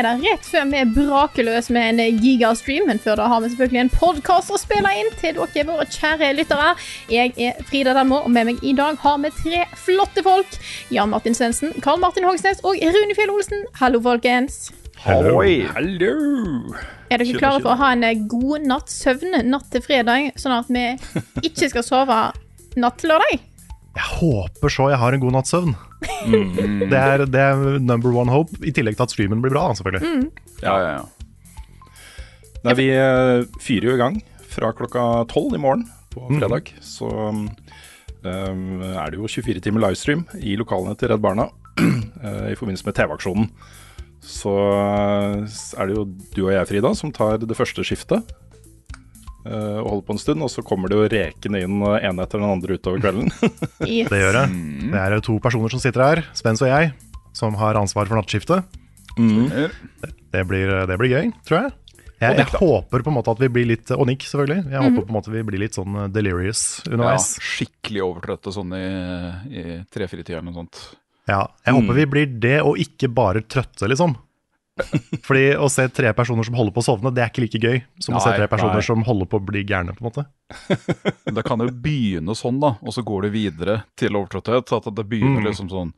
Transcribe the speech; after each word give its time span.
Er 0.00 0.06
det 0.06 0.24
rett 0.24 0.46
før 0.48 0.68
vi 0.70 0.80
braker 0.94 1.44
løs 1.44 1.68
med 1.74 2.00
en 2.00 2.20
gigastream, 2.22 2.86
men 2.88 3.00
før 3.02 3.20
da 3.20 3.26
har 3.28 3.42
vi 3.42 3.50
selvfølgelig 3.52 3.82
en 3.82 3.92
podkast 3.92 4.52
å 4.54 4.60
spille 4.60 4.92
inn 4.96 5.10
til 5.20 5.36
dere, 5.36 5.64
våre 5.68 5.86
kjære 5.92 6.30
lyttere. 6.38 6.70
Jeg 7.12 7.34
er 7.36 7.60
Frida 7.68 7.92
Danmo, 7.96 8.22
og 8.24 8.32
med 8.32 8.48
meg 8.48 8.64
i 8.64 8.72
dag 8.76 8.96
har 9.02 9.18
vi 9.20 9.32
tre 9.36 9.66
flotte 9.84 10.24
folk. 10.24 10.56
Jan 10.94 11.12
Martin 11.12 11.36
Svendsen, 11.36 11.74
Karl 11.84 12.00
Martin 12.00 12.28
Hogsnes 12.28 12.62
og 12.64 12.80
Rune 12.80 13.18
Fjell 13.18 13.34
Olsen. 13.34 13.66
Hallo, 13.80 14.00
folkens. 14.04 14.70
Hallo. 15.04 15.36
Hallo! 15.74 16.14
Er 17.10 17.20
dere 17.20 17.36
klare 17.36 17.60
for 17.60 17.74
å 17.74 17.78
ha 17.80 17.92
en 17.92 18.26
god 18.30 18.66
natts 18.70 19.02
søvn 19.04 19.36
natt 19.50 19.68
til 19.74 19.84
fredag, 19.84 20.32
sånn 20.40 20.56
at 20.62 20.72
vi 20.72 20.86
ikke 21.44 21.72
skal 21.72 21.84
sove 21.84 22.20
natt 22.80 23.00
til 23.02 23.12
lørdag? 23.12 23.49
Jeg 23.96 24.06
håper 24.20 24.72
så 24.72 24.90
jeg 24.92 25.00
har 25.02 25.14
en 25.14 25.22
god 25.22 25.34
natts 25.38 25.54
søvn. 25.54 25.72
Det, 26.90 26.96
er, 26.96 27.24
det 27.28 27.40
er 27.40 27.80
number 27.80 28.12
one 28.16 28.32
hope, 28.32 28.56
i 28.64 28.72
tillegg 28.72 28.96
til 28.96 29.04
at 29.04 29.12
streamen 29.12 29.42
blir 29.44 29.52
bra, 29.52 29.66
selvfølgelig. 29.76 30.30
Ja, 30.62 30.74
ja, 30.80 30.92
ja. 30.98 31.20
Nei, 32.64 32.74
vi 32.76 32.86
eh, 32.92 33.46
fyrer 33.60 33.88
jo 33.88 33.96
i 33.96 34.00
gang 34.00 34.18
fra 34.50 34.72
klokka 34.76 35.04
tolv 35.30 35.56
i 35.56 35.60
morgen 35.60 35.86
på 36.12 36.26
fredag. 36.34 36.72
Så 36.84 37.08
um, 37.08 37.46
er 38.22 39.12
det 39.12 39.20
jo 39.20 39.30
24 39.30 39.62
timer 39.64 39.86
livestream 39.86 40.26
i 40.40 40.56
lokalene 40.60 40.96
til 41.00 41.12
Redd 41.12 41.24
Barna 41.24 41.48
eh, 41.80 42.50
i 42.52 42.58
forbindelse 42.58 42.88
med 42.88 42.98
TV-aksjonen. 42.98 43.48
Så 44.20 44.52
er 44.52 45.88
det 45.88 45.96
jo 45.96 46.04
du 46.36 46.42
og 46.44 46.52
jeg, 46.52 46.68
Frida, 46.68 46.92
som 46.96 47.12
tar 47.16 47.40
det 47.40 47.56
første 47.56 47.84
skiftet. 47.86 48.28
Eh, 49.46 49.78
og 49.80 49.88
holder 49.90 50.06
på 50.08 50.16
en 50.16 50.22
stund, 50.22 50.44
og 50.46 50.50
så 50.52 50.64
kommer 50.66 50.90
det 50.92 50.98
jo 50.98 51.08
rekende 51.12 51.62
inn 51.64 51.78
en 51.82 51.96
ene 52.10 52.24
etter 52.26 52.42
den 52.42 52.50
andre 52.50 52.76
utover 52.78 53.02
kvelden. 53.02 53.30
Yes. 53.90 54.10
Det 54.12 54.20
gjør 54.20 54.36
det. 54.36 54.46
Det 54.92 55.00
er 55.00 55.20
to 55.24 55.38
personer 55.42 55.72
som 55.72 55.80
sitter 55.82 56.04
her, 56.04 56.22
Spence 56.36 56.66
og 56.66 56.70
jeg, 56.70 56.92
som 57.36 57.56
har 57.58 57.78
ansvar 57.80 58.06
for 58.10 58.20
nattskiftet. 58.20 58.66
Det 60.30 60.42
blir, 60.46 60.70
det 60.86 60.96
blir 61.00 61.10
gøy, 61.10 61.30
tror 61.48 61.64
jeg. 61.64 61.72
Jeg, 62.20 62.36
jeg 62.36 62.48
håper 62.60 63.00
på 63.00 63.08
en 63.08 63.16
måte 63.16 63.32
at 63.32 63.38
vi 63.40 63.48
blir 63.48 63.64
litt 63.70 63.88
Og 63.96 64.02
Nick, 64.04 64.26
selvfølgelig. 64.28 64.66
Jeg 64.68 64.82
håper 64.84 65.04
på 65.06 65.08
en 65.08 65.16
måte 65.16 65.32
vi 65.32 65.40
blir 65.48 65.62
litt 65.62 65.76
sånn 65.78 65.94
delirious 66.12 66.82
Ja, 66.84 66.92
underveis. 66.98 67.30
skikkelig 67.40 68.02
overtrøtte 68.04 68.52
sånn 68.52 68.74
i, 68.76 68.82
i 69.56 69.62
tre-fire-tida 69.88 70.36
eller 70.36 70.50
noe 70.50 70.58
sånt. 70.58 70.82
Ja, 71.30 71.46
jeg 71.64 71.78
håper 71.78 71.96
vi 71.96 72.04
blir 72.12 72.34
det, 72.42 72.58
og 72.66 72.76
ikke 72.82 73.08
bare 73.16 73.40
trøtte, 73.40 73.88
liksom. 73.88 74.12
Fordi 75.26 75.44
å 75.56 75.68
se 75.72 75.86
tre 75.94 76.12
personer 76.16 76.46
som 76.46 76.56
holder 76.58 76.74
på 76.76 76.82
å 76.82 76.86
sovne, 76.86 77.12
det 77.14 77.22
er 77.24 77.32
ikke 77.32 77.44
like 77.44 77.60
gøy 77.62 77.80
som 78.02 78.16
å 78.18 78.22
se 78.24 78.32
tre 78.36 78.46
personer 78.50 78.78
nei. 78.80 78.84
som 78.86 79.02
holder 79.06 79.30
på 79.30 79.40
å 79.40 79.46
bli 79.50 79.64
gærne, 79.68 79.94
på 79.96 80.04
en 80.04 80.08
måte. 80.10 80.26
Det 81.36 81.44
kan 81.46 81.62
jo 81.62 81.70
begynne 81.70 82.34
sånn, 82.38 82.60
da, 82.62 82.74
og 82.82 82.94
så 82.96 83.04
går 83.06 83.28
det 83.28 83.32
videre 83.36 83.80
til 84.00 84.16
overtrøtthet. 84.18 84.72
At 84.80 84.88
det 84.96 85.06
begynner 85.10 85.44
liksom 85.46 85.70
sånn 85.72 85.92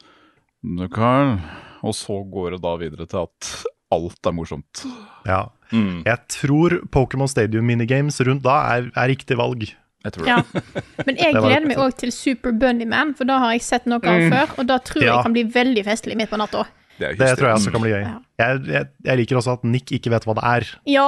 «Du 0.62 0.86
Carl», 0.92 1.38
Og 1.82 1.94
så 1.98 2.20
går 2.30 2.54
det 2.54 2.62
da 2.62 2.76
videre 2.78 3.08
til 3.10 3.24
at 3.24 3.52
alt 3.92 4.28
er 4.28 4.34
morsomt. 4.36 4.84
Ja. 5.26 5.48
Jeg 5.72 6.18
tror 6.30 6.76
Pokémon 6.94 7.28
Stadium 7.28 7.66
minigames 7.66 8.20
rundt 8.24 8.44
da 8.44 8.60
er, 8.76 8.90
er 8.94 9.10
riktig 9.10 9.36
valg. 9.40 9.64
Jeg 10.02 10.14
tror 10.14 10.26
det. 10.26 10.30
Ja. 10.30 10.62
Men 11.06 11.18
jeg 11.20 11.34
gleder 11.36 11.66
meg 11.70 11.80
òg 11.82 11.96
til 12.00 12.12
Super 12.14 12.54
Bunnyman, 12.54 13.12
for 13.18 13.28
da 13.28 13.38
har 13.42 13.56
jeg 13.56 13.64
sett 13.66 13.88
noe 13.90 14.02
av 14.02 14.24
før, 14.32 14.54
og 14.58 14.70
da 14.70 14.78
tror 14.82 15.02
jeg 15.04 15.10
Ja. 15.10 15.18
kan 15.26 15.34
bli 15.34 15.44
veldig 15.54 15.84
festlig 15.86 16.16
midt 16.18 16.30
på 16.32 16.38
natta. 16.40 16.64
Det, 16.98 17.06
er 17.08 17.16
Det 17.18 17.30
tror 17.38 17.48
jeg 17.50 17.58
også 17.60 17.72
kan 17.74 17.82
bli 17.84 17.90
gøy. 17.94 18.02
Ja. 18.04 18.16
Jeg, 18.42 18.60
jeg, 18.74 18.88
jeg 19.08 19.20
liker 19.22 19.38
også 19.40 19.54
at 19.58 19.64
Nick 19.64 19.92
ikke 19.96 20.10
vet 20.12 20.26
hva 20.28 20.34
det 20.38 20.44
er. 20.50 20.66
Ja. 20.92 21.06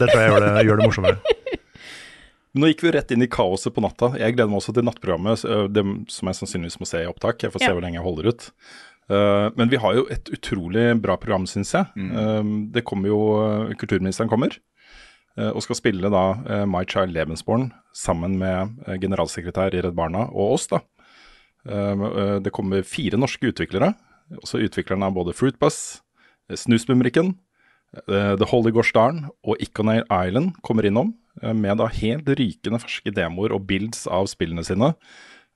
Det 0.00 0.08
tror 0.10 0.20
jeg 0.22 0.30
gjør 0.32 0.44
det, 0.46 0.64
gjør 0.66 0.80
det 0.80 0.86
morsommere. 0.88 1.36
Nå 2.58 2.66
gikk 2.72 2.80
vi 2.82 2.90
rett 2.96 3.12
inn 3.14 3.22
i 3.22 3.28
kaoset 3.30 3.70
på 3.76 3.82
natta. 3.84 4.08
Jeg 4.18 4.34
gleder 4.34 4.50
meg 4.50 4.58
også 4.58 4.72
til 4.74 4.82
nattprogrammet, 4.88 5.44
øh, 5.46 5.66
det 5.70 5.84
som 6.10 6.30
jeg 6.30 6.38
sannsynligvis 6.40 6.80
må 6.82 6.88
se 6.90 7.04
i 7.04 7.06
opptak. 7.10 7.38
Jeg 7.44 7.52
får 7.54 7.62
se 7.62 7.68
Ja. 7.70 7.76
hvor 7.76 7.84
lenge 7.84 8.00
jeg 8.00 8.06
holder 8.08 8.30
ut. 8.32 8.48
Uh, 9.10 9.50
men 9.58 9.66
vi 9.72 9.78
har 9.82 9.94
jo 9.96 10.04
et 10.10 10.28
utrolig 10.30 10.84
bra 11.02 11.16
program, 11.18 11.42
syns 11.50 11.72
jeg. 11.74 11.86
Uh, 11.98 12.42
det 12.70 12.84
kommer 12.86 13.10
jo 13.10 13.16
uh, 13.42 13.72
Kulturministeren 13.78 14.30
kommer. 14.30 14.54
uh, 15.38 15.50
og 15.50 15.62
skal 15.66 15.78
spille 15.78 16.10
da 16.10 16.22
uh, 16.38 16.66
My 16.70 16.84
Child 16.86 17.14
Lebensborn 17.14 17.72
sammen 17.94 18.36
med 18.38 18.76
uh, 18.86 18.94
generalsekretær 19.02 19.74
i 19.74 19.82
Redd 19.82 19.96
Barna 19.98 20.28
og 20.30 20.54
oss, 20.58 20.68
da. 20.70 20.78
Uh, 21.66 21.94
uh, 22.06 22.36
det 22.42 22.52
kommer 22.54 22.82
fire 22.86 23.18
norske 23.18 23.50
utviklere. 23.50 23.92
Også 24.38 24.60
utvikleren 24.62 25.02
av 25.06 25.16
både 25.16 25.34
Fruitbus, 25.36 26.00
uh, 26.50 26.56
Snusbumrikken, 26.58 27.34
uh, 28.06 28.36
The 28.38 28.46
Holy 28.50 28.72
Darn 28.94 29.26
og 29.42 29.58
Iconair 29.58 30.06
Island 30.06 30.54
kommer 30.62 30.86
innom 30.86 31.14
uh, 31.42 31.52
med 31.54 31.80
da 31.82 31.90
helt 31.90 32.28
rykende 32.28 32.80
ferske 32.82 33.10
demoer 33.14 33.52
og 33.56 33.66
bilds 33.66 34.06
av 34.06 34.30
spillene 34.30 34.64
sine. 34.66 34.94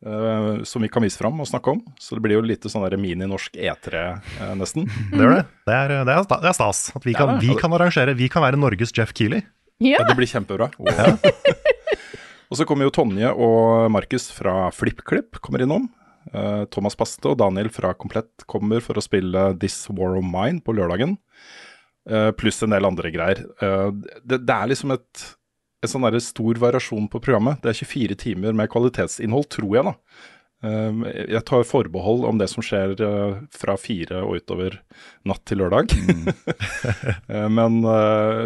Uh, 0.05 0.61
som 0.69 0.83
vi 0.85 0.89
kan 0.93 1.01
vise 1.01 1.17
fram 1.17 1.39
og 1.41 1.49
snakke 1.49 1.73
om. 1.73 1.79
Så 1.97 2.17
det 2.17 2.25
blir 2.27 2.37
jo 2.37 2.45
litt 2.45 2.67
sånn 2.69 2.85
mini-norsk 3.01 3.55
E3, 3.57 4.03
uh, 4.37 4.51
nesten. 4.59 4.85
Det 5.15 5.23
gjør 5.23 5.39
det. 5.39 5.45
Det 5.65 5.77
er, 5.79 5.95
det 6.05 6.17
er, 6.17 6.27
det 6.29 6.51
er 6.51 6.56
stas. 6.59 6.83
At 6.99 7.06
vi 7.09 7.15
kan, 7.17 7.39
vi 7.41 7.55
kan 7.56 7.73
arrangere. 7.73 8.12
Vi 8.19 8.29
kan 8.29 8.45
være 8.45 8.61
Norges 8.61 8.93
Jeff 8.93 9.15
Keeley. 9.17 9.41
ja. 9.81 9.97
Ja, 9.97 10.05
det 10.05 10.17
blir 10.19 10.29
kjempebra. 10.29 10.69
og 12.51 12.59
så 12.59 12.67
kommer 12.69 12.85
jo 12.85 12.93
Tonje 12.93 13.33
og 13.33 13.89
Markus 13.95 14.29
fra 14.35 14.69
FlippKlipp 14.77 15.41
kommer 15.41 15.65
innom. 15.65 15.89
Eh, 16.33 16.65
Thomas 16.73 16.97
Paste 16.97 17.29
og 17.29 17.39
Daniel 17.43 17.69
fra 17.75 17.93
Komplett 17.99 18.47
kommer 18.51 18.81
for 18.85 18.97
å 18.97 19.05
spille 19.05 19.51
This 19.61 19.83
War 19.91 20.17
of 20.19 20.25
Mine 20.25 20.62
på 20.65 20.75
lørdagen. 20.77 21.19
Eh, 22.09 22.31
pluss 22.37 22.62
en 22.65 22.75
del 22.75 22.85
andre 22.89 23.11
greier. 23.15 23.43
Eh, 23.65 23.91
det, 24.25 24.43
det 24.45 24.55
er 24.55 24.71
liksom 24.73 24.95
et, 24.97 25.25
en 25.85 25.93
sånn 25.93 26.07
der 26.09 26.21
stor 26.25 26.61
variasjon 26.61 27.11
på 27.12 27.21
programmet. 27.25 27.61
Det 27.65 27.73
er 27.73 27.83
24 27.83 28.19
timer 28.27 28.57
med 28.57 28.71
kvalitetsinnhold, 28.73 29.49
tror 29.53 29.77
jeg, 29.79 29.87
da. 29.91 29.95
Eh, 30.65 31.01
jeg 31.37 31.45
tar 31.49 31.65
forbehold 31.69 32.27
om 32.29 32.41
det 32.41 32.49
som 32.53 32.65
skjer 32.65 32.97
fra 33.53 33.77
fire 33.81 34.23
og 34.25 34.41
utover 34.41 34.81
natt 35.29 35.45
til 35.49 35.61
lørdag. 35.65 35.93
Eh, 37.25 37.49
Men 37.49 37.79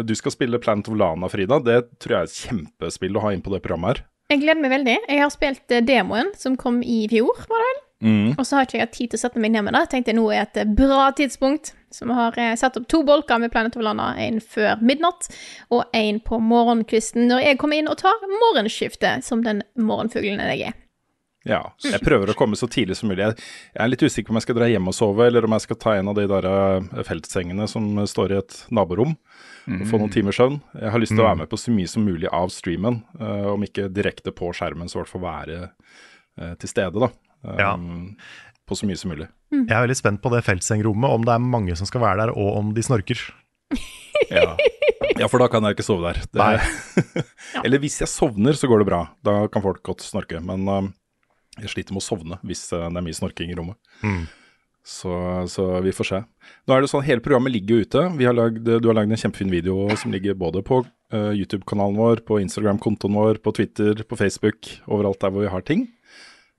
du 0.07 0.13
skal 0.15 0.31
spille 0.31 0.59
Planet 0.63 0.87
of 0.87 0.95
Lana, 0.95 1.27
Frida. 1.31 1.57
Det 1.63 1.81
tror 1.99 2.13
jeg 2.15 2.19
er 2.19 2.29
et 2.29 2.37
kjempespill 2.45 3.17
å 3.19 3.23
ha 3.25 3.33
inn 3.35 3.43
på 3.43 3.51
det 3.51 3.59
programmet 3.65 3.91
her. 3.99 4.05
Jeg 4.29 4.43
gleder 4.43 4.61
meg 4.61 4.73
veldig. 4.75 4.97
Jeg 5.09 5.21
har 5.23 5.31
spilt 5.33 5.73
eh, 5.73 5.81
demoen 5.81 6.27
som 6.37 6.57
kom 6.59 6.83
i 6.85 7.01
fjor, 7.09 7.33
var 7.49 7.63
det 7.63 7.69
vel? 7.69 7.79
Mm. 7.99 8.27
Og 8.37 8.45
så 8.45 8.55
har 8.55 8.67
ikke 8.67 8.77
jeg 8.77 8.85
hatt 8.85 8.93
tid 8.95 9.11
til 9.11 9.17
å 9.17 9.21
sette 9.23 9.41
meg 9.41 9.51
ned 9.55 9.65
med 9.65 9.73
det. 9.75 9.87
Tenkte 9.89 10.13
nå 10.13 10.27
er 10.29 10.43
et 10.43 10.59
eh, 10.61 10.69
bra 10.77 11.07
tidspunkt. 11.17 11.73
Så 11.89 12.05
vi 12.05 12.13
har 12.13 12.37
eh, 12.37 12.53
satt 12.59 12.77
opp 12.77 12.85
to 12.91 13.01
bolker 13.07 13.41
med 13.41 13.49
Planet 13.51 13.79
of 13.79 13.83
Lana. 13.87 14.11
En 14.21 14.37
før 14.37 14.83
midnatt 14.85 15.31
og 15.73 15.89
en 15.97 16.21
på 16.21 16.37
morgenkvisten 16.45 17.25
når 17.31 17.41
jeg 17.47 17.59
kommer 17.63 17.81
inn 17.81 17.89
og 17.89 17.97
tar 18.03 18.21
morgenskiftet, 18.35 19.25
som 19.25 19.41
den 19.47 19.63
morgenfuglen 19.81 20.45
jeg 20.51 20.69
er. 20.69 20.77
Ja, 21.47 21.63
jeg 21.81 22.03
prøver 22.03 22.29
å 22.29 22.37
komme 22.37 22.59
så 22.59 22.67
tidlig 22.69 22.99
som 22.99 23.09
mulig. 23.09 23.23
Jeg, 23.23 23.39
er 23.81 23.89
litt 23.89 24.03
usikker 24.03 24.29
på 24.29 24.35
om 24.35 24.37
jeg 24.37 24.45
skal 24.45 24.59
dra 24.59 24.69
hjem 24.69 24.91
og 24.91 24.93
sove, 24.93 25.25
eller 25.25 25.47
om 25.47 25.55
jeg 25.55 25.65
skal 25.65 25.79
ta 25.81 25.95
en 25.97 26.11
av 26.11 26.19
de 26.19 26.27
der 26.29 26.47
feltsengene 27.07 27.65
som 27.71 27.87
står 28.11 28.35
i 28.35 28.41
et 28.43 28.57
naborom 28.75 29.15
og 29.67 29.87
få 29.89 29.99
noen 30.01 30.11
timers 30.13 30.39
søvn. 30.39 30.59
Jeg 30.77 30.93
har 30.93 31.01
lyst 31.01 31.13
til 31.15 31.23
å 31.23 31.27
være 31.27 31.41
med 31.41 31.49
på 31.51 31.59
så 31.59 31.73
mye 31.73 31.89
som 31.91 32.05
mulig 32.07 32.29
av 32.35 32.51
streamen, 32.53 33.01
uh, 33.21 33.49
om 33.53 33.65
ikke 33.65 33.89
direkte 33.93 34.33
på 34.35 34.51
skjermen, 34.55 34.89
så 34.89 34.99
i 34.99 35.01
hvert 35.03 35.11
fall 35.11 35.25
være 35.25 35.59
uh, 35.69 36.53
til 36.61 36.71
stede, 36.71 37.01
da. 37.01 37.11
Ja. 37.59 37.73
Um, 37.73 38.15
På 38.67 38.75
så 38.77 38.85
mye 38.85 38.99
som 38.99 39.09
mulig. 39.09 39.25
Jeg 39.49 39.73
er 39.73 39.81
veldig 39.81 39.97
spent 39.97 40.21
på 40.21 40.29
det 40.33 40.43
feltsengrommet, 40.45 41.09
om 41.09 41.23
det 41.25 41.33
er 41.33 41.41
mange 41.41 41.77
som 41.79 41.87
skal 41.89 42.03
være 42.03 42.25
der, 42.25 42.33
og 42.37 42.59
om 42.59 42.73
de 42.75 42.85
snorker. 42.85 43.23
Ja. 44.29 44.51
ja, 45.17 45.25
for 45.31 45.41
da 45.41 45.47
kan 45.49 45.63
jeg 45.65 45.73
ikke 45.73 45.85
sove 45.87 46.11
der. 46.11 46.19
Det, 46.29 47.13
Eller 47.65 47.79
hvis 47.81 47.95
jeg 48.01 48.11
sovner, 48.11 48.53
så 48.53 48.67
går 48.69 48.83
det 48.83 48.89
bra. 48.89 48.99
Da 49.25 49.47
kan 49.49 49.63
folk 49.63 49.79
godt 49.87 50.03
snorke. 50.05 50.37
Men 50.43 50.67
uh, 50.69 50.89
jeg 51.63 51.71
sliter 51.71 51.95
med 51.95 52.03
å 52.03 52.05
sovne 52.05 52.37
hvis 52.45 52.67
uh, 52.75 52.83
det 52.91 52.99
er 52.99 53.05
mye 53.07 53.17
snorking 53.17 53.49
i 53.49 53.57
rommet. 53.57 53.79
Så, 54.89 55.13
så 55.47 55.65
vi 55.85 55.93
får 55.93 56.07
se. 56.07 56.19
Nå 56.65 56.73
er 56.73 56.81
det 56.81 56.89
sånn, 56.89 57.05
Hele 57.05 57.21
programmet 57.21 57.53
ligger 57.53 57.77
jo 57.77 57.85
ute. 57.85 58.01
Har 58.23 58.35
lagd, 58.35 58.65
du 58.65 58.87
har 58.89 58.97
lagd 58.97 59.13
en 59.13 59.21
kjempefin 59.21 59.51
video 59.53 59.85
som 59.99 60.13
ligger 60.13 60.37
både 60.39 60.63
på 60.65 60.81
uh, 60.81 61.31
YouTube-kanalen 61.35 61.99
vår, 61.99 62.23
på 62.25 62.39
Instagram-kontoen 62.41 63.17
vår, 63.19 63.39
på 63.45 63.53
Twitter, 63.59 64.01
på 64.01 64.17
Facebook, 64.17 64.71
overalt 64.89 65.21
der 65.21 65.33
hvor 65.35 65.45
vi 65.45 65.53
har 65.53 65.65
ting. 65.67 65.85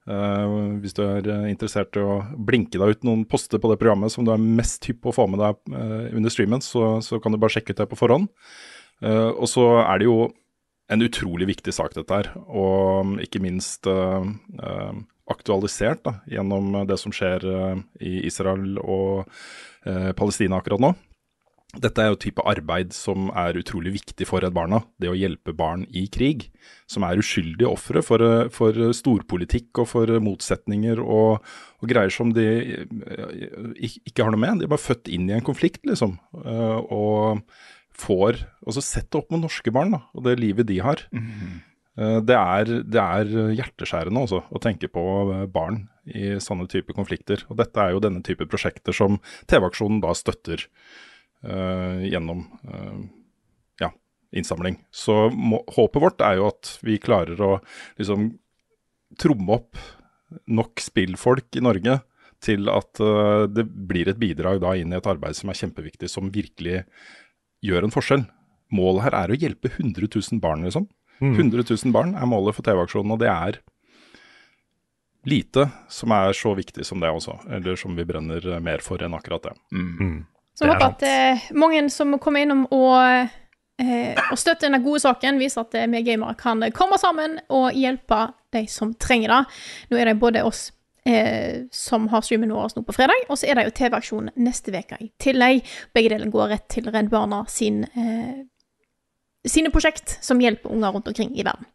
Uh, 0.08 0.78
hvis 0.82 0.94
du 0.96 1.02
er 1.04 1.26
eh, 1.28 1.50
interessert 1.52 1.94
i 1.98 2.02
å 2.02 2.20
blinke 2.34 2.80
deg 2.80 2.96
ut 2.96 3.04
noen 3.06 3.26
poster 3.28 3.60
på 3.62 3.68
det 3.70 3.76
programmet 3.78 4.10
som 4.10 4.24
du 4.26 4.32
er 4.32 4.40
mest 4.40 4.88
hypp 4.88 5.02
på 5.04 5.12
å 5.12 5.16
få 5.18 5.26
med 5.30 5.42
deg 5.42 5.58
uh, 5.74 6.08
under 6.16 6.32
streamen, 6.32 6.62
så, 6.64 6.96
så, 7.04 7.20
kan 7.22 7.34
du 7.34 7.38
bare 7.38 7.52
sjekke 7.54 7.74
ut 7.74 7.82
det 7.82 7.90
på 7.90 7.98
forhånd. 8.00 8.30
og 9.02 9.46
så 9.48 9.66
er 9.80 10.00
det 10.00 10.06
jo 10.08 10.16
en 10.92 11.02
utrolig 11.02 11.46
viktig 11.48 11.72
sak, 11.72 11.94
dette 11.96 12.16
her. 12.16 12.32
Og 12.46 13.18
ikke 13.22 13.40
minst 13.42 13.86
aktualisert 15.32 16.04
da, 16.06 16.18
gjennom 16.30 16.82
det 16.88 16.98
som 17.00 17.14
skjer 17.14 17.46
i 18.02 18.20
Israel 18.28 18.80
og 18.82 19.30
Palestina 20.18 20.58
akkurat 20.58 20.82
nå. 20.82 20.90
Dette 21.78 22.02
er 22.02 22.08
jo 22.10 22.18
type 22.18 22.42
arbeid 22.50 22.90
som 22.96 23.28
er 23.38 23.54
utrolig 23.60 23.92
viktig 23.94 24.26
for 24.26 24.42
Redd 24.42 24.56
Barna. 24.56 24.80
Det 24.98 25.06
å 25.06 25.14
hjelpe 25.14 25.54
barn 25.54 25.84
i 25.94 26.08
krig, 26.10 26.48
som 26.90 27.04
er 27.06 27.20
uskyldige 27.20 27.70
ofre 27.70 28.02
for, 28.02 28.24
for, 28.50 28.74
storpolitikk 28.96 29.78
og 29.78 29.86
for 29.92 30.10
motsetninger 30.24 30.98
og, 30.98 31.38
og, 31.78 31.86
greier 31.92 32.10
som 32.10 32.32
de 32.34 32.46
eh, 32.50 33.98
ikke 34.10 34.24
har 34.24 34.34
noe 34.34 34.42
med. 34.42 34.58
De 34.58 34.66
er 34.66 34.72
bare 34.72 34.82
født 34.82 35.12
inn 35.14 35.30
i 35.30 35.36
en 35.36 35.46
konflikt, 35.46 35.84
liksom. 35.86 36.18
Eh, 36.42 36.78
og 36.90 37.44
får 38.00 38.42
også 38.66 38.82
sett 38.82 39.14
opp 39.14 39.30
med 39.30 39.44
norske 39.44 39.70
barn 39.74 39.94
da, 39.94 40.02
og 40.10 40.26
det 40.26 40.40
livet 40.42 40.66
de 40.66 40.80
har. 40.82 41.06
Mm. 41.14 41.60
Det, 42.00 42.32
er, 42.32 42.70
det 42.88 43.00
er, 43.02 43.31
hjerteskjærende 43.58 44.23
også, 44.25 44.38
å 44.49 44.61
tenke 44.62 44.88
på 44.88 45.02
barn 45.52 45.82
i 46.08 46.38
sånne 46.41 46.64
typer 46.70 46.97
konflikter. 46.97 47.43
Og 47.52 47.58
dette 47.61 47.82
er 47.82 47.93
jo 47.93 48.00
denne 48.00 48.23
type 48.25 48.47
prosjekter 48.49 48.97
som 48.97 49.19
TV-aksjonen 49.50 50.00
da 50.00 50.14
støtter. 50.17 50.64
Uh, 51.41 52.05
gjennom 52.05 52.43
uh, 52.69 52.99
ja, 53.81 53.88
innsamling. 54.37 54.76
Så 54.93 55.31
må, 55.32 55.62
håpet 55.73 56.02
vårt 56.02 56.20
er 56.20 56.37
jo 56.37 56.50
at 56.50 56.75
vi 56.85 56.99
klarer 57.00 57.41
å 57.41 57.55
liksom 57.97 58.26
tromme 59.17 59.56
opp 59.56 59.81
nok 60.52 60.82
spillfolk 60.85 61.56
i 61.56 61.62
Norge 61.64 61.97
til 62.44 62.69
at 62.69 63.00
uh, 63.00 63.49
det 63.49 63.64
blir 63.64 64.12
et 64.12 64.20
bidrag 64.20 64.61
da 64.61 64.75
inn 64.76 64.93
i 64.93 64.99
et 64.99 65.08
arbeid 65.08 65.38
som 65.38 65.49
er 65.49 65.56
kjempeviktig, 65.62 66.12
som 66.12 66.29
virkelig 66.35 66.82
gjør 67.64 67.88
en 67.88 67.97
forskjell. 67.97 68.26
Målet 68.76 69.06
her 69.08 69.17
er 69.23 69.32
å 69.32 69.41
hjelpe 69.41 69.73
100 69.73 70.12
000 70.12 70.44
barn, 70.44 70.69
liksom. 70.69 70.91
Mm. 71.20 71.34
100 71.34 71.64
000 71.69 71.93
barn 71.94 72.14
er 72.17 72.28
målet 72.28 72.56
for 72.56 72.67
TV-aksjonen, 72.67 73.12
og 73.14 73.20
det 73.20 73.28
er 73.28 73.61
lite 75.28 75.67
som 75.93 76.14
er 76.17 76.32
så 76.37 76.55
viktig 76.56 76.87
som 76.87 77.00
det 77.00 77.11
også. 77.12 77.37
Eller 77.52 77.76
som 77.76 77.96
vi 77.96 78.06
brenner 78.08 78.61
mer 78.64 78.84
for 78.84 79.02
enn 79.02 79.17
akkurat 79.17 79.50
det. 79.50 79.56
Mm. 79.72 79.90
mm. 80.00 80.19
Så 80.55 80.67
jeg 80.67 80.75
håper 80.75 80.90
at 80.90 81.05
eh, 81.06 81.44
mange 81.56 81.84
som 81.93 82.17
kommer 82.20 82.43
innom 82.44 82.67
og, 82.75 83.31
eh, 83.81 84.19
og 84.26 84.37
støtter 84.37 84.67
denne 84.67 84.82
gode 84.84 85.00
saken, 85.00 85.38
viser 85.40 85.62
at 85.62 85.76
eh, 85.78 85.87
vi 85.88 86.02
gamere 86.05 86.37
kan 86.37 86.64
komme 86.76 86.99
sammen 87.00 87.38
og 87.49 87.76
hjelpe 87.76 88.26
de 88.52 88.66
som 88.69 88.93
trenger 89.00 89.32
det. 89.32 89.40
Nå 89.88 90.00
er 90.00 90.11
det 90.11 90.19
både 90.20 90.43
oss 90.44 90.66
eh, 91.08 91.62
som 91.73 92.08
har 92.08 92.25
streamen 92.26 92.52
vår 92.52 92.76
nå 92.76 92.84
på 92.84 92.96
fredag, 92.96 93.26
og 93.28 93.38
så 93.38 93.49
er 93.49 93.58
det 93.58 93.69
jo 93.69 93.76
TV-aksjon 93.81 94.32
neste 94.40 94.75
uke 94.75 94.99
i 95.00 95.11
tillegg. 95.23 95.62
Begge 95.94 96.12
deler 96.12 96.32
går 96.32 96.55
rett 96.55 96.69
til 96.73 96.90
Redd 96.90 97.11
Barna 97.12 97.44
sin, 97.49 97.84
eh, 97.84 98.44
sine 99.48 99.72
prosjekt 99.72 100.19
som 100.25 100.40
hjelper 100.42 100.72
unger 100.72 100.96
rundt 100.96 101.08
omkring 101.08 101.32
i 101.37 101.44
verden. 101.46 101.69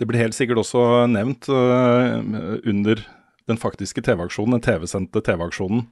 Det 0.00 0.08
blir 0.08 0.22
helt 0.22 0.36
sikkert 0.36 0.62
også 0.62 1.06
nevnt 1.10 1.48
uh, 1.52 2.20
under 2.68 3.02
den 3.50 3.58
faktiske 3.60 4.02
TV-aksjonen, 4.04 4.56
den 4.56 4.64
TV-sendte 4.64 5.22
TV-aksjonen 5.24 5.84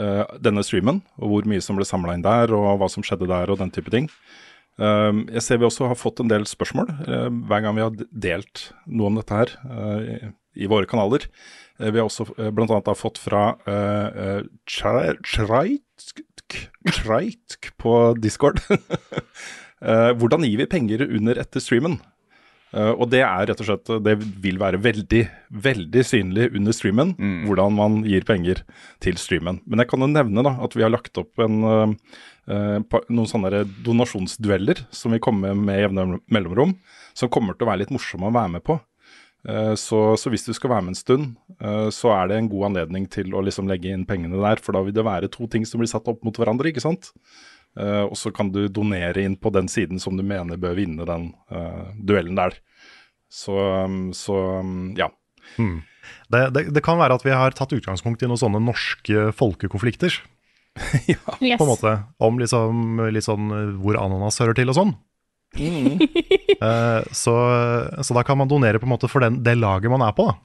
uh, 0.00 0.24
denne 0.42 0.64
streamen, 0.66 1.02
og 1.20 1.30
hvor 1.30 1.48
mye 1.50 1.62
som 1.64 1.78
ble 1.78 1.86
samla 1.88 2.16
inn 2.16 2.24
der, 2.24 2.52
og 2.54 2.80
hva 2.80 2.88
som 2.90 3.04
skjedde 3.06 3.28
der, 3.30 3.50
og 3.52 3.60
den 3.60 3.72
type 3.74 3.92
ting. 3.94 4.08
Uh, 4.80 5.24
jeg 5.30 5.44
ser 5.46 5.60
vi 5.60 5.68
også 5.68 5.90
har 5.90 5.98
fått 5.98 6.22
en 6.22 6.30
del 6.30 6.46
spørsmål 6.50 6.88
uh, 7.06 7.28
hver 7.46 7.62
gang 7.62 7.76
vi 7.76 7.84
har 7.84 8.00
delt 8.10 8.70
noe 8.90 9.12
om 9.12 9.20
dette 9.20 9.36
her 9.38 9.52
i, 10.54 10.66
våre 10.70 10.86
kanaler. 10.90 11.28
vi 11.78 11.94
har 11.94 12.06
også 12.06 12.26
uh, 12.38 12.50
bl.a. 12.54 12.94
fått 12.98 13.20
fra 13.22 13.54
Treitk 16.90 17.70
på 17.78 17.92
Discord. 18.18 18.60
Hvordan 19.84 20.46
gir 20.46 20.62
vi 20.62 20.70
penger 20.70 21.02
under 21.04 21.38
etter 21.42 21.60
streamen? 21.60 21.98
Uh, 22.74 22.90
og 22.98 23.06
det 23.12 23.20
er 23.22 23.44
rett 23.46 23.60
og 23.62 23.68
slett 23.68 23.90
Det 24.02 24.14
vil 24.42 24.56
være 24.58 24.80
veldig, 24.82 25.20
veldig 25.62 26.02
synlig 26.02 26.48
under 26.58 26.74
streamen 26.74 27.12
mm. 27.14 27.36
hvordan 27.46 27.76
man 27.76 28.00
gir 28.08 28.26
penger 28.26 28.64
til 29.04 29.18
streamen. 29.20 29.60
Men 29.62 29.82
jeg 29.82 29.92
kan 29.92 30.02
jo 30.02 30.10
nevne 30.10 30.42
da 30.42 30.56
at 30.64 30.74
vi 30.74 30.82
har 30.82 30.90
lagt 30.90 31.20
opp 31.20 31.44
en, 31.44 31.60
uh, 31.62 32.96
noen 33.06 33.30
sånne 33.30 33.62
donasjonsdueller 33.86 34.82
som 34.94 35.14
vi 35.14 35.22
kommer 35.22 35.54
med 35.54 35.84
jevne 35.84 36.18
mellomrom, 36.26 36.74
som 37.14 37.30
kommer 37.30 37.54
til 37.54 37.68
å 37.68 37.70
være 37.70 37.84
litt 37.84 37.94
morsomme 37.94 38.28
å 38.28 38.34
være 38.34 38.56
med 38.56 38.66
på. 38.66 38.80
Så, 39.76 39.98
så, 40.16 40.30
hvis 40.32 40.46
du 40.46 40.54
skal 40.56 40.70
være 40.72 40.86
med 40.86 40.94
en 40.94 40.96
stund, 40.96 41.24
så 41.92 42.14
er 42.14 42.30
det 42.30 42.38
en 42.38 42.46
god 42.48 42.70
anledning 42.70 43.04
til 43.12 43.34
å 43.36 43.42
liksom 43.44 43.68
legge 43.68 43.90
inn 43.92 44.06
pengene 44.08 44.40
der. 44.40 44.56
For 44.64 44.72
da 44.72 44.80
vil 44.86 44.94
det 44.96 45.04
være 45.04 45.28
to 45.32 45.44
ting 45.52 45.66
som 45.68 45.82
blir 45.82 45.90
satt 45.90 46.08
opp 46.08 46.24
mot 46.24 46.40
hverandre, 46.40 46.70
ikke 46.72 46.80
sant. 46.80 47.10
Uh, 47.74 48.06
og 48.06 48.14
så 48.18 48.30
kan 48.30 48.52
du 48.54 48.68
donere 48.70 49.24
inn 49.24 49.34
på 49.34 49.50
den 49.54 49.66
siden 49.70 49.98
som 50.02 50.14
du 50.18 50.22
mener 50.26 50.60
bør 50.60 50.76
vinne 50.78 51.06
den 51.08 51.32
uh, 51.50 51.90
duellen 51.98 52.38
der. 52.38 52.54
Så, 53.32 53.54
um, 53.84 54.12
så 54.14 54.36
um, 54.60 54.92
ja. 54.98 55.08
Hmm. 55.56 55.80
Det, 56.30 56.46
det, 56.54 56.68
det, 56.76 56.82
kan 56.84 57.00
være 57.00 57.16
at 57.18 57.24
vi 57.26 57.34
har 57.34 57.56
tatt 57.56 57.74
utgangspunkt 57.74 58.22
i 58.22 58.28
noen 58.30 58.38
sånne 58.38 58.62
norske 58.62 59.32
folkekonflikter. 59.34 60.20
ja. 61.10 61.18
Yes. 61.40 61.58
På 61.58 61.66
en 61.66 61.72
måte. 61.72 61.96
Om 62.22 62.38
liksom, 62.42 63.02
litt 63.10 63.26
sånn 63.26 63.50
hvor 63.82 63.98
ananas 63.98 64.38
hører 64.42 64.58
til 64.58 64.70
og 64.70 64.78
sånn. 64.78 64.94
Mm. 65.58 65.98
uh, 66.62 67.02
så, 67.24 67.34
så, 67.98 68.14
da 68.14 68.22
kan 68.26 68.38
man 68.38 68.50
donere 68.50 68.78
på 68.78 68.86
en 68.86 68.94
måte 68.94 69.10
for 69.10 69.24
den, 69.24 69.42
det 69.46 69.56
laget 69.58 69.90
man 69.90 70.06
er 70.06 70.14
på. 70.14 70.30
da. 70.30 70.38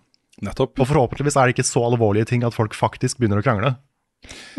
Nettopp. 0.49 0.79
Og 0.79 0.87
forhåpentligvis 0.87 1.37
er 1.37 1.49
det 1.49 1.57
ikke 1.57 1.67
så 1.67 1.83
alvorlige 1.89 2.29
ting 2.31 2.45
at 2.47 2.55
folk 2.55 2.73
faktisk 2.77 3.19
begynner 3.19 3.41
å 3.41 3.45
krangle. 3.45 3.73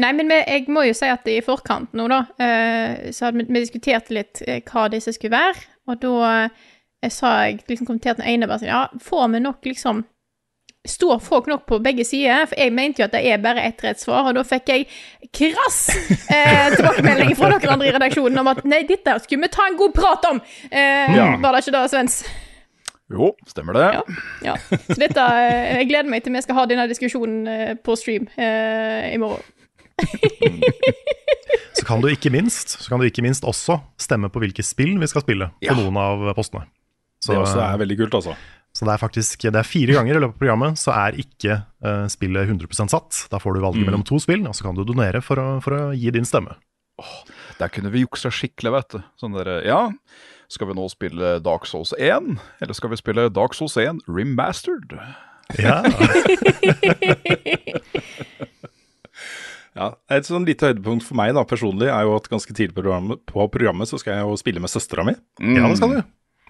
Nei, 0.00 0.12
men 0.16 0.30
jeg 0.32 0.66
må 0.72 0.86
jo 0.86 0.94
si 0.96 1.08
at 1.12 1.26
i 1.28 1.40
forkant 1.44 1.92
nå, 1.96 2.06
da, 2.10 2.22
uh, 2.40 3.10
så 3.12 3.28
hadde 3.28 3.44
vi, 3.44 3.60
diskutert 3.60 4.08
litt 4.14 4.40
uh, 4.46 4.58
hva 4.70 4.88
disse 4.92 5.12
skulle 5.16 5.36
være. 5.36 5.66
Og 5.90 6.00
da 6.00 6.14
uh, 6.48 6.70
sa 7.08 7.34
jeg 7.46 7.60
liksom 7.68 7.88
kommenterte 7.88 8.22
den 8.22 8.32
ene 8.34 8.48
bare 8.48 8.62
sånn 8.62 8.72
Ja, 8.72 8.86
får 9.02 9.28
vi 9.34 9.44
nok 9.44 9.70
liksom 9.70 10.04
Står 10.88 11.18
folk 11.20 11.44
nok 11.50 11.66
på 11.68 11.76
begge 11.84 12.06
sider? 12.08 12.46
For 12.48 12.56
jeg 12.56 12.72
mente 12.72 13.02
jo 13.02 13.04
at 13.04 13.12
det 13.12 13.20
er 13.28 13.42
bare 13.42 13.66
ett 13.68 13.82
rett 13.84 14.00
svar, 14.00 14.30
og 14.30 14.38
da 14.38 14.44
fikk 14.48 14.70
jeg 14.72 14.86
krass 15.36 15.80
eh, 16.32 16.70
tilbakemelding 16.72 17.34
fra 17.36 17.50
dere 17.52 17.74
andre 17.74 17.90
i 17.90 17.92
redaksjonen 17.92 18.40
om 18.40 18.48
at 18.54 18.62
nei, 18.64 18.78
dette 18.88 19.18
skulle 19.20 19.44
vi 19.44 19.50
ta 19.52 19.66
en 19.68 19.76
god 19.76 19.92
prat 19.92 20.24
om. 20.30 20.40
Eh, 20.70 21.18
ja. 21.18 21.26
Var 21.42 21.52
det 21.52 21.60
ikke 21.66 21.74
det, 21.76 21.82
Svens? 21.92 22.16
Jo, 23.10 23.32
stemmer 23.50 23.74
det. 23.74 23.86
Ja, 23.96 24.02
ja. 24.52 24.56
Så 24.86 24.98
dette, 25.00 25.24
Jeg 25.74 25.88
gleder 25.90 26.10
meg 26.12 26.22
til 26.22 26.34
vi 26.36 26.42
skal 26.44 26.60
ha 26.60 26.66
denne 26.70 26.86
diskusjonen 26.90 27.80
på 27.82 27.96
stream 27.98 28.28
eh, 28.38 29.10
i 29.10 29.18
morgen. 29.18 29.42
så, 31.76 31.84
kan 31.84 32.00
du 32.00 32.08
ikke 32.08 32.30
minst, 32.32 32.78
så 32.78 32.86
kan 32.88 33.02
du 33.02 33.08
ikke 33.08 33.24
minst 33.24 33.44
også 33.44 33.80
stemme 34.00 34.30
på 34.32 34.42
hvilke 34.44 34.64
spill 34.64 34.94
vi 35.00 35.10
skal 35.10 35.24
spille 35.26 35.50
på 35.58 35.76
noen 35.76 35.98
av 36.00 36.30
postene. 36.38 36.64
Så, 37.20 37.34
det 37.34 37.42
også 37.42 37.60
er 37.66 37.82
veldig 37.82 37.98
kult, 38.00 38.16
altså. 38.16 38.38
Så 38.76 38.86
det 38.86 38.94
er 38.94 39.02
faktisk 39.02 39.44
det 39.48 39.58
er 39.58 39.66
fire 39.66 39.96
ganger 39.98 40.16
i 40.16 40.20
løpet 40.22 40.36
av 40.36 40.42
programmet 40.44 40.78
så 40.78 40.92
er 40.94 41.18
ikke 41.18 41.58
uh, 41.82 42.06
spillet 42.10 42.46
100 42.46 42.90
satt. 42.92 43.24
Da 43.32 43.40
får 43.42 43.56
du 43.56 43.64
valget 43.64 43.82
mm. 43.82 43.88
mellom 43.90 44.04
to 44.06 44.20
spill, 44.22 44.46
og 44.46 44.54
så 44.56 44.68
kan 44.68 44.78
du 44.78 44.84
donere 44.86 45.22
for 45.24 45.42
å, 45.42 45.48
for 45.64 45.76
å 45.76 45.82
gi 45.96 46.12
din 46.14 46.28
stemme. 46.28 46.54
Oh, 47.00 47.16
der 47.58 47.72
kunne 47.72 47.90
vi 47.92 48.04
juksa 48.04 48.30
skikkelig, 48.32 48.72
vet 48.76 48.94
du. 48.94 49.02
Sånn 49.20 49.34
der, 49.34 49.52
ja, 49.66 49.82
skal 50.50 50.70
vi 50.70 50.76
nå 50.78 50.88
spille 50.90 51.36
Dark 51.44 51.66
Souls 51.70 51.94
1, 51.98 52.34
eller 52.60 52.76
skal 52.76 52.90
vi 52.92 52.98
spille 53.00 53.28
Dark 53.30 53.54
Souls 53.54 53.76
1 53.78 54.02
remastered? 54.10 54.98
Ja. 55.58 55.82
Ja, 59.70 59.92
Et 60.10 60.26
sånn 60.26 60.44
lite 60.44 60.66
høydepunkt 60.66 61.04
for 61.06 61.16
meg 61.16 61.30
da, 61.36 61.44
personlig 61.48 61.88
er 61.88 62.02
jo 62.04 62.16
at 62.18 62.26
ganske 62.28 62.52
tidlig 62.52 62.74
på 62.74 62.82
programmet, 62.82 63.20
på 63.30 63.44
programmet 63.54 63.88
så 63.88 64.00
skal 64.02 64.16
jeg 64.16 64.26
jo 64.26 64.38
spille 64.40 64.62
med 64.62 64.72
søstera 64.72 65.04
mi. 65.06 65.14
Mm. 65.40 65.54
Ja, 65.56 65.68
det 65.70 65.78
skal 65.78 65.94
du. 65.94 66.00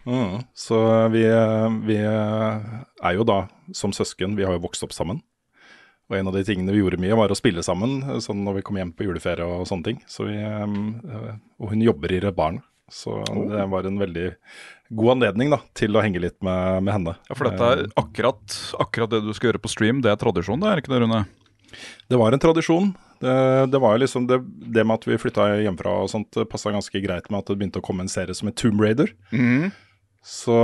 Mm. 0.08 0.38
Så 0.56 0.78
vi, 1.12 1.24
vi, 1.84 1.98
er 2.00 3.18
jo 3.18 3.26
da 3.28 3.42
som 3.76 3.92
søsken, 3.94 4.38
vi 4.38 4.46
har 4.48 4.56
jo 4.56 4.64
vokst 4.64 4.86
opp 4.86 4.96
sammen. 4.96 5.20
Og 6.10 6.16
en 6.18 6.30
av 6.32 6.34
de 6.34 6.42
tingene 6.48 6.72
vi 6.74 6.80
gjorde 6.80 6.98
mye, 7.02 7.14
var 7.18 7.30
å 7.30 7.38
spille 7.38 7.62
sammen 7.62 8.00
sånn 8.24 8.40
når 8.42 8.58
vi 8.58 8.64
kom 8.66 8.80
hjem 8.80 8.94
på 8.96 9.06
juleferie 9.06 9.46
og 9.46 9.68
sånne 9.68 9.86
ting. 9.86 10.00
Så 10.10 10.26
vi, 10.26 10.40
eh, 10.40 11.36
og 11.60 11.70
hun 11.70 11.84
jobber 11.86 12.16
i 12.16 12.18
Redd 12.24 12.38
Barna. 12.38 12.64
Så 12.90 13.20
oh. 13.22 13.44
det 13.50 13.66
var 13.70 13.86
en 13.86 14.00
veldig 14.00 14.30
god 14.90 15.12
anledning 15.16 15.52
da, 15.54 15.60
til 15.78 15.94
å 15.94 16.02
henge 16.02 16.22
litt 16.22 16.38
med, 16.44 16.82
med 16.86 16.94
henne. 16.96 17.14
Ja, 17.28 17.36
For 17.36 17.46
dette 17.46 17.68
er 17.68 17.84
eh, 17.84 17.92
akkurat, 18.00 18.56
akkurat 18.82 19.12
det 19.12 19.22
du 19.26 19.30
skal 19.36 19.50
gjøre 19.50 19.62
på 19.62 19.70
stream, 19.70 20.02
det 20.04 20.10
er 20.12 20.18
tradisjon, 20.18 20.60
det 20.62 20.72
er 20.72 20.82
ikke 20.82 20.92
det, 20.94 21.04
Rune? 21.04 21.22
Det 22.10 22.18
var 22.18 22.34
en 22.34 22.42
tradisjon. 22.42 22.90
Det, 23.20 23.36
det, 23.70 23.78
var 23.78 24.00
liksom 24.00 24.26
det, 24.26 24.40
det, 24.74 24.82
med 24.82 24.96
at 24.96 25.06
vi 25.06 25.20
flytta 25.20 25.46
hjemmefra 25.60 25.92
og 26.02 26.10
sånt, 26.10 26.40
passa 26.50 26.72
ganske 26.74 27.02
greit 27.04 27.30
med 27.30 27.42
at 27.42 27.52
det 27.52 27.58
begynte 27.60 27.82
å 27.82 27.86
komme 27.86 28.06
en 28.06 28.10
serie 28.10 28.34
som 28.34 28.50
het 28.50 28.58
Tomb 28.58 28.82
Raider. 28.82 29.12
Mm. 29.30 29.70
Så, 30.26 30.56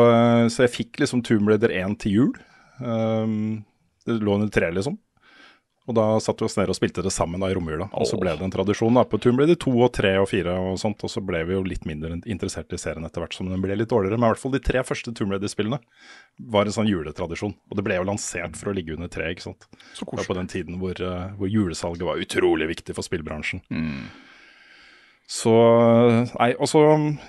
så, 0.50 0.64
jeg 0.64 0.74
fikk 0.74 1.00
liksom 1.04 1.22
Tomb 1.24 1.48
Raider 1.52 1.72
1 1.72 1.98
til 2.02 2.16
jul. 2.18 2.32
Um, 2.80 3.62
det 4.08 4.18
lå 4.18 4.38
under 4.38 4.50
tre, 4.52 4.72
liksom. 4.74 4.98
Og 5.86 5.94
da 5.94 6.04
satte 6.22 6.42
vi 6.42 6.48
oss 6.48 6.56
ned 6.58 6.70
og 6.72 6.76
spilte 6.78 7.02
det 7.04 7.12
sammen 7.14 7.42
da 7.42 7.50
i 7.50 7.54
romjula. 7.54 7.86
Og 7.94 8.08
så 8.10 8.18
ble 8.18 8.32
det 8.34 8.42
en 8.42 8.52
tradisjon. 8.52 8.96
da. 8.98 9.04
På 9.06 9.20
turen 9.22 9.38
ble 9.38 9.46
det 9.46 9.58
to 9.62 9.70
og 9.70 9.92
tre 9.94 10.16
og 10.18 10.26
fire 10.30 10.56
og 10.58 10.80
sånt, 10.82 11.04
og 11.06 11.12
så 11.12 11.22
ble 11.22 11.44
vi 11.46 11.54
jo 11.54 11.62
litt 11.66 11.86
mindre 11.86 12.18
interessert 12.26 12.74
i 12.74 12.80
serien 12.80 13.06
etter 13.06 13.22
hvert 13.22 13.36
som 13.36 13.50
den 13.50 13.62
ble 13.62 13.78
litt 13.78 13.92
dårligere. 13.92 14.18
Men 14.18 14.28
i 14.28 14.34
hvert 14.34 14.42
fall 14.42 14.56
de 14.56 14.62
tre 14.66 14.82
første 14.86 15.14
Tomb 15.14 15.36
Raider-spillene 15.36 15.78
var 16.52 16.66
en 16.66 16.74
sånn 16.74 16.90
juletradisjon. 16.90 17.54
Og 17.70 17.78
det 17.78 17.86
ble 17.86 18.00
jo 18.00 18.08
lansert 18.08 18.58
for 18.58 18.72
å 18.72 18.76
ligge 18.76 18.96
under 18.98 19.10
tre, 19.12 19.30
ikke 19.30 19.46
sant. 19.46 19.68
Så 19.94 20.02
Det 20.04 20.18
var 20.18 20.30
på 20.32 20.38
den 20.40 20.50
tiden 20.50 20.80
hvor, 20.82 20.98
eh, 20.98 21.30
hvor 21.38 21.50
julesalget 21.50 22.06
var 22.08 22.18
utrolig 22.18 22.66
viktig 22.74 22.98
for 22.98 23.06
spillbransjen. 23.06 23.62
Mm. 23.70 24.10
Så 25.26 25.52
Nei, 26.38 26.52
altså 26.54 26.80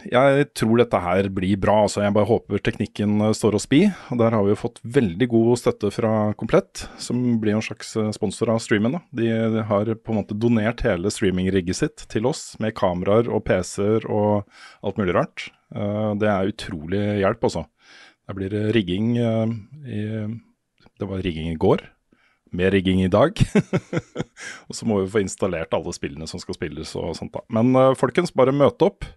Jeg 0.06 0.48
tror 0.58 0.77
dette 0.77 1.00
her 1.01 1.30
blir 1.34 1.58
bra. 1.60 1.80
Altså, 1.88 2.04
jeg 2.06 2.13
bare 2.13 2.30
håper 2.30 2.62
teknikken 2.62 3.24
eh, 3.25 3.34
står 3.36 3.58
oss 3.58 3.66
bi. 3.70 3.88
Der 4.22 4.36
har 4.36 4.46
vi 4.46 4.54
jo 4.54 4.60
fått 4.60 4.77
veldig 4.86 5.27
god 5.32 5.58
støtte 5.63 5.89
fra 5.94 6.12
Komplett, 6.38 6.86
som 7.01 7.39
blir 7.42 7.58
en 7.58 7.66
slags 7.66 7.96
eh, 7.98 8.12
sponsor 8.16 8.54
av 8.54 8.62
streamen. 8.62 9.00
Da. 9.00 9.01
De, 9.18 9.32
har 9.72 9.89
på 9.98 10.13
en 10.13 10.22
måte 10.22 10.38
donert 10.38 10.86
hele 10.86 11.10
streamingrigget 11.13 11.82
sitt 11.82 12.06
til 12.13 12.30
oss, 12.30 12.51
med 12.62 12.77
kameraer 12.77 13.32
og 13.34 13.44
PC-er 13.50 14.06
og 14.06 14.46
alt 14.86 15.01
mulig 15.01 15.18
rart. 15.18 15.50
Eh, 15.74 16.13
det 16.22 16.30
er 16.30 16.54
utrolig 16.54 17.04
hjelp, 17.24 17.50
altså. 17.50 17.66
Der 18.27 18.38
blir 18.38 18.51
det 18.51 18.66
rigging 18.75 19.13
i 19.18 20.01
Det 21.00 21.08
var 21.08 21.22
rigging 21.24 21.54
i 21.54 21.60
går. 21.60 21.86
Mer 22.56 22.72
rigging 22.75 23.04
i 23.04 23.12
dag. 23.12 23.39
og 24.68 24.75
så 24.75 24.88
må 24.88 25.01
vi 25.01 25.12
få 25.13 25.24
installert 25.24 25.74
alle 25.75 25.94
spillene 25.96 26.27
som 26.30 26.42
skal 26.44 26.58
spilles 26.58 26.94
og 27.00 27.16
sånt 27.18 27.34
da. 27.36 27.44
Men 27.54 27.74
uh, 27.75 27.96
folkens, 27.98 28.36
bare 28.36 28.56
møte 28.56 28.88
opp 28.88 29.08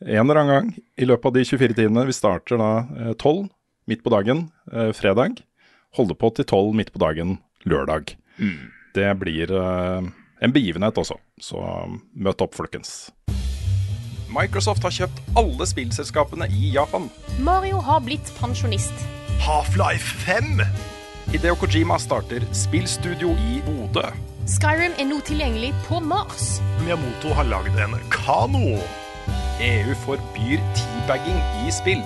en 0.00 0.24
eller 0.24 0.40
annen 0.40 0.54
gang 0.54 0.68
i 0.96 1.08
løpet 1.08 1.28
av 1.28 1.36
de 1.36 1.44
24 1.44 1.76
timene. 1.76 2.06
Vi 2.08 2.16
starter 2.16 2.60
da 2.60 2.72
tolv 3.20 3.46
12 3.46 3.48
midt 3.90 4.04
på 4.06 4.12
dagen 4.12 4.46
uh, 4.72 4.90
fredag. 4.96 5.42
Holder 5.98 6.16
på 6.16 6.30
til 6.36 6.46
12 6.46 6.76
midt 6.78 6.92
på 6.94 7.02
dagen 7.02 7.38
lørdag. 7.68 8.14
Det 8.94 9.14
blir 9.18 9.52
eh, 9.54 10.02
en 10.40 10.52
begivenhet 10.52 10.98
også, 10.98 11.16
så 11.40 11.62
møt 12.14 12.42
opp, 12.42 12.56
folkens. 12.58 13.10
Microsoft 14.30 14.86
har 14.86 14.94
kjøpt 14.94 15.34
alle 15.38 15.66
spillselskapene 15.66 16.46
i 16.54 16.72
Japan. 16.76 17.10
Mario 17.42 17.82
har 17.82 18.02
blitt 18.06 18.30
pensjonist. 18.38 19.06
Half-Life 19.42 20.22
5. 20.26 20.62
Hideo 21.30 21.54
Kojima 21.54 21.94
starter 21.98 22.42
spillstudio 22.52 23.28
i 23.38 23.60
Bodø. 23.62 24.02
Skyrim 24.50 24.96
er 24.98 25.06
nå 25.06 25.20
tilgjengelig 25.22 25.68
på 25.84 26.00
Mars. 26.02 26.56
Miyamoto 26.80 27.30
har 27.38 27.46
lagd 27.46 27.78
en 27.78 27.94
kano. 28.10 28.74
EU 29.62 29.94
forbyr 30.02 30.58
teabagging 30.74 31.38
i 31.62 31.70
spill. 31.70 32.02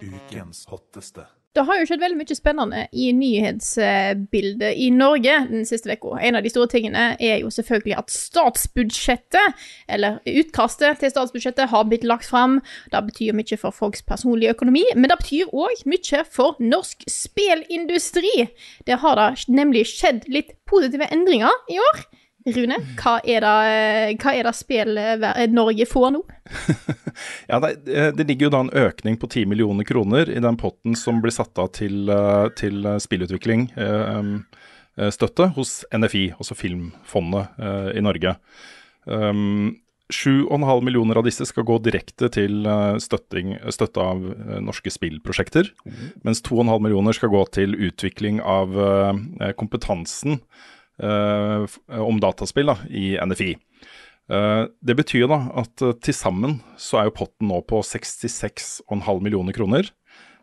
Ukens 0.00 0.64
hotteste. 0.72 1.26
Det 1.54 1.62
har 1.68 1.76
jo 1.78 1.86
skjedd 1.86 2.00
veldig 2.02 2.18
mye 2.18 2.34
spennende 2.34 2.80
i 2.90 3.12
nyhetsbildet 3.14 4.74
i 4.74 4.88
Norge 4.90 5.36
den 5.52 5.62
siste 5.68 5.94
uka. 5.94 6.16
En 6.18 6.34
av 6.34 6.42
de 6.42 6.50
store 6.50 6.66
tingene 6.72 7.04
er 7.22 7.44
jo 7.44 7.52
selvfølgelig 7.54 7.94
at 8.00 8.10
statsbudsjettet, 8.10 9.60
eller 9.86 10.18
utkastet 10.26 10.98
til 10.98 11.12
statsbudsjettet, 11.12 11.70
har 11.70 11.86
blitt 11.86 12.06
lagt 12.10 12.26
fram. 12.26 12.58
Det 12.90 13.04
betyr 13.06 13.38
mye 13.38 13.60
for 13.60 13.76
folks 13.76 14.02
personlige 14.02 14.56
økonomi, 14.56 14.82
men 14.96 15.06
det 15.12 15.20
betyr 15.22 15.54
òg 15.54 15.86
mye 15.86 16.24
for 16.26 16.58
norsk 16.58 17.06
spillindustri. 17.06 18.48
Det 18.90 18.98
har 19.06 19.20
da 19.20 19.30
nemlig 19.46 19.86
skjedd 19.92 20.26
litt 20.26 20.56
positive 20.66 21.06
endringer 21.14 21.54
i 21.70 21.78
år. 21.78 22.02
Rune, 22.44 22.76
hva 23.00 23.14
er 23.24 23.40
det, 23.40 24.16
hva 24.20 24.32
er 24.36 24.44
det 24.44 24.52
spill 24.52 24.98
eh, 25.00 25.44
Norge 25.48 25.86
får 25.88 26.10
nå? 26.12 26.20
Ja, 27.48 27.60
det, 27.62 27.76
det 28.18 28.26
ligger 28.26 28.48
jo 28.48 28.52
da 28.52 28.60
en 28.64 28.72
økning 28.74 29.16
på 29.22 29.28
10 29.30 29.46
millioner 29.48 29.86
kroner 29.86 30.28
i 30.28 30.40
den 30.42 30.58
potten 30.60 30.96
som 30.98 31.22
blir 31.22 31.32
satt 31.32 31.56
av 31.62 31.70
til, 31.76 32.10
eh, 32.10 32.48
til 32.58 32.84
spillutvikling, 33.00 33.68
eh, 33.78 34.18
um, 34.18 34.34
eh, 34.98 35.12
støtte 35.14 35.46
hos 35.54 35.84
NFI, 35.94 36.24
altså 36.34 36.56
Filmfondet 36.58 37.62
eh, 37.62 37.88
i 38.00 38.04
Norge. 38.04 38.34
Um, 39.06 39.78
7,5 40.12 40.84
millioner 40.84 41.16
av 41.16 41.24
disse 41.24 41.46
skal 41.48 41.64
gå 41.64 41.78
direkte 41.86 42.28
til 42.34 42.66
eh, 42.68 42.98
støtting, 43.00 43.54
støtte 43.72 44.04
av 44.04 44.26
eh, 44.34 44.60
norske 44.60 44.92
spillprosjekter, 44.92 45.70
mens 46.26 46.44
2,5 46.44 46.76
millioner 46.84 47.16
skal 47.16 47.32
gå 47.32 47.40
til 47.56 47.78
utvikling 47.78 48.42
av 48.42 48.76
eh, 48.76 49.54
kompetansen 49.56 50.36
eh, 50.42 50.73
om 50.94 52.20
dataspill 52.22 52.68
da, 52.70 52.76
i 52.86 53.16
NFI. 53.18 53.56
Eh, 54.30 54.64
det 54.80 54.96
betyr 54.96 55.26
da 55.28 55.38
at 55.60 55.84
uh, 55.84 55.92
til 56.00 56.16
sammen 56.16 56.56
så 56.80 57.00
er 57.00 57.10
jo 57.10 57.18
potten 57.18 57.50
nå 57.50 57.60
på 57.68 57.82
66,5 57.84 59.20
millioner 59.20 59.56
kroner. 59.56 59.90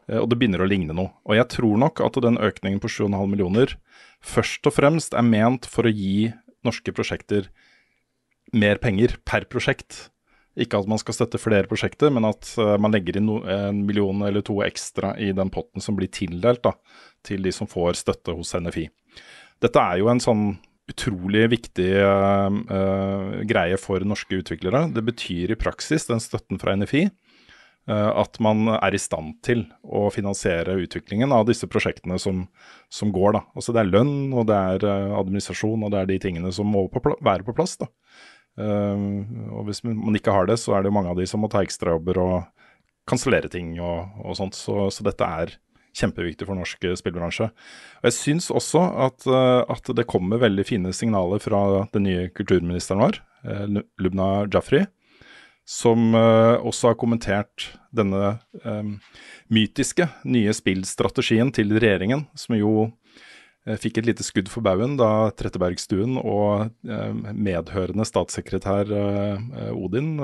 eh, 0.08 0.20
og 0.20 0.30
det 0.30 0.38
begynner 0.38 0.62
å 0.62 0.70
ligne 0.70 0.94
noe. 0.94 1.14
Og 1.26 1.36
jeg 1.38 1.50
tror 1.50 1.82
nok 1.82 2.04
at 2.06 2.22
den 2.22 2.38
økningen 2.38 2.82
på 2.82 2.92
7,5 2.92 3.26
millioner 3.28 3.76
først 4.22 4.68
og 4.70 4.78
fremst 4.78 5.18
er 5.18 5.26
ment 5.26 5.66
for 5.66 5.90
å 5.90 5.94
gi 5.94 6.32
norske 6.66 6.94
prosjekter 6.94 7.50
mer 8.54 8.78
penger 8.78 9.18
per 9.26 9.48
prosjekt. 9.50 10.12
Ikke 10.60 10.78
at 10.78 10.88
man 10.92 11.00
skal 11.00 11.16
støtte 11.16 11.40
flere 11.40 11.66
prosjekter, 11.66 12.12
men 12.14 12.28
at 12.28 12.54
eh, 12.60 12.78
man 12.78 12.94
legger 12.94 13.18
inn 13.18 13.34
en 13.50 13.86
million 13.88 14.22
eller 14.28 14.46
to 14.46 14.62
ekstra 14.62 15.16
i 15.18 15.32
den 15.34 15.50
potten 15.50 15.82
som 15.82 15.98
blir 15.98 16.12
tildelt 16.12 16.62
da, 16.68 16.76
til 17.26 17.42
de 17.42 17.56
som 17.56 17.70
får 17.72 17.98
støtte 18.04 18.36
hos 18.38 18.54
NFI. 18.54 18.92
Dette 19.62 19.82
er 19.82 20.02
jo 20.02 20.10
en 20.12 20.22
sånn 20.24 20.46
utrolig 20.92 21.46
viktig 21.54 21.92
uh, 22.04 22.50
uh, 22.50 23.42
greie 23.48 23.78
for 23.80 24.04
norske 24.04 24.42
utviklere. 24.42 24.88
Det 24.92 25.04
betyr 25.08 25.54
i 25.54 25.60
praksis, 25.60 26.08
den 26.10 26.22
støtten 26.24 26.60
fra 26.60 26.74
NFI, 26.76 27.06
uh, 27.92 28.10
at 28.24 28.40
man 28.44 28.74
er 28.74 28.98
i 28.98 29.00
stand 29.00 29.38
til 29.46 29.64
å 29.86 30.08
finansiere 30.14 30.80
utviklingen 30.82 31.32
av 31.36 31.46
disse 31.48 31.70
prosjektene 31.72 32.18
som, 32.20 32.44
som 32.92 33.14
går. 33.14 33.38
Da. 33.38 33.44
Altså 33.56 33.76
det 33.76 33.86
er 33.86 33.94
lønn, 33.94 34.34
og 34.34 34.50
det 34.50 34.58
er 34.58 34.88
eh, 34.90 35.16
administrasjon, 35.22 35.86
og 35.86 35.94
det 35.94 36.02
er 36.02 36.12
de 36.12 36.20
tingene 36.26 36.52
som 36.56 36.68
må 36.68 36.88
på 36.92 37.04
være 37.22 37.46
på 37.48 37.56
plass. 37.56 37.78
Eh, 37.82 39.08
og 39.54 39.68
hvis 39.70 39.86
man 39.88 40.18
ikke 40.18 40.36
har 40.36 40.50
det, 40.50 40.60
så 40.60 40.76
er 40.76 40.86
det 40.86 40.96
mange 40.96 41.14
av 41.14 41.22
de 41.22 41.30
som 41.30 41.44
må 41.44 41.52
ta 41.52 41.64
ekstrajobber 41.64 42.20
og 42.26 42.38
kansellere 43.10 43.50
ting 43.52 43.76
og, 43.80 44.12
og 44.26 44.38
sånt. 44.42 44.58
Så, 44.58 44.90
så 44.94 45.06
dette 45.08 45.28
er 45.46 45.56
kjempeviktig 45.98 46.48
for 46.48 46.58
norsk 46.58 46.88
eh, 46.88 46.98
spillbransje. 47.00 47.50
Og 48.02 48.10
Jeg 48.10 48.18
syns 48.18 48.50
også 48.54 48.84
at, 49.08 49.28
eh, 49.28 49.62
at 49.72 49.92
det 49.98 50.08
kommer 50.10 50.42
veldig 50.42 50.66
fine 50.68 50.94
signaler 50.96 51.44
fra 51.44 51.86
den 51.94 52.08
nye 52.08 52.30
kulturministeren 52.36 53.04
vår, 53.04 53.22
eh, 53.46 53.82
Lubna 54.02 54.48
Jafri, 54.52 54.86
som 55.68 56.12
også 56.18 56.90
har 56.90 56.96
kommentert 57.00 57.68
denne 57.96 58.42
um, 58.66 58.96
mytiske 59.54 60.08
nye 60.26 60.52
spillstrategien 60.58 61.52
til 61.54 61.70
regjeringen, 61.78 62.26
som 62.36 62.58
jo 62.58 62.90
fikk 63.80 64.02
et 64.02 64.10
lite 64.10 64.26
skudd 64.26 64.50
for 64.52 64.66
baugen 64.66 64.98
da 65.00 65.30
Trettebergstuen 65.38 66.18
og 66.18 66.74
medhørende 66.82 68.08
statssekretær 68.10 68.90
Odin 69.78 70.18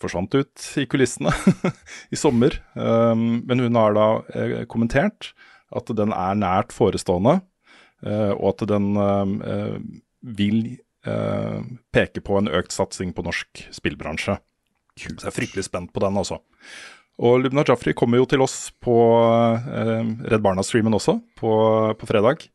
forsvant 0.00 0.34
ut 0.34 0.66
i 0.80 0.86
kulissene 0.90 1.32
i 2.14 2.18
sommer. 2.18 2.56
Um, 2.74 3.42
men 3.48 3.64
hun 3.66 3.78
har 3.78 3.96
da 3.96 4.08
eh, 4.34 4.60
kommentert 4.70 5.32
at 5.76 5.90
den 5.96 6.14
er 6.16 6.38
nært 6.38 6.74
forestående, 6.74 7.38
eh, 8.06 8.32
og 8.34 8.54
at 8.54 8.68
den 8.72 8.94
um, 8.96 9.36
eh, 9.46 9.76
vil 10.38 10.62
eh, 11.06 11.60
peke 11.94 12.22
på 12.24 12.38
en 12.40 12.50
økt 12.50 12.74
satsing 12.74 13.14
på 13.16 13.24
norsk 13.26 13.66
spillbransje. 13.74 14.38
Så 15.00 15.12
jeg 15.12 15.30
er 15.30 15.36
fryktelig 15.36 15.68
spent 15.68 15.94
på 15.94 16.02
den 16.02 16.18
også. 16.20 16.40
Og 17.20 17.42
Lubna 17.42 17.64
Jafri 17.68 17.92
kommer 17.96 18.20
jo 18.20 18.26
til 18.28 18.42
oss 18.44 18.70
på 18.82 18.96
eh, 19.68 20.10
Redd 20.32 20.44
Barna-streamen 20.44 20.96
også, 20.96 21.18
på, 21.38 21.52
på 22.00 22.08
fredag. 22.08 22.48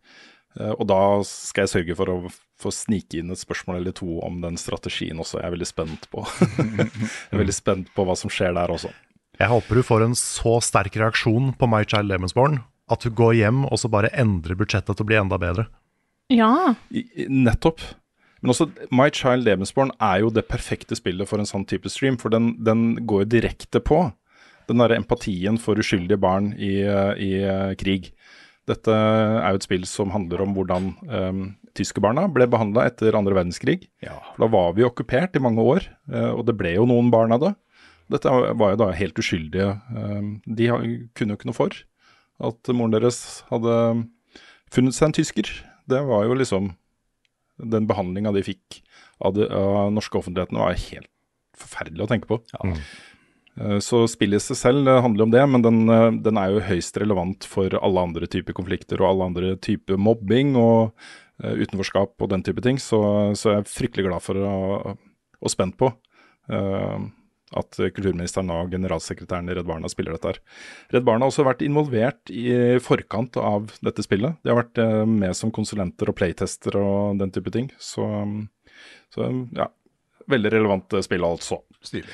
Eh, 0.59 0.73
og 0.75 0.85
da 0.89 0.99
skal 1.27 1.65
jeg 1.65 1.73
sørge 1.73 1.97
for 1.99 2.11
å 2.11 2.19
få 2.61 2.71
snike 2.73 3.19
inn 3.19 3.33
et 3.33 3.41
spørsmål 3.41 3.81
eller 3.81 3.95
to 3.95 4.19
om 4.25 4.39
den 4.43 4.59
strategien 4.61 5.19
også. 5.21 5.41
Jeg 5.41 5.49
er 5.49 5.55
veldig 5.57 5.71
spent 5.71 6.07
på 6.13 6.23
Jeg 6.85 7.33
er 7.33 7.41
veldig 7.41 7.57
spent 7.57 7.91
på 7.95 8.07
hva 8.07 8.15
som 8.19 8.31
skjer 8.31 8.55
der 8.55 8.71
også. 8.71 8.93
Jeg 9.35 9.51
håper 9.51 9.75
du 9.75 9.83
får 9.83 10.05
en 10.05 10.15
så 10.15 10.59
sterk 10.63 10.95
reaksjon 10.95 11.51
på 11.59 11.67
My 11.67 11.83
Child 11.83 12.07
Lemonsborn 12.11 12.61
at 12.91 13.01
du 13.01 13.11
går 13.17 13.33
hjem 13.39 13.65
og 13.65 13.79
så 13.81 13.89
bare 13.91 14.13
endrer 14.13 14.57
budsjettet 14.57 14.93
til 14.93 15.05
å 15.05 15.09
bli 15.09 15.17
enda 15.19 15.39
bedre. 15.41 15.67
Ja. 16.31 16.75
Nettopp. 16.91 17.81
Men 18.41 18.53
også 18.53 18.67
My 18.93 19.09
Child 19.13 19.45
Lebensborn 19.47 19.91
er 20.03 20.21
jo 20.21 20.29
det 20.33 20.45
perfekte 20.49 20.97
spillet 20.97 21.29
for 21.29 21.41
en 21.41 21.49
sånn 21.49 21.65
type 21.65 21.89
stream, 21.89 22.19
for 22.21 22.33
den, 22.33 22.53
den 22.61 22.93
går 23.09 23.25
direkte 23.31 23.81
på 23.81 24.03
den 24.69 24.81
derre 24.81 24.97
empatien 24.97 25.57
for 25.61 25.81
uskyldige 25.81 26.19
barn 26.21 26.51
i, 26.57 26.79
eh, 26.85 27.13
i 27.21 27.31
eh, 27.41 27.73
krig. 27.77 28.11
Dette 28.69 28.93
er 28.95 29.53
jo 29.53 29.59
et 29.59 29.67
spill 29.67 29.85
som 29.89 30.13
handler 30.13 30.41
om 30.41 30.55
hvordan 30.57 30.87
um, 31.05 31.41
tyskerbarna 31.77 32.25
ble 32.33 32.47
behandla 32.49 32.87
etter 32.89 33.17
andre 33.17 33.35
verdenskrig. 33.37 33.89
Ja. 34.03 34.17
da 34.39 34.49
var 34.51 34.73
vi 34.77 34.85
okkupert 34.87 35.35
i 35.37 35.43
mange 35.43 35.61
år, 35.61 35.85
eh, 36.11 36.31
og 36.31 36.45
det 36.47 36.55
ble 36.57 36.71
jo 36.77 36.87
noen 36.89 37.11
barn 37.13 37.35
av 37.35 37.43
det. 37.43 37.51
Dette 38.15 38.31
var 38.31 38.73
jo 38.73 38.79
da 38.79 38.91
helt 38.95 39.19
uskyldige. 39.21 39.75
eh, 39.97 40.31
de 40.45 40.69
kunne 41.17 41.35
jo 41.35 41.39
ikke 41.39 41.49
noe 41.51 41.57
for 41.57 41.77
at 42.45 42.73
moren 42.75 42.95
deres 42.95 43.43
hadde 43.51 43.75
funnet 44.73 44.95
seg 44.95 45.09
en 45.09 45.17
tysker. 45.19 45.51
Det 45.87 46.01
var 46.07 46.25
jo 46.27 46.37
liksom 46.37 46.73
Den 47.55 47.85
behandlinga 47.87 48.33
de 48.35 48.41
fikk 48.43 48.81
av, 49.23 49.31
det, 49.31 49.45
av 49.47 49.87
norske 49.95 50.17
offentligheten, 50.19 50.57
var 50.59 50.75
helt 50.75 51.07
forferdelig 51.55 52.03
å 52.03 52.09
tenke 52.09 52.27
på. 52.27 52.41
Eh, 52.59 52.81
Så 53.79 54.01
spillet 54.11 54.41
i 54.41 54.45
seg 54.49 54.57
selv 54.59 54.89
eh, 54.91 55.01
handler 55.05 55.27
om 55.27 55.31
det, 55.31 55.43
men 55.47 55.63
den, 55.63 55.83
eh, 55.87 56.09
den 56.25 56.39
er 56.41 56.51
jo 56.51 56.63
høyst 56.67 56.97
relevant 56.99 57.47
for 57.47 57.71
alle 57.79 58.03
andre 58.09 58.27
typer 58.27 58.57
konflikter 58.57 58.99
og 58.99 59.09
alle 59.13 59.29
andre 59.31 59.53
typer 59.63 59.95
mobbing 60.01 60.57
og 60.59 60.91
eh, 61.43 61.53
utenforskap 61.63 62.19
og 62.19 62.31
den 62.33 62.43
type 62.43 62.63
ting. 62.65 62.81
Så, 62.83 62.99
så 63.39 63.53
jeg 63.53 63.63
er 63.63 63.69
fryktelig 63.71 64.09
glad 64.09 64.25
for 64.25 64.41
å- 64.43 64.95
og 65.45 65.51
spent 65.51 65.75
på 65.77 65.91
uh, 66.49 66.99
at 67.55 67.77
kulturministeren 67.77 68.49
og 68.49 68.71
generalsekretæren 68.73 69.51
i 69.51 69.55
Redd 69.55 69.67
Barna 69.69 69.89
spiller 69.91 70.15
dette 70.15 70.31
her. 70.31 70.39
Redd 70.95 71.05
Barna 71.05 71.27
har 71.27 71.31
også 71.31 71.45
vært 71.45 71.61
involvert 71.65 72.31
i 72.33 72.47
forkant 72.83 73.37
av 73.37 73.69
dette 73.85 74.03
spillet. 74.03 74.39
De 74.41 74.51
har 74.51 74.57
vært 74.63 74.81
eh, 74.81 75.03
med 75.05 75.35
som 75.37 75.53
konsulenter 75.53 76.09
og 76.09 76.17
playtester 76.17 76.79
og 76.79 77.21
den 77.21 77.31
type 77.35 77.53
ting. 77.53 77.69
Så, 77.77 78.07
så 79.13 79.29
ja, 79.55 79.69
veldig 80.31 80.51
relevant 80.55 80.97
eh, 80.97 81.05
spill 81.05 81.27
altså. 81.27 81.61
Stilig. 81.85 82.09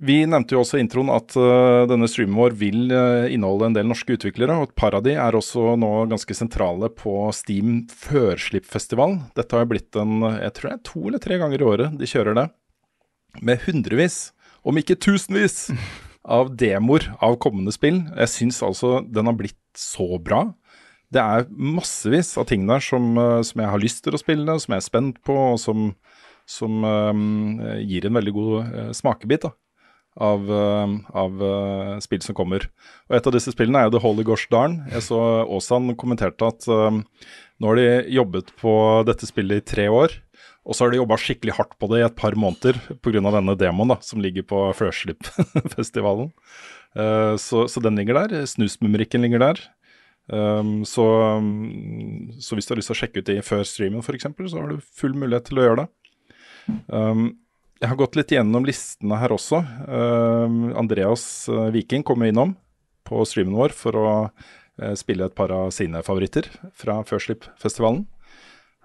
Vi 0.00 0.22
nevnte 0.24 0.54
jo 0.54 0.62
også 0.62 0.78
i 0.78 0.80
introen 0.80 1.10
at 1.12 1.34
uh, 1.36 1.84
denne 1.88 2.08
streamen 2.08 2.38
vår 2.38 2.54
vil 2.56 2.88
uh, 2.88 3.28
inneholde 3.28 3.68
en 3.68 3.74
del 3.76 3.88
norske 3.90 4.14
utviklere, 4.16 4.56
og 4.56 4.70
et 4.70 4.78
par 4.80 4.96
av 4.96 5.04
de 5.04 5.12
er 5.12 5.36
også 5.36 5.74
nå 5.76 5.90
ganske 6.08 6.36
sentrale 6.38 6.88
på 6.96 7.12
Steam 7.36 7.82
førslippfestival. 7.92 9.18
Dette 9.36 9.60
har 9.60 9.68
blitt 9.68 9.98
en, 10.00 10.24
jeg 10.38 10.56
tror 10.56 10.70
det 10.70 10.78
er 10.78 10.88
to 10.88 11.04
eller 11.04 11.24
tre 11.26 11.40
ganger 11.42 11.60
i 11.60 11.68
året 11.68 12.00
de 12.00 12.08
kjører 12.08 12.38
det, 12.40 12.46
med 13.44 13.60
hundrevis, 13.66 14.18
om 14.64 14.80
ikke 14.80 14.96
tusenvis, 15.04 15.66
av 16.40 16.54
demoer 16.56 17.12
av 17.20 17.36
kommende 17.42 17.72
spill. 17.76 18.00
Jeg 18.16 18.32
syns 18.38 18.64
altså 18.64 19.02
den 19.04 19.28
har 19.28 19.36
blitt 19.36 19.60
så 19.76 20.16
bra. 20.16 20.46
Det 21.12 21.20
er 21.20 21.48
massevis 21.50 22.38
av 22.40 22.48
ting 22.48 22.64
der 22.70 22.80
som, 22.80 23.12
uh, 23.20 23.44
som 23.44 23.66
jeg 23.66 23.76
har 23.76 23.84
lyst 23.84 24.06
til 24.06 24.16
å 24.16 24.24
spille, 24.24 24.60
som 24.64 24.72
jeg 24.72 24.80
er 24.80 24.92
spent 24.94 25.20
på, 25.28 25.36
og 25.52 25.60
som, 25.60 25.90
som 26.48 26.86
gir 27.84 28.08
en 28.08 28.16
veldig 28.16 28.40
god 28.40 28.94
smakebit. 28.96 29.44
da 29.44 29.58
av, 30.20 30.46
eh, 30.52 30.94
av 31.16 31.42
eh, 31.42 31.92
spill 32.04 32.22
som 32.24 32.36
kommer. 32.36 32.66
Og 33.08 33.16
Et 33.16 33.26
av 33.26 33.34
disse 33.34 33.52
spillene 33.54 33.80
er 33.80 33.88
jo 33.88 33.96
The 33.96 34.02
Holy 34.04 34.24
Gosh 34.26 34.50
Darn. 34.52 34.80
Jeg 34.92 35.06
så 35.08 35.20
Aasan 35.46 35.94
kommenterte 36.00 36.46
at 36.46 36.68
um, 36.68 37.02
nå 37.60 37.70
har 37.70 37.80
de 37.80 37.88
jobbet 38.14 38.52
på 38.60 38.74
dette 39.08 39.28
spillet 39.28 39.62
i 39.62 39.66
tre 39.74 39.88
år. 39.88 40.14
Og 40.68 40.76
så 40.76 40.84
har 40.84 40.92
de 40.92 41.00
jobba 41.00 41.16
skikkelig 41.18 41.56
hardt 41.56 41.74
på 41.80 41.88
det 41.90 42.02
i 42.02 42.06
et 42.06 42.16
par 42.18 42.36
måneder 42.36 42.76
pga. 43.00 43.20
denne 43.24 43.56
demoen 43.58 43.94
da, 43.94 43.98
som 44.04 44.20
ligger 44.20 44.44
på 44.46 44.62
Frøslip-festivalen. 44.76 46.30
Uh, 46.96 47.34
så, 47.40 47.66
så 47.70 47.80
den 47.80 47.96
ligger 47.96 48.20
der. 48.20 48.44
Snusmumrikken 48.46 49.24
ligger 49.24 49.40
der. 49.40 49.62
Um, 50.30 50.84
så, 50.86 51.02
um, 51.40 52.30
så 52.38 52.54
hvis 52.54 52.68
du 52.68 52.74
har 52.74 52.78
lyst 52.78 52.92
til 52.92 52.98
å 52.98 53.00
sjekke 53.00 53.22
ut 53.22 53.30
det 53.30 53.40
før 53.42 53.64
streamen 53.66 54.04
f.eks., 54.04 54.28
så 54.52 54.60
har 54.60 54.70
du 54.70 54.90
full 54.94 55.16
mulighet 55.16 55.48
til 55.48 55.58
å 55.58 55.64
gjøre 55.64 55.84
det. 55.84 55.88
Um, 56.92 57.24
jeg 57.80 57.88
har 57.88 57.96
gått 57.96 58.16
litt 58.18 58.32
gjennom 58.34 58.66
listene 58.68 59.18
her 59.20 59.32
også. 59.32 59.62
Uh, 59.88 60.72
Andreas 60.78 61.24
uh, 61.48 61.70
Viking 61.72 62.04
kom 62.06 62.22
innom 62.26 62.54
på 63.08 63.24
streamen 63.26 63.56
vår 63.56 63.74
for 63.76 63.96
å 63.96 64.10
uh, 64.28 64.94
spille 64.98 65.26
et 65.26 65.36
par 65.36 65.52
av 65.54 65.72
sine 65.74 66.02
favoritter 66.04 66.48
fra 66.76 67.00
Førslipp-festivalen. 67.08 68.04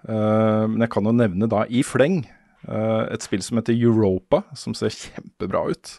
Uh, 0.06 0.64
men 0.70 0.86
jeg 0.86 0.92
kan 0.96 1.08
jo 1.08 1.14
nevne 1.16 1.48
da 1.50 1.66
i 1.68 1.84
fleng 1.84 2.22
uh, 2.68 3.04
et 3.12 3.24
spill 3.24 3.44
som 3.44 3.60
heter 3.60 3.76
Europa, 3.76 4.46
som 4.56 4.76
ser 4.76 4.94
kjempebra 4.94 5.66
ut. 5.74 5.96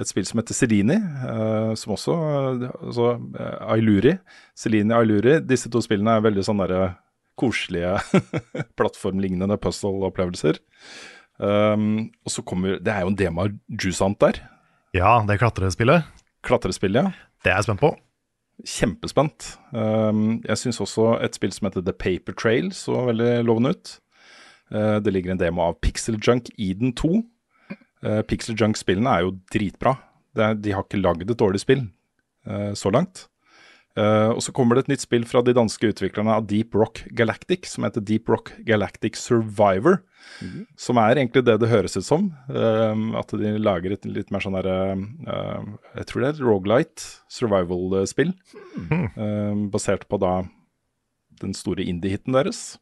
Et 0.00 0.08
spill 0.10 0.24
som 0.26 0.40
heter 0.40 0.56
Selini, 0.58 0.96
som 1.78 1.92
også 1.94 2.14
altså, 2.66 3.12
Ailuri. 3.70 4.16
Selini 4.58 4.90
Ailuri. 4.90 5.36
Disse 5.46 5.70
to 5.70 5.78
spillene 5.84 6.16
er 6.16 6.24
veldig 6.24 6.42
sånn 6.42 6.58
derre 6.64 6.88
koselige 7.38 8.00
plattformlignende 8.80 9.54
puzzle-opplevelser. 9.62 10.58
Um, 11.38 12.12
og 12.22 12.30
så 12.30 12.44
kommer 12.46 12.76
Det 12.78 12.92
er 12.92 13.02
jo 13.02 13.10
en 13.10 13.18
demo 13.18 13.42
av 13.42 13.54
Jusant 13.80 14.18
der. 14.22 14.38
Ja, 14.94 15.18
det 15.26 15.40
klatrespillet. 15.40 16.06
Klatrespillet, 16.46 17.02
ja. 17.02 17.30
Det 17.42 17.50
er 17.50 17.58
jeg 17.58 17.66
spent 17.66 17.82
på. 17.82 17.90
Kjempespent. 18.62 19.48
Um, 19.74 20.40
jeg 20.46 20.60
syns 20.60 20.80
også 20.80 21.16
et 21.24 21.34
spill 21.34 21.52
som 21.52 21.66
heter 21.66 21.82
The 21.82 21.92
Paper 21.92 22.36
Trail 22.38 22.70
så 22.76 23.06
veldig 23.10 23.42
lovende 23.48 23.74
ut. 23.74 23.96
Uh, 24.70 25.00
det 25.02 25.12
ligger 25.12 25.34
en 25.34 25.42
demo 25.42 25.66
av 25.66 25.80
Pixel 25.82 26.20
Junk 26.22 26.52
Eden 26.54 26.94
2. 26.94 27.18
Uh, 28.04 28.22
Pixel 28.28 28.56
Junk-spillene 28.60 29.10
er 29.10 29.26
jo 29.26 29.34
dritbra. 29.52 29.96
Er, 30.38 30.54
de 30.54 30.74
har 30.74 30.86
ikke 30.86 31.02
lagd 31.02 31.26
et 31.26 31.38
dårlig 31.38 31.62
spill 31.62 31.88
uh, 32.46 32.72
så 32.78 32.94
langt. 32.94 33.26
Uh, 33.94 34.34
og 34.34 34.40
så 34.42 34.50
kommer 34.50 34.74
det 34.74 34.84
et 34.84 34.94
nytt 34.94 35.04
spill 35.04 35.22
fra 35.28 35.38
de 35.46 35.52
danske 35.54 35.86
utviklerne 35.92 36.34
av 36.34 36.48
Deep 36.50 36.74
Rock 36.74 37.04
Galactic, 37.14 37.68
som 37.70 37.86
heter 37.86 38.02
Deep 38.02 38.28
Rock 38.30 38.50
Galactic 38.66 39.18
Survivor. 39.20 40.00
Som 40.80 40.98
er 40.98 41.20
egentlig 41.20 41.44
det 41.46 41.58
det 41.62 41.68
høres 41.70 41.94
ut 41.94 42.06
som. 42.06 42.32
Uh, 42.50 43.14
at 43.20 43.30
de 43.38 43.54
lager 43.60 43.94
et 43.94 44.08
litt 44.08 44.32
mer 44.34 44.42
sånn 44.42 44.56
derre 44.58 44.96
uh, 45.28 45.66
Jeg 46.00 46.08
tror 46.10 46.24
det 46.24 46.30
er 46.30 46.34
et 46.34 46.42
Rogalight 46.42 47.04
survival-spill. 47.30 48.32
Uh, 48.74 49.68
basert 49.70 50.08
på 50.10 50.18
da 50.22 50.40
den 51.42 51.54
store 51.54 51.84
indie-hiten 51.86 52.34
deres. 52.34 52.80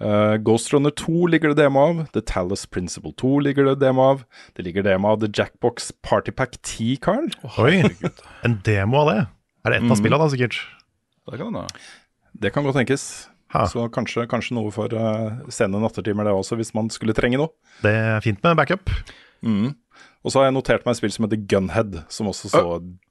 Ghost 0.00 0.70
Runner 0.72 0.92
2 0.96 1.26
ligger 1.28 1.52
det 1.52 1.58
demo 1.58 1.82
av. 1.90 1.98
The 2.14 2.22
Talus 2.24 2.62
Principle 2.64 3.12
2 3.20 3.34
ligger 3.44 3.66
det 3.68 3.82
demo 3.82 4.06
av. 4.14 4.22
Det 4.56 4.64
ligger 4.64 4.86
demo 4.86 5.10
av 5.12 5.20
The 5.20 5.28
Jackbox 5.28 5.90
Party 6.00 6.32
Pack 6.32 6.56
10, 6.62 6.96
Carl. 7.04 7.28
Oi, 7.60 7.82
en 8.48 8.56
demo 8.64 9.02
av 9.02 9.12
det. 9.12 9.18
Er 9.64 9.70
det 9.74 9.76
ett 9.80 9.84
av 9.90 9.92
Mm. 9.96 10.00
spillene, 10.00 10.22
da, 10.24 10.28
sikkert? 10.32 10.56
Det 11.30 11.38
kan 11.38 11.52
da. 11.52 11.66
Det 12.40 12.52
kan 12.54 12.64
godt 12.64 12.76
tenkes. 12.80 13.04
Ha. 13.52 13.64
Så 13.66 13.88
kanskje, 13.90 14.28
kanskje 14.30 14.54
noe 14.54 14.70
for 14.70 14.86
uh, 14.94 15.40
sene 15.50 15.80
nattetimer 15.82 16.24
det 16.24 16.32
også, 16.32 16.56
hvis 16.56 16.72
man 16.74 16.88
skulle 16.88 17.12
trenge 17.16 17.36
noe. 17.40 17.50
Det 17.82 17.90
er 17.92 18.20
fint 18.22 18.38
med 18.46 18.56
backup. 18.56 18.88
Mm. 19.42 19.74
Og 20.22 20.30
så 20.32 20.38
har 20.40 20.46
jeg 20.50 20.54
notert 20.54 20.84
meg 20.86 20.92
et 20.94 20.98
spill 21.00 21.12
som 21.12 21.24
heter 21.26 21.40
Gunhead, 21.48 21.96
som 22.12 22.28
også 22.30 22.50
så 22.52 22.62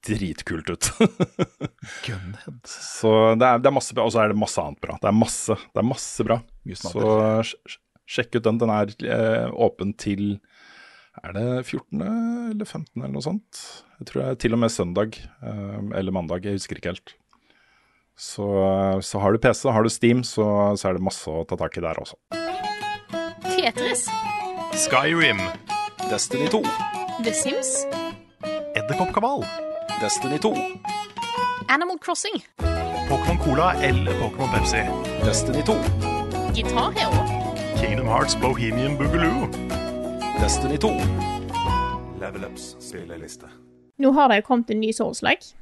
dritkult 0.05 0.69
ut. 0.69 0.89
Gunhead. 2.05 2.59
så 2.69 3.11
det 3.39 3.45
er, 3.49 3.59
det 3.61 3.69
er 3.69 3.75
masse 3.75 3.95
bra, 3.97 4.05
og 4.07 4.13
så 4.13 4.23
er 4.23 4.31
det 4.33 4.39
masse 4.39 4.61
annet 4.61 4.79
bra. 4.83 4.97
Det 5.01 5.09
er 5.11 5.17
masse, 5.17 5.55
det 5.73 5.81
er 5.83 5.87
masse 5.89 6.25
bra. 6.27 6.39
Så 6.79 7.03
sj- 7.49 7.77
sjekk 8.09 8.39
ut 8.39 8.45
den. 8.47 8.59
Den 8.61 8.73
er 8.73 8.93
eh, 9.05 9.49
åpen 9.53 9.93
til 9.99 10.37
Er 11.19 11.33
det 11.35 11.45
14. 11.65 12.01
eller 12.01 12.65
15. 12.65 13.01
eller 13.01 13.13
noe 13.15 13.25
sånt? 13.25 13.63
Jeg 13.99 14.07
tror 14.07 14.21
det 14.21 14.27
er 14.29 14.37
til 14.45 14.55
og 14.55 14.61
med 14.61 14.71
søndag 14.71 15.17
eh, 15.19 15.79
eller 15.99 16.15
mandag, 16.15 16.45
jeg 16.47 16.59
husker 16.59 16.79
ikke 16.79 16.93
helt. 16.93 17.15
Så, 18.19 18.45
så 19.03 19.19
har 19.23 19.31
du 19.31 19.39
PC, 19.39 19.65
har 19.71 19.83
du 19.83 19.89
Steam, 19.91 20.23
så, 20.27 20.75
så 20.79 20.89
er 20.89 20.97
det 20.97 21.03
masse 21.07 21.27
å 21.31 21.45
ta 21.47 21.55
tak 21.59 21.77
i 21.79 21.83
der 21.83 21.99
også. 22.01 22.17
Tetris. 23.47 24.05
Skyrim. 24.75 25.39
Destiny 26.09 26.47
2. 26.51 26.61
The 27.23 27.33
Sims. 27.35 27.71
Edderkoppkabal. 28.75 29.43
Destiny 30.01 30.39
2. 30.39 30.53
Animal 31.69 31.99
Crossing. 31.99 32.39
Pokémon 33.09 33.39
Cola 33.43 33.73
eller 33.83 34.13
Pokémon 34.21 34.51
Pepsi. 34.53 34.83
Destiny 35.25 35.63
2. 35.65 35.75
Guitar 36.55 36.91
Hero. 36.91 37.23
Kingdom 37.79 38.07
Hearts 38.07 38.35
Bohemian 38.39 38.97
Boogaloo. 38.97 39.47
Destiny 40.41 40.77
2. 40.77 40.89
Level 42.19 42.43
Ups 42.45 42.75
spilleliste. 42.83 43.47
Nå 43.99 44.11
har 44.15 44.29
det 44.31 44.39
jo 44.41 44.45
kommet 44.47 44.71
en 44.73 44.79
ny 44.81 44.91
Souls-like. 44.95 45.53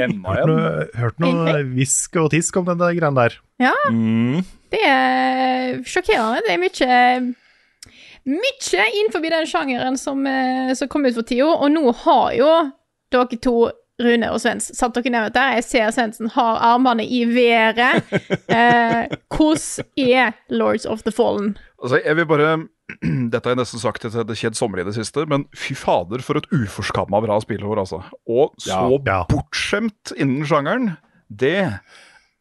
Enda 0.00 0.34
Hørt 0.34 0.40
en. 0.42 0.50
noe, 0.50 0.86
hørt 0.98 1.20
noe 1.22 1.54
hvisk 1.74 2.16
og 2.22 2.32
tisk 2.34 2.56
om 2.58 2.66
den 2.68 2.80
der 2.80 2.96
greia 2.96 3.12
der. 3.14 3.36
Ja, 3.62 3.74
Mm. 3.90 4.42
det 4.72 4.80
er 4.82 5.82
sjokkerende. 5.86 6.42
Det 6.46 6.54
er 6.56 6.62
mye 6.64 7.34
mye 8.26 8.86
innenfor 8.98 9.20
den 9.30 9.46
sjangeren 9.46 9.98
som, 10.00 10.26
eh, 10.26 10.72
som 10.74 10.88
kom 10.88 11.04
ut 11.06 11.14
for 11.14 11.22
tida, 11.22 11.44
og 11.46 11.70
nå 11.70 11.92
har 11.94 12.32
jo 12.34 12.72
dere 13.12 13.36
to, 13.40 13.70
Rune 14.02 14.26
og 14.34 14.40
Svens, 14.42 14.72
satt 14.74 14.96
dere 14.96 15.12
ned 15.12 15.34
der. 15.36 15.54
Jeg 15.58 15.64
ser 15.68 15.90
Svendsen 15.94 16.30
har 16.34 16.58
armene 16.72 17.06
i 17.06 17.24
været. 17.30 18.02
Eh, 18.54 19.08
hvordan 19.34 19.84
er 19.98 20.32
Lords 20.52 20.84
of 20.86 21.02
the 21.02 21.12
Fallen? 21.12 21.56
Altså, 21.82 22.00
jeg 22.04 22.16
vil 22.16 22.26
bare 22.26 22.50
Dette 23.32 23.40
har 23.48 23.54
jeg 23.54 23.60
nesten 23.62 23.80
sagt 23.82 24.04
til 24.04 24.12
det 24.28 24.56
Sommer 24.56 24.82
i 24.82 24.84
det 24.86 24.94
siste, 24.94 25.24
men 25.26 25.46
fy 25.56 25.74
fader, 25.74 26.22
for 26.22 26.38
et 26.38 26.46
uforskamma 26.52 27.20
bra 27.24 27.38
spillhår, 27.40 27.80
altså. 27.82 28.02
Og 28.28 28.54
så 28.58 28.70
Ja, 28.70 28.98
ja. 29.06 29.18
bortskjemt 29.30 30.12
innen 30.16 30.46
sjangeren. 30.46 30.96
Det 31.30 31.56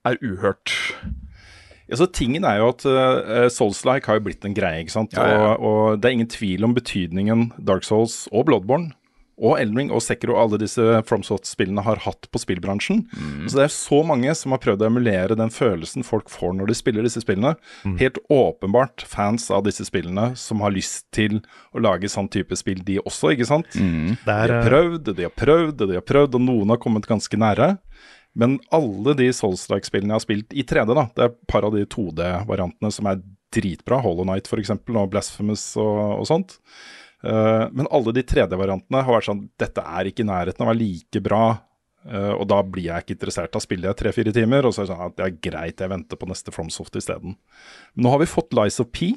er 0.06 0.18
uhørt. 0.22 0.74
Ja, 1.90 1.96
så 1.96 2.06
tingen 2.06 2.44
er 2.44 2.60
jo 2.62 2.70
at 2.74 2.86
uh, 2.86 3.48
Souls-like 3.50 4.06
har 4.08 4.20
jo 4.20 4.26
blitt 4.28 4.46
en 4.46 4.56
greie, 4.56 4.84
ikke 4.84 4.96
sant. 4.96 5.14
Ja, 5.14 5.28
ja. 5.30 5.54
Og, 5.56 5.64
og 5.64 6.02
det 6.02 6.10
er 6.10 6.18
ingen 6.20 6.32
tvil 6.32 6.64
om 6.68 6.76
betydningen 6.76 7.52
Dark 7.66 7.88
Souls 7.88 8.28
og 8.32 8.46
Bloodborne 8.50 8.92
og 9.44 9.58
Eldring 9.60 9.90
og 9.92 10.00
Sekiro 10.04 10.38
og 10.38 10.42
alle 10.46 10.60
disse 10.62 10.82
FromSoft-spillene 11.04 11.84
har 11.84 12.00
hatt 12.06 12.30
på 12.32 12.40
spillbransjen. 12.40 13.02
Så 13.52 13.58
det 13.60 13.66
er 13.66 13.74
så 13.76 14.00
mange 14.08 14.32
som 14.40 14.56
har 14.56 14.62
prøvd 14.64 14.86
å 14.86 14.88
emulere 14.88 15.36
den 15.36 15.52
følelsen 15.52 16.06
folk 16.08 16.32
får 16.32 16.56
når 16.56 16.72
de 16.72 16.78
spiller 16.80 17.04
disse 17.04 17.20
spillene. 17.26 17.54
Helt 18.00 18.22
åpenbart 18.32 19.04
fans 19.10 19.50
av 19.52 19.66
disse 19.68 19.84
spillene 19.90 20.30
som 20.40 20.64
har 20.64 20.72
lyst 20.72 21.10
til 21.16 21.42
å 21.76 21.84
lage 21.84 22.08
sånn 22.12 22.32
type 22.32 22.56
spill, 22.60 22.80
de 22.88 23.02
også, 23.04 23.34
ikke 23.36 23.50
sant. 23.52 23.68
Det 23.76 23.82
De 24.24 24.32
er, 24.32 24.48
har 24.48 24.56
eh, 24.62 24.68
prøvd, 24.70 25.14
de 25.20 25.28
har 25.28 25.36
prøvd, 25.36 25.86
de 25.92 26.00
har 26.00 26.08
prøvd, 26.08 26.40
og 26.40 26.48
noen 26.48 26.72
har 26.74 26.80
kommet 26.82 27.10
ganske 27.10 27.40
nære. 27.40 27.74
Men 28.34 28.58
alle 28.74 29.14
de 29.20 29.28
Souls-like-spillene 29.36 30.16
jeg 30.16 30.22
har 30.22 30.24
spilt 30.26 30.56
i 30.58 30.64
3D, 30.66 30.96
da, 30.98 31.06
det 31.14 31.28
er 31.28 31.32
et 31.34 31.40
par 31.52 31.68
av 31.68 31.76
de 31.76 31.84
2D-variantene 31.86 32.90
som 32.96 33.12
er 33.12 33.22
dritbra. 33.54 34.00
Hollow 34.02 34.26
Night 34.26 34.50
f.eks. 34.50 34.72
og 34.74 35.10
Blasphemous 35.14 35.66
og, 35.78 36.22
og 36.24 36.28
sånt. 36.30 36.58
Eh, 37.24 37.66
men 37.72 37.88
alle 37.90 38.12
de 38.16 38.24
3D-variantene 38.28 39.04
har 39.04 39.16
vært 39.16 39.30
sånn 39.30 39.46
Dette 39.62 39.80
er 39.80 40.10
ikke 40.10 40.26
i 40.26 40.28
nærheten 40.28 40.60
av 40.60 40.68
å 40.68 40.72
være 40.74 40.82
like 40.82 41.22
bra. 41.24 41.44
eh, 42.10 42.34
og 42.36 42.48
da 42.52 42.58
blir 42.68 42.90
jeg 42.90 43.06
ikke 43.06 43.16
interessert. 43.16 43.54
Da 43.54 43.62
spiller 43.64 43.92
jeg 43.92 44.00
tre-fire 44.02 44.34
timer, 44.36 44.66
og 44.68 44.74
så 44.76 44.84
er 44.84 44.90
det 44.90 44.94
sånn 44.96 45.06
at 45.08 45.16
det 45.20 45.26
er 45.30 45.38
greit, 45.52 45.80
jeg 45.80 45.92
venter 45.94 46.20
på 46.20 46.28
neste 46.28 46.52
FromSoft 46.52 46.98
isteden. 47.00 47.38
Nå 47.96 48.12
har 48.12 48.20
vi 48.20 48.28
fått 48.28 48.52
Lies 48.58 48.82
of 48.84 48.92
P, 48.92 49.14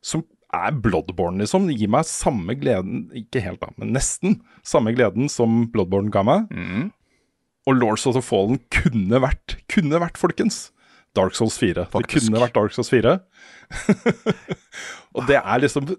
som 0.00 0.24
er 0.56 0.72
Bloodborne, 0.72 1.42
liksom. 1.42 1.66
Det 1.68 1.76
gir 1.76 1.90
meg 1.92 2.08
samme 2.08 2.54
gleden, 2.56 3.10
ikke 3.12 3.42
helt 3.44 3.60
da, 3.60 3.68
men 3.76 3.92
nesten 3.92 4.38
samme 4.64 4.94
gleden 4.96 5.28
som 5.28 5.66
Bloodborne 5.74 6.08
ga 6.14 6.22
meg. 6.24 6.48
Og 7.68 7.76
Lords 7.76 8.06
of 8.08 8.14
the 8.16 8.22
Fallen 8.24 8.56
kunne 8.72 9.20
vært, 9.20 9.58
kunne 9.68 10.00
vært, 10.00 10.16
folkens, 10.16 10.70
Dark 11.12 11.36
Souls 11.36 11.58
4. 11.60 11.84
Det 11.92 12.08
kunne 12.08 12.40
vært 12.40 12.56
Dark 12.56 12.72
Souls 12.72 12.88
4. 12.88 13.18
og 15.18 15.26
det 15.28 15.36
er 15.42 15.60
liksom 15.66 15.90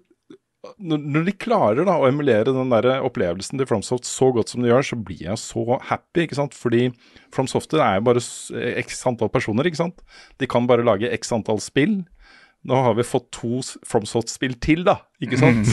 når, 0.80 1.26
de 1.28 1.34
klarer 1.36 1.88
da 1.88 1.98
å 2.00 2.08
emulere 2.08 2.54
den 2.56 2.72
der 2.72 3.04
opplevelsen 3.04 3.60
til 3.60 3.68
FromSoft 3.68 4.08
så 4.08 4.30
godt 4.36 4.54
som 4.54 4.64
de 4.64 4.72
gjør, 4.72 4.86
så 4.86 4.98
blir 5.00 5.26
jeg 5.26 5.42
så 5.42 5.80
happy. 5.90 6.24
ikke 6.24 6.40
sant? 6.40 6.56
Fordi 6.56 6.88
FromSoft 7.36 7.76
er 7.76 7.98
jo 8.00 8.06
bare 8.08 8.24
x 8.80 9.02
antall 9.10 9.32
personer, 9.34 9.68
ikke 9.68 9.82
sant. 9.82 10.04
De 10.40 10.50
kan 10.50 10.70
bare 10.70 10.88
lage 10.88 11.12
x 11.20 11.34
antall 11.36 11.62
spill. 11.64 12.02
Nå 12.68 12.76
har 12.76 12.96
vi 12.98 13.08
fått 13.08 13.30
to 13.36 13.62
FromSoft-spill 13.88 14.58
til, 14.64 14.84
da, 14.88 14.98
ikke 15.24 15.40
sant? 15.40 15.70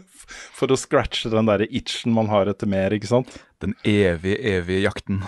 For 0.58 0.70
å 0.70 0.78
scratche 0.78 1.30
den 1.32 1.50
der 1.50 1.64
itchen 1.66 2.14
man 2.14 2.30
har 2.30 2.50
etter 2.50 2.70
mer, 2.70 2.94
ikke 2.94 3.10
sant. 3.10 3.38
Den 3.62 3.74
evige, 3.82 4.38
evige 4.58 4.84
jakten. 4.86 5.22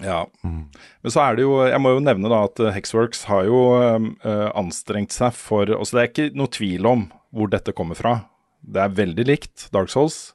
Ja. 0.00 0.24
Men 0.42 1.12
så 1.12 1.20
er 1.24 1.36
det 1.36 1.42
jo 1.42 1.56
Jeg 1.66 1.80
må 1.82 1.90
jo 1.92 2.00
nevne 2.00 2.30
da 2.30 2.44
at 2.46 2.60
eh, 2.62 2.70
Hexworks 2.72 3.24
har 3.28 3.42
jo 3.48 3.58
øh, 3.74 4.46
anstrengt 4.56 5.12
seg 5.12 5.34
for 5.36 5.68
Altså 5.74 5.96
det 5.96 6.02
er 6.02 6.08
ikke 6.08 6.38
noe 6.38 6.52
tvil 6.54 6.86
om 6.88 7.02
hvor 7.34 7.50
dette 7.50 7.74
kommer 7.76 7.98
fra. 7.98 8.14
Det 8.60 8.82
er 8.82 8.98
veldig 8.98 9.26
likt 9.28 9.68
Dark 9.74 9.92
Souls. 9.92 10.34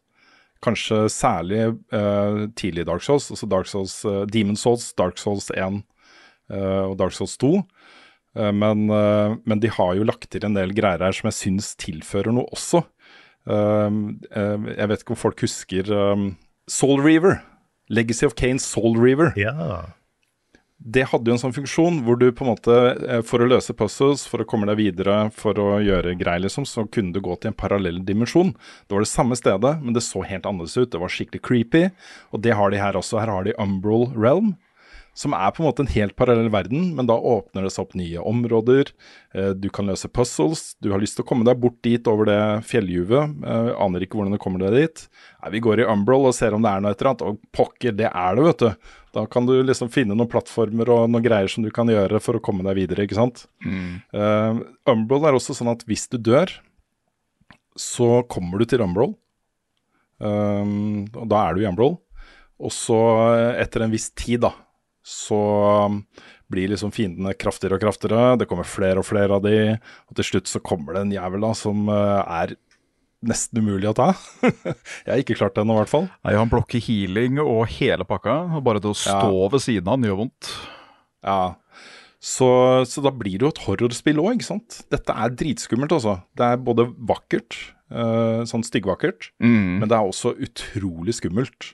Kanskje 0.65 1.05
særlig 1.13 1.75
uh, 1.93 2.45
tidlig 2.57 2.88
Dark 2.88 3.03
Souls, 3.05 3.29
altså 3.29 3.49
Dark 3.49 3.69
Souls, 3.69 3.99
uh, 4.07 4.23
Demon 4.25 4.57
Souls, 4.57 4.93
Dark 4.97 5.19
Souls 5.21 5.51
1 5.53 5.83
uh, 6.49 6.83
og 6.89 6.97
Dark 7.01 7.13
Souls 7.13 7.38
2. 7.41 7.59
Eh, 8.35 8.51
men, 8.51 8.89
eh, 8.89 9.35
men 9.45 9.59
de 9.59 9.71
har 9.71 9.95
jo 9.95 10.07
lagt 10.07 10.29
til 10.31 10.45
en 10.45 10.55
del 10.57 10.75
greier 10.75 11.03
her 11.03 11.15
som 11.15 11.31
jeg 11.31 11.39
syns 11.39 11.73
tilfører 11.81 12.35
noe 12.35 12.49
også. 12.55 12.83
Eh, 13.47 13.99
eh, 14.31 14.71
jeg 14.75 14.91
vet 14.91 15.03
ikke 15.03 15.15
om 15.15 15.21
folk 15.21 15.45
husker 15.45 15.91
um, 15.93 16.31
Soul 16.67 17.03
Reaver. 17.03 17.39
Legacy 17.89 18.25
of 18.25 18.35
Kane 18.35 18.59
Soul 18.59 18.97
Reaver. 18.97 19.31
Det 20.77 21.05
hadde 21.07 21.31
jo 21.31 21.35
en 21.38 21.39
sånn 21.39 21.55
funksjon 21.55 22.01
hvor 22.03 22.17
du 22.19 22.27
på 22.35 22.43
en 22.43 22.51
måte, 22.51 22.75
eh, 23.07 23.21
for 23.23 23.39
å 23.39 23.47
løse 23.47 23.73
puzzles, 23.77 24.25
for 24.27 24.43
å 24.43 24.47
komme 24.47 24.67
deg 24.67 24.77
videre, 24.81 25.31
for 25.31 25.55
å 25.55 25.79
gjøre 25.79 26.17
greier, 26.19 26.43
liksom, 26.43 26.67
så 26.67 26.83
kunne 26.91 27.15
du 27.15 27.21
gå 27.23 27.38
til 27.39 27.53
en 27.53 27.57
parallell 27.57 28.01
dimensjon. 28.03 28.51
Det 28.85 28.97
var 28.97 29.05
det 29.05 29.11
samme 29.11 29.39
stedet, 29.39 29.71
men 29.81 29.95
det 29.95 30.03
så 30.03 30.25
helt 30.27 30.43
annerledes 30.43 30.75
ut. 30.77 30.91
Det 30.91 30.99
var 30.99 31.13
skikkelig 31.13 31.41
creepy. 31.47 31.83
Og 32.35 32.43
det 32.43 32.57
har 32.59 32.69
de 32.71 32.81
her 32.83 32.99
også. 32.99 33.21
Her 33.21 33.31
har 33.31 33.47
de 33.47 33.55
Umbral 33.57 34.11
Realm, 34.13 34.57
som 35.15 35.32
er 35.32 35.51
på 35.56 35.62
en 35.63 35.67
måte 35.69 35.80
en 35.86 35.91
helt 35.93 36.15
parallell 36.19 36.49
verden, 36.51 36.89
men 36.97 37.08
da 37.08 37.15
åpner 37.15 37.63
det 37.63 37.69
seg 37.71 37.86
opp 37.86 37.93
nye 37.95 38.19
områder. 38.19 38.89
Eh, 39.34 39.54
Du 39.56 39.69
kan 39.71 39.88
løse 39.88 40.10
puzzles. 40.12 40.75
Du 40.84 40.89
har 40.91 40.99
lyst 40.99 41.15
til 41.15 41.23
å 41.23 41.28
komme 41.30 41.47
deg 41.47 41.62
bort 41.63 41.78
dit 41.88 42.08
over 42.12 42.28
det 42.28 42.39
fjelljuvet. 42.67 43.38
Eh, 43.47 43.71
Aner 43.80 44.04
ikke 44.04 44.19
hvordan 44.19 44.36
du 44.36 44.41
kommer 44.43 44.60
deg 44.65 44.75
dit. 44.75 45.06
Nei, 45.41 45.54
vi 45.56 45.63
går 45.63 45.80
i 45.86 45.88
Umbral 45.88 46.28
og 46.28 46.36
ser 46.36 46.54
om 46.58 46.62
det 46.65 46.73
er 46.73 46.84
noe 46.84 46.91
et 46.91 46.99
eller 47.01 47.13
annet. 47.13 47.25
Og 47.32 47.39
pokker, 47.56 47.95
det 47.95 48.12
er 48.12 48.36
det, 48.36 48.43
vet 48.49 48.65
du. 48.65 48.91
Da 49.15 49.25
kan 49.32 49.47
du 49.47 49.54
liksom 49.63 49.88
finne 49.95 50.12
noen 50.19 50.28
plattformer 50.30 50.91
og 50.91 51.08
noen 51.10 51.23
greier 51.23 51.47
som 51.47 51.63
du 51.63 51.71
kan 51.71 51.88
gjøre 51.88 52.19
for 52.19 52.36
å 52.36 52.43
komme 52.43 52.67
deg 52.67 52.75
videre, 52.84 53.08
ikke 53.08 53.15
sant. 53.15 53.45
Eh, 54.12 54.63
Umbral 54.91 55.30
er 55.32 55.39
også 55.39 55.56
sånn 55.56 55.71
at 55.71 55.88
hvis 55.88 56.10
du 56.12 56.19
dør, 56.19 56.51
så 57.80 58.21
kommer 58.28 58.60
du 58.60 58.65
til 58.67 58.84
Umbral. 58.84 59.15
Um, 60.19 61.06
og 61.15 61.25
da 61.32 61.41
er 61.49 61.56
du 61.58 61.63
i 61.63 61.67
Umbral. 61.69 61.97
Og 62.63 62.71
så, 62.71 62.95
etter 63.60 63.84
en 63.84 63.91
viss 63.91 64.10
tid, 64.15 64.39
da, 64.45 64.54
så 65.05 65.37
um, 65.85 65.99
blir 66.51 66.71
liksom 66.71 66.89
fiendene 66.93 67.35
kraftigere 67.37 67.77
og 67.77 67.83
kraftigere. 67.85 68.35
Det 68.41 68.47
kommer 68.49 68.65
flere 68.65 69.01
og 69.01 69.05
flere 69.07 69.37
av 69.37 69.43
de, 69.45 69.75
og 70.09 70.17
til 70.17 70.27
slutt 70.31 70.49
så 70.49 70.61
kommer 70.65 70.97
det 70.97 71.03
en 71.05 71.13
jævel 71.15 71.45
da 71.45 71.51
som 71.57 71.83
eh, 71.93 72.21
er 72.41 72.55
nesten 73.25 73.61
umulig 73.61 73.89
å 73.89 73.95
ta. 73.97 74.07
jeg 74.45 75.09
har 75.09 75.21
ikke 75.21 75.37
klart 75.39 75.55
det 75.57 75.63
ennå, 75.63 75.77
i 75.77 75.81
hvert 75.83 75.93
fall. 75.93 76.07
Nei, 76.25 76.33
Han 76.37 76.51
blokker 76.51 76.81
healing 76.85 77.39
og 77.41 77.63
hele 77.77 78.05
pakka. 78.05 78.35
og 78.57 78.65
Bare 78.65 78.81
det 78.83 78.91
å 78.91 78.97
stå 78.97 79.45
ved 79.53 79.63
siden 79.63 79.87
av 79.89 79.95
han 79.97 80.05
gjør 80.09 80.19
vondt. 80.25 80.51
Ja. 81.25 81.39
Så, 82.25 82.49
så 82.89 83.01
da 83.05 83.11
blir 83.13 83.37
det 83.37 83.45
jo 83.45 83.53
et 83.53 83.63
horrorspill 83.67 84.21
òg, 84.21 84.35
ikke 84.39 84.47
sant. 84.49 84.79
Dette 84.93 85.13
er 85.13 85.33
dritskummelt, 85.37 85.93
altså. 85.93 86.19
Det 86.37 86.45
er 86.51 86.61
både 86.65 86.87
vakkert, 87.09 87.57
eh, 87.93 88.41
sånn 88.49 88.65
styggvakkert, 88.65 89.31
Mm. 89.41 89.81
men 89.81 89.89
det 89.89 89.97
er 89.97 90.05
også 90.09 90.33
utrolig 90.41 91.13
skummelt. 91.17 91.73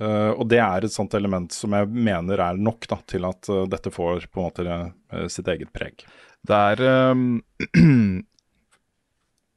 Eh, 0.00 0.30
og 0.34 0.48
det 0.50 0.58
er 0.58 0.84
et 0.86 0.92
sånt 0.94 1.14
element 1.14 1.52
som 1.54 1.74
jeg 1.76 1.86
mener 1.88 2.40
er 2.42 2.58
nok 2.58 2.88
da, 2.90 2.98
til 3.06 3.26
at 3.28 3.46
uh, 3.52 3.62
dette 3.70 3.92
får 3.94 4.26
på 4.26 4.40
en 4.42 4.48
måte 4.48 4.64
uh, 4.66 5.26
sitt 5.30 5.46
eget 5.52 5.70
preg. 5.74 6.02
Det 6.44 6.62
er 6.74 7.10
um, 7.12 7.42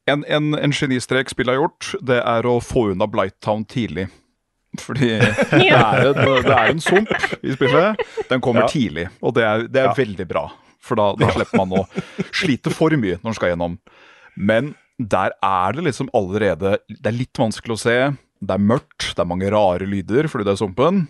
En, 0.08 0.22
en, 0.24 0.54
en 0.56 0.72
genistrek 0.72 1.28
spillet 1.28 1.52
har 1.52 1.66
gjort, 1.66 1.90
det 2.08 2.22
er 2.22 2.46
å 2.48 2.62
få 2.64 2.94
unna 2.94 3.10
Blighttown 3.12 3.66
tidlig. 3.68 4.06
Fordi 4.80 5.10
det 5.20 5.66
er, 5.68 6.14
en, 6.14 6.22
det 6.46 6.54
er 6.54 6.70
en 6.72 6.80
sump 6.80 7.12
i 7.42 7.52
spillet. 7.58 8.00
Den 8.30 8.40
kommer 8.44 8.64
Ja. 8.64 8.70
tidlig, 8.72 9.10
og 9.20 9.36
det 9.36 9.44
er, 9.44 9.66
det 9.68 9.82
er 9.84 9.92
veldig 9.98 10.28
bra. 10.30 10.46
For 10.80 10.96
da, 10.96 11.10
da 11.20 11.28
slipper 11.36 11.60
man 11.60 11.76
å 11.82 11.84
slite 12.32 12.72
for 12.72 12.96
mye 12.96 13.18
når 13.18 13.28
man 13.28 13.36
skal 13.36 13.52
gjennom. 13.52 13.76
Men 14.40 14.72
der 14.98 15.36
er 15.44 15.76
det 15.76 15.84
liksom 15.86 16.08
allerede 16.16 16.78
Det 16.88 17.06
er 17.06 17.18
litt 17.18 17.38
vanskelig 17.38 17.76
å 17.76 17.82
se. 17.82 17.98
Det 18.42 18.54
er 18.54 18.62
mørkt, 18.62 19.14
det 19.16 19.24
er 19.24 19.30
mange 19.30 19.50
rare 19.54 19.88
lyder 19.90 20.28
fordi 20.30 20.46
det 20.48 20.54
er 20.56 20.62
sumpen. 20.62 21.08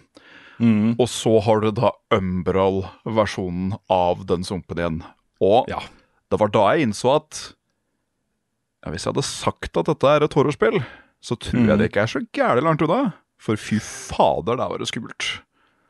Og 0.97 1.05
så 1.11 1.35
har 1.45 1.59
du 1.61 1.69
da 1.77 1.91
Umbral-versjonen 2.15 3.75
av 3.93 4.23
den 4.29 4.45
sumpen 4.47 4.79
igjen. 4.81 4.99
Og 5.43 5.67
ja. 5.69 5.81
det 6.31 6.39
var 6.41 6.49
da 6.53 6.63
jeg 6.73 6.87
innså 6.87 7.11
at 7.19 7.41
ja, 8.85 8.91
hvis 8.93 9.05
jeg 9.05 9.13
hadde 9.13 9.25
sagt 9.27 9.77
at 9.77 9.89
dette 9.91 10.09
er 10.15 10.25
et 10.25 10.37
horrorspill, 10.37 10.79
så 11.21 11.37
tror 11.41 11.67
jeg 11.71 11.79
det 11.81 11.89
ikke 11.91 12.03
er 12.05 12.11
så 12.13 12.21
gærent 12.35 12.65
langt 12.65 12.81
unna. 12.85 13.11
For 13.41 13.59
fy 13.59 13.77
fader, 13.83 14.57
der 14.57 14.69
var 14.71 14.81
det 14.81 14.87
skummelt. 14.89 15.27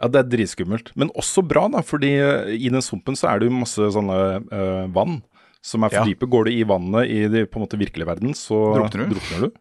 Ja, 0.02 0.10
det 0.14 0.20
er 0.20 0.28
dritskummelt, 0.30 0.92
men 1.00 1.10
også 1.18 1.42
bra, 1.48 1.64
da, 1.74 1.80
fordi 1.82 2.12
eh, 2.22 2.52
i 2.54 2.70
den 2.70 2.84
sumpen 2.86 3.16
så 3.18 3.32
er 3.32 3.40
det 3.42 3.48
jo 3.48 3.56
masse 3.58 3.88
sånne 3.96 4.18
øh, 4.46 4.84
vann 4.94 5.22
som 5.66 5.84
er 5.88 5.90
for 5.90 6.04
Ja. 6.04 6.06
dype. 6.06 6.28
Går 6.30 6.46
du 6.46 6.52
i 6.54 6.62
vannet 6.70 7.10
i 7.10 7.24
det 7.34 7.48
på 7.50 7.58
en 7.58 7.66
måte 7.66 7.80
virkelige 7.82 8.06
verden, 8.08 8.36
så 8.38 8.60
Drukner 8.76 9.08
du? 9.08 9.16
drukner 9.16 9.48
du. 9.48 9.56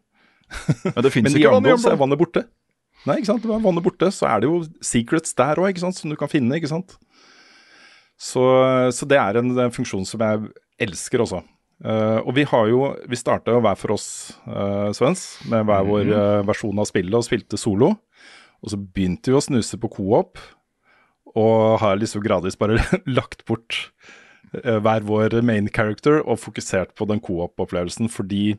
Men 0.95 1.03
det 1.05 1.11
fins 1.13 1.35
ikke 1.35 1.51
vann 1.53 1.67
så 1.81 1.93
er 1.93 1.99
vannet 1.99 2.19
borte. 2.19 2.45
Nei, 3.07 3.19
ikke 3.19 3.31
sant. 3.31 3.43
Det 3.43 3.51
er 3.53 3.63
vannet 3.63 3.85
borte, 3.85 4.09
så 4.13 4.27
er 4.29 4.41
det 4.43 4.49
jo 4.49 4.61
secrets 4.83 5.35
der 5.37 5.59
òg, 5.61 5.79
som 5.79 6.11
du 6.11 6.17
kan 6.19 6.31
finne, 6.31 6.57
ikke 6.57 6.71
sant. 6.71 6.97
Så, 8.17 8.41
så 8.97 9.05
det 9.09 9.19
er 9.21 9.37
en, 9.39 9.53
en 9.67 9.73
funksjon 9.73 10.07
som 10.09 10.23
jeg 10.25 10.49
elsker 10.87 11.23
også. 11.23 11.43
Uh, 11.77 12.25
og 12.25 12.31
vi 12.33 12.41
har 12.49 12.69
jo 12.71 12.87
Vi 13.05 13.19
starta 13.19 13.53
jo 13.53 13.59
hver 13.61 13.77
for 13.77 13.93
oss, 13.93 14.33
uh, 14.49 14.89
Svens, 14.97 15.37
med 15.45 15.67
hver 15.69 15.85
vår 15.85 16.07
uh, 16.09 16.45
versjon 16.47 16.79
av 16.81 16.87
spillet 16.89 17.13
og 17.13 17.25
spilte 17.27 17.59
solo. 17.59 17.93
Og 18.65 18.73
så 18.73 18.79
begynte 18.81 19.29
vi 19.29 19.37
å 19.37 19.43
snuse 19.43 19.77
på 19.77 19.91
co-op, 19.93 20.41
og 21.37 21.77
har 21.83 21.99
liksom 22.01 22.23
gradvis 22.25 22.57
bare 22.57 22.81
lagt 23.17 23.45
bort 23.45 23.85
hver 24.57 25.03
vår 25.05 25.35
main 25.45 25.67
character 25.69 26.21
og 26.23 26.39
fokusert 26.39 26.93
på 26.97 27.05
den 27.05 27.19
co-op-opplevelsen, 27.21 28.07
fordi 28.09 28.55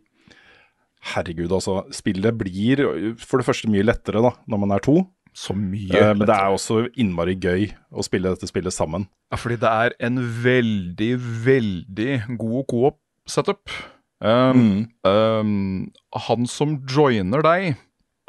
herregud, 1.14 1.52
altså. 1.54 1.82
Spillet 1.94 2.37
blir 2.38 2.82
for 3.22 3.40
det 3.40 3.46
første 3.48 3.70
mye 3.70 3.87
lettere 3.87 4.22
da, 4.24 4.34
når 4.50 4.62
man 4.64 4.74
er 4.76 4.84
to. 4.84 5.00
Så 5.37 5.54
mye 5.54 5.94
Eh, 5.94 6.14
men 6.16 6.26
det 6.26 6.34
er 6.34 6.50
også 6.50 6.88
innmari 6.98 7.37
gøy 7.38 7.68
å 7.92 8.04
spille 8.06 8.32
dette 8.32 8.48
spillet 8.50 8.74
sammen. 8.74 9.06
Ja, 9.30 9.38
fordi 9.38 9.58
det 9.62 9.70
er 9.70 9.94
en 10.08 10.18
veldig, 10.42 11.12
veldig 11.44 12.12
god 12.40 12.66
coop-setup. 12.72 13.70
Um, 14.18 14.88
um, 15.06 15.92
han 16.26 16.48
som 16.50 16.80
joiner 16.90 17.44
deg, 17.46 17.76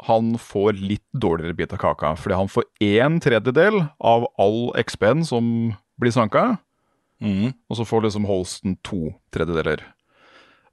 han 0.06 0.34
får 0.38 0.78
litt 0.78 1.06
dårligere 1.12 1.56
bit 1.58 1.74
av 1.74 1.82
kaka. 1.82 2.14
Fordi 2.20 2.38
han 2.38 2.52
får 2.52 2.68
en 3.02 3.18
tredjedel 3.20 3.82
av 3.98 4.28
all 4.40 4.70
XP-en 4.80 5.26
som 5.26 5.48
blir 6.00 6.14
sanka. 6.14 6.60
Og 7.20 7.76
så 7.76 7.84
får 7.84 8.06
liksom 8.06 8.28
Holsten 8.28 8.78
to 8.86 9.10
tredjedeler. 9.34 9.82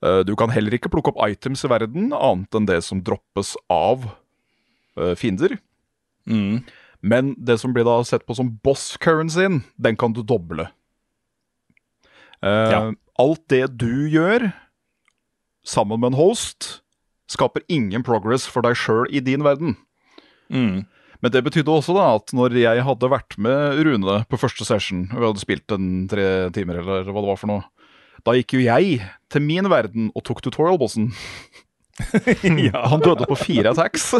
Uh, 0.05 0.21
du 0.27 0.35
kan 0.37 0.51
heller 0.53 0.75
ikke 0.77 0.91
plukke 0.93 1.13
opp 1.13 1.21
items 1.25 1.63
i 1.65 1.71
verden, 1.71 2.11
annet 2.13 2.57
enn 2.57 2.67
det 2.69 2.81
som 2.85 3.01
droppes 3.05 3.55
av 3.73 4.05
uh, 4.99 5.13
fiender. 5.17 5.57
Men 7.01 7.31
det 7.37 7.59
som 7.61 7.73
blir 7.73 7.85
da 7.87 7.99
sett 8.05 8.25
på 8.27 8.35
som 8.37 8.51
boss 8.65 8.95
currencyen, 9.01 9.61
den 9.77 9.97
kan 9.99 10.13
du 10.13 10.23
doble. 10.25 10.67
Ja. 12.41 12.91
Alt 13.17 13.43
det 13.49 13.63
du 13.81 14.09
gjør 14.13 14.51
sammen 15.65 16.01
med 16.01 16.11
en 16.11 16.19
host, 16.19 16.81
skaper 17.31 17.63
ingen 17.71 18.03
progress 18.05 18.45
for 18.49 18.65
deg 18.65 18.77
sjøl 18.77 19.07
i 19.09 19.21
din 19.23 19.45
verden. 19.45 19.77
Men 21.23 21.33
det 21.33 21.41
betydde 21.47 21.73
også 21.73 21.95
da 21.97 22.11
at 22.19 22.33
når 22.37 22.55
jeg 22.61 22.83
hadde 22.85 23.09
vært 23.09 23.37
med 23.41 23.81
Rune 23.87 24.19
på 24.29 24.39
første 24.39 24.67
session, 24.67 25.07
og 25.09 25.17
vi 25.17 25.27
hadde 25.31 25.41
spilt 25.41 25.73
en 25.73 25.87
tre 26.11 26.27
timer 26.55 26.81
eller 26.83 27.09
hva 27.09 27.23
det 27.23 27.31
var 27.31 27.39
for 27.41 27.51
noe, 27.51 27.65
Da 28.27 28.33
gikk 28.35 28.57
jo 28.57 28.63
jeg 28.65 28.99
til 29.31 29.43
min 29.45 29.67
verden 29.71 30.09
og 30.15 30.23
tok 30.27 30.41
tutorial-bossen. 30.43 31.09
Han 32.91 33.01
døde 33.05 33.25
på 33.29 33.37
fire 33.39 33.71
attacks. 33.71 34.11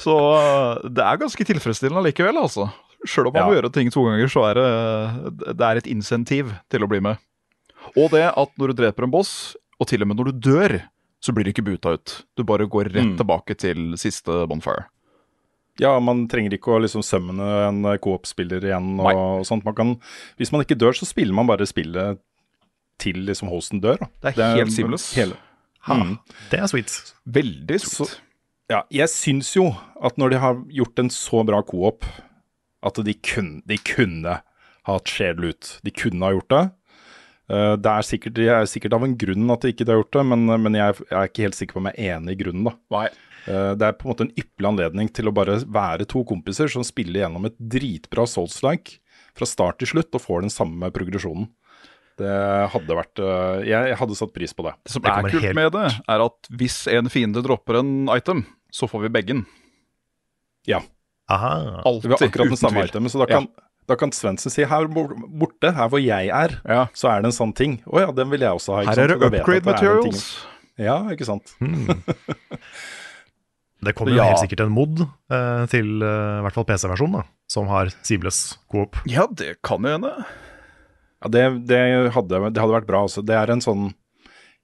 Så 0.00 0.14
eh, 0.34 0.88
det 0.90 1.04
er 1.04 1.20
ganske 1.22 1.46
tilfredsstillende 1.46 2.02
likevel, 2.08 2.38
altså. 2.42 2.68
Sjøl 3.06 3.28
om 3.28 3.34
man 3.36 3.42
Ja. 3.44 3.48
må 3.50 3.56
gjøre 3.58 3.72
ting 3.74 3.90
to 3.92 4.02
ganger, 4.06 4.30
så 4.32 4.44
er 4.50 4.58
det, 4.58 5.54
det 5.58 5.66
er 5.68 5.80
et 5.80 5.88
insentiv 5.92 6.52
til 6.72 6.84
å 6.84 6.88
bli 6.90 7.00
med. 7.04 7.20
Og 7.96 8.10
det 8.14 8.24
at 8.32 8.50
når 8.58 8.72
du 8.72 8.78
dreper 8.82 9.04
en 9.06 9.12
boss, 9.12 9.54
og 9.78 9.86
til 9.90 10.02
og 10.02 10.08
med 10.08 10.16
når 10.18 10.32
du 10.32 10.40
dør, 10.50 10.76
så 11.22 11.32
blir 11.32 11.44
du 11.46 11.52
ikke 11.52 11.64
buta 11.66 11.94
ut. 11.98 12.14
Du 12.36 12.42
bare 12.44 12.66
går 12.68 12.90
rett 12.92 13.12
Mm. 13.12 13.16
tilbake 13.20 13.56
til 13.56 13.94
siste 14.00 14.46
bonfire. 14.48 14.86
Ja, 15.80 15.98
man 15.98 16.26
trenger 16.28 16.52
ikke 16.54 16.70
å 16.76 16.80
liksom 16.80 17.02
sømmene 17.02 17.46
en 17.68 17.82
co-op-spiller 17.98 18.62
igjen 18.62 18.92
og, 19.00 19.08
og 19.40 19.44
sånt. 19.48 19.64
Man 19.66 19.74
kan, 19.74 19.94
hvis 20.38 20.52
man 20.52 20.62
ikke 20.62 20.78
dør, 20.78 20.92
så 20.94 21.06
spiller 21.08 21.34
man 21.34 21.46
bare 21.50 21.66
spillet 21.66 22.20
til 22.98 23.22
liksom 23.26 23.48
hosten 23.52 23.80
dør. 23.82 23.98
Da. 24.22 24.30
Det 24.32 24.38
er 24.44 24.56
helt 24.62 24.72
seamless. 24.72 25.08
Hele. 25.16 25.36
Ha, 25.88 25.94
Mm. 26.00 26.18
det 26.50 26.58
er 26.60 26.66
sweet. 26.70 26.94
Veldig 27.28 27.80
sweet. 27.80 28.20
Ja, 28.70 28.82
jeg 28.90 29.08
syns 29.12 29.50
jo 29.54 29.66
at 30.02 30.16
når 30.16 30.30
de 30.30 30.38
har 30.40 30.54
gjort 30.72 30.98
en 30.98 31.10
så 31.12 31.42
bra 31.44 31.60
co-op, 31.62 32.04
at 32.82 32.94
de, 33.04 33.14
kunne, 33.14 33.60
de 33.66 33.76
kunne 33.78 34.38
hatt 34.84 35.08
sjel 35.08 35.44
ut. 35.50 35.80
De 35.84 35.90
kunne 35.90 36.24
ha 36.24 36.32
gjort 36.32 36.48
det. 36.52 36.62
Eh, 37.50 37.76
det 37.76 37.90
er 37.92 38.02
sikkert, 38.08 38.34
det 38.38 38.48
er 38.48 38.64
sikkert 38.68 38.94
av 38.96 39.04
en 39.04 39.16
grunn 39.20 39.50
at 39.52 39.60
de 39.60 39.72
ikke 39.74 39.84
har 39.88 40.00
gjort 40.00 40.12
det, 40.16 40.24
men, 40.32 40.46
men 40.64 40.74
jeg, 40.80 40.96
jeg 41.10 41.18
er 41.20 41.28
ikke 41.28 41.44
helt 41.44 41.58
sikker 41.58 41.76
på 41.76 41.82
om 41.82 41.88
jeg 41.92 41.98
er 42.00 42.16
enig 42.18 42.32
i 42.38 42.40
grunnen. 42.42 42.64
da. 42.64 42.74
Nei. 42.96 43.06
Eh, 43.46 43.74
Det 43.76 43.82
er 43.90 43.92
på 44.00 44.06
en 44.08 44.12
måte 44.14 44.24
en 44.24 44.32
ypperlig 44.40 44.70
anledning 44.72 45.12
til 45.12 45.28
å 45.28 45.34
bare 45.36 45.58
være 45.68 46.06
to 46.08 46.24
kompiser 46.24 46.72
som 46.72 46.84
spiller 46.84 47.20
gjennom 47.26 47.44
et 47.50 47.56
dritbra 47.60 48.24
Souls-like 48.24 48.96
fra 49.36 49.44
start 49.50 49.78
til 49.82 49.88
slutt, 49.92 50.14
og 50.16 50.22
får 50.24 50.40
den 50.46 50.52
samme 50.54 50.88
progresjonen. 50.94 51.50
Det 52.20 52.34
hadde 52.70 52.94
vært 52.94 53.18
eh, 53.18 53.64
Jeg 53.66 53.96
hadde 53.98 54.14
satt 54.18 54.32
pris 54.36 54.52
på 54.54 54.62
det. 54.68 54.74
Det 54.84 54.92
som 54.94 55.02
Det 55.02 55.10
er 55.10 55.28
kult 55.32 55.42
helt- 55.48 55.54
med 55.58 55.72
det, 55.74 55.86
er 56.08 56.24
at 56.24 56.50
hvis 56.54 56.76
en 56.92 57.08
fiende 57.10 57.42
dropper 57.42 57.80
en 57.80 58.08
item, 58.14 58.44
så 58.70 58.86
får 58.90 59.02
vi 59.06 59.12
begge 59.16 59.32
den. 59.34 59.44
Ja. 60.66 60.80
Aha. 61.28 61.80
Alltid. 61.84 62.10
Det 62.10 62.18
har 62.20 62.28
akkurat 62.28 62.52
den 62.54 62.60
samme 62.60 62.84
itemen 62.84 63.08
itemet, 63.08 63.12
så 63.12 63.18
da 63.24 63.26
kan, 63.26 63.48
da 63.88 63.96
kan 63.96 64.10
Svendsen 64.12 64.52
si 64.52 64.64
her 64.64 64.86
borte, 64.88 65.72
her 65.74 65.88
hvor 65.92 66.00
jeg 66.02 66.28
er, 66.30 66.60
Ja. 66.68 66.86
så 66.94 67.10
er 67.10 67.22
det 67.22 67.32
en 67.32 67.38
sånn 67.38 67.54
ting. 67.56 67.78
Å 67.86 68.00
ja, 68.06 68.10
den 68.12 68.30
vil 68.30 68.40
jeg 68.40 68.50
også 68.52 68.74
ha. 68.76 68.82
ikke 68.84 68.94
Her 68.94 69.02
er 69.04 69.08
det 69.08 69.22
upgrade 69.40 69.64
materials. 69.64 70.24
det. 70.76 70.84
Ja, 70.84 70.96
ikke 71.10 71.24
sant. 71.26 71.54
Hmm. 71.58 72.02
Det 73.84 73.92
kommer 73.94 74.12
jo 74.14 74.16
Ja. 74.22 74.30
helt 74.30 74.40
sikkert 74.40 74.60
en 74.64 74.72
mod 74.72 75.00
eh, 75.04 75.66
til 75.68 76.00
eh, 76.00 76.38
i 76.40 76.42
hvert 76.46 76.54
fall 76.56 76.64
PC-versjonen, 76.64 77.18
da, 77.18 77.22
som 77.52 77.66
har 77.68 77.90
Seamless 78.02 78.56
Coop. 78.72 78.96
Ja, 79.04 79.26
det 79.28 79.58
kan 79.62 79.82
jo 79.84 79.92
hende. 79.98 80.12
Ja, 81.24 81.32
det, 81.32 81.44
det, 81.70 81.82
hadde, 82.14 82.40
det 82.52 82.60
hadde 82.60 82.76
vært 82.76 82.88
bra. 82.88 83.04
Altså. 83.08 83.24
Det 83.24 83.36
er 83.38 83.54
en 83.54 83.64
sånn 83.64 83.92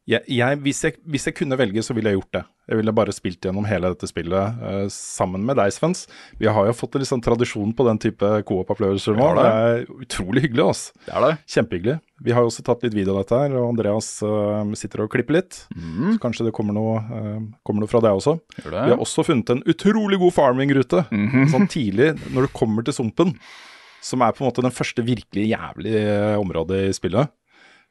jeg, 0.08 0.24
jeg, 0.32 0.56
hvis, 0.64 0.78
jeg, 0.82 0.96
hvis 1.12 1.28
jeg 1.28 1.36
kunne 1.38 1.58
velge, 1.60 1.82
så 1.86 1.94
ville 1.94 2.10
jeg 2.10 2.18
gjort 2.18 2.38
det. 2.38 2.40
Jeg 2.70 2.78
ville 2.80 2.94
bare 2.94 3.12
spilt 3.14 3.46
gjennom 3.46 3.66
hele 3.68 3.90
dette 3.92 4.08
spillet 4.08 4.56
uh, 4.62 4.86
sammen 4.90 5.44
med 5.46 5.58
deg, 5.60 5.70
Svens. 5.74 6.04
Vi 6.40 6.48
har 6.50 6.66
jo 6.66 6.74
fått 6.74 6.96
en 6.98 7.06
sånn 7.06 7.22
tradisjon 7.22 7.74
på 7.76 7.86
den 7.86 8.00
type 8.02 8.30
co-op-opplevelser 8.48 9.18
nå. 9.18 9.28
Det 9.36 9.44
det. 9.44 9.52
er 9.52 10.02
utrolig 10.06 10.44
hyggelig. 10.46 10.66
Altså. 10.72 11.04
Det 11.06 11.14
er 11.14 11.26
det. 11.26 11.30
Kjempehyggelig. 11.54 11.96
Vi 12.26 12.34
har 12.34 12.44
jo 12.44 12.50
også 12.50 12.66
tatt 12.66 12.84
litt 12.86 12.96
video 12.96 13.14
av 13.14 13.22
dette 13.22 13.40
her, 13.42 13.56
og 13.60 13.70
Andreas 13.74 14.10
uh, 14.26 14.74
sitter 14.78 15.04
og 15.04 15.12
klipper 15.14 15.38
litt. 15.38 15.62
Mm, 15.76 16.14
Så 16.16 16.24
kanskje 16.24 16.48
det 16.48 16.56
kommer 16.58 16.76
noe, 16.76 16.98
uh, 17.04 17.40
kommer 17.66 17.84
noe 17.84 17.92
fra 17.92 18.02
deg 18.02 18.18
også. 18.18 18.38
Vi 18.64 18.74
har 18.74 18.98
også 18.98 19.26
funnet 19.30 19.54
en 19.54 19.64
utrolig 19.70 20.18
god 20.22 20.36
farming-rute. 20.40 21.06
Mhm. 21.12 21.50
Sånn 21.54 21.70
tidlig, 21.70 22.14
når 22.34 22.48
du 22.48 22.56
kommer 22.56 22.86
til 22.86 22.96
sumpen, 22.96 23.36
som 24.02 24.24
er 24.24 24.32
på 24.32 24.44
en 24.44 24.50
måte 24.50 24.64
den 24.64 24.74
første 24.74 25.04
virkelig 25.04 25.50
jævlige 25.52 26.06
eh, 26.08 26.38
området 26.40 26.80
i 26.88 26.96
spillet. 26.96 27.30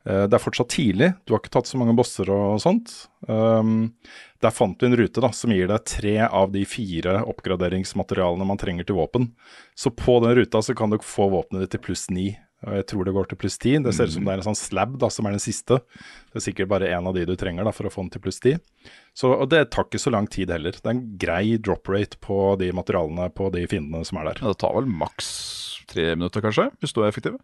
Eh, 0.08 0.26
Det 0.28 0.36
er 0.38 0.44
fortsatt 0.44 0.72
tidlig, 0.74 1.14
du 1.26 1.34
har 1.34 1.42
ikke 1.44 1.54
tatt 1.58 1.70
så 1.70 1.80
mange 1.80 1.96
bosser 1.98 2.30
og 2.34 2.60
sånt. 2.64 2.94
Um, 3.28 3.94
der 4.42 4.54
fant 4.56 4.80
du 4.80 4.88
en 4.88 4.98
rute 4.98 5.22
da, 5.22 5.32
som 5.36 5.52
gir 5.52 5.68
deg 5.68 5.86
tre 5.86 6.16
av 6.26 6.54
de 6.54 6.64
fire 6.66 7.20
oppgraderingsmaterialene 7.28 8.48
man 8.48 8.60
trenger 8.62 8.88
til 8.88 9.00
våpen. 9.00 9.34
Så 9.76 9.92
på 9.92 10.20
den 10.24 10.38
ruta 10.40 10.64
så 10.64 10.76
kan 10.78 10.90
du 10.92 11.00
få 11.04 11.30
våpenet 11.34 11.66
ditt 11.66 11.76
til 11.76 11.84
pluss 11.90 12.08
ni. 12.10 12.32
Og 12.68 12.74
jeg 12.76 12.86
tror 12.92 13.08
det 13.08 13.14
går 13.16 13.28
til 13.32 13.40
pluss 13.40 13.56
ti. 13.62 13.72
Det 13.80 13.94
ser 13.96 14.10
ut 14.10 14.16
som 14.18 14.26
det 14.28 14.34
er 14.34 14.42
en 14.42 14.48
sånn 14.50 14.58
slab 14.60 14.98
da, 15.00 15.08
som 15.14 15.28
er 15.30 15.36
den 15.38 15.44
siste. 15.44 15.78
Det 16.34 16.42
er 16.42 16.44
sikkert 16.44 16.72
bare 16.74 16.90
en 16.92 17.08
av 17.08 17.16
de 17.16 17.24
du 17.30 17.36
trenger 17.40 17.64
da, 17.68 17.72
for 17.76 17.88
å 17.88 17.92
få 17.94 18.04
den 18.04 18.12
til 18.16 18.24
pluss 18.26 18.42
ti. 18.44 18.56
Så, 19.16 19.32
og 19.32 19.48
det 19.54 19.62
tar 19.72 19.88
ikke 19.88 20.02
så 20.02 20.12
lang 20.12 20.28
tid 20.32 20.52
heller. 20.52 20.76
Det 20.76 20.84
er 20.84 20.96
en 20.98 21.06
grei 21.22 21.56
drop 21.56 21.88
rate 21.92 22.20
på 22.24 22.42
de 22.60 22.72
materialene 22.76 23.30
på 23.32 23.48
de 23.56 23.64
fiendene 23.72 24.04
som 24.08 24.20
er 24.20 24.32
der. 24.34 24.44
Ja, 24.44 24.52
det 24.52 24.60
tar 24.64 24.76
vel 24.76 24.92
maks 24.92 25.30
tre 25.90 26.12
minutter, 26.20 26.44
kanskje, 26.44 26.68
hvis 26.84 26.94
du 26.94 27.02
er 27.02 27.08
effektiv. 27.14 27.40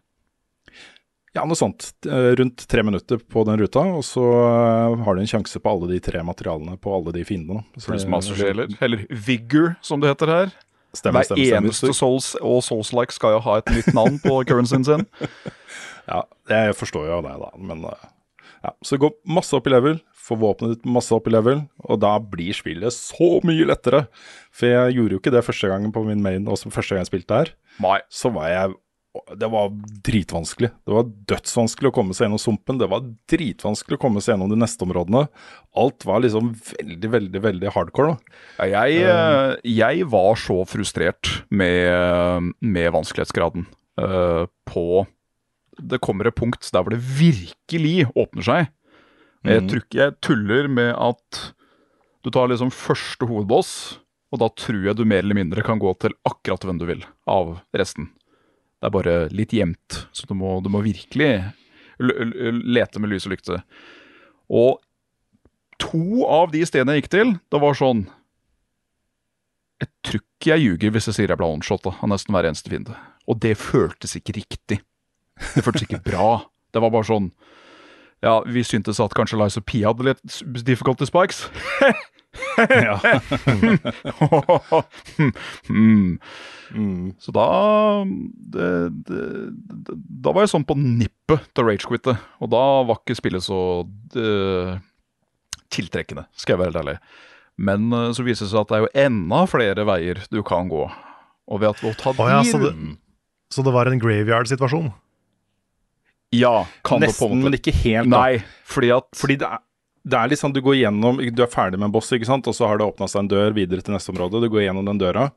Ja, 1.36 1.42
noe 1.44 1.56
sånt. 1.58 1.90
Eh, 2.08 2.30
Rundt 2.38 2.62
tre 2.70 2.80
minutter 2.86 3.18
på 3.20 3.42
den 3.44 3.58
ruta, 3.60 3.82
og 3.98 4.04
så 4.08 4.22
eh, 4.24 5.02
har 5.04 5.16
du 5.16 5.20
en 5.20 5.28
sjanse 5.28 5.60
på 5.60 5.72
alle 5.72 5.90
de 5.90 5.98
tre 6.00 6.22
materialene 6.24 6.78
på 6.80 6.94
alle 6.96 7.12
de 7.12 7.24
fiendene. 7.28 7.64
Pluss 7.76 8.06
Shaler, 8.38 8.70
eller 8.80 9.02
Vigor, 9.10 9.74
som 9.84 10.00
det 10.00 10.14
heter 10.14 10.32
her. 10.32 10.54
Stemmer, 10.96 11.20
Hver 11.22 11.28
stemmer, 11.30 11.44
stemmer. 11.44 11.68
eneste 11.68 11.92
Souls 11.96 12.32
og 12.40 12.58
Souls-like 12.64 13.14
skal 13.14 13.36
jo 13.36 13.40
ha 13.44 13.58
et 13.60 13.70
nytt 13.74 13.92
navn 13.96 14.18
på 14.22 14.40
currencyen 14.48 14.86
sin. 14.88 15.06
Ja, 16.08 16.22
jeg 16.50 16.76
forstår 16.78 17.08
jo 17.10 17.22
det, 17.26 17.34
da. 17.42 17.50
Men 17.58 17.84
eh, 17.90 18.06
ja. 18.64 18.72
Så 18.86 18.98
gå 19.02 19.10
masse 19.28 19.54
opp 19.58 19.66
i 19.68 19.74
level, 19.74 20.00
får 20.26 20.40
våpenet 20.42 20.76
ditt 20.78 20.88
masse 20.96 21.14
opp 21.14 21.28
i 21.30 21.34
level, 21.34 21.60
og 21.86 22.00
da 22.02 22.16
blir 22.22 22.56
spillet 22.56 22.94
så 22.94 23.36
mye 23.46 23.68
lettere. 23.68 24.06
For 24.54 24.70
jeg 24.72 24.96
gjorde 24.96 25.16
jo 25.18 25.20
ikke 25.22 25.34
det 25.36 25.44
første 25.46 25.70
gangen 25.70 25.92
på 25.94 26.02
min 26.06 26.22
main, 26.24 26.48
også 26.50 26.72
første 26.74 26.94
gang 26.96 27.04
jeg 27.04 27.12
spilte 27.12 27.40
her. 27.42 27.52
Mai. 27.82 28.00
Så 28.10 28.32
var 28.34 28.48
jeg 28.50 28.74
Det 29.38 29.48
var 29.50 29.70
dritvanskelig. 30.06 30.70
Det 30.86 30.94
var 30.94 31.08
dødsvanskelig 31.30 31.90
å 31.90 31.94
komme 31.94 32.14
seg 32.16 32.26
gjennom 32.26 32.40
sumpen. 32.42 32.78
Det 32.80 32.88
var 32.90 33.04
dritvanskelig 33.30 33.96
å 33.98 34.02
komme 34.02 34.20
seg 34.22 34.34
gjennom 34.34 34.50
de 34.52 34.58
neste 34.60 34.82
områdene. 34.86 35.26
Alt 35.76 36.04
var 36.08 36.20
liksom 36.24 36.52
veldig, 36.54 37.10
veldig, 37.16 37.42
veldig 37.42 37.72
hardcore. 37.74 38.16
da. 38.58 38.68
Jeg, 38.70 39.02
eh, 39.02 39.56
jeg 39.64 40.06
var 40.12 40.34
så 40.40 40.60
frustrert 40.66 41.42
med, 41.50 42.52
med 42.60 42.92
vanskelighetsgraden 42.92 43.66
eh, 43.98 44.46
på 44.70 45.06
Det 45.78 46.00
kommer 46.00 46.26
et 46.30 46.34
punkt 46.38 46.64
der 46.72 46.82
hvor 46.82 46.90
det 46.94 47.02
virkelig 47.04 48.06
åpner 48.16 48.42
seg. 48.42 48.68
Jeg 49.44 49.62
Mhm. 49.62 49.68
tror 49.68 49.82
ikke 49.84 50.00
jeg 50.00 50.20
tuller 50.22 50.68
med 50.68 50.94
at 50.96 51.52
du 52.24 52.30
tar 52.30 52.48
liksom 52.48 52.70
første 52.72 53.26
hovedboss, 53.28 53.98
og 54.32 54.40
da 54.40 54.48
tror 54.48 54.82
jeg 54.88 54.96
du 54.96 55.04
mer 55.04 55.18
eller 55.22 55.36
mindre 55.36 55.62
kan 55.62 55.78
gå 55.78 55.92
til 56.00 56.10
akkurat 56.26 56.64
hvem 56.64 56.78
du 56.80 56.86
vil 56.86 57.04
av 57.28 57.60
resten. 57.76 58.08
Det 58.76 58.88
er 58.88 58.92
bare 58.92 59.14
litt 59.32 59.54
jevnt, 59.56 60.02
så 60.12 60.28
du 60.28 60.34
må, 60.36 60.58
du 60.60 60.68
må 60.72 60.82
virkelig 60.84 61.30
lete 61.98 63.00
med 63.00 63.10
lys 63.10 63.26
og 63.26 63.32
lykte. 63.32 63.62
Og 64.52 64.82
to 65.80 66.26
av 66.28 66.52
de 66.52 66.60
stedene 66.68 66.96
jeg 66.96 67.04
gikk 67.04 67.12
til, 67.14 67.32
det 67.52 67.60
var 67.62 67.76
sånn 67.76 68.06
Jeg 69.80 69.88
tror 70.06 70.22
ikke 70.22 70.52
jeg 70.54 70.64
ljuger 70.64 70.92
hvis 70.94 71.08
jeg 71.10 71.16
sier 71.18 71.32
jeg 71.32 71.40
ble 71.40 71.48
onshot 71.52 71.88
av 71.90 72.04
nesten 72.08 72.36
hver 72.36 72.48
eneste 72.48 72.72
fiende. 72.72 72.96
Og 73.28 73.40
det 73.42 73.56
føltes 73.60 74.16
ikke 74.16 74.36
riktig. 74.38 74.80
Det 75.54 75.64
føltes 75.64 75.84
ikke 75.84 76.04
bra. 76.04 76.28
Det 76.72 76.80
var 76.84 76.92
bare 76.94 77.08
sånn 77.08 77.30
Ja, 78.24 78.40
vi 78.48 78.64
syntes 78.64 79.00
at 79.02 79.12
kanskje 79.16 79.36
Liza 79.40 79.60
P 79.60 79.82
hadde 79.84 80.06
litt 80.08 80.38
difficulty 80.64 81.08
spikes. 81.08 81.46
Ja. 82.58 82.96
mm. 85.70 86.18
Mm. 86.74 87.12
Så 87.22 87.30
da 87.30 87.44
det, 88.50 88.68
det, 89.06 89.18
Da 90.18 90.32
var 90.34 90.42
jeg 90.42 90.50
sånn 90.50 90.64
på 90.66 90.74
nippet 90.74 91.44
til 91.54 91.62
ragequitte. 91.68 92.16
Og 92.42 92.50
da 92.50 92.62
var 92.88 92.98
ikke 92.98 93.14
spillet 93.14 93.44
så 93.46 93.58
det, 94.10 94.80
tiltrekkende, 95.70 96.24
skal 96.34 96.56
jeg 96.56 96.62
være 96.64 96.72
helt 96.72 96.80
ærlig. 96.82 96.96
Men 97.70 97.86
eh, 97.94 98.08
så 98.18 98.26
viser 98.26 98.48
det 98.48 98.50
seg 98.50 98.64
at 98.64 98.72
det 98.72 98.80
er 98.80 98.84
jo 98.88 98.90
enda 99.06 99.44
flere 99.48 99.86
veier 99.88 100.24
du 100.34 100.40
kan 100.46 100.66
gå. 100.72 100.84
Og 101.46 101.62
ved 101.62 101.70
at 101.70 101.84
å 101.86 101.94
ta 102.02 102.10
oh, 102.18 102.30
ja, 102.34 102.42
så 102.42 102.58
det- 102.64 102.74
Så 103.54 103.62
det 103.62 103.72
var 103.72 103.86
en 103.86 104.02
graveyard-situasjon? 104.02 104.90
Ja, 106.34 106.64
kan 106.84 106.98
det 107.00 107.12
på 107.14 107.28
Nesten, 107.30 107.30
en 107.30 107.38
måte 107.38 107.50
men 107.52 107.58
ikke 107.60 107.76
helt. 107.78 108.10
da. 108.10 108.18
Nei, 108.26 108.42
fordi 108.66 108.90
at 108.90 109.06
Fordi 109.14 109.36
det 109.38 109.46
er, 109.46 109.62
det 110.06 110.18
er 110.18 110.30
litt 110.30 110.40
sånn 110.40 110.54
du 110.54 110.62
går 110.62 110.78
gjennom 110.78 111.18
Du 111.34 111.42
er 111.42 111.50
ferdig 111.50 111.80
med 111.80 111.88
en 111.88 111.94
boss, 111.96 112.12
ikke 112.14 112.28
sant? 112.28 112.46
og 112.46 112.54
så 112.54 112.68
har 112.70 112.78
det 112.78 112.86
åpna 112.86 113.08
seg 113.10 113.24
en 113.24 113.30
dør 113.32 113.56
videre 113.56 113.82
til 113.82 113.96
neste 113.96 114.12
område. 114.14 114.44
Du 114.44 114.50
går 114.52 114.68
gjennom 114.68 114.86
den 114.86 115.00
døra, 115.02 115.30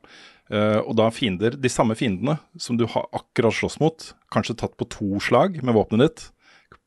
eh, 0.53 0.77
og 0.83 0.93
da 0.99 1.07
er 1.09 1.15
fiender, 1.15 1.57
de 1.57 1.71
samme 1.73 1.97
fiendene 1.97 2.37
som 2.61 2.77
du 2.77 2.85
har 2.89 3.09
akkurat 3.15 3.55
slåss 3.55 3.79
mot, 3.81 4.11
kanskje 4.33 4.59
tatt 4.61 4.77
på 4.77 4.89
to 4.93 5.23
slag 5.25 5.57
med 5.63 5.73
våpenet 5.77 6.05
ditt, 6.05 6.29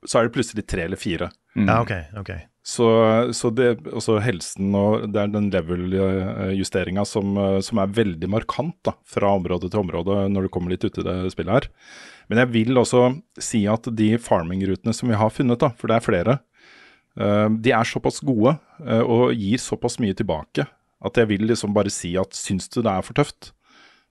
så 0.06 0.20
er 0.20 0.28
det 0.28 0.36
plutselig 0.36 0.66
tre 0.70 0.86
eller 0.86 1.00
fire. 1.00 1.32
Mm. 1.58 1.66
Ja, 1.66 1.82
ok. 1.82 1.94
ok. 2.22 2.32
Så, 2.62 2.86
så 3.34 3.50
det, 3.50 3.72
også 3.90 4.20
helsen 4.22 4.70
og 4.78 5.08
det 5.10 5.18
er 5.18 5.30
den 5.32 5.48
level-justeringa 5.50 7.02
som, 7.08 7.34
eh, 7.34 7.58
som 7.66 7.80
er 7.82 7.94
veldig 7.98 8.30
markant 8.30 8.76
da, 8.86 8.94
fra 9.02 9.34
område 9.34 9.66
til 9.72 9.82
område 9.82 10.28
når 10.30 10.46
du 10.46 10.52
kommer 10.54 10.74
litt 10.74 10.86
ut 10.86 11.02
i 11.02 11.06
det 11.06 11.16
spillet 11.34 11.56
her. 11.56 11.68
Men 12.30 12.44
jeg 12.44 12.52
vil 12.54 12.78
også 12.78 13.08
si 13.42 13.64
at 13.66 13.90
de 13.98 14.14
farming-rutene 14.22 14.94
som 14.94 15.10
vi 15.10 15.18
har 15.18 15.34
funnet, 15.34 15.58
da, 15.58 15.72
for 15.74 15.90
det 15.90 15.98
er 15.98 16.06
flere, 16.06 16.38
eh, 16.38 16.51
de 17.16 17.72
er 17.76 17.88
såpass 17.88 18.22
gode 18.24 18.54
eh, 18.86 19.02
og 19.02 19.34
gir 19.36 19.60
såpass 19.60 19.98
mye 20.00 20.16
tilbake 20.16 20.64
at 21.02 21.18
jeg 21.18 21.28
vil 21.32 21.44
liksom 21.48 21.74
bare 21.74 21.90
si 21.92 22.14
at 22.20 22.36
syns 22.36 22.70
du 22.70 22.80
det 22.80 22.92
er 22.92 23.04
for 23.04 23.18
tøft, 23.18 23.50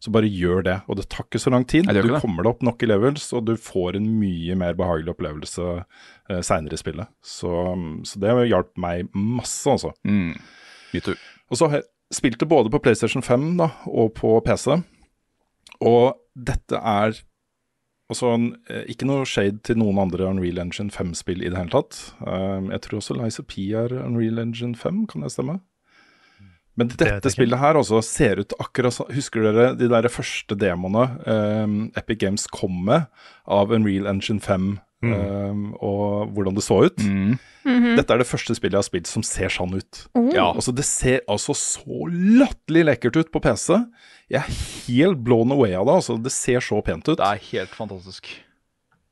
så 0.02 0.12
bare 0.14 0.30
gjør 0.30 0.64
det. 0.66 0.78
Og 0.90 0.98
det 0.98 1.06
tar 1.14 1.28
ikke 1.28 1.40
så 1.40 1.54
lang 1.54 1.66
tid. 1.70 1.86
Du 1.86 2.02
det. 2.02 2.22
kommer 2.24 2.44
deg 2.44 2.56
opp 2.56 2.64
nok 2.66 2.84
i 2.84 2.90
levels, 2.90 3.28
og 3.38 3.46
du 3.48 3.54
får 3.60 4.00
en 4.00 4.08
mye 4.20 4.58
mer 4.58 4.76
behagelig 4.78 5.14
opplevelse 5.14 5.68
uh, 5.78 6.42
seinere 6.44 6.76
i 6.76 6.82
spillet. 6.82 7.12
Så, 7.24 7.52
så 8.08 8.22
det 8.22 8.34
hjalp 8.50 8.74
meg 8.82 9.12
masse, 9.14 9.64
altså. 9.70 9.94
Mm. 10.04 10.34
Og 10.98 11.60
så 11.60 11.70
spilte 12.12 12.50
både 12.50 12.74
på 12.74 12.82
PlayStation 12.84 13.24
5 13.24 13.54
da, 13.62 13.70
og 13.88 14.16
på 14.18 14.34
PC. 14.44 14.82
Og 15.86 16.18
dette 16.36 16.82
er 16.82 17.16
altså, 18.12 18.36
eh, 18.69 18.86
ikke 18.91 19.08
noe 19.10 19.26
shade 19.30 19.62
til 19.67 19.80
noen 19.82 20.00
andre 20.04 20.28
Unreal 20.30 20.62
Engine 20.62 20.93
5-spill 20.93 21.43
i 21.43 21.50
det 21.50 21.58
hele 21.58 21.74
tatt. 21.74 21.97
Um, 22.19 22.69
jeg 22.74 22.84
tror 22.86 23.02
også 23.02 23.17
Liza 23.17 23.45
P 23.47 23.71
er 23.78 23.95
Unreal 24.04 24.41
Engine 24.43 24.76
5, 24.78 25.06
kan 25.12 25.26
det 25.26 25.34
stemme? 25.34 25.60
Men 26.80 26.88
dette 26.93 27.19
ikke. 27.19 27.34
spillet 27.34 27.60
her 27.60 27.78
også 27.78 28.00
ser 28.06 28.39
ut 28.39 28.54
akkurat 28.63 28.95
sånn 28.95 29.12
Husker 29.12 29.43
dere 29.43 29.65
de 29.76 29.89
der 29.91 30.08
første 30.10 30.56
demoene 30.56 31.04
um, 31.28 31.74
Epic 32.00 32.21
Games 32.21 32.47
kom 32.47 32.78
med 32.88 33.10
av 33.43 33.74
Unreal 33.76 34.08
Engine 34.10 34.39
5, 34.43 34.78
um, 35.02 35.64
og 35.82 36.32
hvordan 36.36 36.58
det 36.58 36.64
så 36.66 36.78
ut? 36.86 37.02
Mm. 37.02 37.40
Dette 37.98 38.14
er 38.14 38.22
det 38.22 38.30
første 38.30 38.56
spillet 38.58 38.78
jeg 38.78 38.82
har 38.82 38.88
spilt 38.88 39.10
som 39.10 39.26
ser 39.26 39.54
sånn 39.54 39.76
ut. 39.78 40.04
Ja. 40.34 40.50
Altså, 40.52 40.74
det 40.74 40.86
ser 40.88 41.22
altså 41.30 41.56
så 41.58 42.08
latterlig 42.10 42.86
lekkert 42.88 43.20
ut 43.20 43.34
på 43.34 43.42
PC. 43.44 43.76
Jeg 44.32 44.40
er 44.42 44.62
helt 44.88 45.22
blown 45.26 45.54
away 45.54 45.76
av 45.78 45.90
det. 45.90 45.98
Altså, 46.02 46.18
det 46.22 46.34
ser 46.34 46.64
så 46.66 46.82
pent 46.86 47.06
ut. 47.10 47.20
Det 47.20 47.28
er 47.28 47.46
helt 47.52 47.76
fantastisk. 47.78 48.32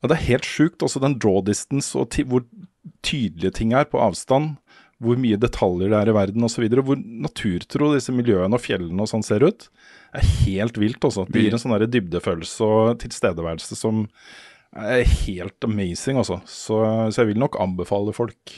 Og 0.00 0.10
det 0.10 0.16
er 0.16 0.28
helt 0.30 0.48
sjukt. 0.48 0.82
Også 0.86 1.02
den 1.02 1.18
draw 1.20 1.42
distance 1.44 1.94
og 1.98 2.16
hvor 2.26 2.46
tydelige 3.06 3.54
ting 3.60 3.74
er 3.76 3.88
på 3.90 4.00
avstand. 4.02 4.56
Hvor 5.00 5.16
mye 5.16 5.38
detaljer 5.40 5.92
det 5.92 5.96
er 5.96 6.10
i 6.12 6.16
verden 6.16 6.44
osv. 6.44 6.66
Hvor 6.84 6.98
naturtro 6.98 7.94
disse 7.94 8.12
miljøene 8.12 8.56
og 8.56 8.64
fjellene 8.64 9.04
og 9.04 9.12
sånn 9.12 9.24
ser 9.26 9.46
ut. 9.46 9.68
Det 10.10 10.22
er 10.22 10.30
helt 10.44 10.80
vilt. 10.80 11.04
Også. 11.06 11.26
Det 11.30 11.44
gir 11.44 11.56
en 11.56 11.62
sånn 11.62 11.76
dybdefølelse 11.86 12.66
og 12.66 13.00
tilstedeværelse 13.04 13.78
som 13.78 14.06
er 14.76 15.04
helt 15.26 15.66
amazing. 15.66 16.20
Også. 16.22 16.40
Så, 16.46 16.80
så 17.10 17.22
jeg 17.22 17.32
vil 17.32 17.40
nok 17.42 17.58
anbefale 17.62 18.14
folk 18.16 18.54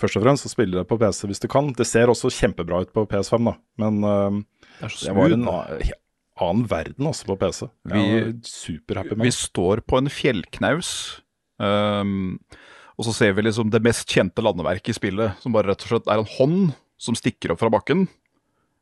først 0.00 0.16
og 0.16 0.24
fremst 0.24 0.46
å 0.48 0.52
spille 0.52 0.78
det 0.78 0.86
på 0.88 0.96
PC 1.00 1.26
hvis 1.28 1.42
du 1.42 1.48
kan. 1.52 1.72
Det 1.76 1.86
ser 1.88 2.08
også 2.12 2.32
kjempebra 2.32 2.84
ut 2.86 2.92
på 2.96 3.04
PS5, 3.10 3.50
da. 3.50 3.56
Men 3.82 4.00
uh, 4.04 4.38
Det 4.80 4.92
det 5.10 5.16
var 5.16 5.34
en 5.36 5.48
annen 6.40 6.64
verden 6.70 7.10
også 7.10 7.28
på 7.28 7.36
PC. 7.42 7.66
Vi- 7.92 8.38
superhappy 8.48 9.12
med 9.16 9.28
Vi 9.28 9.34
står 9.36 9.82
på 9.84 10.00
en 10.00 10.08
fjellknaus, 10.08 11.20
Um, 11.60 12.38
og 12.96 13.04
så 13.04 13.12
ser 13.16 13.34
vi 13.36 13.44
liksom 13.44 13.68
det 13.72 13.82
mest 13.84 14.08
kjente 14.08 14.40
landeverket 14.44 14.94
i 14.94 14.96
spillet, 14.96 15.36
som 15.42 15.52
bare 15.52 15.70
rett 15.70 15.84
og 15.84 15.92
slett 15.92 16.08
er 16.08 16.22
en 16.22 16.32
hånd 16.38 16.72
som 17.00 17.16
stikker 17.16 17.52
opp 17.52 17.60
fra 17.62 17.70
bakken. 17.72 18.06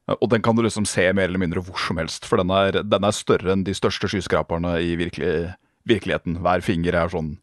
Og 0.08 0.30
den 0.32 0.42
kan 0.42 0.56
du 0.56 0.62
liksom 0.64 0.86
se 0.88 1.04
mer 1.12 1.28
eller 1.28 1.42
mindre 1.42 1.62
hvor 1.66 1.78
som 1.82 1.98
helst, 2.00 2.24
for 2.26 2.40
den 2.40 2.50
er, 2.54 2.80
den 2.86 3.04
er 3.04 3.14
større 3.14 3.52
enn 3.52 3.64
de 3.66 3.74
største 3.76 4.08
skyskraperne 4.10 4.76
i 4.80 4.94
virkelig, 4.98 5.50
virkeligheten. 5.88 6.38
Hver 6.44 6.64
finger 6.64 6.96
er 6.98 7.12
sånn 7.12 7.36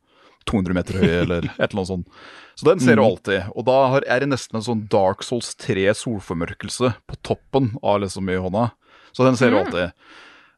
200 0.50 0.78
meter 0.78 1.00
høy, 1.02 1.12
eller 1.24 1.48
et 1.50 1.68
eller 1.68 1.82
annet 1.82 1.92
sånt. 1.92 2.20
Så 2.56 2.68
den 2.70 2.82
ser 2.84 3.00
du 3.00 3.04
alltid. 3.04 3.50
Og 3.58 3.66
da 3.68 3.78
er 4.00 4.24
det 4.24 4.30
nesten 4.32 4.60
en 4.60 4.66
sånn 4.66 4.86
Dark 4.92 5.26
Souls 5.26 5.52
3 5.60 5.90
solformørkelse 6.00 6.94
på 7.10 7.18
toppen 7.26 7.74
av 7.82 8.00
liksom 8.04 8.30
i 8.32 8.38
hånda. 8.40 8.70
Så 9.16 9.26
den 9.28 9.40
ser 9.40 9.52
du 9.52 9.60
alltid. 9.60 9.96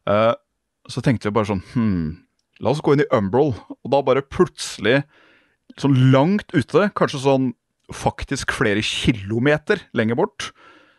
Uh, 0.10 0.34
så 0.92 1.04
tenkte 1.04 1.30
vi 1.30 1.36
bare 1.36 1.50
sånn 1.50 1.64
Hm, 1.74 2.28
la 2.64 2.72
oss 2.72 2.84
gå 2.84 2.96
inn 2.96 3.06
i 3.06 3.10
Umbral. 3.16 3.56
Og 3.82 3.94
da 3.94 4.04
bare 4.06 4.26
plutselig, 4.26 5.02
sånn 5.80 5.98
langt 6.14 6.54
ute, 6.56 6.90
kanskje 6.98 7.24
sånn 7.26 7.52
faktisk 7.94 8.52
flere 8.52 8.84
kilometer 8.84 9.82
lenger 9.96 10.20
bort, 10.20 10.52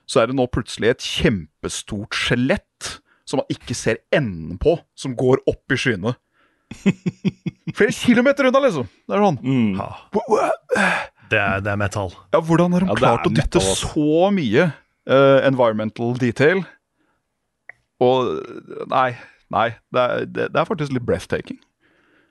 så 0.09 0.23
er 0.23 0.31
det 0.31 0.39
nå 0.39 0.47
plutselig 0.49 0.95
et 0.95 1.05
kjempestort 1.05 2.17
skjelett 2.17 2.95
som 3.29 3.43
man 3.43 3.51
ikke 3.53 3.77
ser 3.77 4.01
enden 4.15 4.57
på, 4.61 4.79
som 4.97 5.13
går 5.19 5.43
opp 5.51 5.75
i 5.75 5.77
skyene. 5.77 6.15
Flere 7.79 7.93
kilometer 7.95 8.49
unna, 8.49 8.61
liksom. 8.65 8.89
Det 9.09 9.17
er 9.17 9.25
sånn. 9.25 9.39
Hva- 9.79 10.51
det, 11.31 11.39
er, 11.39 11.61
det 11.65 11.73
er 11.73 11.81
metal. 11.81 12.13
Ja, 12.35 12.41
hvordan 12.45 12.75
har 12.77 12.85
de 12.85 12.91
Ja, 12.93 12.97
klart 12.99 13.27
er 13.27 13.31
å 13.31 13.35
dytte 13.35 13.61
metal, 13.61 13.73
altså. 13.73 13.91
så 13.95 14.31
mye 14.35 14.69
uh, 14.73 15.39
environmental 15.49 16.15
detail? 16.21 16.63
Og 18.05 18.31
Nei. 18.93 19.11
Nei. 19.53 19.69
Det 19.93 20.01
er, 20.05 20.25
det, 20.29 20.49
det 20.55 20.61
er 20.63 20.69
faktisk 20.69 20.93
litt 20.97 21.07
breathtaking. 21.09 21.59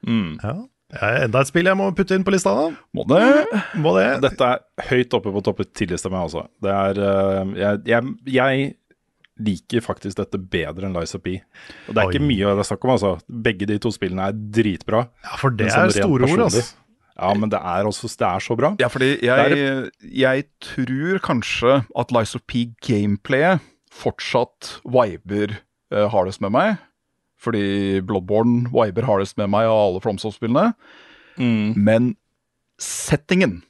Mm. 0.07 0.35
Ja. 0.43 0.55
Det 0.87 0.99
er 1.03 1.25
enda 1.25 1.41
et 1.43 1.49
spill 1.49 1.67
jeg 1.67 1.75
må 1.75 1.89
putte 1.97 2.15
inn 2.15 2.23
på 2.23 2.31
lista. 2.31 2.53
da 2.55 2.69
Må 2.95 3.03
det 3.09 3.23
Må 3.83 3.91
det. 3.97 4.05
Dette 4.23 4.51
er 4.53 4.85
høyt 4.87 5.15
oppe 5.17 5.33
på 5.35 5.41
topp 5.43 5.59
tidligste 5.75 6.11
meg, 6.13 6.21
altså. 6.29 6.45
Det 6.63 6.71
er 6.71 7.01
uh, 7.03 7.55
jeg, 7.57 7.81
jeg, 7.91 8.13
jeg 8.37 8.69
liker 9.43 9.83
faktisk 9.85 10.19
dette 10.19 10.39
bedre 10.39 10.87
enn 10.87 10.97
Liza 10.97 11.19
P. 11.21 11.37
Og 11.87 11.93
det 11.95 12.01
er 12.01 12.09
Oi. 12.09 12.15
ikke 12.15 12.25
mye 12.25 12.49
det 12.57 12.63
er 12.65 12.69
snakk 12.71 12.87
om, 12.87 12.93
altså. 12.95 13.13
Begge 13.47 13.69
de 13.69 13.77
to 13.83 13.91
spillene 13.93 14.27
er 14.29 14.35
dritbra. 14.57 15.05
Ja, 15.25 15.39
For 15.41 15.53
det 15.53 15.71
sånn 15.73 15.91
er 15.91 15.95
store 15.97 16.29
ord, 16.29 16.45
altså. 16.47 16.65
Ja, 17.17 17.31
men 17.33 17.49
det 17.49 17.57
er 17.65 17.87
også 17.89 18.09
det 18.13 18.27
er 18.27 18.43
så 18.45 18.57
bra. 18.57 18.75
Ja, 18.77 18.89
fordi 18.93 19.15
jeg, 19.25 19.89
jeg 20.05 20.43
tror 20.61 21.21
kanskje 21.25 21.79
at 21.97 22.13
Lies 22.13 22.35
of 22.37 22.43
P-gameplayet 22.45 23.63
fortsatt 23.97 24.75
viber 24.85 25.55
uh, 25.89 26.05
hardest 26.13 26.43
med 26.45 26.53
meg. 26.53 26.77
Fordi 27.41 27.99
Bloodborne 28.05 28.69
viber 28.73 29.05
hardest 29.09 29.37
med 29.41 29.49
meg 29.53 29.69
av 29.69 29.79
alle 29.81 30.01
FromSoft-spillene. 30.03 30.71
Mm. 31.41 31.73
Men 31.77 32.15
settingen 32.81 33.61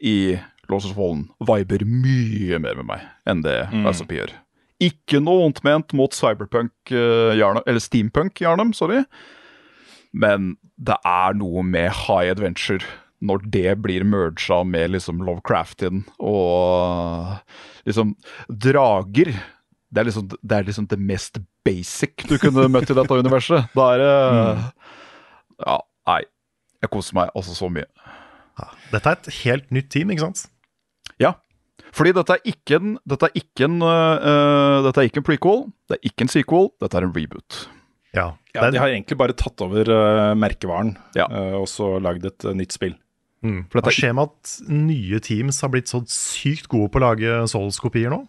i 0.00 0.36
of 0.68 0.88
Fallen 0.96 1.28
viber 1.46 1.84
mye 1.86 2.58
mer 2.58 2.80
med 2.80 2.88
meg 2.88 3.04
enn 3.28 3.42
det 3.44 3.68
Mm. 3.72 3.84
Lies 3.86 4.00
of 4.00 4.08
P 4.08 4.18
gjør. 4.18 4.32
Ikke 4.82 5.22
noe 5.24 5.40
vondt 5.44 5.62
ment 5.64 5.94
mot 5.96 6.12
cyberpunk-Jarnum, 6.12 7.64
eller 7.64 7.80
steampunk-Jarnum, 7.80 8.74
sorry. 8.76 9.04
Men 10.12 10.54
det 10.76 10.98
er 11.08 11.36
noe 11.38 11.64
med 11.64 11.88
high 12.04 12.30
adventure 12.32 12.84
når 13.24 13.46
det 13.48 13.70
blir 13.80 14.04
merga 14.04 14.58
med 14.68 14.92
liksom 14.92 15.22
Lovecraftian 15.24 16.02
og 16.20 17.38
liksom 17.88 18.12
Drager. 18.52 19.32
Det 19.88 20.02
er 20.02 20.08
liksom 20.10 20.28
det, 20.28 20.52
er 20.52 20.66
liksom 20.68 20.88
det 20.90 20.98
mest 21.00 21.40
basic 21.64 22.26
du 22.28 22.36
kunne 22.42 22.68
møtt 22.68 22.92
i 22.92 22.96
dette 22.98 23.20
universet. 23.22 23.72
Da 23.76 23.88
er 23.94 24.02
det 24.04 24.12
Ja, 25.66 25.78
nei. 26.10 26.22
Jeg 26.84 26.92
koser 26.92 27.16
meg 27.16 27.32
altså 27.32 27.54
så 27.56 27.70
mye. 27.72 27.88
Dette 28.92 29.08
er 29.08 29.16
et 29.16 29.30
helt 29.40 29.70
nytt 29.72 29.88
team, 29.92 30.12
ikke 30.12 30.26
sant? 30.26 30.44
Ja. 31.22 31.32
Fordi 31.94 32.12
dette 32.16 32.36
er 32.36 32.50
ikke 32.50 32.80
en, 32.80 32.96
dette 33.08 33.28
er 33.28 33.38
ikke 33.38 33.68
en, 33.68 33.78
øh, 33.84 34.82
dette 34.86 35.00
er 35.00 35.08
ikke 35.08 35.22
en 35.22 35.26
prequel, 35.26 35.64
det 35.88 35.98
er 35.98 36.10
ikke 36.10 36.26
en 36.26 36.32
sequel, 36.32 36.70
dette 36.82 36.98
er 36.98 37.06
en 37.06 37.14
reboot. 37.14 37.66
Ja. 38.16 38.30
Ja, 38.54 38.70
de 38.72 38.80
har 38.80 38.88
egentlig 38.88 39.18
bare 39.20 39.36
tatt 39.36 39.60
over 39.60 39.88
uh, 39.92 40.32
merkevaren 40.38 40.94
Ja. 41.16 41.26
uh, 41.28 41.58
og 41.60 41.66
så 41.68 41.98
lagd 42.00 42.24
et 42.24 42.46
nytt 42.56 42.72
spill. 42.72 42.94
mm. 43.44 43.66
for 43.68 43.78
dette 43.78 43.90
Hva 43.90 43.92
er 43.92 43.98
skjer 43.98 44.14
med 44.16 44.30
at 44.30 44.54
nye 44.72 45.20
teams 45.20 45.60
har 45.60 45.72
blitt 45.74 45.92
så 45.92 46.00
sykt 46.08 46.70
gode 46.72 46.88
på 46.92 47.02
å 47.02 47.04
lage 47.04 47.42
Souls-kopier 47.52 48.12
nå? 48.14 48.22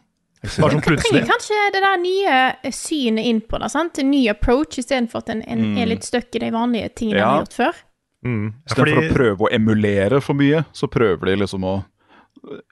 Bare 0.43 0.75
sånn 0.75 0.83
plutselig. 0.85 1.23
kanskje 1.25 1.61
det 1.73 1.81
der 1.81 1.97
nye 1.99 2.71
synet 2.75 3.25
inn 3.25 3.39
på 3.41 3.57
det. 3.61 3.71
sant? 3.73 3.97
En 3.99 4.11
ny 4.11 4.27
approach 4.29 4.77
istedenfor 4.77 5.23
at 5.23 5.31
en, 5.33 5.41
en 5.49 5.79
er 5.81 5.89
litt 5.89 6.05
stuck 6.05 6.35
i 6.37 6.43
de 6.43 6.51
vanlige 6.53 6.91
tingene 6.93 7.19
ja. 7.19 7.25
de 7.25 7.31
har 7.31 7.45
gjort 7.45 7.57
før. 7.57 7.79
Mm. 8.27 8.43
Ja, 8.45 8.69
Istedenfor 8.69 8.99
fordi, 8.99 9.07
å 9.07 9.17
prøve 9.17 9.47
å 9.47 9.51
emulere 9.57 10.21
for 10.23 10.37
mye, 10.37 10.61
så 10.77 10.89
prøver 10.91 11.31
de 11.31 11.39
liksom 11.41 11.65
å 11.65 11.75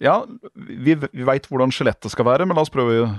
Ja, 0.03 0.21
vi, 0.55 0.95
vi 0.95 1.27
veit 1.27 1.47
hvordan 1.49 1.73
skjelettet 1.73 2.13
skal 2.13 2.27
være, 2.27 2.47
men 2.47 2.57
la 2.57 2.63
oss 2.65 2.73
prøve 2.73 2.97
å 3.03 3.11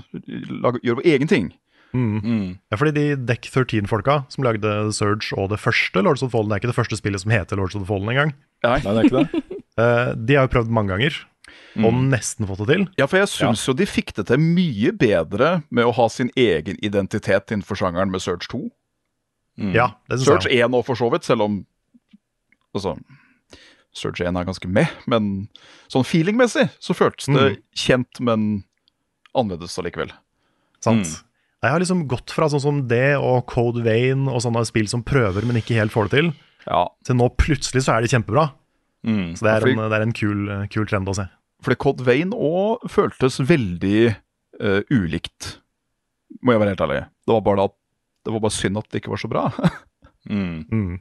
lage, 0.63 0.81
gjøre 0.83 1.01
vår 1.01 1.09
egen 1.13 1.31
ting. 1.31 1.49
mm. 1.95 2.47
ja, 2.69 2.77
fordi 2.77 2.93
de 2.97 3.05
Deck 3.29 3.47
13-folka 3.47 4.19
som 4.33 4.45
lagde 4.45 4.73
Surge 4.95 5.31
og 5.37 5.51
det 5.53 5.61
første 5.63 6.03
Lords 6.03 6.21
of 6.21 6.29
the 6.29 6.35
Fallen, 6.35 6.51
det 6.51 6.57
er 6.57 6.63
ikke 6.63 6.73
det 6.73 6.79
første 6.79 6.99
spillet 6.99 7.23
som 7.23 7.33
heter 7.33 7.59
Lords 7.59 7.77
of 7.77 7.85
the 7.85 7.89
Fallen 7.89 8.11
engang. 8.13 8.35
Nei. 8.65 8.79
Nei, 8.83 8.93
det 8.93 8.99
er 8.99 9.09
ikke 9.11 9.23
det? 9.23 9.43
Eh, 9.77 10.07
de 10.17 10.33
har 10.33 10.47
jo 10.47 10.49
prøvd 10.49 10.71
mange 10.73 10.89
ganger, 10.89 11.13
og 11.85 11.99
nesten 12.09 12.47
fått 12.49 12.63
det 12.63 12.65
til. 12.71 12.85
Ja, 12.97 13.05
for 13.05 13.19
jeg 13.19 13.29
syns 13.29 13.61
jo 13.67 13.75
de 13.77 13.85
fikk 13.85 14.09
det 14.17 14.23
til 14.31 14.41
mye 14.41 14.89
bedre 14.89 15.51
med 15.69 15.85
å 15.85 15.91
ha 15.93 16.07
sin 16.09 16.31
egen 16.33 16.79
identitet 16.81 17.53
innenfor 17.53 17.77
sjangeren 17.77 18.09
med 18.09 18.23
Surge 18.23 18.49
2. 18.49 18.63
Ja, 19.77 19.91
det 20.09 20.17
synes 20.17 20.31
Surge 20.31 20.49
jeg. 20.49 20.65
1 20.65 20.79
òg, 20.79 20.81
for 20.89 20.97
så 20.97 21.11
vidt, 21.13 21.29
selv 21.29 21.45
om 21.45 21.59
Altså 22.73 22.97
Surge 23.97 24.25
1 24.25 24.37
er 24.37 24.47
ganske 24.47 24.69
med, 24.69 24.91
men 25.09 25.47
sånn 25.91 26.05
feelingmessig 26.07 26.67
så 26.83 26.95
føltes 26.97 27.29
det 27.33 27.47
kjent, 27.77 28.19
men 28.23 28.47
annerledes 29.37 29.77
allikevel. 29.81 30.11
Sant? 30.85 31.15
Jeg 31.65 31.73
har 31.73 31.81
liksom 31.81 32.03
gått 32.09 32.31
fra 32.35 32.47
sånn 32.53 32.61
som 32.61 32.81
det 32.89 33.15
og 33.17 33.47
Code 33.49 33.81
Vein 33.85 34.27
og 34.29 34.43
sånne 34.45 34.61
spill 34.69 34.87
som 34.91 35.01
prøver, 35.05 35.45
men 35.47 35.57
ikke 35.59 35.77
helt 35.79 35.93
får 35.95 36.09
det 36.11 36.19
til, 36.19 36.31
Ja, 36.67 36.83
til 37.07 37.17
nå 37.17 37.29
plutselig 37.39 37.85
så 37.85 37.95
er 37.95 38.05
de 38.05 38.11
kjempebra. 38.11 38.49
Mm. 39.07 39.33
Så 39.39 39.45
det 39.47 39.53
er 39.53 39.65
en, 39.71 39.81
det 39.87 39.97
er 39.97 40.05
en 40.05 40.15
kul, 40.15 40.45
kul 40.73 40.85
trend 40.89 41.09
å 41.09 41.15
se. 41.17 41.25
fordi 41.65 41.79
Code 41.81 42.05
Vein 42.05 42.33
òg 42.35 42.85
føltes 42.91 43.39
veldig 43.41 43.99
uh, 44.61 44.81
ulikt, 44.93 45.57
må 46.43 46.53
jeg 46.53 46.61
være 46.61 46.73
helt 46.75 46.85
ærlig. 46.85 47.01
Det 47.25 47.33
var 47.33 47.45
bare 47.45 47.67
at 47.71 47.75
det 48.27 48.33
var 48.35 48.43
bare 48.43 48.57
synd 48.57 48.77
at 48.81 48.89
det 48.91 48.99
ikke 49.01 49.13
var 49.15 49.23
så 49.25 49.31
bra. 49.31 49.49
Mm. 50.27 50.97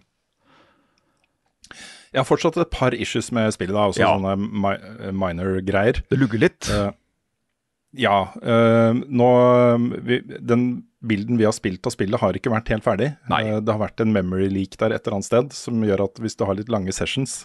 Jeg 2.16 2.22
har 2.22 2.28
fortsatt 2.30 2.56
et 2.62 2.70
par 2.72 2.94
issues 2.96 3.28
med 3.36 3.52
spillet, 3.52 3.76
da, 3.76 3.82
også 3.90 4.00
Ja. 4.00 4.14
sånne 4.16 4.36
mi 4.40 4.72
minor 5.12 5.58
greier. 5.60 6.00
Det 6.08 6.16
lugger 6.18 6.40
litt. 6.40 6.68
Uh, 6.72 6.90
ja. 7.92 8.14
Uh, 8.40 8.96
nå 9.04 9.28
vi, 10.06 10.22
Den 10.40 10.84
bilden 11.06 11.36
vi 11.38 11.44
har 11.44 11.52
spilt 11.54 11.84
av 11.86 11.92
spillet, 11.92 12.18
har 12.18 12.32
ikke 12.38 12.50
vært 12.54 12.72
helt 12.72 12.84
ferdig. 12.88 13.10
Uh, 13.28 13.60
Det 13.60 13.68
har 13.74 13.82
vært 13.84 14.00
en 14.00 14.14
memory 14.16 14.48
leak 14.48 14.78
der 14.80 14.96
et 14.96 15.04
eller 15.06 15.18
annet 15.20 15.28
sted 15.28 15.52
som 15.52 15.84
gjør 15.84 16.06
at 16.08 16.16
hvis 16.24 16.36
du 16.40 16.46
har 16.48 16.56
litt 16.56 16.72
lange 16.72 16.92
sessions 16.96 17.44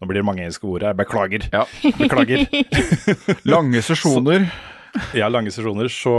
Nå 0.00 0.08
blir 0.10 0.18
det 0.18 0.26
mange 0.26 0.42
engelske 0.42 0.66
ord 0.66 0.82
her, 0.82 0.94
beklager. 0.98 1.44
Beklager. 1.98 2.46
Lange 3.54 3.82
sesjoner. 3.86 4.48
Ja, 5.18 5.28
lange 5.32 5.52
sesjoner, 5.54 5.88
så, 5.92 6.14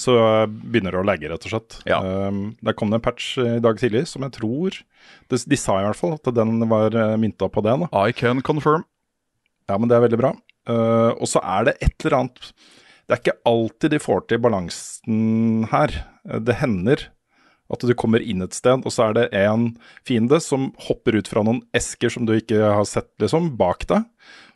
så 0.00 0.14
begynner 0.46 0.94
det 0.94 1.00
å 1.00 1.06
lagge, 1.06 1.30
rett 1.30 1.46
og 1.48 1.54
slett. 1.54 1.78
Um, 1.90 2.54
der 2.62 2.76
kom 2.78 2.92
det 2.92 3.00
en 3.00 3.04
patch 3.04 3.34
i 3.42 3.58
dag 3.62 3.80
tidlig 3.80 4.04
som 4.10 4.22
jeg 4.26 4.36
tror 4.36 4.76
De, 5.30 5.38
de 5.38 5.58
sa 5.58 5.80
i 5.80 5.86
hvert 5.88 5.98
fall 5.98 6.14
at 6.14 6.30
den 6.36 6.62
var 6.70 6.94
uh, 6.94 7.16
mynta 7.20 7.50
på 7.50 7.64
det. 7.66 7.74
Da. 7.84 8.04
I 8.06 8.14
can 8.16 8.42
confirm. 8.46 8.86
Ja, 9.70 9.78
men 9.78 9.90
det 9.90 9.98
er 9.98 10.06
veldig 10.06 10.20
bra. 10.20 10.34
Uh, 10.68 11.10
og 11.16 11.26
så 11.30 11.42
er 11.42 11.66
det 11.66 11.78
et 11.82 12.04
eller 12.04 12.20
annet 12.20 12.52
Det 12.52 13.16
er 13.16 13.22
ikke 13.24 13.40
alltid 13.50 13.96
de 13.96 14.02
får 14.02 14.22
til 14.30 14.42
balansen 14.44 15.66
her. 15.72 15.96
Det 16.46 16.60
hender 16.62 17.08
at 17.72 17.84
du 17.88 17.94
kommer 17.96 18.22
inn 18.22 18.44
et 18.44 18.54
sted, 18.54 18.84
og 18.84 18.92
så 18.92 19.08
er 19.08 19.16
det 19.16 19.26
en 19.38 19.70
fiende 20.06 20.38
som 20.44 20.70
hopper 20.86 21.16
ut 21.16 21.30
fra 21.30 21.44
noen 21.46 21.62
esker 21.76 22.12
som 22.12 22.26
du 22.28 22.34
ikke 22.36 22.60
har 22.60 22.84
sett, 22.88 23.08
liksom, 23.22 23.54
bak 23.58 23.86
deg. 23.88 24.04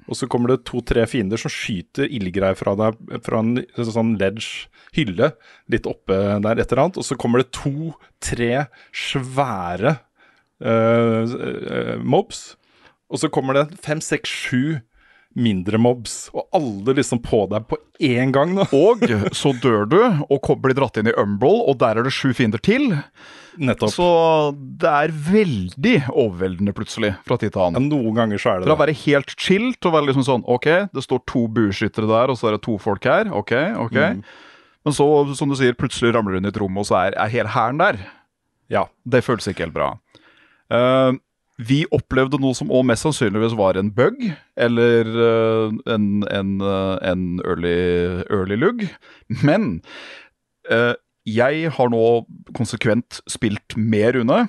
Og 0.07 0.19
så 0.19 0.29
kommer 0.31 0.53
det 0.53 0.65
to-tre 0.69 1.05
fiender 1.11 1.41
som 1.41 1.53
skyter 1.53 2.07
ildgreier 2.07 2.59
fra 2.59 2.77
deg 2.79 2.99
fra 3.27 3.43
en 3.43 3.57
sånn 3.75 4.15
ledge 4.21 4.69
hylle 4.97 5.33
litt 5.73 5.89
oppe 5.91 6.17
der, 6.45 6.61
et 6.61 6.71
eller 6.71 6.85
annet. 6.87 7.01
Og 7.01 7.07
så 7.07 7.19
kommer 7.19 7.43
det 7.43 7.53
to-tre 7.57 8.67
svære 8.95 9.97
uh, 10.63 11.23
uh, 11.27 11.97
mobs. 12.03 12.55
Og 13.11 13.23
så 13.23 13.31
kommer 13.33 13.59
det 13.59 13.67
fem, 13.83 14.03
seks, 14.03 14.31
sju 14.31 14.79
mindre 15.37 15.79
mobs, 15.81 16.27
og 16.33 16.47
alle 16.57 16.97
liksom 16.97 17.21
på 17.25 17.43
deg 17.51 17.67
på 17.69 17.79
én 18.09 18.33
gang. 18.35 18.55
Da. 18.57 18.67
Og 18.87 19.05
så 19.37 19.53
dør 19.63 19.85
du 19.89 19.99
og 20.33 20.53
blir 20.63 20.77
dratt 20.77 20.97
inn 21.01 21.11
i 21.11 21.17
Umbral, 21.21 21.61
og 21.69 21.77
der 21.81 22.01
er 22.01 22.07
det 22.07 22.15
sju 22.15 22.33
fiender 22.37 22.63
til. 22.63 22.95
Nettopp. 23.57 23.93
Så 23.95 24.09
det 24.81 24.91
er 24.91 25.13
veldig 25.31 25.95
overveldende 26.13 26.75
plutselig 26.77 27.15
fra 27.29 27.39
tid 27.41 27.55
til 27.55 27.63
annen. 27.67 27.89
noen 27.89 28.19
ganger 28.19 28.41
så 28.41 28.53
er 28.53 28.61
det 28.61 28.69
Fra 28.69 28.77
å 28.77 28.83
være 28.83 28.97
helt 29.07 29.33
chill 29.41 29.71
til 29.79 29.91
å 29.91 29.95
være 29.95 30.11
liksom 30.11 30.27
sånn 30.27 30.45
Ok, 30.45 30.67
det 30.93 31.05
står 31.05 31.23
to 31.31 31.47
bueskyttere 31.57 32.11
der, 32.11 32.33
og 32.33 32.37
så 32.37 32.51
er 32.51 32.59
det 32.59 32.65
to 32.67 32.77
folk 32.83 33.09
her. 33.09 33.31
Ok, 33.33 33.55
ok. 33.87 33.97
Mm. 33.97 34.21
Men 34.87 34.95
så, 34.95 35.07
som 35.39 35.51
du 35.51 35.57
sier, 35.59 35.77
plutselig 35.79 36.13
ramler 36.15 36.37
du 36.37 36.41
inn 36.43 36.49
i 36.49 36.53
et 36.53 36.61
rom, 36.63 36.77
og 36.79 36.87
så 36.87 37.01
er, 37.07 37.17
er 37.19 37.33
hele 37.33 37.51
hæren 37.51 37.81
der. 37.81 38.01
Ja. 38.73 38.87
Det 39.09 39.25
føles 39.27 39.49
ikke 39.51 39.67
helt 39.67 39.77
bra. 39.77 39.95
Eh, 40.71 41.17
vi 41.57 41.85
opplevde 41.95 42.39
noe 42.41 42.57
som 42.57 42.69
òg 42.69 42.85
mest 42.91 43.07
sannsynligvis 43.07 43.57
var 43.57 43.79
en 43.81 43.89
bug, 43.97 44.19
eller 44.61 45.09
eh, 45.09 45.77
en, 45.95 46.07
en, 46.29 46.53
eh, 46.61 46.97
en 47.09 47.25
early, 47.47 47.77
early 48.29 48.59
lugg. 48.61 48.85
Men 49.47 49.81
eh, 50.69 50.93
jeg 51.27 51.73
har 51.79 51.91
nå 51.93 52.03
konsekvent 52.57 53.23
spilt 53.31 53.77
med 53.77 54.19
Rune. 54.19 54.45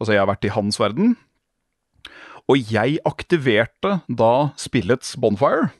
Altså, 0.00 0.16
jeg 0.16 0.24
har 0.24 0.32
vært 0.32 0.48
i 0.48 0.52
hans 0.56 0.80
verden. 0.82 1.14
Og 2.50 2.58
jeg 2.68 2.98
aktiverte 3.08 4.00
da 4.10 4.34
spillets 4.60 5.14
bonfire. 5.16 5.70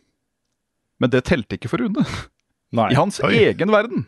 Men 1.03 1.11
det 1.13 1.27
telte 1.29 1.59
ikke 1.59 1.73
for 1.73 1.83
Rune. 1.83 2.07
I 2.75 2.97
hans 2.97 3.21
Oi. 3.27 3.35
egen 3.51 3.75
verden. 3.75 4.07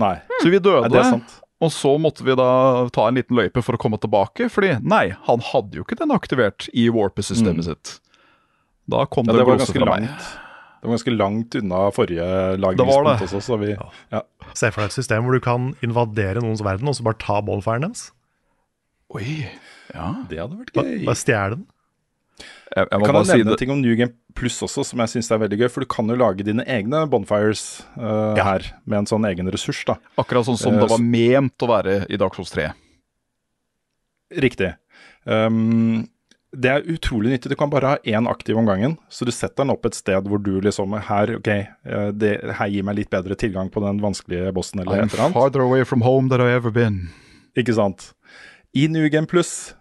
Nei. 0.00 0.16
Så 0.40 0.48
vi 0.48 0.58
døde. 0.58 0.88
Nei, 0.88 0.96
det 0.96 1.04
er 1.04 1.12
sant. 1.12 1.40
Og 1.64 1.72
så 1.72 1.94
måtte 2.02 2.24
vi 2.26 2.34
da 2.36 2.48
ta 2.92 3.08
en 3.08 3.16
liten 3.18 3.36
løype 3.38 3.62
for 3.64 3.76
å 3.76 3.80
komme 3.80 3.96
tilbake, 4.02 4.50
fordi 4.52 4.74
nei, 4.84 5.04
han 5.28 5.44
hadde 5.52 5.78
jo 5.80 5.84
ikke 5.86 5.96
den 6.02 6.12
aktivert 6.14 6.66
i 6.76 6.88
warpe-systemet 6.92 7.64
sitt. 7.70 7.98
Da 8.90 9.06
kom 9.08 9.24
Mm. 9.24 9.32
Ja, 9.32 9.32
det, 9.32 9.44
det 9.44 9.48
var 9.48 9.60
ganske 9.62 9.84
langt. 9.86 10.26
Det 10.84 10.88
var 10.90 10.96
ganske 10.98 11.12
langt 11.16 11.54
unna 11.56 11.78
forrige 11.96 12.24
Det 12.26 12.58
var 12.60 12.60
lagringspunkt 12.60 13.22
også, 13.24 13.40
så 13.46 13.56
vi 13.62 13.70
ja. 13.72 14.20
Se 14.52 14.68
for 14.74 14.82
deg 14.84 14.90
et 14.92 14.96
system 14.98 15.24
hvor 15.24 15.32
du 15.38 15.40
kan 15.40 15.70
invadere 15.86 16.42
noens 16.44 16.60
verden 16.66 16.90
og 16.90 16.98
så 16.98 17.06
bare 17.06 17.16
ta 17.22 17.38
ballfiren 17.40 17.86
deres. 17.86 18.10
Oi, 19.14 19.46
ja. 19.94 20.10
Det 20.28 20.42
hadde 20.42 20.58
vært 20.60 20.74
Bare, 20.76 20.92
gøy. 20.98 21.06
bare 21.08 21.16
stjele 21.22 21.56
den. 21.56 21.64
Jeg, 22.74 22.88
jeg 22.90 23.06
kan 23.06 23.18
si 23.22 23.36
nevne 23.38 23.52
det. 23.52 23.58
ting 23.60 23.72
om 23.74 23.82
New 23.82 23.94
Game 23.98 24.14
Plus 24.34 24.56
også, 24.66 24.82
som 24.88 25.02
jeg 25.04 25.12
syns 25.12 25.30
er 25.30 25.42
veldig 25.44 25.60
gøy. 25.60 25.68
For 25.70 25.84
du 25.84 25.90
kan 25.94 26.10
jo 26.10 26.16
lage 26.18 26.46
dine 26.46 26.64
egne 26.66 27.04
bonfires 27.10 27.84
eh, 27.94 28.40
her, 28.42 28.66
med 28.84 29.04
en 29.04 29.10
sånn 29.10 29.28
egen 29.30 29.50
ressurs, 29.54 29.84
da. 29.86 29.98
Akkurat 30.20 30.48
sånn 30.48 30.58
som 30.58 30.74
uh, 30.74 30.82
det 30.82 30.90
var 30.90 31.04
ment 31.04 31.66
å 31.66 31.70
være 31.70 32.00
i 32.10 32.18
Dark 32.20 32.34
Souls 32.38 32.50
3. 32.54 32.72
Riktig. 34.42 34.72
Um, 35.24 36.02
det 36.54 36.70
er 36.70 36.90
utrolig 36.90 37.32
nyttig. 37.32 37.50
Du 37.50 37.58
kan 37.58 37.70
bare 37.70 37.94
ha 37.94 38.00
én 38.06 38.28
aktiv 38.30 38.58
om 38.58 38.66
gangen. 38.66 38.96
Så 39.08 39.26
du 39.26 39.32
setter 39.34 39.62
den 39.64 39.74
opp 39.74 39.86
et 39.86 39.96
sted 39.98 40.28
hvor 40.30 40.42
du 40.42 40.56
liksom 40.62 40.94
Her, 41.08 41.36
ok, 41.40 41.50
eh, 41.50 42.08
det, 42.14 42.34
her 42.58 42.70
gir 42.70 42.86
meg 42.86 42.98
litt 43.00 43.10
bedre 43.10 43.36
tilgang 43.38 43.70
på 43.74 43.82
den 43.84 44.00
vanskelige 44.02 44.52
bossen 44.54 44.82
eller 44.82 45.02
I'm 45.02 45.08
et 45.08 45.14
eller 45.14 45.26
annet. 45.26 45.38
farther 45.38 45.64
away 45.64 45.84
from 45.84 46.02
home 46.06 46.28
than 46.30 46.40
I've 46.40 46.58
ever 46.62 46.70
been. 46.74 47.08
Ikke 47.58 47.74
sant. 47.74 48.12
I 48.74 48.86
New 48.88 49.08
Game 49.10 49.26
Plus 49.26 49.74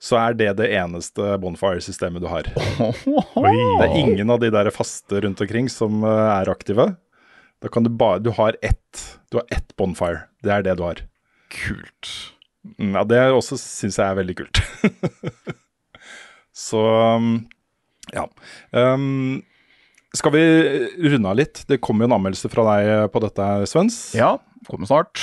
så 0.00 0.16
er 0.16 0.36
det 0.38 0.48
det 0.56 0.70
eneste 0.72 1.34
bonfire-systemet 1.42 2.22
du 2.24 2.28
har. 2.30 2.48
Det 2.56 3.84
er 3.84 3.96
ingen 4.00 4.32
av 4.32 4.40
de 4.40 4.48
der 4.52 4.70
faste 4.72 5.20
rundt 5.20 5.40
omkring 5.44 5.68
som 5.72 6.00
eh, 6.08 6.26
er 6.40 6.48
aktive. 6.52 6.86
Da 7.60 7.68
kan 7.68 7.84
du 7.84 7.90
bare 7.92 8.22
Du 8.24 8.30
har 8.32 8.56
ett. 8.64 9.02
Du 9.30 9.36
har 9.36 9.46
ett 9.52 9.74
bonfire. 9.76 10.22
Det 10.42 10.54
er 10.54 10.64
det 10.64 10.78
du 10.80 10.84
har. 10.86 11.02
Kult. 11.52 12.12
Mm, 12.78 12.94
Ja, 12.96 13.04
det 13.04 13.20
også 13.32 13.58
syns 13.60 14.00
jeg 14.00 14.06
er 14.08 14.16
veldig 14.22 14.38
kult. 14.40 14.62
så 16.66 16.80
um, 17.20 17.30
ja. 18.14 18.24
Um, 18.72 19.42
skal 20.16 20.32
vi 20.34 20.42
runde 21.12 21.28
av 21.30 21.38
litt? 21.38 21.62
Det 21.68 21.78
kommer 21.84 22.04
jo 22.04 22.10
en 22.10 22.16
anmeldelse 22.16 22.50
fra 22.50 22.64
deg 22.72 23.12
på 23.12 23.22
dette, 23.22 23.50
Svens. 23.70 24.00
Ja, 24.16 24.32
kommer 24.66 24.88
snart. 24.88 25.20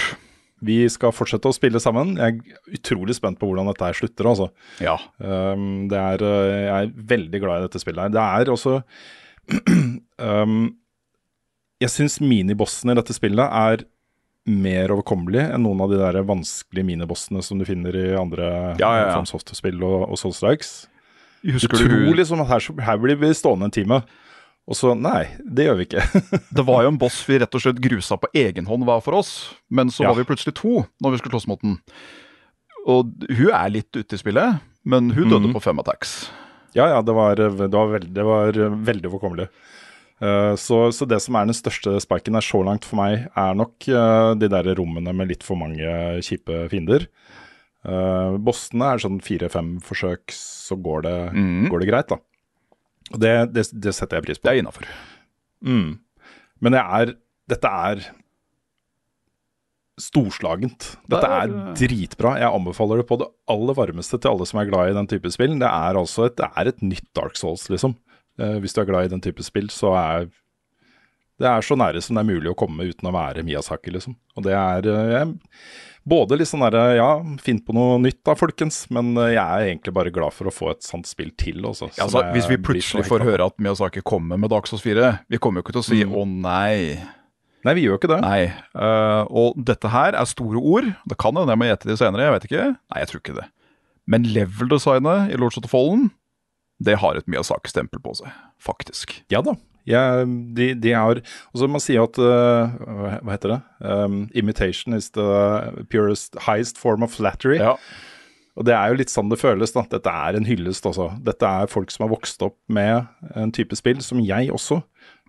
Vi 0.66 0.80
skal 0.90 1.12
fortsette 1.14 1.46
å 1.52 1.54
spille 1.54 1.78
sammen. 1.84 2.16
Jeg 2.18 2.40
er 2.42 2.78
utrolig 2.80 3.14
spent 3.18 3.38
på 3.38 3.46
hvordan 3.50 3.68
dette 3.70 3.86
her 3.86 3.94
slutter. 3.94 4.26
altså. 4.32 4.48
Ja. 4.82 4.96
Um, 5.22 5.86
det 5.92 6.00
er, 6.02 6.24
uh, 6.26 6.56
jeg 6.66 6.88
er 6.88 6.96
veldig 7.14 7.42
glad 7.44 7.60
i 7.62 7.68
dette 7.68 7.82
spillet. 7.84 8.08
her. 8.08 8.16
Det 8.16 8.24
er 8.24 8.54
også 8.56 8.80
um, 10.18 10.58
Jeg 11.84 11.94
syns 11.94 12.18
minibossene 12.26 12.96
i 12.96 12.98
dette 12.98 13.14
spillet 13.14 13.46
er 13.54 13.84
mer 14.50 14.90
overkommelige 14.96 15.44
enn 15.54 15.62
noen 15.68 15.82
av 15.84 15.92
de 15.92 15.98
der 16.00 16.18
vanskelige 16.26 16.88
minibossene 16.88 17.42
som 17.46 17.60
du 17.60 17.66
finner 17.68 17.94
i 18.00 18.06
andre 18.18 18.48
Ja, 18.80 18.94
ja, 18.98 19.04
ja. 19.12 19.20
Software-spill 19.28 19.78
og, 19.86 20.08
og 20.08 20.18
Soul 20.18 20.34
Strikes. 20.34 20.88
Husker 21.46 21.78
du 21.78 21.84
du- 21.84 21.92
tror 22.08 22.18
liksom 22.18 22.42
at 22.42 22.50
her, 22.56 22.66
her 22.88 22.98
blir 23.04 23.20
vi 23.22 23.30
stående 23.38 23.68
en 23.70 23.76
time, 23.76 24.00
og 24.68 24.76
så 24.76 24.92
nei, 25.00 25.24
det 25.48 25.66
gjør 25.70 25.78
vi 25.80 25.86
ikke. 25.88 26.02
Det 26.58 26.66
var 26.68 26.84
jo 26.84 26.90
en 26.92 27.00
boss 27.00 27.22
vi 27.28 27.38
rett 27.40 27.56
og 27.56 27.62
slett 27.64 27.80
grusa 27.84 28.18
på 28.20 28.28
egen 28.36 28.68
hånd 28.68 28.84
hver 28.88 29.00
for 29.06 29.16
oss, 29.16 29.32
men 29.72 29.88
så 29.94 30.04
Ja. 30.04 30.12
var 30.12 30.20
vi 30.20 30.28
plutselig 30.28 30.56
to 30.60 30.86
når 31.00 31.14
vi 31.16 31.20
skulle 31.22 31.38
slåss 31.38 31.48
mot 31.48 31.62
den. 31.64 31.78
Og 32.88 33.10
hun 33.32 33.50
er 33.52 33.72
litt 33.72 33.92
ute 33.96 34.16
i 34.16 34.20
spillet, 34.20 34.60
men 34.88 35.10
hun 35.16 35.30
døde 35.32 35.48
Mhm. 35.48 35.56
på 35.56 35.62
fem 35.64 35.80
attacks. 35.80 36.30
Ja, 36.76 36.88
ja, 36.92 37.02
det 37.02 37.16
var, 37.16 37.36
det 37.36 37.72
var, 37.72 37.88
veldig, 37.96 38.14
det 38.14 38.24
var 38.28 38.52
veldig 38.92 39.10
overkommelig. 39.10 39.48
Uh, 40.22 40.56
så, 40.58 40.92
så 40.92 41.06
det 41.08 41.20
som 41.22 41.36
er 41.38 41.46
den 41.46 41.54
største 41.56 41.96
spiken 42.02 42.34
her 42.38 42.42
så 42.42 42.60
langt 42.66 42.86
for 42.86 42.98
meg, 43.00 43.28
er 43.38 43.54
nok 43.56 43.88
uh, 43.88 44.34
de 44.36 44.48
der 44.50 44.72
rommene 44.76 45.14
med 45.16 45.30
litt 45.30 45.44
for 45.46 45.56
mange 45.60 45.86
kjipe 46.26 46.68
fiender. 46.72 47.06
Uh, 47.88 48.36
bossene 48.42 48.94
er 48.94 49.00
sånn 49.04 49.20
fire-fem 49.24 49.78
forsøk, 49.86 50.34
så 50.34 50.76
går 50.76 51.06
det, 51.06 51.18
mm. 51.38 51.68
går 51.72 51.80
det 51.84 51.90
greit, 51.92 52.10
da. 52.10 52.18
Det, 53.14 53.34
det, 53.56 53.68
det 53.72 53.96
setter 53.96 54.20
jeg 54.20 54.28
pris 54.28 54.40
på. 54.40 54.48
Det 54.48 54.56
er 54.56 54.62
innafor. 54.64 54.88
Mm. 55.66 55.98
Men 56.64 56.76
det 56.76 56.82
er 56.84 57.14
Dette 57.48 57.70
er 57.72 58.02
storslagent. 59.98 60.92
Dette 61.10 61.22
Det 61.24 61.38
er 61.38 61.54
dritbra. 61.80 62.36
Jeg 62.38 62.54
anbefaler 62.54 63.02
det 63.02 63.08
på 63.10 63.18
det 63.22 63.30
aller 63.50 63.78
varmeste 63.78 64.20
til 64.20 64.34
alle 64.34 64.46
som 64.46 64.60
er 64.62 64.68
glad 64.70 64.92
i 64.92 64.98
den 64.98 65.08
type 65.10 65.32
spill. 65.34 65.56
Det 65.58 65.70
er 65.70 65.98
altså 65.98 66.28
et, 66.28 66.36
det 66.38 66.50
er 66.52 66.70
et 66.70 66.84
nytt 66.86 67.08
Dark 67.18 67.40
Souls, 67.40 67.66
liksom. 67.74 67.96
Eh, 68.38 68.60
hvis 68.62 68.76
du 68.76 68.84
er 68.84 68.90
glad 68.90 69.08
i 69.08 69.14
den 69.16 69.24
type 69.24 69.42
spill, 69.46 69.72
så 69.74 69.96
er 69.98 70.28
det 71.38 71.46
er 71.46 71.62
så 71.62 71.78
nære 71.78 72.02
som 72.02 72.18
det 72.18 72.24
er 72.24 72.32
mulig 72.32 72.50
å 72.50 72.58
komme 72.58 72.88
uten 72.90 73.10
å 73.10 73.14
være 73.14 73.44
Miyazaki, 73.46 73.94
liksom. 73.94 74.16
Og 74.38 74.46
det 74.46 74.54
er 74.58 74.88
eh, 74.92 75.34
både 76.08 76.38
litt 76.40 76.48
sånn 76.50 76.64
derre 76.66 76.84
Ja, 76.98 77.10
finn 77.44 77.60
på 77.64 77.76
noe 77.76 77.98
nytt 78.02 78.22
da, 78.28 78.34
folkens, 78.40 78.86
men 78.94 79.12
eh, 79.20 79.34
jeg 79.36 79.44
er 79.44 79.68
egentlig 79.72 79.94
bare 79.98 80.14
glad 80.16 80.34
for 80.36 80.48
å 80.50 80.54
få 80.54 80.72
et 80.74 80.86
sånt 80.88 81.10
spill 81.10 81.30
til, 81.40 81.62
også. 81.68 81.90
Ja, 81.98 82.06
altså, 82.08 82.24
hvis 82.36 82.48
vi 82.52 82.58
plutselig 82.64 83.06
får 83.10 83.26
høre 83.28 83.48
at 83.52 83.58
Miyazaki 83.62 84.02
kommer 84.08 84.40
med 84.40 84.50
Dark 84.54 84.68
Souls 84.72 84.84
4, 84.86 85.12
vi 85.30 85.40
kommer 85.44 85.60
jo 85.62 85.68
ikke 85.68 85.76
til 85.78 85.84
å 85.84 85.90
si 85.90 86.02
Mm. 86.06 86.16
'å 86.16 86.26
nei'. 86.48 86.98
Nei, 87.66 87.74
vi 87.74 87.84
gjør 87.88 87.98
ikke 88.00 88.12
det. 88.14 88.22
Nei. 88.24 88.44
uh, 88.78 89.26
og 89.28 89.58
dette 89.60 89.90
her 89.92 90.16
er 90.16 90.26
store 90.30 90.60
ord. 90.62 90.86
Det 91.10 91.18
kan 91.20 91.36
hende 91.36 91.52
jeg 91.52 91.60
må 91.60 91.66
gjette 91.68 91.90
det 91.90 91.98
senere, 92.00 92.24
jeg 92.24 92.36
vet 92.38 92.46
ikke. 92.48 92.66
Nei, 92.94 93.00
jeg 93.02 93.08
tror 93.10 93.20
ikke 93.24 93.36
det. 93.42 93.48
Men 94.08 94.24
level-designet 94.24 95.34
i 95.34 95.38
Lords 95.42 95.58
of 95.58 95.64
the 95.66 95.72
Fallen, 95.72 96.12
det 96.80 97.00
har 97.02 97.18
et 97.18 97.26
Miyazaki-stempel 97.28 98.00
på 98.00 98.14
seg, 98.16 98.32
faktisk. 98.62 99.18
Ja 99.34 99.42
da. 99.42 99.56
Jeg, 99.88 100.28
de, 100.58 100.72
de 100.76 100.92
har 100.92 101.22
altså 101.22 101.70
Man 101.72 101.84
sier 101.84 102.04
at 102.04 102.18
uh, 102.20 102.74
Hva 103.24 103.32
heter 103.32 103.54
det? 103.54 103.60
Um, 103.80 104.20
imitation 104.36 104.98
is 104.98 105.10
the 105.16 105.86
purest, 105.92 106.36
highest 106.48 106.78
form 106.82 107.06
of 107.08 107.16
flattery. 107.16 107.62
Og 108.58 108.66
det 108.66 108.74
er 108.74 108.90
jo 108.90 108.98
litt 108.98 109.14
sånn 109.14 109.30
det 109.30 109.38
føles. 109.40 109.76
da 109.76 109.86
Dette 109.92 110.12
er 110.12 110.38
en 110.40 110.48
hyllest, 110.50 110.86
altså. 110.90 111.12
Dette 111.24 111.46
er 111.46 111.70
folk 111.70 111.94
som 111.94 112.08
har 112.08 112.14
vokst 112.16 112.42
opp 112.46 112.58
med 112.74 113.06
en 113.38 113.54
type 113.54 113.78
spill 113.78 114.02
som 114.02 114.20
jeg 114.26 114.50
også. 114.54 114.82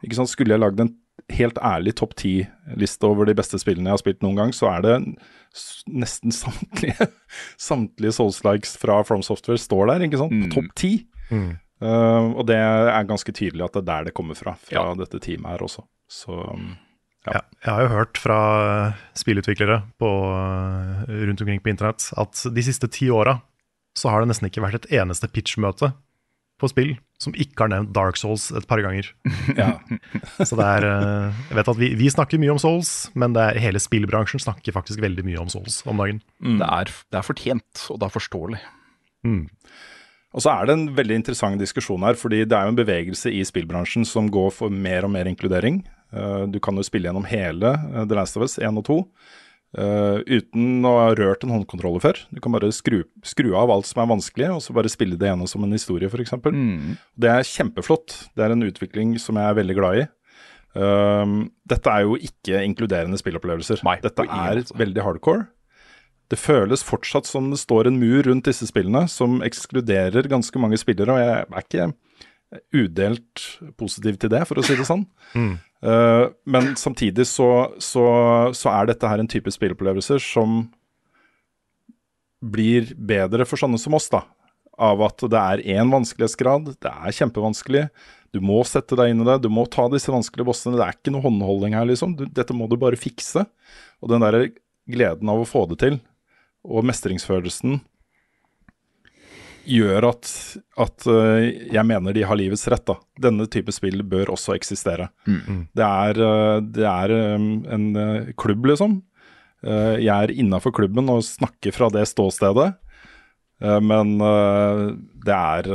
Ikke 0.02 0.16
sant? 0.16 0.32
Skulle 0.32 0.56
jeg 0.56 0.62
lagd 0.64 0.80
en 0.80 0.94
helt 1.34 1.58
ærlig 1.60 1.92
topp 1.98 2.14
ti-liste 2.16 3.04
over 3.04 3.28
de 3.28 3.34
beste 3.36 3.58
spillene 3.60 3.90
jeg 3.90 3.98
har 3.98 4.00
spilt 4.00 4.22
noen 4.24 4.38
gang, 4.38 4.52
så 4.56 4.70
er 4.72 4.84
det 4.86 4.94
nesten 5.90 6.32
samtlige 6.42 7.08
Samtlige 7.60 8.14
Souls-likes 8.16 8.76
fra 8.80 9.02
From 9.04 9.24
Software 9.26 9.60
står 9.60 9.90
der, 9.92 10.06
ikke 10.06 10.20
sant? 10.22 10.32
På 10.46 10.54
topp 10.56 10.74
ti. 10.78 10.92
Uh, 11.78 12.34
og 12.34 12.46
det 12.48 12.58
er 12.58 13.06
ganske 13.06 13.32
tydelig 13.34 13.68
at 13.68 13.76
det 13.76 13.84
er 13.84 13.88
der 13.90 14.08
det 14.08 14.14
kommer 14.16 14.38
fra, 14.38 14.56
fra 14.58 14.90
dette 14.98 15.20
teamet 15.22 15.52
her 15.52 15.64
også. 15.68 15.84
Så 16.10 16.34
um, 16.34 16.72
Ja, 17.28 17.42
jeg 17.64 17.68
har 17.68 17.84
jo 17.84 17.92
hørt 17.92 18.18
fra 18.18 18.40
spillutviklere 19.18 19.82
på, 20.00 20.10
eh, 20.32 21.14
rundt 21.28 21.42
omkring 21.44 21.60
på 21.60 21.70
internett 21.72 22.06
at 22.16 22.40
de 22.54 22.64
siste 22.64 22.88
ti 22.88 23.10
åra 23.12 23.40
så 23.98 24.12
har 24.12 24.22
det 24.22 24.30
nesten 24.30 24.48
ikke 24.48 24.62
vært 24.64 24.78
et 24.78 24.92
eneste 25.00 25.28
pitchmøte 25.28 25.90
på 26.58 26.70
spill 26.70 26.94
som 27.22 27.34
ikke 27.34 27.64
har 27.64 27.72
nevnt 27.72 27.92
Dark 27.94 28.18
Souls 28.18 28.48
et 28.54 28.66
par 28.70 28.80
ganger. 28.82 29.10
ja. 29.58 29.74
Så 30.48 30.58
det 30.58 30.66
er 30.66 30.86
eh, 30.86 31.38
Jeg 31.50 31.58
vet 31.58 31.70
at 31.74 31.80
vi, 31.80 31.90
vi 31.98 32.10
snakker 32.14 32.40
mye 32.42 32.54
om 32.54 32.60
Souls, 32.62 32.92
men 33.18 33.34
det 33.36 33.44
er, 33.44 33.60
hele 33.62 33.82
spillbransjen 33.82 34.42
snakker 34.42 34.74
faktisk 34.74 35.02
veldig 35.02 35.26
mye 35.26 35.42
om 35.42 35.50
Souls 35.52 35.80
om 35.86 35.98
dagen. 36.02 36.22
Det, 36.62 36.66
er, 36.66 36.92
det 37.10 37.20
er 37.20 37.26
fortjent, 37.26 37.86
og 37.90 38.00
det 38.00 38.08
er 38.08 38.14
forståelig. 38.14 38.60
Og 40.36 40.44
så 40.44 40.52
er 40.52 40.68
det 40.68 40.76
en 40.76 40.86
veldig 40.96 41.22
interessant 41.22 41.60
diskusjon 41.60 42.04
her, 42.04 42.18
fordi 42.18 42.42
det 42.44 42.56
er 42.56 42.68
jo 42.68 42.74
en 42.74 42.78
bevegelse 42.78 43.32
i 43.32 43.40
spillbransjen 43.48 44.04
som 44.08 44.28
går 44.32 44.50
for 44.54 44.72
mer 44.72 45.06
og 45.08 45.14
mer 45.14 45.30
inkludering. 45.30 45.80
Eh, 46.12 46.44
du 46.52 46.58
kan 46.60 46.76
jo 46.76 46.84
spille 46.84 47.08
gjennom 47.08 47.26
hele 47.28 47.72
eh, 47.74 48.04
The 48.04 48.18
Last 48.18 48.36
of 48.36 48.44
Us 48.44 48.58
1 48.60 48.80
og 48.80 48.84
2 48.88 48.98
eh, 49.80 50.20
uten 50.40 50.84
å 50.88 50.94
ha 51.00 51.08
rørt 51.16 51.46
en 51.46 51.54
håndkontroller 51.56 52.04
før. 52.04 52.20
Du 52.28 52.42
kan 52.44 52.52
bare 52.52 52.70
skru, 52.76 53.00
skru 53.24 53.54
av 53.56 53.72
alt 53.72 53.88
som 53.88 54.04
er 54.04 54.12
vanskelig, 54.12 54.52
og 54.52 54.62
så 54.64 54.76
bare 54.76 54.92
spille 54.92 55.16
det 55.20 55.32
gjennom 55.32 55.48
som 55.48 55.64
en 55.64 55.76
historie, 55.76 56.12
f.eks. 56.12 56.36
Mm. 56.44 56.96
Det 57.16 57.32
er 57.32 57.50
kjempeflott. 57.54 58.20
Det 58.36 58.44
er 58.44 58.56
en 58.56 58.68
utvikling 58.68 59.16
som 59.22 59.40
jeg 59.40 59.48
er 59.48 59.60
veldig 59.62 59.80
glad 59.80 60.02
i. 60.02 60.06
Um, 60.78 61.38
dette 61.66 61.90
er 61.90 62.04
jo 62.04 62.18
ikke 62.20 62.60
inkluderende 62.62 63.18
spillopplevelser. 63.18 63.80
Dette 64.04 64.26
er 64.28 64.60
veldig 64.76 65.06
hardcore. 65.06 65.48
Det 66.28 66.36
føles 66.40 66.84
fortsatt 66.84 67.28
som 67.28 67.48
det 67.52 67.60
står 67.60 67.88
en 67.88 67.98
mur 68.00 68.26
rundt 68.26 68.48
disse 68.50 68.68
spillene 68.68 69.06
som 69.08 69.40
ekskluderer 69.44 70.28
ganske 70.28 70.60
mange 70.60 70.80
spillere, 70.80 71.14
og 71.14 71.22
jeg 71.22 71.38
er 71.38 71.64
ikke 71.64 71.88
udelt 72.72 73.44
positiv 73.80 74.18
til 74.20 74.32
det, 74.32 74.42
for 74.48 74.60
å 74.60 74.64
si 74.64 74.76
det 74.76 74.86
sånn. 74.88 75.04
Uh, 75.34 76.28
men 76.52 76.74
samtidig 76.80 77.28
så, 77.28 77.48
så, 77.82 78.04
så 78.56 78.72
er 78.74 78.90
dette 78.90 79.08
her 79.08 79.22
en 79.22 79.30
type 79.30 79.52
spillopplevelser 79.52 80.20
som 80.22 80.66
blir 82.38 82.92
bedre 82.94 83.46
for 83.48 83.60
sånne 83.60 83.80
som 83.80 83.96
oss, 83.98 84.10
da. 84.12 84.22
Av 84.78 85.00
at 85.02 85.24
det 85.26 85.40
er 85.40 85.64
én 85.74 85.90
vanskelighetsgrad, 85.90 86.74
det 86.78 86.92
er 86.92 87.16
kjempevanskelig. 87.16 87.88
Du 88.36 88.38
må 88.44 88.60
sette 88.68 88.96
deg 88.98 89.10
inn 89.10 89.24
i 89.24 89.26
det, 89.26 89.40
du 89.42 89.48
må 89.50 89.64
ta 89.66 89.88
disse 89.90 90.12
vanskelige 90.12 90.46
bossene. 90.46 90.76
Det 90.78 90.84
er 90.84 90.94
ikke 90.94 91.14
noe 91.14 91.24
håndholding 91.24 91.74
her, 91.74 91.88
liksom. 91.88 92.14
Du, 92.18 92.28
dette 92.30 92.54
må 92.54 92.68
du 92.70 92.76
bare 92.80 93.00
fikse. 93.00 93.42
Og 93.98 94.12
den 94.12 94.22
der 94.22 94.52
gleden 94.88 95.32
av 95.32 95.42
å 95.42 95.48
få 95.48 95.64
det 95.72 95.80
til, 95.82 95.98
og 96.64 96.84
mestringsfølelsen, 96.88 97.80
gjør 99.68 100.06
at, 100.08 100.28
at 100.80 101.06
øh, 101.12 101.42
jeg 101.74 101.84
mener 101.84 102.14
de 102.16 102.22
har 102.24 102.38
livets 102.40 102.64
rett. 102.72 102.86
da. 102.88 102.94
Denne 103.20 103.44
type 103.52 103.72
spill 103.76 104.00
bør 104.08 104.30
også 104.32 104.54
eksistere. 104.56 105.10
Det 105.26 105.84
er, 105.84 106.20
øh, 106.24 106.62
det 106.72 106.86
er 106.88 107.12
øh, 107.12 107.48
en 107.76 108.32
klubb, 108.40 108.64
liksom. 108.72 109.02
Eh, 109.66 109.98
jeg 110.06 110.14
er 110.14 110.32
innafor 110.32 110.72
klubben 110.72 111.08
og 111.12 111.20
snakker 111.26 111.74
fra 111.76 111.90
det 111.92 112.06
ståstedet. 112.08 112.70
Eh, 113.60 113.80
men 113.84 114.16
det 115.26 115.34
er 115.34 115.68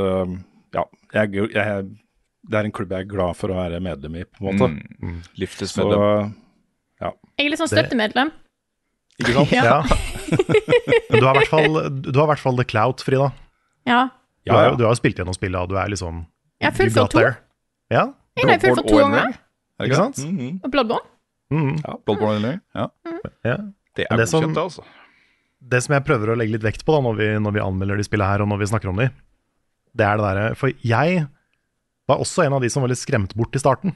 Ja, 0.74 0.82
jeg, 1.14 1.30
jeg, 1.54 1.84
det 2.50 2.56
er 2.58 2.66
en 2.66 2.72
klubb 2.74 2.90
jeg 2.90 3.04
er 3.04 3.12
glad 3.12 3.36
for 3.38 3.52
å 3.54 3.60
være 3.60 3.78
medlem 3.80 4.16
i, 4.18 4.24
på 4.26 4.42
en 4.50 4.58
måte. 4.58 4.66
Mm. 4.74 5.20
Livstids 5.38 5.76
Livstidsmedlem. 5.78 6.00
medlem. 6.00 6.32
ja. 7.00 7.12
Jeg 7.38 7.46
er 7.46 7.50
litt 7.52 7.60
sånn 7.62 7.70
Det- 7.70 7.78
støttemedlem. 7.78 8.32
Ikke 9.22 9.32
sant? 9.36 9.52
Ja. 9.58 9.82
Men 11.10 11.20
du 11.20 11.26
har 11.26 11.34
i 11.36 11.38
hvert 11.42 11.50
fall, 11.52 11.76
du 12.02 12.12
har 12.18 12.26
i 12.26 12.30
hvert 12.32 12.42
fall 12.42 12.56
the 12.58 12.64
clout, 12.66 13.02
Frida. 13.06 13.28
Ja. 13.86 14.08
Du, 14.44 14.52
har, 14.52 14.70
jo- 14.72 14.76
du 14.80 14.84
har 14.84 14.92
jo 14.94 14.98
spilt 14.98 15.20
gjennom 15.20 15.36
spillet, 15.36 15.56
og 15.60 15.70
du 15.70 15.76
er 15.78 15.88
liksom 15.92 16.24
Jeg 16.60 16.66
har 16.70 16.74
you 16.74 16.78
fullført 16.82 17.10
to. 17.14 17.18
there. 17.20 17.36
Ja, 17.94 18.04
Jeg 18.36 18.48
har 18.50 18.58
fullført 18.64 18.88
to 18.90 18.98
ganger. 18.98 19.30
Er 19.78 19.84
det 19.84 19.90
ikke 19.90 20.00
sant? 20.00 20.18
Mhm. 20.26 20.50
Og 20.64 20.70
Bloodborne. 20.74 21.06
Mhm. 21.54 21.72
Ja, 21.84 21.94
Bloodborne 22.06 22.36
eller? 22.40 22.60
Ja. 22.74 22.86
Ja. 23.44 23.56
Det 23.94 24.06
er 24.10 24.16
Det 24.16 24.28
som- 24.28 24.42
godkjent, 24.42 24.54
det, 24.58 24.62
altså. 24.64 24.82
Det 25.64 25.82
som 25.82 25.94
jeg 25.94 26.04
prøver 26.04 26.28
å 26.32 26.36
legge 26.36 26.52
litt 26.58 26.62
vekt 26.66 26.84
på 26.84 26.92
da, 26.96 27.00
når 27.06 27.14
vi, 27.16 27.28
når 27.40 27.52
vi 27.56 27.60
anmelder 27.64 27.96
de 27.96 28.04
spillene 28.04 28.28
her, 28.28 28.42
og 28.42 28.48
når 28.50 28.58
vi 28.58 28.66
snakker 28.72 28.88
om 28.90 28.96
de, 29.00 29.06
det 29.96 30.04
er 30.04 30.16
det 30.18 30.24
derre 30.26 30.56
For 30.58 30.72
jeg 30.82 31.26
var 32.08 32.18
også 32.20 32.44
en 32.44 32.52
av 32.52 32.60
de 32.60 32.68
som 32.68 32.82
var 32.82 32.88
litt 32.92 32.98
skremt 33.00 33.32
bort 33.38 33.54
i 33.56 33.62
starten. 33.62 33.94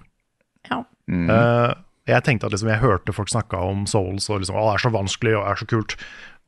Ja. 0.71 0.85
Mm. 1.11 1.29
Eh, 1.29 1.75
jeg 2.09 2.25
tenkte 2.25 2.49
at 2.49 2.55
liksom, 2.55 2.71
jeg 2.73 2.83
hørte 2.83 3.15
folk 3.15 3.31
snakke 3.33 3.61
om 3.61 3.85
Souls 3.91 4.29
og 4.31 4.43
liksom, 4.43 4.57
å, 4.57 4.67
det 4.69 4.77
er 4.79 4.85
så 4.85 4.93
vanskelig 4.95 5.35
og 5.37 5.43
det 5.43 5.51
er 5.53 5.61
så 5.61 5.69
kult. 5.69 5.97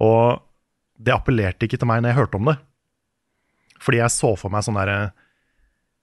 Og 0.01 0.21
det 1.01 1.15
appellerte 1.15 1.67
ikke 1.67 1.81
til 1.81 1.91
meg 1.91 2.03
når 2.03 2.13
jeg 2.13 2.21
hørte 2.21 2.41
om 2.41 2.51
det. 2.51 2.57
Fordi 3.81 4.01
jeg 4.03 4.15
så 4.15 4.35
for 4.41 4.53
meg 4.53 4.67
sånn 4.67 4.81
derre 4.81 5.01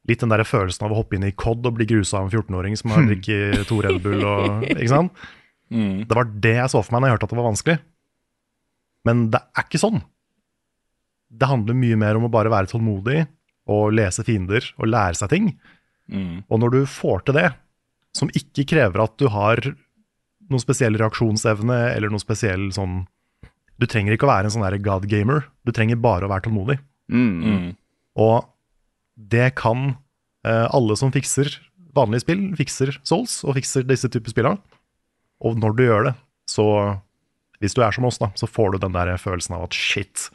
Litt 0.08 0.22
den 0.24 0.32
der 0.32 0.40
følelsen 0.48 0.86
av 0.88 0.94
å 0.94 1.02
hoppe 1.02 1.18
inn 1.18 1.26
i 1.28 1.34
COD 1.36 1.66
og 1.68 1.74
bli 1.76 1.84
grusa 1.90 2.22
av 2.22 2.30
en 2.30 2.32
14-åring 2.32 2.78
som 2.80 2.94
har 2.94 3.02
drukket 3.10 3.66
to 3.68 3.82
Red 3.84 3.98
Bull 4.06 4.22
og 4.24 4.62
Ikke 4.70 4.88
sant? 4.88 5.26
Mm. 5.68 6.06
Det 6.08 6.16
var 6.16 6.30
det 6.32 6.54
jeg 6.54 6.72
så 6.72 6.80
for 6.80 6.96
meg 6.96 7.04
når 7.04 7.10
jeg 7.10 7.18
hørte 7.18 7.28
at 7.28 7.34
det 7.34 7.40
var 7.42 7.48
vanskelig. 7.50 7.76
Men 9.04 9.26
det 9.34 9.42
er 9.44 9.66
ikke 9.66 9.82
sånn. 9.82 10.00
Det 11.28 11.50
handler 11.52 11.76
mye 11.76 11.98
mer 12.00 12.16
om 12.16 12.30
å 12.30 12.32
bare 12.32 12.54
være 12.54 12.72
tålmodig 12.72 13.26
og 13.68 13.92
lese 14.00 14.24
fiender 14.24 14.64
og 14.80 14.88
lære 14.94 15.20
seg 15.20 15.34
ting. 15.34 15.52
Mm. 16.08 16.48
Og 16.48 16.64
når 16.64 16.78
du 16.78 16.80
får 16.88 17.28
til 17.28 17.42
det, 17.42 17.50
som 18.16 18.32
ikke 18.36 18.66
krever 18.70 19.04
at 19.04 19.16
du 19.20 19.28
har 19.34 19.62
noen 20.48 20.64
spesiell 20.64 20.96
reaksjonsevne 21.00 21.78
eller 21.92 22.12
noe 22.12 22.24
spesiell 22.24 22.70
sånn 22.76 23.02
Du 23.78 23.86
trenger 23.86 24.16
ikke 24.16 24.26
å 24.26 24.32
være 24.32 24.50
en 24.50 24.54
sånn 24.56 24.82
god 24.82 25.06
gamer, 25.06 25.44
du 25.62 25.72
trenger 25.76 26.00
bare 26.02 26.26
å 26.26 26.32
være 26.32 26.48
tålmodig. 26.48 26.80
Mm. 27.14 27.36
Mm. 27.44 27.68
Og 28.18 28.48
det 29.18 29.52
kan 29.60 29.92
eh, 30.48 30.66
alle 30.74 30.98
som 30.98 31.12
fikser 31.14 31.52
vanlige 31.98 32.26
spill, 32.26 32.42
fikser 32.58 32.96
Souls 33.08 33.42
og 33.46 33.58
fikser 33.58 33.86
disse 33.88 34.10
typer 34.10 34.34
spillene. 34.34 34.62
Og 35.46 35.60
når 35.62 35.78
du 35.78 35.84
gjør 35.86 36.10
det, 36.10 36.16
så 36.50 36.66
Hvis 37.58 37.74
du 37.74 37.82
er 37.82 37.90
som 37.90 38.06
oss, 38.06 38.20
da, 38.22 38.28
så 38.38 38.46
får 38.46 38.76
du 38.76 38.78
den 38.84 38.94
der 38.94 39.18
følelsen 39.18 39.56
av 39.58 39.64
at 39.66 39.74
shit, 39.74 40.28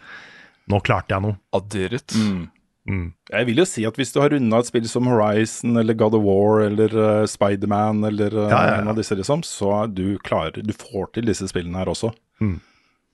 nå 0.66 0.81
klarte 0.83 1.14
jeg 1.14 1.23
noe. 1.23 1.37
I. 1.55 2.18
Mm. 2.18 2.49
Mm. 2.89 3.12
Jeg 3.30 3.47
vil 3.47 3.61
jo 3.62 3.66
si 3.68 3.85
at 3.87 3.99
hvis 3.99 4.11
du 4.11 4.18
har 4.18 4.33
runda 4.35 4.59
et 4.59 4.66
spill 4.66 4.89
som 4.91 5.07
Horizon 5.07 5.78
eller 5.78 5.95
God 5.95 6.16
of 6.18 6.24
War 6.26 6.64
eller 6.64 6.97
uh, 6.97 7.28
Spiderman 7.30 8.03
eller 8.09 8.35
uh, 8.35 8.49
Ja, 8.49 8.59
ja, 8.59 8.72
ja. 8.72 8.80
en 8.80 8.91
av 8.91 8.99
disse, 8.99 9.14
liksom, 9.18 9.45
så 9.47 9.70
er 9.85 9.93
du 9.95 10.18
klarer 10.26 10.64
Du 10.66 10.74
får 10.74 11.12
til 11.14 11.28
disse 11.30 11.47
spillene 11.51 11.78
her 11.78 11.93
også. 11.93 12.11
Mm. 12.43 12.59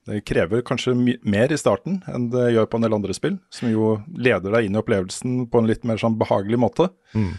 Det 0.08 0.22
krever 0.24 0.64
kanskje 0.64 0.94
mer 0.96 1.52
i 1.52 1.60
starten 1.60 2.00
enn 2.08 2.30
det 2.32 2.46
gjør 2.54 2.70
på 2.72 2.78
en 2.78 2.86
del 2.86 2.96
andre 2.96 3.16
spill, 3.16 3.36
som 3.52 3.68
jo 3.68 3.98
leder 4.16 4.56
deg 4.56 4.68
inn 4.68 4.78
i 4.78 4.80
opplevelsen 4.80 5.42
på 5.52 5.60
en 5.60 5.68
litt 5.68 5.84
mer 5.88 6.00
sånn 6.00 6.16
behagelig 6.20 6.60
måte. 6.62 6.88
Mm. 7.12 7.34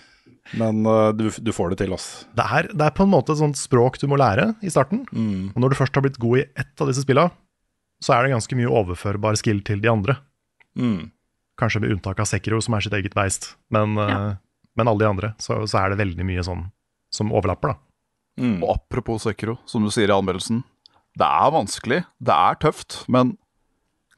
Men 0.61 0.85
uh, 0.85 1.09
du, 1.17 1.27
du 1.33 1.51
får 1.53 1.73
det 1.73 1.81
til, 1.81 1.93
ass. 1.97 2.27
Det 2.37 2.45
er, 2.45 2.69
det 2.69 2.85
er 2.85 2.93
på 2.97 3.05
en 3.05 3.13
måte 3.13 3.33
et 3.33 3.41
sånt 3.41 3.57
språk 3.57 3.97
du 4.01 4.05
må 4.09 4.21
lære 4.21 4.51
i 4.61 4.69
starten. 4.73 5.01
Mm. 5.09 5.55
Og 5.55 5.63
når 5.63 5.73
du 5.73 5.79
først 5.81 5.97
har 5.97 6.05
blitt 6.05 6.21
god 6.21 6.43
i 6.43 6.47
ett 6.61 6.81
av 6.81 6.89
disse 6.89 7.05
spillene, 7.05 7.33
så 8.05 8.15
er 8.15 8.25
det 8.25 8.35
ganske 8.37 8.57
mye 8.57 8.69
overførbar 8.69 9.37
skill 9.41 9.63
til 9.65 9.81
de 9.81 9.89
andre. 9.91 10.15
Mm. 10.77 11.09
Kanskje 11.59 11.83
med 11.83 11.95
unntak 11.95 12.21
av 12.23 12.29
Sekiro, 12.29 12.61
som 12.63 12.77
er 12.77 12.85
sitt 12.85 12.95
eget 12.95 13.17
beist. 13.17 13.53
Men, 13.73 13.97
ja. 13.99 14.19
men 14.79 14.91
alle 14.91 15.03
de 15.03 15.09
andre, 15.09 15.33
så, 15.43 15.59
så 15.67 15.81
er 15.81 15.91
det 15.91 16.01
veldig 16.01 16.27
mye 16.27 16.45
sånn 16.45 16.67
som 17.13 17.33
overlapper, 17.35 17.73
da. 17.73 17.81
Mm. 18.39 18.59
Og 18.63 18.77
apropos 18.77 19.25
Sekiro, 19.27 19.57
som 19.67 19.83
du 19.83 19.91
sier 19.91 20.07
i 20.07 20.15
anmeldelsen. 20.15 20.61
Det 21.19 21.27
er 21.27 21.51
vanskelig, 21.51 22.03
det 22.23 22.35
er 22.35 22.59
tøft, 22.61 23.01
men 23.11 23.35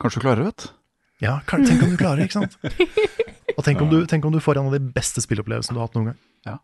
kanskje 0.01 0.21
du 0.21 0.27
klarer 0.27 0.43
det, 0.43 0.51
vet 0.51 0.65
du. 0.65 0.69
Ja, 1.21 1.37
tenk 1.45 1.83
om 1.85 1.91
du 1.93 1.99
klarer, 1.99 2.25
ikke 2.25 2.41
sant? 2.41 2.55
Og 3.57 3.65
tenk 3.65 3.81
om, 3.83 3.89
du, 3.91 3.99
tenk 4.09 4.25
om 4.25 4.33
du 4.33 4.39
får 4.41 4.57
en 4.57 4.71
av 4.71 4.73
de 4.73 4.81
beste 4.95 5.21
spillopplevelsene 5.21 5.75
du 5.75 5.81
har 5.81 5.89
hatt 5.89 5.97
noen 5.97 6.11
gang. 6.11 6.19
Ja. 6.47 6.55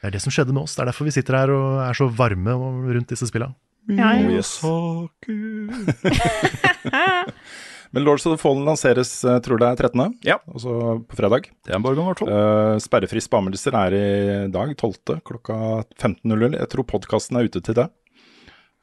Det 0.00 0.08
er 0.08 0.14
det 0.16 0.22
som 0.24 0.32
skjedde 0.34 0.54
med 0.54 0.64
oss. 0.64 0.76
Det 0.76 0.84
er 0.84 0.88
derfor 0.88 1.08
vi 1.08 1.14
sitter 1.14 1.36
her 1.36 1.52
og 1.52 1.66
er 1.84 1.98
så 1.98 2.06
varme 2.08 2.54
rundt 2.56 3.12
disse 3.12 3.28
spillene. 3.28 3.54
Ja, 3.90 4.12
ja. 4.14 4.38
Men 7.92 8.04
Lords 8.06 8.24
of 8.26 8.32
the 8.34 8.40
Fallen 8.40 8.64
lanseres, 8.64 9.10
eh, 9.28 9.38
tror 9.44 9.58
det 9.60 9.68
er 9.68 9.76
13., 9.88 10.14
Ja. 10.24 10.38
altså 10.48 11.04
på 11.06 11.16
fredag. 11.18 11.50
Det 11.64 11.72
er 11.72 11.76
en 11.76 11.82
fall. 12.16 12.28
Uh, 12.28 12.78
sperrefrist 12.80 13.28
på 13.28 13.36
anmeldelser 13.40 13.74
er 13.76 13.96
i 13.96 14.48
dag, 14.50 14.74
12. 14.76 15.20
klokka 15.20 15.84
15.00. 16.00 16.56
Jeg 16.58 16.68
tror 16.72 16.84
podkasten 16.88 17.36
er 17.38 17.44
ute 17.50 17.60
til 17.62 17.74
det. 17.74 17.88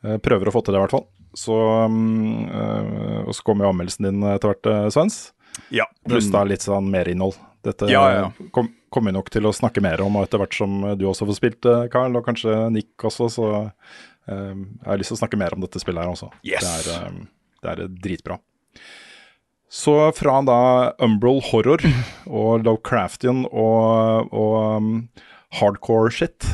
Uh, 0.06 0.18
prøver 0.22 0.48
å 0.48 0.54
få 0.54 0.64
til 0.64 0.74
det, 0.76 0.80
i 0.80 0.84
hvert 0.86 0.94
fall. 0.94 1.08
Så, 1.36 1.56
um, 1.86 2.48
uh, 2.50 3.26
og 3.28 3.34
så 3.34 3.44
kommer 3.44 3.66
jo 3.66 3.74
anmeldelsen 3.74 4.06
din 4.10 4.22
etter 4.30 4.54
hvert, 4.54 4.70
uh, 4.70 4.90
Svens. 4.94 5.32
Ja, 5.74 5.86
Pluss 6.08 6.30
da 6.32 6.44
litt 6.48 6.62
sånn 6.62 6.88
merinnhold. 6.94 7.36
Dette 7.66 7.90
Ja, 7.90 8.04
ja, 8.14 8.20
ja. 8.30 8.50
kom- 8.54 8.70
kommer 8.90 9.12
vi 9.12 9.18
nok 9.18 9.30
til 9.30 9.44
å 9.44 9.52
snakke 9.54 9.82
mer 9.84 10.00
om 10.02 10.16
og 10.16 10.24
etter 10.28 10.40
hvert 10.40 10.54
som 10.56 10.82
du 10.98 11.04
også 11.06 11.26
får 11.28 11.36
spilt, 11.38 11.66
eh, 11.66 11.88
Carl, 11.92 12.16
og 12.16 12.26
kanskje 12.26 12.72
Nick 12.72 12.96
også. 12.98 13.28
Så 13.30 13.46
eh, 14.30 14.54
jeg 14.56 14.86
har 14.86 14.98
lyst 14.98 15.12
til 15.12 15.18
å 15.18 15.22
snakke 15.28 15.38
mer 15.38 15.54
om 15.54 15.62
dette 15.62 15.82
spillet 15.82 16.02
her 16.06 16.10
også. 16.14 16.32
Yes. 16.48 16.64
Det 16.64 16.96
er, 16.96 17.08
um, 17.10 17.28
det 17.62 17.74
er 17.74 17.88
dritbra. 17.90 18.40
Så 19.70 19.94
fra 20.18 20.40
da 20.42 20.60
Umbral 21.06 21.44
Horror 21.52 21.84
og 22.26 22.64
Lovecraftian 22.66 23.44
og, 23.52 24.32
og 24.34 24.56
um, 24.80 24.90
hardcore 25.60 26.10
shit 26.14 26.48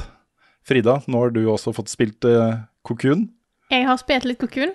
Frida, 0.66 0.98
nå 1.08 1.22
har 1.22 1.32
du 1.32 1.44
også 1.46 1.72
fått 1.78 1.92
spilt 1.94 2.26
uh, 2.28 2.66
Cocoon. 2.88 3.28
Jeg 3.72 3.86
har 3.88 3.98
spilt 4.02 4.26
litt 4.28 4.42
Cocoon. 4.42 4.74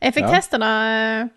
Jeg 0.00 0.14
fikk 0.16 0.26
Ja. 0.28 0.34
testa 0.36 0.58
det 0.60 0.68
eh, 0.90 1.30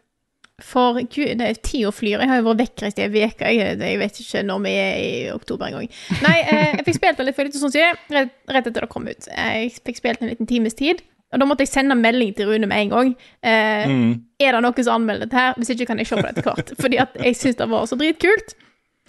for 0.64 1.00
Gud, 1.02 1.32
det 1.40 1.48
er 1.48 1.58
tida 1.60 1.90
flyr. 1.92 2.22
Jeg 2.22 2.30
har 2.30 2.38
jo 2.40 2.46
vært 2.50 2.62
vekkreist 2.62 3.00
i 3.00 3.06
ei 3.08 3.24
uke. 3.28 3.48
Jeg, 3.52 3.78
jeg 3.80 4.00
vet 4.00 4.20
ikke 4.22 4.44
når 4.48 4.62
vi 4.64 4.74
er 4.80 5.00
i 5.00 5.10
oktober 5.34 5.68
engang. 5.72 5.90
Nei, 6.24 6.36
eh, 6.44 6.76
jeg 6.78 6.86
fikk 6.88 7.00
spilt 7.00 7.20
det 7.20 7.26
litt 7.28 7.36
for 7.40 7.48
litt 7.50 7.58
sånn 7.60 7.74
siden, 7.74 7.98
rett, 8.14 8.36
rett 8.52 8.70
etter 8.70 8.86
det 8.86 8.92
kom 8.94 9.08
ut. 9.10 9.28
Jeg 9.32 9.74
fikk 9.88 10.00
spilt 10.00 10.22
en 10.24 10.32
liten 10.32 10.48
times 10.52 10.78
tid. 10.80 11.02
Og 11.34 11.40
da 11.42 11.46
måtte 11.50 11.66
jeg 11.66 11.72
sende 11.74 11.96
melding 11.98 12.36
til 12.38 12.48
Rune 12.52 12.68
med 12.70 12.78
en 12.86 12.90
gang. 12.94 13.14
Eh, 13.44 13.88
Mm. 13.90 14.12
Er 14.40 14.52
det 14.54 14.62
noen 14.64 14.84
som 14.84 14.96
anmelder 15.02 15.26
dette 15.26 15.40
her? 15.40 15.54
Hvis 15.58 15.70
ikke 15.74 15.86
kan 15.90 15.98
jeg 15.98 16.08
se 16.08 16.16
på 16.16 16.22
det 16.22 16.32
etter 16.38 16.46
hvert. 16.50 16.74
Fordi 16.84 16.98
at 17.02 17.16
jeg 17.20 17.36
syns 17.40 17.56
det 17.60 17.70
var 17.72 17.86
så 17.90 17.96
dritkult. 18.00 18.54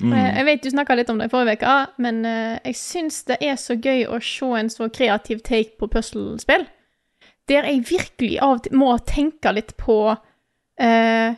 Mm. 0.00 0.12
Eh, 0.12 0.30
Jeg 0.38 0.44
vet 0.48 0.62
du 0.64 0.70
snakka 0.70 0.94
litt 0.98 1.10
om 1.10 1.18
det 1.20 1.26
i 1.28 1.32
forrige 1.32 1.58
uke, 1.60 1.74
men 2.02 2.24
eh, 2.26 2.58
jeg 2.64 2.74
syns 2.80 3.22
det 3.28 3.36
er 3.40 3.56
så 3.60 3.76
gøy 3.78 4.06
å 4.10 4.18
se 4.22 4.48
en 4.58 4.70
så 4.72 4.88
kreativ 4.90 5.42
take 5.46 5.76
på 5.78 5.86
puslespill. 5.92 6.66
Der 7.48 7.66
jeg 7.68 7.84
virkelig 7.90 8.38
av 8.42 8.56
og 8.56 8.62
til 8.64 8.76
må 8.80 8.94
tenke 9.04 9.52
litt 9.52 9.76
på 9.76 9.98
eh, 10.80 11.34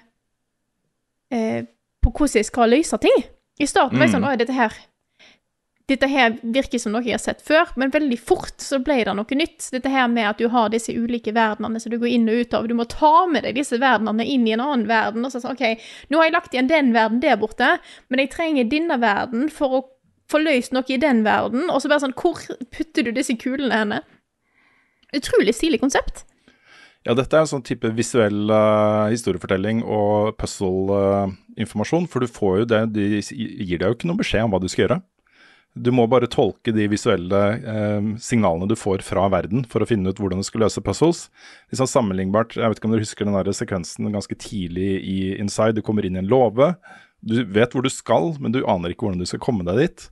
eh, 1.32 1.64
På 2.02 2.10
hvordan 2.14 2.38
jeg 2.38 2.46
skal 2.46 2.70
løse 2.70 2.98
ting. 3.02 3.24
I 3.58 3.66
starten 3.66 3.98
var 3.98 4.06
jeg 4.06 4.14
sånn 4.14 4.24
Å, 4.28 4.36
dette 4.38 4.54
her 4.54 4.72
dette 5.86 6.08
her 6.10 6.32
virker 6.42 6.80
som 6.82 6.96
noe 6.96 7.04
jeg 7.06 7.14
har 7.14 7.22
sett 7.22 7.42
før, 7.46 7.70
men 7.78 7.92
veldig 7.94 8.16
fort 8.18 8.58
så 8.62 8.80
ble 8.82 8.98
det 9.06 9.12
noe 9.14 9.38
nytt. 9.38 9.68
Dette 9.70 9.90
her 9.92 10.08
med 10.10 10.26
at 10.32 10.40
du 10.42 10.48
har 10.50 10.72
disse 10.72 10.90
ulike 10.90 11.30
verdenene 11.36 11.78
som 11.82 11.92
du 11.92 11.98
går 12.02 12.10
inn 12.10 12.26
og 12.30 12.42
ut 12.42 12.56
av. 12.58 12.66
Du 12.66 12.74
må 12.74 12.88
ta 12.90 13.12
med 13.30 13.46
deg 13.46 13.54
disse 13.60 13.78
verdenene 13.78 14.26
inn 14.26 14.48
i 14.48 14.56
en 14.56 14.64
annen 14.64 14.88
verden. 14.90 15.22
Og 15.22 15.30
så 15.30 15.42
sånn, 15.44 15.54
OK, 15.54 15.86
nå 16.10 16.18
har 16.18 16.26
jeg 16.26 16.34
lagt 16.34 16.56
igjen 16.56 16.72
den 16.72 16.90
verden 16.96 17.22
der 17.22 17.38
borte, 17.38 17.76
men 18.10 18.24
jeg 18.24 18.34
trenger 18.34 18.66
denne 18.72 18.98
verden 18.98 19.46
for 19.52 19.78
å 19.78 19.82
få 20.26 20.42
løst 20.42 20.74
noe 20.74 20.90
i 20.90 20.98
den 20.98 21.22
verden. 21.26 21.70
Og 21.70 21.78
så 21.82 21.92
bare 21.92 22.02
sånn, 22.02 22.18
hvor 22.18 22.42
putter 22.74 23.06
du 23.06 23.14
disse 23.14 23.38
kulene 23.38 23.84
henne? 23.84 24.02
Utrolig 25.14 25.54
stilig 25.54 25.84
konsept. 25.84 26.26
Ja, 27.06 27.14
dette 27.14 27.38
er 27.38 27.44
en 27.44 27.52
sånn 27.52 27.62
type 27.62 27.86
visuell 27.94 28.50
uh, 28.50 29.06
historiefortelling 29.12 29.84
og 29.86 30.34
puzzle-informasjon. 30.40 32.10
for 32.10 32.26
du 32.26 32.26
får 32.26 32.64
jo 32.64 32.72
det, 32.74 32.86
de 32.96 33.20
gir 33.22 33.78
deg 33.78 33.86
jo 33.86 33.94
ikke 33.94 34.10
noen 34.10 34.18
beskjed 34.18 34.48
om 34.48 34.56
hva 34.56 34.58
du 34.58 34.66
skal 34.66 34.88
gjøre. 34.88 35.04
Du 35.76 35.90
må 35.92 36.06
bare 36.08 36.28
tolke 36.32 36.72
de 36.72 36.86
visuelle 36.88 37.40
eh, 37.60 38.06
signalene 38.22 38.68
du 38.70 38.72
får 38.80 39.02
fra 39.04 39.26
verden 39.32 39.66
for 39.68 39.84
å 39.84 39.88
finne 39.88 40.08
ut 40.08 40.20
hvordan 40.22 40.40
du 40.40 40.46
skal 40.48 40.62
løse 40.64 40.80
puzzles. 40.80 41.26
Liksom 41.72 41.90
sammenlignbart, 41.90 42.56
jeg 42.56 42.72
vet 42.72 42.80
ikke 42.80 42.88
om 42.88 42.94
dere 42.94 43.04
husker 43.04 43.28
den 43.28 43.36
der 43.36 43.50
sekvensen 43.56 44.08
ganske 44.14 44.38
tidlig 44.40 44.94
i 45.04 45.18
Inside. 45.36 45.76
Du 45.76 45.84
kommer 45.84 46.06
inn 46.08 46.16
i 46.16 46.22
en 46.22 46.30
låve. 46.30 46.72
Du 47.20 47.42
vet 47.52 47.76
hvor 47.76 47.84
du 47.84 47.92
skal, 47.92 48.32
men 48.40 48.56
du 48.56 48.62
aner 48.64 48.94
ikke 48.94 49.04
hvordan 49.04 49.20
du 49.20 49.28
skal 49.28 49.42
komme 49.44 49.66
deg 49.68 49.82
dit. 49.82 50.06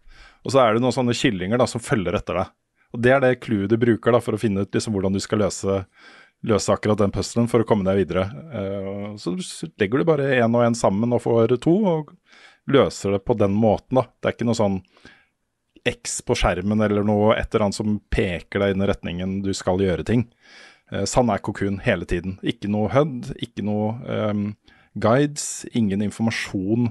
Og 0.45 0.53
så 0.53 0.61
er 0.61 0.75
det 0.75 0.85
noen 0.85 0.95
sånne 0.95 1.17
kyllinger 1.17 1.61
da, 1.61 1.69
som 1.71 1.81
følger 1.81 2.21
etter 2.21 2.43
deg. 2.43 2.53
Og 2.95 3.01
Det 3.03 3.11
er 3.11 3.25
det 3.25 3.41
clouet 3.43 3.73
du 3.73 3.79
bruker 3.81 4.15
da, 4.15 4.21
for 4.23 4.37
å 4.37 4.41
finne 4.41 4.67
ut 4.67 4.77
liksom, 4.77 4.95
hvordan 4.95 5.17
du 5.17 5.23
skal 5.25 5.41
løse, 5.43 5.81
løse 6.47 6.77
akkurat 6.77 7.01
den 7.01 7.15
puzzlen 7.15 7.49
for 7.51 7.65
å 7.65 7.67
komme 7.69 7.89
deg 7.89 8.05
videre. 8.05 8.29
Eh, 8.53 9.09
så 9.19 9.33
legger 9.81 10.05
du 10.05 10.11
bare 10.13 10.29
én 10.37 10.53
og 10.53 10.69
én 10.69 10.77
sammen 10.79 11.17
og 11.17 11.25
får 11.25 11.57
to, 11.65 11.75
og 11.89 12.13
løser 12.71 13.17
det 13.17 13.25
på 13.25 13.37
den 13.41 13.57
måten. 13.57 13.97
da. 13.97 14.07
Det 14.21 14.29
er 14.29 14.37
ikke 14.37 14.53
noe 14.53 14.61
sånn 14.61 14.83
X 15.89 16.21
på 16.25 16.37
skjermen 16.39 16.81
eller 16.85 17.05
noe 17.07 17.35
et 17.37 17.49
eller 17.53 17.67
annet 17.67 17.77
som 17.77 17.99
peker 18.13 18.63
deg 18.63 18.73
i 18.73 18.77
den 18.79 18.87
retningen 18.89 19.35
du 19.45 19.53
skal 19.57 19.83
gjøre 19.83 20.07
ting. 20.09 20.29
Sånn 21.09 21.31
er 21.33 21.41
Cocoon 21.43 21.81
hele 21.85 22.07
tiden. 22.09 22.37
Ikke 22.45 22.69
noe 22.71 22.91
HUD, 22.93 23.33
ikke 23.43 23.65
noe 23.67 23.95
um, 24.05 24.43
guides, 25.01 25.65
ingen 25.75 26.05
informasjon. 26.05 26.91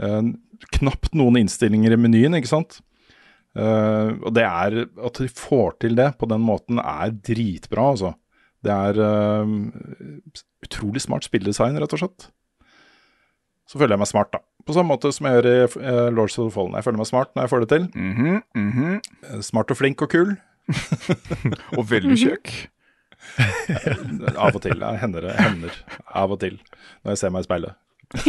Uh, 0.00 0.32
knapt 0.78 1.14
noen 1.18 1.42
innstillinger 1.42 1.94
i 1.94 2.00
menyen, 2.00 2.36
ikke 2.38 2.52
sant. 2.52 2.80
Uh, 3.54 4.16
og 4.24 4.32
det 4.34 4.42
er 4.42 4.80
At 4.82 5.20
de 5.20 5.28
får 5.30 5.76
til 5.84 5.94
det 5.94 6.08
på 6.18 6.26
den 6.30 6.42
måten, 6.42 6.80
er 6.80 7.14
dritbra, 7.14 7.90
altså. 7.94 8.14
Det 8.64 8.72
er 8.72 8.98
uh, 8.98 9.44
utrolig 10.64 11.04
smart 11.04 11.26
spilledesign, 11.26 11.78
rett 11.78 11.94
og 11.94 12.04
slett. 12.04 12.30
Så 13.68 13.80
føler 13.80 13.96
jeg 13.96 14.04
meg 14.04 14.10
smart, 14.10 14.32
da. 14.34 14.42
På 14.64 14.72
samme 14.76 14.94
måte 14.94 15.12
som 15.12 15.26
jeg 15.28 15.36
gjør 15.36 15.48
i 15.50 15.56
uh, 15.84 16.08
Lords 16.14 16.38
of 16.38 16.48
the 16.48 16.54
Fallen. 16.54 16.74
Jeg 16.78 16.86
føler 16.86 17.00
meg 17.02 17.08
smart 17.10 17.32
når 17.34 17.44
jeg 17.44 17.52
får 17.52 17.64
det 17.64 17.70
til. 17.74 17.84
Eh, 18.56 19.40
Smart 19.44 19.72
og 19.74 19.76
flink 19.80 20.04
og 20.04 20.12
kul. 20.12 20.34
og 21.78 21.84
veldig 21.90 22.16
kjekk. 22.16 22.52
av 24.44 24.54
og 24.56 24.60
til. 24.64 24.80
Jeg 24.80 25.00
hender 25.02 25.28
det. 25.28 25.36
Hender 25.36 25.78
av 26.16 26.32
og 26.32 26.40
til 26.40 26.56
når 27.04 27.14
jeg 27.14 27.20
ser 27.20 27.34
meg 27.34 27.44
i 27.44 27.48
speilet. 27.48 27.72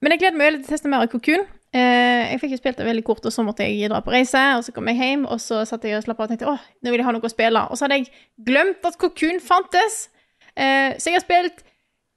Men 0.00 0.14
jeg 0.14 0.22
gleder 0.22 0.38
meg 0.38 0.46
veldig 0.48 0.62
til 0.64 0.70
å 0.70 0.72
teste 0.72 0.90
mer 0.90 1.08
Cocoon. 1.12 1.42
Eh, 1.76 2.32
jeg 2.32 2.40
fikk 2.40 2.54
jo 2.54 2.58
spilt 2.58 2.78
det 2.80 2.86
veldig 2.88 3.02
kort, 3.06 3.26
og 3.28 3.34
så 3.34 3.44
måtte 3.46 3.66
jeg 3.68 3.90
dra 3.92 4.00
på 4.04 4.14
reise. 4.14 4.40
Og 4.56 4.64
så 4.64 4.72
kom 4.74 4.88
jeg 4.90 4.96
hjem, 5.00 5.26
og 5.28 5.42
så 5.42 5.60
satt 5.68 5.84
jeg 5.84 5.98
og 5.98 6.06
slapp 6.06 6.22
av 6.22 6.26
og 6.26 6.32
tenkte 6.32 6.48
åh, 6.48 6.62
nå 6.80 6.92
vil 6.92 7.02
jeg 7.02 7.08
ha 7.08 7.12
noe 7.14 7.28
å 7.28 7.32
spille. 7.32 7.66
Og 7.68 7.76
så 7.76 7.86
hadde 7.86 8.00
jeg 8.00 8.08
glemt 8.48 8.88
at 8.88 8.96
Kokun 9.00 9.42
fantes. 9.44 10.06
Eh, 10.56 10.96
så 10.96 11.12
jeg 11.12 11.18
har 11.20 11.26
spilt 11.26 11.60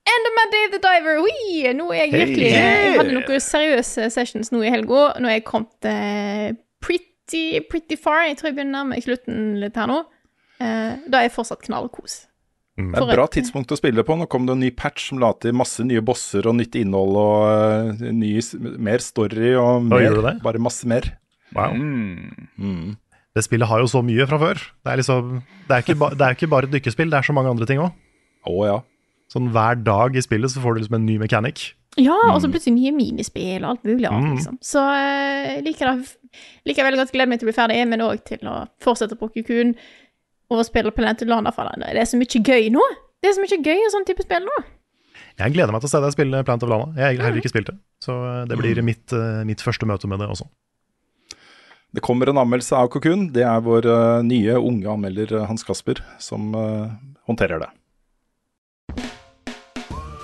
Enderman 0.04 0.52
Dave 0.52 0.74
the 0.74 0.82
Diver. 0.84 1.22
Ui, 1.24 1.64
Nå 1.78 1.88
er 1.94 2.04
jeg 2.04 2.12
Hey, 2.12 2.26
virkelig 2.26 2.50
yeah. 2.50 2.82
Jeg 2.84 2.98
hadde 3.00 3.16
noen 3.16 3.46
seriøse 3.46 4.10
sessions 4.14 4.52
nå 4.52 4.64
i 4.66 4.72
helga. 4.74 5.06
Nå 5.24 5.32
er 5.32 5.40
jeg 5.40 5.46
kommet 5.48 5.88
uh, 5.88 6.52
pretty, 6.84 7.64
pretty 7.72 7.98
far. 8.00 8.26
Jeg 8.28 8.38
tror 8.40 8.52
jeg 8.52 8.60
begynner 8.60 8.90
med 8.90 9.06
slutten 9.06 9.58
litt 9.64 9.80
her 9.80 9.90
nå. 9.90 10.04
Uh, 10.60 11.00
da 11.08 11.22
er 11.22 11.30
jeg 11.30 11.36
fortsatt 11.38 11.64
knallkos. 11.66 12.24
Det 12.74 12.98
er 12.98 13.06
et 13.06 13.14
bra 13.14 13.28
tidspunkt 13.30 13.72
å 13.72 13.78
spille 13.78 14.04
på. 14.06 14.16
Nå 14.18 14.26
kom 14.32 14.48
det 14.50 14.56
en 14.58 14.64
ny 14.66 14.72
patch 14.76 15.12
som 15.12 15.22
la 15.22 15.30
til 15.40 15.54
masse 15.56 15.84
nye 15.86 16.02
bosser 16.04 16.48
og 16.50 16.58
nytt 16.58 16.76
innhold 16.80 17.20
og 17.22 17.96
uh, 18.02 18.08
ny, 18.12 18.36
mer 18.82 19.04
story 19.06 19.54
og 19.60 19.88
mer. 19.88 20.40
Bare 20.44 20.62
masse 20.62 20.90
mer. 20.90 21.14
Wow. 21.54 21.78
Mm. 21.78 22.96
Det 23.34 23.44
spillet 23.46 23.70
har 23.70 23.82
jo 23.82 23.90
så 23.90 24.02
mye 24.06 24.26
fra 24.30 24.40
før. 24.42 24.60
Det 24.84 24.92
er, 24.92 25.00
liksom, 25.00 25.38
det 25.70 25.76
er, 25.76 25.86
ikke, 25.86 26.00
ba, 26.02 26.10
det 26.18 26.26
er 26.26 26.36
ikke 26.36 26.50
bare 26.50 26.68
et 26.68 26.74
dykkespill, 26.76 27.10
det 27.14 27.22
er 27.22 27.26
så 27.26 27.34
mange 27.34 27.54
andre 27.54 27.70
ting 27.70 27.82
òg. 27.82 27.94
ja. 28.68 28.82
Sånn 29.34 29.50
hver 29.54 29.80
dag 29.82 30.16
i 30.16 30.22
spillet 30.22 30.52
så 30.54 30.62
får 30.62 30.76
du 30.76 30.84
liksom 30.84 31.00
en 31.00 31.08
ny 31.10 31.18
mechanic. 31.22 31.72
Ja, 31.98 32.16
og 32.34 32.40
så 32.42 32.50
plutselig 32.50 32.74
nye 32.74 32.92
minispill 32.94 33.62
og 33.64 33.70
alt 33.76 33.84
mulig 33.86 34.08
annet, 34.10 34.30
Mm. 34.30 34.36
liksom. 34.38 34.56
Så 34.66 34.82
eh, 34.82 35.56
jeg 35.58 35.64
liker 35.68 35.90
det 35.92 36.08
liker 36.70 36.86
veldig 36.88 37.00
godt. 37.02 37.12
Gleder 37.14 37.30
meg 37.30 37.40
til 37.42 37.48
å 37.48 37.52
bli 37.52 37.58
ferdig, 37.58 37.82
men 37.90 38.02
òg 38.02 38.24
til 38.26 38.48
å 38.50 38.68
fortsette 38.82 39.18
på 39.18 39.30
Kukun 39.34 39.76
og 40.54 40.64
spille 40.66 40.94
Planet 40.94 41.22
Lana. 41.30 41.52
For 41.54 41.70
det 41.78 41.94
er 42.02 42.10
så 42.10 42.18
mye 42.18 42.42
gøy 42.42 42.72
nå. 42.74 42.82
Det 43.22 43.30
er 43.30 43.36
så 43.38 43.44
mye 43.46 43.62
gøy 43.62 43.78
i 43.78 43.92
sånn 43.94 44.06
type 44.10 44.26
spill 44.26 44.46
nå. 44.46 44.58
Jeg 45.38 45.54
gleder 45.54 45.72
meg 45.74 45.82
til 45.82 45.90
å 45.90 45.94
se 45.94 46.02
deg 46.02 46.14
spille 46.14 46.44
Plant 46.46 46.64
of 46.66 46.70
Lana. 46.70 46.94
Jeg 46.98 47.18
har 47.18 47.26
heller 47.30 47.42
ikke 47.42 47.54
spilt 47.54 47.70
det, 47.70 47.78
så 48.02 48.18
eh, 48.42 48.46
det 48.50 48.58
blir 48.58 48.82
mitt, 48.86 49.14
eh, 49.14 49.44
mitt 49.46 49.62
første 49.62 49.86
møte 49.90 50.10
med 50.10 50.20
det 50.22 50.30
også. 50.34 50.50
Det 51.94 52.02
kommer 52.02 52.30
en 52.30 52.42
anmeldelse 52.42 52.74
av 52.74 52.90
Kokun. 52.90 53.28
Det 53.34 53.44
er 53.46 53.62
vår 53.62 53.86
nye 54.26 54.58
unge 54.58 54.90
anmelder 54.90 55.46
Hans 55.46 55.62
Kasper 55.64 56.02
som 56.18 56.50
håndterer 57.30 57.62
det. 57.62 57.70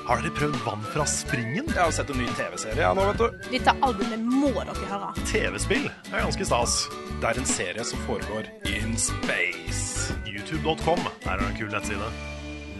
Har 0.09 0.23
dere 0.23 0.33
prøvd 0.33 0.55
Vann 0.65 0.81
fra 0.89 1.03
springen? 1.05 1.67
Jeg 1.69 1.77
har 1.77 1.91
sett 1.93 2.09
en 2.09 2.17
ny 2.17 2.25
TV-serie 2.33 2.81
ja, 2.81 2.95
nå, 2.97 3.03
vet 3.11 3.19
du. 3.21 3.43
Dette 3.51 3.75
albumet 3.85 4.23
må 4.25 4.49
dere 4.57 4.87
høre. 4.89 5.09
TV-spill 5.29 5.85
er 5.85 6.23
ganske 6.23 6.47
stas. 6.49 6.77
Det 7.21 7.29
er 7.29 7.37
en 7.37 7.45
serie 7.45 7.85
som 7.85 8.01
foregår 8.07 8.47
in 8.71 8.97
space. 8.97 10.15
YouTube.com 10.25 11.03
Der 11.27 11.35
er 11.35 11.45
en 11.45 11.53
kul 11.59 11.69
nettside. 11.69 12.09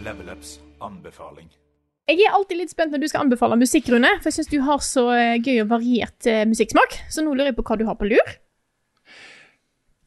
Level 0.02 0.34
Ups 0.34 0.56
anbefaling. 0.82 1.46
Jeg 2.10 2.26
er 2.26 2.34
alltid 2.34 2.64
litt 2.64 2.74
spent 2.74 2.90
når 2.90 3.04
du 3.04 3.08
skal 3.12 3.28
anbefale 3.28 3.60
musikk, 3.62 3.92
Rune, 3.94 4.10
for 4.18 4.32
jeg 4.32 4.40
syns 4.40 4.50
du 4.50 4.58
har 4.66 4.82
så 4.82 5.06
eh, 5.14 5.38
gøy 5.38 5.62
og 5.62 5.70
variert 5.76 6.26
eh, 6.26 6.42
musikksmak. 6.50 6.98
Så 7.14 7.22
nå 7.22 7.36
lurer 7.36 7.52
jeg 7.52 7.60
på 7.60 7.68
hva 7.70 7.78
du 7.78 7.86
har 7.86 8.00
på 8.00 8.10
lur. 8.10 8.38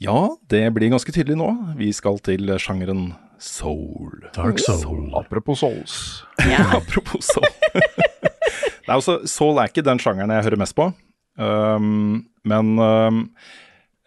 Ja, 0.03 0.17
det 0.51 0.65
blir 0.75 0.91
ganske 0.91 1.15
tydelig 1.15 1.39
nå. 1.39 1.53
Vi 1.79 1.87
skal 1.95 2.19
til 2.27 2.51
sjangeren 2.59 3.13
soul. 3.43 4.23
Dark 4.35 4.59
soul. 4.59 5.11
Apropos 5.19 5.59
souls. 5.59 6.23
Apropos 6.77 7.25
soul. 7.25 7.49
Nei, 8.87 8.95
altså, 8.95 9.19
soul 9.29 9.59
er 9.59 9.71
ikke 9.71 9.85
den 9.85 10.01
sjangeren 10.01 10.31
jeg 10.33 10.47
hører 10.47 10.63
mest 10.63 10.75
på. 10.77 10.89
Um, 11.39 12.23
men 12.47 12.73
um, 12.77 13.21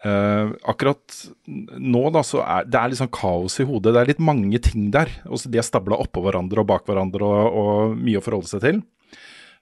uh, 0.05 0.53
akkurat 0.69 1.17
nå, 1.47 2.03
da, 2.15 2.23
så 2.25 2.43
er 2.45 2.67
det 2.69 2.79
er 2.79 2.91
litt 2.91 3.01
sånn 3.01 3.13
kaos 3.13 3.57
i 3.61 3.67
hodet. 3.67 3.95
Det 3.95 4.03
er 4.03 4.11
litt 4.13 4.23
mange 4.23 4.61
ting 4.63 4.91
der. 4.93 5.11
Også 5.29 5.51
de 5.53 5.61
er 5.61 5.65
stabla 5.65 5.99
oppå 6.01 6.23
hverandre 6.25 6.63
og 6.63 6.69
bak 6.69 6.85
hverandre 6.89 7.25
og, 7.25 7.57
og 7.61 7.97
mye 7.97 8.21
å 8.21 8.25
forholde 8.25 8.51
seg 8.51 8.65
til. 8.65 8.83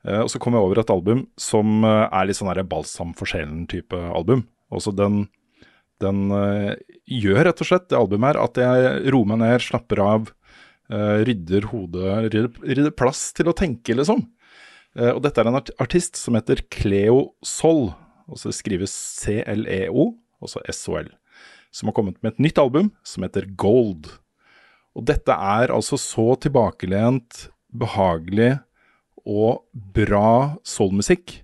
Uh, 0.05 0.21
og 0.25 0.29
så 0.31 0.41
kom 0.41 0.57
jeg 0.57 0.67
over 0.67 0.83
et 0.83 0.93
album 0.93 1.25
som 1.41 1.79
uh, 1.87 2.05
er 2.11 2.29
litt 2.29 2.39
sånn 2.39 2.53
balsam 2.69 3.15
for 3.17 3.29
sjelen-type 3.29 4.03
album. 4.11 4.45
Også 4.73 4.93
den 4.95 5.25
den 6.03 6.31
eh, 6.35 6.73
gjør 7.07 7.45
rett 7.47 7.61
og 7.63 7.69
slett, 7.69 7.87
det 7.91 7.99
albumet 7.99 8.33
her, 8.33 8.41
at 8.43 8.59
jeg 8.59 9.13
roer 9.13 9.29
meg 9.31 9.41
ned, 9.41 9.63
slapper 9.63 10.01
av, 10.03 10.31
eh, 10.91 11.21
rydder 11.27 11.69
hodet, 11.71 12.09
rydder, 12.25 12.49
rydder 12.65 12.95
plass 12.97 13.29
til 13.37 13.51
å 13.51 13.55
tenke, 13.57 13.95
liksom. 13.97 14.25
Eh, 14.95 15.11
og 15.11 15.21
dette 15.25 15.41
er 15.41 15.51
en 15.51 15.59
art 15.59 15.71
artist 15.83 16.19
som 16.19 16.37
heter 16.37 16.65
Cleo 16.73 17.35
Sol, 17.45 17.89
og 18.25 18.41
så 18.41 18.53
skrives 18.55 18.93
C-L-E-O, 19.21 20.11
og 20.15 20.51
så 20.51 20.63
S-O-L, 20.71 21.09
som 21.75 21.91
har 21.91 21.97
kommet 21.97 22.19
med 22.23 22.35
et 22.35 22.45
nytt 22.47 22.61
album 22.61 22.91
som 23.07 23.25
heter 23.25 23.47
Gold. 23.59 24.09
Og 24.95 25.07
dette 25.07 25.31
er 25.31 25.73
altså 25.75 25.99
så 25.99 26.33
tilbakelent, 26.39 27.49
behagelig 27.75 28.53
og 29.27 29.65
bra 29.73 30.55
soulmusikk 30.63 31.41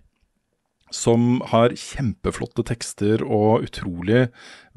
som 0.95 1.39
har 1.51 1.75
kjempeflotte 1.77 2.65
tekster 2.67 3.23
og 3.25 3.65
utrolig 3.67 4.27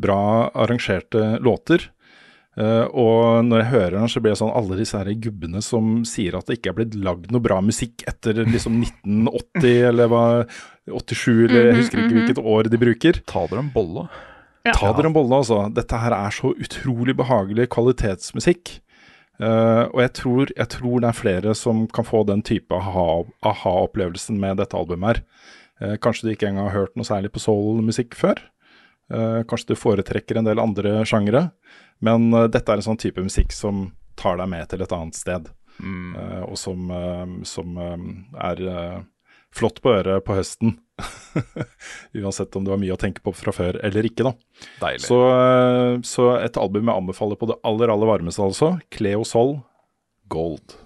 bra 0.00 0.50
arrangerte 0.54 1.36
låter. 1.44 1.90
Uh, 2.54 2.86
og 2.94 3.48
når 3.48 3.64
jeg 3.64 3.70
hører 3.72 3.96
den, 3.96 4.10
så 4.10 4.20
blir 4.22 4.30
jeg 4.30 4.40
sånn 4.44 4.52
alle 4.54 4.76
disse 4.78 4.98
her 4.98 5.08
gubbene 5.18 5.58
som 5.64 6.04
sier 6.06 6.36
at 6.38 6.46
det 6.46 6.60
ikke 6.60 6.70
er 6.70 6.76
blitt 6.78 6.94
lagd 7.02 7.32
noe 7.34 7.42
bra 7.42 7.58
musikk 7.64 8.04
etter 8.06 8.44
liksom 8.44 8.78
1980 8.84 9.88
eller 9.88 10.12
hva 10.12 10.26
87, 10.86 11.48
eller 11.48 11.72
jeg 11.72 11.80
husker 11.80 12.04
ikke 12.04 12.20
hvilket 12.20 12.44
år 12.54 12.70
de 12.70 12.80
bruker. 12.80 13.18
Ta 13.26 13.42
dere 13.50 13.64
en 13.64 13.74
bolle. 13.74 14.06
Ja. 14.64 14.72
Ta 14.72 14.92
dere 14.94 15.10
en 15.10 15.16
bolle, 15.16 15.42
altså. 15.42 15.64
Dette 15.74 15.98
her 16.00 16.14
er 16.16 16.34
så 16.34 16.54
utrolig 16.54 17.16
behagelig 17.18 17.66
kvalitetsmusikk. 17.74 18.78
Uh, 19.42 19.90
og 19.90 19.98
jeg 20.04 20.12
tror, 20.20 20.50
jeg 20.54 20.70
tror, 20.76 20.94
det 21.02 21.10
er 21.10 21.18
flere 21.18 21.54
som 21.58 21.84
kan 21.90 22.06
få 22.06 22.22
den 22.28 22.44
type 22.46 22.70
aha-opplevelsen 22.78 24.38
aha 24.38 24.44
med 24.46 24.62
dette 24.62 24.78
albumet 24.78 25.10
her. 25.10 25.22
Uh, 25.84 25.96
kanskje 26.00 26.28
du 26.28 26.34
ikke 26.34 26.48
engang 26.48 26.70
har 26.70 26.84
hørt 26.84 26.96
noe 26.98 27.08
særlig 27.08 27.32
på 27.34 27.42
soul-musikk 27.42 28.16
før. 28.18 28.40
Uh, 29.12 29.42
kanskje 29.48 29.74
du 29.74 29.78
foretrekker 29.80 30.40
en 30.40 30.48
del 30.48 30.62
andre 30.62 31.02
sjangere. 31.08 31.48
Men 32.04 32.30
uh, 32.34 32.46
dette 32.48 32.72
er 32.72 32.80
en 32.80 32.88
sånn 32.88 33.00
type 33.00 33.22
musikk 33.24 33.52
som 33.54 33.90
tar 34.18 34.38
deg 34.40 34.50
med 34.50 34.70
til 34.70 34.84
et 34.84 34.94
annet 34.94 35.18
sted. 35.18 35.50
Mm. 35.82 36.12
Og 36.46 36.54
som, 36.54 36.86
som 37.42 37.72
er 38.38 38.60
flott 39.50 39.80
på 39.82 39.90
øret 39.90 40.22
på 40.22 40.36
høsten. 40.36 40.76
Uansett 42.22 42.54
om 42.54 42.62
du 42.62 42.70
har 42.70 42.78
mye 42.78 42.94
å 42.94 43.00
tenke 43.00 43.24
på 43.26 43.32
fra 43.34 43.50
før 43.50 43.80
eller 43.82 44.06
ikke, 44.06 44.28
da. 44.28 44.32
Deilig. 44.84 45.02
Så, 45.08 45.18
så 46.06 46.28
et 46.38 46.60
album 46.62 46.86
jeg 46.86 47.02
anbefaler 47.02 47.40
på 47.40 47.50
det 47.50 47.58
aller, 47.66 47.90
aller 47.90 48.12
varmeste, 48.12 48.46
altså. 48.46 48.76
Cleo 48.94 49.26
Sol, 49.26 49.56
Gold. 50.30 50.78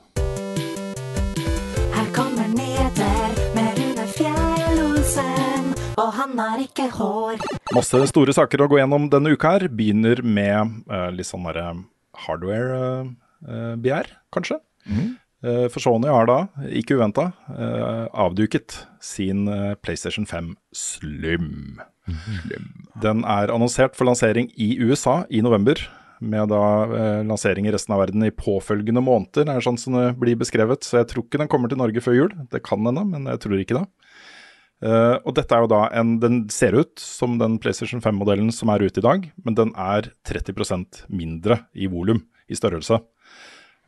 Han 6.39 6.55
har 6.55 6.62
ikke 6.62 6.89
hår. 6.95 7.41
Masse 7.74 8.01
store 8.12 8.34
saker 8.36 8.62
å 8.62 8.68
gå 8.70 8.78
gjennom 8.80 9.09
denne 9.12 9.34
uka 9.34 9.57
her. 9.57 9.68
Begynner 9.74 10.22
med 10.22 10.84
uh, 10.91 11.09
litt 11.14 11.28
sånn 11.28 11.47
derre 11.49 11.72
hardware-begjær, 12.26 14.12
uh, 14.12 14.20
kanskje. 14.34 14.61
Mm. 14.86 15.11
Uh, 15.45 15.66
for 15.70 15.82
Sony 15.82 16.11
har 16.11 16.26
da, 16.30 16.39
ikke 16.74 16.99
uventa, 16.99 17.30
avduket 18.14 18.80
sin 19.05 19.47
PlayStation 19.82 20.26
5 20.26 20.55
Slim. 20.74 21.78
Slim. 22.09 22.72
Den 23.03 23.22
er 23.28 23.53
annonsert 23.55 23.99
for 23.99 24.09
lansering 24.09 24.51
i 24.57 24.76
USA 24.80 25.22
i 25.30 25.43
november. 25.45 25.80
Med 26.18 26.49
da 26.51 27.22
lansering 27.22 27.68
i 27.68 27.70
resten 27.70 27.95
av 27.95 28.01
verden 28.03 28.24
i 28.26 28.32
påfølgende 28.34 28.99
måneder, 29.07 29.45
det 29.47 29.53
er 29.55 29.62
sånn 29.62 29.78
som 29.78 29.95
det 29.95 30.09
blir 30.18 30.39
beskrevet. 30.41 30.82
Så 30.82 30.99
jeg 30.99 31.07
tror 31.12 31.22
ikke 31.22 31.39
den 31.39 31.51
kommer 31.53 31.70
til 31.70 31.78
Norge 31.78 32.03
før 32.03 32.16
jul. 32.16 32.32
Det 32.51 32.64
kan 32.66 32.82
hende, 32.82 33.05
men 33.07 33.28
jeg 33.30 33.39
tror 33.45 33.62
ikke 33.62 33.78
det. 33.78 33.84
Uh, 34.79 35.18
og 35.26 35.35
dette 35.35 35.57
er 35.57 35.64
jo 35.64 35.70
da 35.72 35.81
en 35.99 36.20
Den 36.22 36.37
ser 36.55 36.76
ut 36.79 37.01
som 37.03 37.35
den 37.41 37.57
PlayStation 37.59 38.03
5-modellen 38.03 38.53
som 38.55 38.70
er 38.70 38.85
ute 38.87 39.03
i 39.03 39.07
dag, 39.07 39.24
men 39.43 39.57
den 39.59 39.72
er 39.74 40.12
30% 40.29 41.03
mindre 41.11 41.64
i 41.74 41.91
volum, 41.91 42.22
i 42.47 42.59
størrelse. 42.59 43.01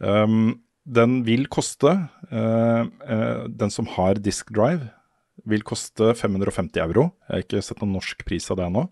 Um, 0.02 0.58
den 0.82 1.20
vil 1.26 1.44
koste 1.52 1.92
uh, 2.32 2.82
uh, 2.88 3.42
Den 3.46 3.70
som 3.70 3.86
har 3.94 4.18
disk 4.18 4.50
drive, 4.56 4.90
vil 5.46 5.62
koste 5.62 6.10
550 6.18 6.82
euro. 6.82 7.10
Jeg 7.28 7.36
har 7.36 7.46
ikke 7.46 7.62
sett 7.64 7.84
noen 7.84 7.94
norsk 7.94 8.26
pris 8.26 8.50
av 8.50 8.58
det 8.58 8.66
ennå, 8.66 8.88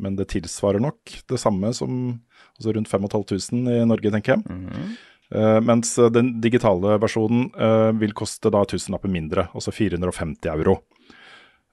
men 0.00 0.16
det 0.16 0.30
tilsvarer 0.32 0.80
nok 0.82 1.18
det 1.28 1.40
samme 1.42 1.74
som 1.76 2.16
altså 2.56 2.72
rundt 2.72 2.88
5500 2.88 3.82
i 3.82 3.84
Norge, 3.86 4.10
tenker 4.10 4.36
jeg. 4.36 4.42
Mm 4.48 4.66
-hmm. 4.66 5.60
mens 5.64 5.94
den 6.12 6.40
digitale 6.40 6.98
versjonen 6.98 7.50
vil 7.98 8.12
koste 8.12 8.50
da 8.50 8.64
tusenlapper 8.64 9.08
mindre, 9.08 9.48
altså 9.54 9.70
450 9.70 10.48
euro. 10.48 10.80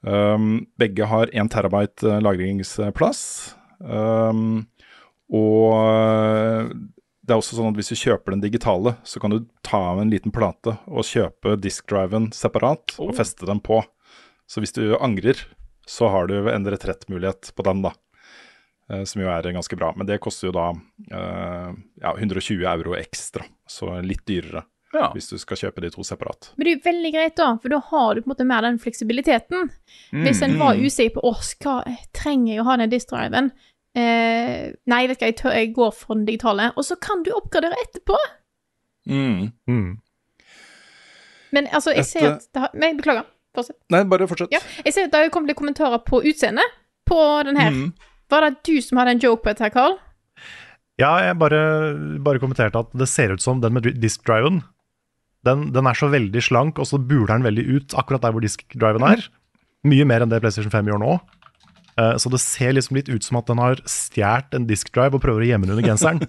Um, 0.04 0.66
begge 0.80 1.08
har 1.08 1.30
1 1.32 1.52
terabyte 1.52 2.10
eh, 2.12 2.22
lagringsplass. 2.22 3.56
Um, 3.80 4.66
og 5.34 6.74
det 7.24 7.32
er 7.32 7.40
også 7.40 7.56
sånn 7.56 7.72
at 7.72 7.80
hvis 7.80 7.94
du 7.94 8.00
kjøper 8.02 8.36
den 8.36 8.44
digitale, 8.44 8.98
så 9.08 9.22
kan 9.24 9.32
du 9.32 9.46
ta 9.64 9.80
av 9.94 10.02
en 10.02 10.12
liten 10.12 10.34
plate 10.36 10.76
og 10.92 11.08
kjøpe 11.08 11.56
diskdriven 11.64 12.32
separat 12.36 12.98
oh. 12.98 13.08
og 13.08 13.18
feste 13.18 13.48
den 13.48 13.64
på. 13.64 13.80
Så 14.44 14.60
hvis 14.60 14.76
du 14.76 14.98
angrer, 15.00 15.40
så 15.88 16.12
har 16.12 16.28
du 16.28 16.52
en 16.52 16.68
retrettmulighet 16.68 17.54
på 17.56 17.66
den, 17.68 17.86
da. 17.88 17.94
Uh, 18.92 19.06
som 19.08 19.24
jo 19.24 19.32
er 19.32 19.48
ganske 19.56 19.80
bra. 19.80 19.94
Men 19.96 20.10
det 20.10 20.20
koster 20.24 20.52
jo 20.52 20.58
da 20.60 20.68
uh, 20.76 21.72
ja, 22.04 22.12
120 22.12 22.68
euro 22.68 23.00
ekstra, 23.00 23.48
så 23.72 23.96
litt 24.04 24.28
dyrere. 24.28 24.68
Ja. 24.94 25.08
Hvis 25.16 25.32
du 25.32 25.40
skal 25.42 25.58
kjøpe 25.58 25.82
de 25.82 25.90
to 25.90 26.04
separat. 26.06 26.52
Men 26.54 26.68
det 26.68 26.72
er 26.72 26.78
jo 26.78 26.86
veldig 26.86 27.12
greit, 27.16 27.36
da, 27.40 27.48
for 27.58 27.74
da 27.74 27.80
har 27.90 28.14
du 28.14 28.22
på 28.22 28.28
en 28.28 28.34
måte 28.36 28.46
mer 28.46 28.62
den 28.62 28.80
fleksibiliteten. 28.82 29.72
Mm, 30.14 30.26
Hvis 30.28 30.42
en 30.46 30.60
var 30.60 30.78
usikker 30.78 31.16
på 31.16 31.24
åh, 31.32 31.42
hva 31.64 31.80
trenger 32.14 32.54
jeg 32.54 32.62
å 32.62 32.68
ha 32.68 32.76
den 32.78 32.94
diskdriven, 32.94 33.50
Eh, 33.94 34.72
nei, 34.90 35.04
vet 35.06 35.20
du 35.20 35.22
hva, 35.22 35.28
jeg, 35.30 35.36
tør, 35.38 35.54
jeg, 35.54 35.74
går 35.76 35.92
for 35.94 36.18
den 36.18 36.26
digitale. 36.26 36.72
Og 36.78 36.86
så 36.88 36.98
kan 37.02 37.22
du 37.26 37.30
oppgradere 37.36 37.78
etterpå. 37.84 38.18
Mm. 39.10 39.52
Mm. 39.70 39.92
Men 41.54 41.70
altså, 41.70 41.94
jeg 41.94 42.08
ser 42.10 42.30
at 42.32 42.48
det 42.50 42.64
har 42.64 42.74
Nei, 42.80 42.94
beklager. 42.98 43.28
Fortsett. 43.54 43.78
Nei, 43.94 44.02
bare 44.10 44.26
fortsett. 44.26 44.54
Ja, 44.56 44.64
jeg 44.82 44.96
ser 44.96 45.06
at 45.06 45.14
det 45.14 45.20
har 45.22 45.34
kommet 45.34 45.54
kommentarer 45.60 46.02
på 46.02 46.24
utseendet 46.26 46.80
på 47.06 47.20
den 47.46 47.60
her. 47.60 47.70
Mm. 47.70 47.92
Var 48.34 48.48
det 48.48 48.54
du 48.66 48.82
som 48.82 48.98
hadde 48.98 49.14
en 49.14 49.22
joke 49.22 49.44
på 49.44 49.54
dette, 49.54 49.70
Carl? 49.76 50.00
Ja, 50.98 51.12
jeg 51.22 51.38
bare, 51.42 51.60
bare 52.26 52.42
kommenterte 52.42 52.82
at 52.82 52.90
det 52.98 53.06
ser 53.10 53.36
ut 53.36 53.44
som 53.46 53.62
den 53.62 53.76
med 53.76 53.86
disk-driven 54.02 54.64
den, 55.48 55.70
den, 55.76 55.88
er 55.90 55.98
så 55.98 56.10
veldig 56.12 56.44
slank, 56.44 56.80
og 56.80 56.88
så 56.88 57.00
buler 57.00 57.36
den 57.36 57.48
veldig 57.48 57.66
ut 57.76 57.96
akkurat 58.00 58.24
der 58.24 58.36
hvor 58.36 58.44
diskdriven 58.44 59.04
er. 59.08 59.24
Mye 59.88 60.06
mer 60.08 60.24
enn 60.24 60.32
det 60.32 60.40
PlayStation 60.44 60.72
5 60.72 60.92
gjør 60.92 61.02
nå. 61.04 61.16
Uh, 61.94 62.16
så 62.18 62.30
det 62.34 62.40
ser 62.42 62.74
liksom 62.74 62.98
litt 62.98 63.10
ut 63.12 63.26
som 63.26 63.38
at 63.38 63.50
den 63.52 63.60
har 63.62 63.82
stjålet 63.86 64.56
en 64.58 64.64
diskdrive 64.70 65.20
og 65.20 65.22
prøver 65.22 65.44
å 65.44 65.50
gjemme 65.52 65.68
den 65.68 65.76
under 65.76 65.86
genseren. 65.86 66.24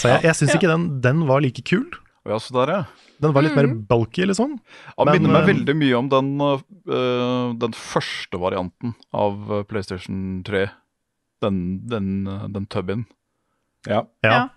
så 0.00 0.10
jeg, 0.10 0.18
jeg 0.26 0.34
syns 0.40 0.54
ikke 0.56 0.72
den, 0.72 0.88
den, 1.04 1.18
var 1.28 1.44
like 1.44 1.62
kul. 1.68 1.86
Ja, 2.26 2.40
så 2.42 2.56
der, 2.56 2.72
ja. 2.74 2.82
Den 3.22 3.34
var 3.36 3.46
litt 3.46 3.54
mer 3.54 3.68
mm. 3.70 3.84
bulky, 3.86 4.24
liksom. 4.26 4.56
Ja, 4.96 5.06
minner 5.06 5.36
meg 5.36 5.44
uh, 5.44 5.50
veldig 5.52 5.74
mye 5.78 6.00
om 6.00 6.08
den, 6.10 6.32
uh, 6.42 7.54
den 7.60 7.76
første 7.76 8.40
varianten 8.42 8.96
av 9.14 9.62
PlayStation 9.70 10.42
3. 10.48 10.64
Den, 11.44 11.56
den, 11.90 12.08
den 12.54 12.66
tubben. 12.70 13.06
Ja. 13.86 14.04
ja. 14.26 14.48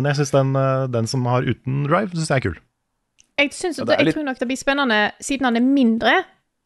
Men 0.00 0.10
jeg 0.10 0.20
syns 0.20 0.34
den, 0.34 0.54
eh, 0.58 0.86
den, 0.92 1.06
som 1.10 1.26
har 1.30 1.46
uten 1.46 1.84
drive, 1.88 2.10
synes 2.14 2.30
jeg 2.30 2.36
er 2.36 2.46
kul. 2.48 2.58
Jeg, 3.38 3.50
synes 3.52 3.80
at, 3.82 3.90
jeg 3.98 4.14
tror 4.14 4.26
nok 4.28 4.38
det 4.38 4.48
blir 4.50 4.58
spennende, 4.58 4.98
siden 5.20 5.48
den 5.48 5.58
er 5.58 5.66
mindre, 5.66 6.12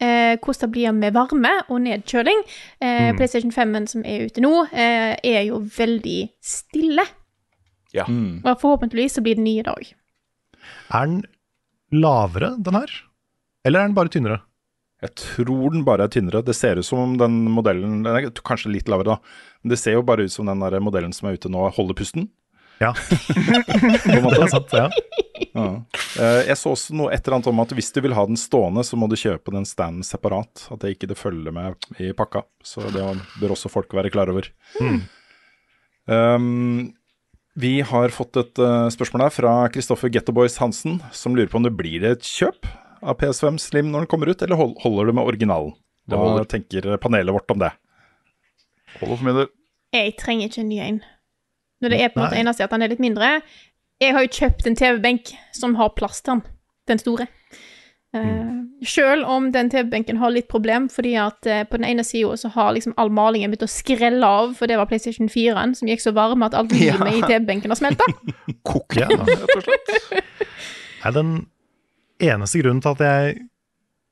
eh, 0.00 0.34
hvordan 0.36 0.60
det 0.60 0.70
blir 0.74 0.92
med 0.92 1.16
varme 1.16 1.54
og 1.68 1.80
nedkjøling. 1.84 2.42
Eh, 2.80 3.12
mm. 3.12 3.16
PlayStation 3.16 3.52
5 3.52 3.86
som 3.94 4.04
er 4.04 4.28
ute 4.28 4.44
nå, 4.44 4.52
eh, 4.72 5.14
er 5.24 5.42
jo 5.48 5.62
veldig 5.78 6.20
stille. 6.44 7.06
Ja. 7.94 8.04
Mm. 8.04 8.44
Og 8.44 8.60
forhåpentligvis 8.60 9.16
så 9.16 9.24
blir 9.24 9.38
den 9.38 9.48
ny 9.48 9.58
i 9.60 9.66
dag. 9.66 9.94
Er 10.92 11.06
den 11.06 11.22
lavere, 11.92 12.56
den 12.60 12.74
her? 12.74 12.92
Eller 13.64 13.80
er 13.80 13.88
den 13.88 13.96
bare 13.96 14.12
tynnere? 14.12 14.42
Jeg 14.98 15.14
tror 15.14 15.70
den 15.70 15.84
bare 15.86 16.08
er 16.08 16.10
tynnere. 16.10 16.42
Det 16.42 16.56
ser 16.58 16.80
ut 16.80 16.86
som 16.86 17.14
den 17.20 17.44
modellen 17.54 18.02
den 18.02 18.10
er 18.10 18.30
Kanskje 18.42 18.72
litt 18.74 18.88
lavere, 18.90 19.14
da. 19.14 19.18
Men 19.62 19.72
det 19.72 19.78
ser 19.78 19.94
jo 19.94 20.02
bare 20.02 20.26
ut 20.26 20.34
som 20.34 20.46
den 20.46 20.60
der 20.60 20.80
modellen 20.82 21.14
som 21.14 21.28
er 21.28 21.38
ute 21.38 21.50
nå, 21.50 21.62
holder 21.76 21.94
pusten. 21.94 22.28
Ja. 22.78 22.92
det 24.06 24.38
er 24.38 24.50
sant, 24.52 24.74
ja. 24.74 24.86
ja. 25.52 25.66
Eh, 26.18 26.42
jeg 26.46 26.58
så 26.60 26.72
også 26.74 26.94
noe 26.98 27.12
et 27.14 27.24
eller 27.24 27.38
annet 27.38 27.50
om 27.50 27.62
at 27.64 27.74
hvis 27.74 27.90
du 27.94 28.00
vil 28.04 28.14
ha 28.14 28.24
den 28.28 28.38
stående, 28.38 28.84
så 28.86 28.98
må 28.98 29.08
du 29.10 29.16
kjøpe 29.18 29.54
den 29.54 29.66
standen 29.68 30.06
separat. 30.06 30.68
At 30.70 30.84
det 30.84 30.94
ikke 30.94 31.10
det 31.10 31.18
følger 31.18 31.54
med 31.54 31.90
i 31.98 32.12
pakka. 32.16 32.44
Så 32.62 32.84
det 32.94 33.02
bør 33.40 33.56
også 33.56 33.72
folk 33.72 33.94
være 33.98 34.12
klar 34.14 34.30
over. 34.30 34.50
Mm. 34.78 35.00
Um, 36.08 36.94
vi 37.58 37.80
har 37.82 38.14
fått 38.14 38.38
et 38.38 38.62
uh, 38.62 38.86
spørsmål 38.94 39.26
her 39.26 39.34
fra 39.34 39.54
Kristoffer 39.74 40.12
Gettoboys 40.14 40.60
Hansen, 40.62 41.00
som 41.12 41.34
lurer 41.34 41.50
på 41.50 41.58
om 41.58 41.66
det 41.66 41.74
blir 41.76 42.06
et 42.06 42.24
kjøp 42.24 42.70
av 43.02 43.18
PS5 43.18 43.58
Slim 43.62 43.90
når 43.90 44.04
den 44.04 44.10
kommer 44.10 44.30
ut, 44.30 44.42
eller 44.42 44.58
holder 44.58 45.10
du 45.10 45.18
med 45.18 45.26
originalen? 45.26 45.74
Hva 46.08 46.46
tenker 46.48 46.86
panelet 47.02 47.34
vårt 47.34 47.50
om 47.52 47.60
det? 47.60 47.72
Holder 49.00 49.18
for 49.18 49.26
min 49.26 49.40
del. 49.42 49.50
Jeg 49.92 50.14
trenger 50.20 50.48
ikke 50.48 50.62
en 50.62 50.70
ny 50.70 50.78
en. 50.84 51.00
Når 51.82 51.94
det 51.94 51.98
er 52.02 52.12
på 52.12 52.20
en 52.20 52.26
måte 52.26 52.38
eneste 52.40 52.64
at 52.66 52.74
den 52.74 52.84
er 52.84 52.92
litt 52.92 53.02
mindre. 53.02 53.38
Jeg 54.02 54.14
har 54.14 54.24
jo 54.24 54.34
kjøpt 54.34 54.66
en 54.66 54.78
TV-benk 54.78 55.34
som 55.54 55.76
har 55.78 55.94
plass 55.98 56.22
til 56.22 56.38
den. 56.38 56.46
Den 56.88 57.00
store. 57.02 57.26
Uh, 58.16 58.64
selv 58.88 59.28
om 59.28 59.50
den 59.52 59.68
TV-benken 59.70 60.16
har 60.16 60.32
litt 60.32 60.48
problem, 60.48 60.86
fordi 60.88 61.12
at 61.20 61.44
uh, 61.44 61.60
på 61.68 61.76
den 61.76 61.84
ene 61.90 62.04
sida 62.06 62.38
så 62.40 62.48
har 62.54 62.72
liksom 62.72 62.94
all 62.96 63.10
malingen 63.12 63.52
begynt 63.52 63.66
å 63.66 63.70
skrelle 63.70 64.30
av, 64.40 64.54
for 64.56 64.70
det 64.70 64.78
var 64.80 64.88
PlayStation 64.88 65.28
4-en 65.28 65.74
som 65.76 65.90
gikk 65.90 66.02
så 66.06 66.14
varme 66.16 66.48
at 66.48 66.56
alt 66.56 66.72
limet 66.78 67.12
ja. 67.12 67.18
i 67.18 67.22
TV-benken 67.26 67.74
har 67.74 67.80
smelta. 67.80 68.08
Kokk 68.66 68.96
igjen, 68.96 69.26
rett 69.28 69.54
og 69.58 69.66
slett. 69.66 69.92
Nei, 71.02 71.14
den 71.14 71.34
eneste 72.30 72.62
grunnen 72.62 72.82
til 72.82 72.96
at 72.96 73.04
jeg 73.04 73.47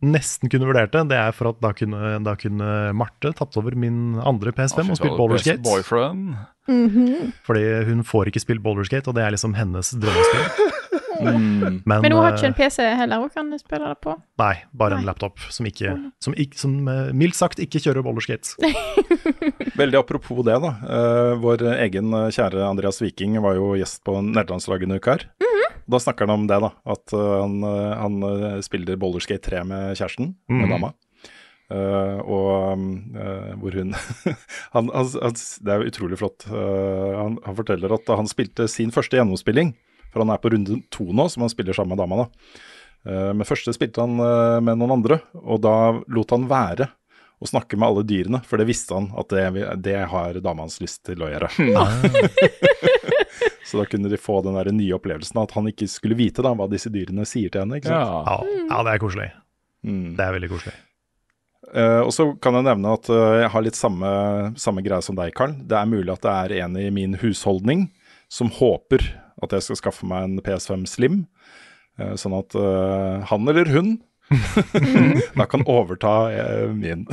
nesten 0.07 0.53
kunne 0.53 0.69
vurdert 0.69 0.95
det, 0.95 1.05
det 1.13 1.19
er 1.21 1.35
for 1.37 1.53
at 1.53 1.61
da 1.65 1.73
kunne, 1.77 2.17
da 2.27 2.37
kunne 2.41 2.71
Marte 2.97 3.33
tatt 3.37 3.59
over 3.61 3.77
min 3.79 4.19
andre 4.23 4.55
PS5 4.57 4.93
og 4.93 5.01
spilt 5.01 5.19
Boulderskate. 5.19 5.65
Boyfriend. 5.67 6.37
Mm 6.69 6.89
-hmm. 6.91 7.33
Fordi 7.47 7.85
hun 7.91 8.05
får 8.05 8.27
ikke 8.27 8.41
spilt 8.41 8.63
Boulderskate, 8.63 9.09
og 9.09 9.15
det 9.15 9.25
er 9.25 9.31
liksom 9.31 9.55
hennes 9.55 9.91
drømmespill. 9.91 10.47
Mm. 11.21 11.83
Men, 11.85 12.03
Men 12.03 12.13
hun 12.13 12.23
har 12.23 12.35
ikke 12.35 12.45
eh, 12.45 12.51
en 12.51 12.55
PC 12.55 12.83
heller 12.99 13.23
hun 13.23 13.31
kan 13.33 13.59
spille 13.59 13.89
det 13.89 14.01
på. 14.05 14.17
Nei, 14.43 14.55
bare 14.77 14.99
en 14.99 15.07
laptop 15.07 15.41
som, 15.51 15.67
ikke, 15.67 15.95
som, 16.21 16.35
ikke, 16.37 16.59
som 16.61 16.89
eh, 16.93 17.13
mildt 17.17 17.39
sagt 17.39 17.63
ikke 17.63 17.81
kjører 17.81 18.05
bollerskate. 18.07 18.73
Veldig 19.81 20.01
apropos 20.01 20.43
det, 20.47 20.59
da. 20.63 20.73
Eh, 20.97 21.33
vår 21.43 21.67
egen 21.87 22.13
kjære 22.13 22.65
Andreas 22.69 23.01
Viking 23.03 23.39
var 23.45 23.57
jo 23.59 23.75
gjest 23.81 24.03
på 24.07 24.19
nederlandslaget 24.23 24.91
en 24.91 24.99
uke 24.99 25.17
her. 25.17 25.29
Da 25.87 26.01
snakker 26.03 26.27
han 26.27 26.35
om 26.41 26.47
det, 26.51 26.59
da. 26.63 26.71
At 26.91 27.13
eh, 27.15 27.33
han, 27.43 27.59
eh, 27.63 27.93
han 28.01 28.17
eh, 28.27 28.61
spiller 28.67 28.99
Bollerskate 29.01 29.45
3 29.51 29.65
med 29.69 29.97
kjæresten, 29.99 30.35
med 30.51 30.67
Mhm. 30.67 30.73
dama. 30.77 30.93
Uh, 31.67 32.21
og 32.31 32.79
uh, 33.19 33.55
hvor 33.59 33.75
hun 33.75 33.89
han, 34.77 34.87
han, 34.95 35.09
han, 35.19 35.33
Det 35.35 35.73
er 35.73 35.81
jo 35.83 35.89
utrolig 35.91 36.19
flott. 36.21 36.45
Uh, 36.47 37.17
han, 37.19 37.39
han 37.43 37.57
forteller 37.59 37.91
at 37.97 38.07
han 38.15 38.29
spilte 38.31 38.69
sin 38.71 38.93
første 38.95 39.19
gjennomspilling, 39.19 39.73
for 40.13 40.23
han 40.23 40.31
er 40.31 40.39
på 40.39 40.53
runde 40.55 40.77
to 40.95 41.09
nå, 41.11 41.27
som 41.33 41.43
han 41.43 41.51
spiller 41.51 41.75
sammen 41.75 41.97
med 41.97 42.05
dama. 42.05 42.21
da. 42.23 42.63
Men 43.35 43.47
første 43.47 43.75
spilte 43.75 44.03
han 44.03 44.15
med 44.67 44.79
noen 44.79 44.95
andre, 44.97 45.19
og 45.43 45.61
da 45.63 45.75
lot 46.11 46.33
han 46.35 46.47
være 46.51 46.87
å 47.43 47.47
snakke 47.51 47.79
med 47.79 47.87
alle 47.91 48.07
dyrene, 48.07 48.41
for 48.47 48.59
det 48.63 48.67
visste 48.71 48.95
han 48.97 49.11
at 49.19 49.31
det, 49.35 49.67
det 49.83 49.99
har 50.11 50.39
dama 50.43 50.65
hans 50.65 50.79
lyst 50.83 51.03
til 51.07 51.23
å 51.23 51.29
gjøre. 51.35 51.51
Så 53.69 53.81
da 53.81 53.87
kunne 53.91 54.11
de 54.13 54.19
få 54.21 54.41
den 54.47 54.57
der 54.59 54.71
nye 54.75 54.97
opplevelsen 54.97 55.41
at 55.43 55.55
han 55.57 55.69
ikke 55.71 55.89
skulle 55.91 56.19
vite 56.19 56.45
da, 56.45 56.55
hva 56.57 56.69
disse 56.71 56.93
dyrene 56.93 57.27
sier 57.29 57.53
til 57.53 57.65
henne. 57.65 57.81
ikke 57.81 57.91
sant? 57.91 58.29
Ja, 58.31 58.67
ja, 58.71 58.83
det 58.87 58.95
er 58.95 59.03
koselig. 59.03 59.31
Mm. 59.87 60.11
Det 60.19 60.27
er 60.27 60.37
veldig 60.37 60.53
koselig. 60.55 60.77
Uh, 61.67 62.07
og 62.07 62.13
så 62.15 62.29
kan 62.39 62.55
jeg 62.55 62.67
nevne 62.69 62.95
at 62.95 63.09
uh, 63.11 63.41
jeg 63.43 63.51
har 63.51 63.65
litt 63.67 63.79
samme, 63.79 64.09
samme 64.61 64.85
greie 64.87 65.03
som 65.03 65.19
deg, 65.19 65.35
Carl. 65.37 65.57
Det 65.67 65.75
er 65.79 65.91
mulig 65.91 66.13
at 66.15 66.23
det 66.23 66.35
er 66.35 66.59
en 66.63 66.77
i 66.79 66.89
min 66.95 67.17
husholdning 67.19 67.89
som 68.31 68.53
håper 68.55 69.03
at 69.43 69.53
jeg 69.53 69.67
skal 69.67 69.81
skaffe 69.81 70.07
meg 70.09 70.25
en 70.25 70.45
PS5 70.47 70.87
Slim, 70.89 71.25
uh, 71.99 72.15
sånn 72.19 72.37
at 72.39 72.55
han 73.31 73.51
eller 73.51 73.73
hun 73.75 73.97
da 75.39 75.47
kan 75.51 75.63
overta 75.67 76.15
min 76.75 77.07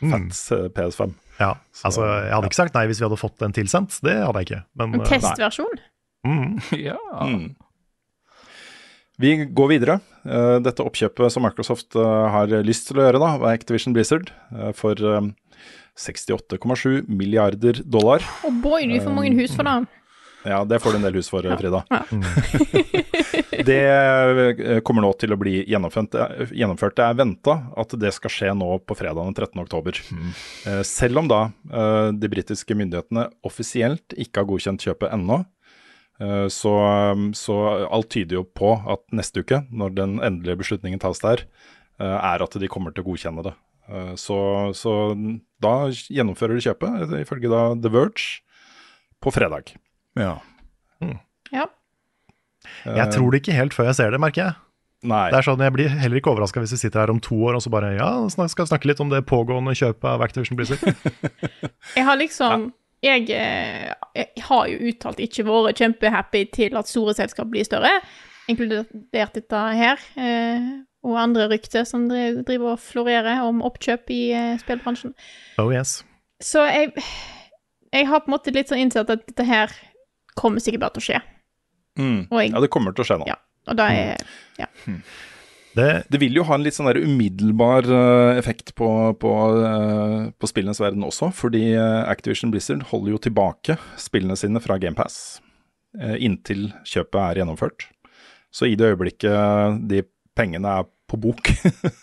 fats 0.00 0.52
eh, 0.52 0.66
PS5. 0.74 1.12
Ja, 1.40 1.52
altså, 1.84 2.06
jeg 2.06 2.32
hadde 2.32 2.48
ikke 2.48 2.58
sagt 2.62 2.76
nei 2.76 2.86
hvis 2.88 3.00
vi 3.02 3.06
hadde 3.06 3.20
fått 3.20 3.38
den 3.42 3.54
tilsendt. 3.56 3.98
Det 4.04 4.16
hadde 4.22 4.42
jeg 4.42 4.48
ikke. 4.50 4.60
Men, 4.80 4.94
En 4.96 5.04
eh, 5.04 5.08
testversjon. 5.10 5.80
mm. 6.26 6.50
Ja. 6.88 6.98
Mm. 7.22 7.54
Vi 9.16 9.30
går 9.56 9.68
videre. 9.72 10.00
Eh, 10.28 10.58
dette 10.60 10.84
oppkjøpet 10.84 11.32
som 11.32 11.44
Microsoft 11.46 11.96
eh, 11.96 12.24
har 12.34 12.52
lyst 12.66 12.90
til 12.90 13.00
å 13.00 13.06
gjøre, 13.06 13.20
da, 13.22 13.30
var 13.40 13.56
Activision 13.56 13.94
Blizzard 13.96 14.28
for 14.76 15.00
eh, 15.00 15.30
68,7 15.96 17.06
milliarder 17.08 17.80
dollar. 17.84 18.24
Og 18.44 18.58
boy, 18.64 18.84
du 18.90 18.98
får 19.00 19.14
mange 19.16 19.32
hus 19.38 19.54
for 19.56 19.64
det. 19.68 19.78
Ja, 20.46 20.60
det 20.64 20.78
får 20.82 20.94
du 20.94 20.98
en 21.00 21.06
del 21.08 21.16
hus 21.18 21.28
for, 21.32 21.44
eh, 21.46 21.56
Frida. 21.58 21.80
Ja. 21.90 22.02
det 23.66 23.78
eh, 23.82 24.80
kommer 24.86 25.02
nå 25.04 25.10
til 25.18 25.34
å 25.34 25.38
bli 25.40 25.56
gjennomført. 25.66 26.14
gjennomført. 26.54 26.96
Det 26.98 27.04
er 27.06 27.18
venta 27.18 27.56
at 27.76 27.94
det 27.98 28.12
skal 28.14 28.32
skje 28.32 28.52
nå 28.56 28.68
på 28.86 28.96
fredag 28.98 29.26
den 29.26 29.34
13. 29.36 29.60
oktober. 29.64 29.98
Eh, 30.66 30.82
Selv 30.86 31.22
om 31.22 31.28
da 31.30 31.40
eh, 31.70 32.08
de 32.14 32.30
britiske 32.32 32.76
myndighetene 32.78 33.28
offisielt 33.46 34.14
ikke 34.16 34.42
har 34.44 34.50
godkjent 34.52 34.86
kjøpet 34.86 35.12
ennå. 35.16 35.42
Eh, 36.20 36.46
Så, 36.52 36.72
så 37.36 37.56
alt 37.90 38.10
tyder 38.14 38.40
jo 38.40 38.44
på 38.46 38.74
at 38.86 39.02
neste 39.12 39.42
uke, 39.42 39.64
når 39.70 39.96
den 39.98 40.18
endelige 40.24 40.62
beslutningen 40.62 41.02
tas 41.02 41.20
der, 41.24 41.42
eh, 42.00 42.06
er 42.16 42.42
at 42.46 42.54
de 42.60 42.70
kommer 42.72 42.94
til 42.94 43.04
å 43.04 43.10
godkjenne 43.10 43.44
det. 43.50 43.54
Eh, 43.90 44.14
Så, 44.20 44.38
så 44.78 44.94
da 45.62 45.74
gjennomfører 45.90 46.54
de 46.58 46.68
kjøpet, 46.70 47.18
ifølge 47.24 47.50
da 47.52 47.66
The 47.74 47.92
Verge, 47.92 48.40
på 49.24 49.32
fredag. 49.32 49.74
Ja. 50.16 50.36
Ja. 51.54 51.66
Jeg 52.86 53.12
tror 53.14 53.30
det 53.30 53.42
ikke 53.42 53.56
helt 53.56 53.74
før 53.76 53.90
jeg 53.90 53.98
ser 53.98 54.14
det, 54.14 54.20
merker 54.22 54.42
jeg. 54.42 54.54
Nei. 55.06 55.26
Det 55.30 55.38
er 55.38 55.46
sånn, 55.46 55.60
Jeg 55.62 55.74
blir 55.74 55.92
heller 55.92 56.18
ikke 56.18 56.32
overraska 56.32 56.62
hvis 56.62 56.72
vi 56.74 56.80
sitter 56.80 57.04
her 57.04 57.12
om 57.12 57.20
to 57.22 57.36
år 57.46 57.58
og 57.58 57.62
så 57.62 57.70
bare 57.70 57.92
ja, 57.98 58.08
skal 58.32 58.66
snakke 58.66 58.88
litt 58.90 59.02
om 59.02 59.12
det 59.12 59.26
pågående 59.28 59.76
kjøpet 59.76 60.08
av 60.08 60.24
Activision 60.24 60.58
Blizzard. 60.58 60.82
Jeg 61.98 62.06
har 62.08 62.18
liksom 62.18 62.70
jeg, 63.04 63.28
eh, 63.30 63.92
jeg 64.16 64.42
har 64.48 64.68
jo 64.70 64.90
uttalt 64.90 65.20
ikke 65.22 65.44
vært 65.46 65.82
kjempehappy 65.82 66.42
til 66.56 66.76
at 66.80 66.88
store 66.90 67.14
selskap 67.14 67.50
blir 67.52 67.66
større, 67.66 67.92
inkludert 68.50 69.36
dette 69.36 69.60
her, 69.76 70.00
eh, 70.16 70.64
og 71.06 71.18
andre 71.20 71.46
rykter 71.52 71.84
som 71.86 72.08
driver, 72.10 72.42
driver 72.48 72.72
og 72.72 72.82
florerer 72.82 73.44
om 73.44 73.60
oppkjøp 73.62 74.10
i 74.10 74.22
eh, 74.34 74.54
spillbransjen. 74.62 75.14
Oh 75.62 75.70
yes. 75.70 76.00
Så 76.42 76.64
jeg, 76.66 76.94
jeg 77.92 78.08
har 78.08 78.24
på 78.24 78.32
en 78.32 78.36
måte 78.38 78.54
litt 78.56 78.72
sånn 78.72 78.82
innsett 78.86 79.12
at 79.12 79.28
dette 79.28 79.46
her 79.46 79.76
kommer 80.38 80.62
sikkert 80.62 80.84
bare 80.86 80.96
til 80.96 81.02
å 81.02 81.06
skje. 81.08 81.22
Mm. 81.96 82.20
Jeg- 82.28 82.52
Ja, 82.52 82.60
det 82.60 82.70
kommer 82.70 82.92
til 82.94 83.04
å 83.04 83.08
skje 83.08 83.18
nå. 83.22 83.26
Ja, 83.30 83.36
og 83.66 83.76
da 83.80 83.88
er 83.92 84.16
Ja. 84.60 84.66
Det, 85.76 86.16
vil 86.20 86.32
jo 86.38 86.42
ha 86.48 86.54
en 86.56 86.62
litt 86.64 86.72
sånn 86.72 86.88
der 86.88 87.02
umiddelbar 87.04 87.84
uh, 87.84 88.38
effekt 88.38 88.74
på, 88.78 88.86
på, 89.20 89.32
uh, 89.60 90.30
på 90.40 90.48
spillenes 90.48 90.80
verden 90.80 91.04
også, 91.04 91.28
fordi 91.36 91.74
eh, 91.76 92.08
Activision 92.08 92.50
Blizzard 92.50 92.86
holder 92.88 93.12
jo 93.12 93.18
tilbake 93.26 93.76
spillene 94.00 94.38
sine 94.40 94.62
fra 94.64 94.78
GamePass 94.80 95.42
uh, 96.00 96.16
inntil 96.16 96.70
kjøpet 96.88 97.20
er 97.20 97.42
gjennomført. 97.42 97.90
Så 98.48 98.70
i 98.70 98.76
det 98.78 98.88
øyeblikket 98.94 99.82
de 99.90 100.00
pengene 100.36 100.78
er 100.80 100.88
på 101.12 101.20
bok, 101.20 101.52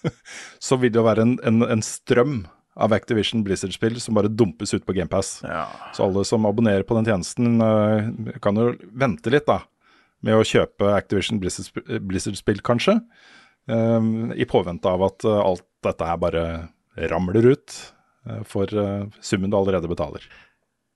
så 0.68 0.78
vil 0.78 0.94
det 0.94 1.02
jo 1.02 1.08
være 1.10 1.26
en, 1.26 1.34
en, 1.42 1.64
en 1.74 1.82
strøm 1.82 2.44
av 2.76 2.94
Activision 2.96 3.44
Blizzard-spill 3.46 4.00
som 4.02 4.16
bare 4.18 4.32
dumpes 4.32 4.74
ut 4.74 4.86
på 4.86 4.94
GamePass. 4.98 5.42
Så 5.94 6.06
alle 6.08 6.24
som 6.26 6.46
abonnerer 6.50 6.84
på 6.88 6.96
den 6.98 7.06
tjenesten, 7.06 7.62
eh, 7.62 8.38
kan 8.42 8.56
jo 8.58 8.72
vente 8.92 9.30
litt, 9.34 9.46
da. 9.46 9.60
Med 10.24 10.36
å 10.40 10.46
kjøpe 10.48 10.94
Activision 10.96 11.40
Blizzard- 11.40 12.00
Blizzard-spill, 12.02 12.62
kanskje. 12.66 13.00
eh, 13.70 14.02
I 14.40 14.46
påvente 14.50 14.86
av 14.90 15.04
at 15.04 15.24
eh, 15.26 15.40
alt 15.44 15.64
dette 15.84 16.06
her 16.08 16.18
bare 16.18 16.70
ramler 17.10 17.46
ut 17.54 17.94
eh, 18.28 18.42
for 18.44 18.66
eh, 18.74 19.06
summen 19.22 19.50
du 19.52 19.58
allerede 19.58 19.88
betaler. 19.92 20.22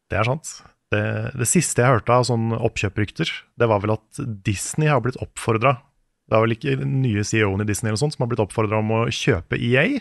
Det 0.10 0.18
er 0.18 0.24
sant. 0.24 0.62
Det, 0.92 1.04
det 1.36 1.48
siste 1.48 1.84
jeg 1.84 1.98
hørte 2.00 2.14
av 2.16 2.24
sånne 2.30 2.58
oppkjøprykter, 2.64 3.28
det 3.60 3.68
var 3.68 3.82
vel 3.84 3.92
at 3.98 4.22
Disney 4.48 4.88
har 4.88 5.02
blitt 5.04 5.18
oppfordra 5.20 5.82
Det 6.30 6.36
er 6.38 6.44
vel 6.46 6.54
ikke 6.56 6.78
den 6.80 7.02
nye 7.04 7.24
CEO-en 7.28 7.60
i 7.60 7.68
Disney 7.68 7.90
eller 7.92 8.00
sånt 8.00 8.16
som 8.16 8.24
har 8.24 8.30
blitt 8.32 8.40
oppfordra 8.44 8.80
om 8.80 8.94
å 8.96 9.02
kjøpe 9.12 9.60
EA? 9.60 10.00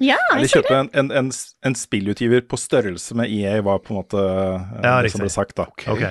Ja, 0.00 0.16
Eller 0.34 0.48
kjøpe 0.48 0.72
en, 0.74 0.88
en, 0.96 1.10
en, 1.12 1.30
en 1.68 1.74
spillutgiver 1.76 2.40
på 2.48 2.56
størrelse 2.58 3.14
med 3.18 3.30
EA, 3.30 3.60
var 3.62 3.82
på 3.84 3.92
en 3.92 3.98
måte 4.00 4.18
eh, 4.18 4.70
Ja, 4.82 4.94
det 5.04 5.12
som 5.12 5.20
ble 5.22 5.28
sagt, 5.30 5.54
da. 5.58 5.66
Ok. 5.92 6.02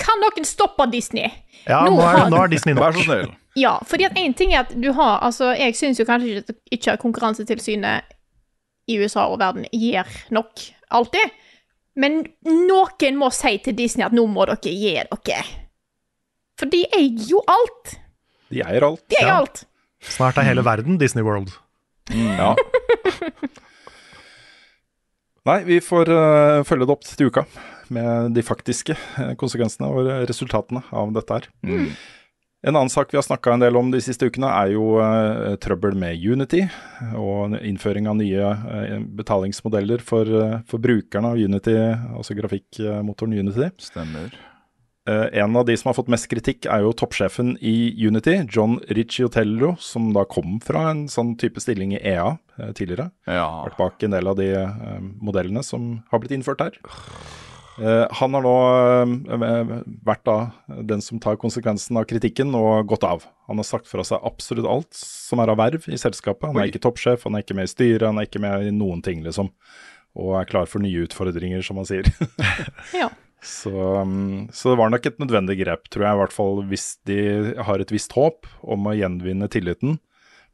Kan 0.00 0.22
noen 0.24 0.46
stoppe 0.48 0.86
Disney? 0.90 1.28
Ja, 1.68 1.82
nå 1.84 2.00
er, 2.00 2.24
nå 2.32 2.38
er 2.40 2.48
Disney 2.50 2.72
nok. 2.74 2.86
Vær 2.86 2.96
så 2.96 3.04
snill. 3.04 3.28
Ja, 3.60 3.74
fordi 3.86 4.06
at 4.08 4.16
en 4.18 4.34
ting 4.38 4.54
er 4.54 4.62
at 4.64 4.72
du 4.78 4.88
har 4.96 5.20
Altså, 5.26 5.50
jeg 5.58 5.74
syns 5.76 5.98
jo 6.00 6.06
kanskje 6.08 6.40
ikke, 6.40 6.54
ikke 6.72 6.92
at 6.94 7.02
Konkurransetilsynet 7.02 8.16
i 8.90 8.96
USA 9.02 9.26
og 9.28 9.38
verden 9.42 9.66
gir 9.74 10.08
nok 10.34 10.64
alltid. 10.90 11.34
Men 12.00 12.22
noen 12.46 13.18
må 13.20 13.28
si 13.34 13.56
til 13.62 13.76
Disney 13.76 14.06
at 14.06 14.14
nå 14.16 14.24
må 14.30 14.46
dere 14.48 14.72
gi 14.72 14.94
dere. 14.96 15.42
For 16.58 16.70
de 16.72 16.84
eier 16.96 17.28
jo 17.30 17.42
alt. 17.50 17.96
De 18.50 18.62
eier 18.64 18.86
alt. 18.88 19.04
De 19.10 19.18
eier 19.20 19.28
Ja. 19.28 19.38
alt. 19.42 19.64
Snart 20.00 20.38
er 20.40 20.48
hele 20.48 20.64
verden 20.64 20.96
Disney 20.98 21.22
World. 21.26 21.52
Ja. 22.14 22.54
Nei, 25.48 25.62
vi 25.64 25.80
får 25.80 26.10
uh, 26.12 26.62
følge 26.68 26.86
det 26.86 26.94
opp 26.94 27.04
til 27.06 27.30
uka 27.30 27.44
med 27.90 28.34
de 28.36 28.42
faktiske 28.46 28.94
eh, 28.94 29.32
konsekvensene 29.40 29.88
og 29.90 30.06
resultatene 30.28 30.84
av 30.94 31.10
dette 31.16 31.38
her. 31.38 31.48
En 32.60 32.76
annen 32.76 32.92
sak 32.92 33.10
vi 33.10 33.18
har 33.18 33.24
snakka 33.26 33.56
en 33.56 33.64
del 33.64 33.78
om 33.80 33.88
de 33.90 34.02
siste 34.04 34.28
ukene, 34.28 34.50
er 34.52 34.74
jo 34.76 35.00
uh, 35.00 35.56
trøbbel 35.64 35.96
med 35.98 36.20
Unity 36.20 36.66
og 37.18 37.56
innføring 37.56 38.06
av 38.10 38.18
nye 38.20 38.52
uh, 38.52 39.00
betalingsmodeller 39.16 40.04
for, 40.04 40.28
for 40.68 40.78
brukerne 40.82 41.32
av 41.32 41.40
Unity, 41.40 41.74
altså 42.12 42.36
grafikkmotoren 42.38 43.40
Unity. 43.40 43.72
Stemmer. 43.80 44.36
Eh, 45.10 45.40
en 45.42 45.56
av 45.56 45.64
de 45.66 45.74
som 45.76 45.88
har 45.90 45.96
fått 45.96 46.10
mest 46.12 46.28
kritikk, 46.30 46.68
er 46.70 46.84
jo 46.84 46.92
toppsjefen 46.94 47.56
i 47.58 47.90
Unity, 48.06 48.36
John 48.52 48.78
Ricciotello, 48.88 49.74
som 49.82 50.12
da 50.14 50.26
kom 50.28 50.58
fra 50.62 50.90
en 50.92 51.06
sånn 51.10 51.34
type 51.40 51.62
stilling 51.62 51.96
i 51.96 52.02
EA 52.12 52.36
eh, 52.60 52.70
tidligere. 52.76 53.10
Ja. 53.26 53.48
Vært 53.66 53.80
bak 53.80 54.06
en 54.06 54.14
del 54.14 54.30
av 54.30 54.38
de 54.38 54.50
eh, 54.60 54.98
modellene 55.18 55.64
som 55.66 55.96
har 56.12 56.22
blitt 56.22 56.36
innført 56.36 56.62
her. 56.62 56.78
Eh, 57.80 58.04
han 58.20 58.36
har 58.36 58.44
nå 58.44 58.54
vært 60.04 60.26
da 60.28 60.36
den 60.92 61.02
som 61.02 61.20
tar 61.22 61.40
konsekvensen 61.40 61.96
av 61.98 62.06
kritikken 62.10 62.52
og 62.58 62.86
gått 62.92 63.06
av. 63.08 63.24
Han 63.48 63.62
har 63.62 63.66
sagt 63.66 63.88
fra 63.90 64.04
seg 64.06 64.20
absolutt 64.26 64.68
alt 64.68 64.92
som 64.94 65.42
er 65.42 65.50
av 65.50 65.58
verv 65.62 65.88
i 65.88 65.98
selskapet. 65.98 66.50
Han 66.50 66.60
er 66.60 66.68
Oi. 66.68 66.74
ikke 66.74 66.84
toppsjef, 66.86 67.24
han 67.26 67.38
er 67.38 67.46
ikke 67.46 67.56
med 67.58 67.70
i 67.70 67.72
styret, 67.72 68.06
han 68.06 68.20
er 68.20 68.28
ikke 68.28 68.44
med 68.44 68.68
i 68.68 68.76
noen 68.76 69.02
ting, 69.06 69.24
liksom. 69.26 69.50
Og 70.20 70.36
er 70.38 70.46
klar 70.50 70.70
for 70.70 70.82
nye 70.82 71.06
utfordringer, 71.06 71.64
som 71.66 71.80
han 71.80 71.88
sier. 71.88 72.10
Ja. 73.00 73.08
Så, 73.42 73.72
um, 73.72 74.48
så 74.52 74.72
det 74.72 74.78
var 74.80 74.92
nok 74.92 75.06
et 75.08 75.20
nødvendig 75.22 75.56
grep, 75.62 75.88
tror 75.88 76.06
jeg, 76.06 76.16
i 76.16 76.20
hvert 76.20 76.34
fall 76.36 76.62
hvis 76.68 76.86
de 77.08 77.20
har 77.56 77.80
et 77.80 77.92
visst 77.92 78.12
håp 78.16 78.48
om 78.60 78.90
å 78.90 78.96
gjenvinne 78.98 79.48
tilliten 79.52 79.98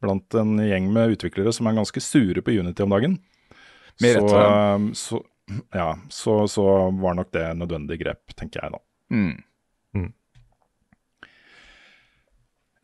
blant 0.04 0.36
en 0.36 0.60
gjeng 0.60 0.90
med 0.92 1.16
utviklere 1.16 1.54
som 1.56 1.66
er 1.66 1.78
ganske 1.78 2.02
sure 2.04 2.44
på 2.44 2.54
Unity 2.54 2.84
om 2.84 2.92
dagen. 2.92 3.18
Med 4.04 4.20
så, 4.20 4.44
um, 4.76 4.90
så, 4.94 5.22
ja, 5.74 5.90
så, 6.12 6.38
så 6.52 6.66
var 7.00 7.16
nok 7.18 7.32
det 7.34 7.48
nødvendig 7.58 7.98
grep, 8.04 8.36
tenker 8.36 8.62
jeg 8.62 8.76
da. 8.76 8.82
Mm. 9.14 9.36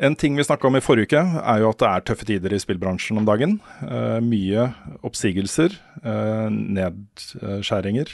En 0.02 0.16
ting 0.16 0.36
vi 0.36 0.44
snakka 0.44 0.66
om 0.66 0.76
i 0.76 0.82
forrige 0.82 1.12
uke, 1.12 1.20
er 1.46 1.60
jo 1.62 1.68
at 1.70 1.78
det 1.78 1.88
er 1.88 2.04
tøffe 2.08 2.26
tider 2.26 2.54
i 2.56 2.58
spillbransjen 2.58 3.20
om 3.20 3.26
dagen. 3.28 3.60
Eh, 3.86 4.18
mye 4.24 4.64
oppsigelser, 5.06 5.76
eh, 6.02 6.48
nedskjæringer 6.50 8.10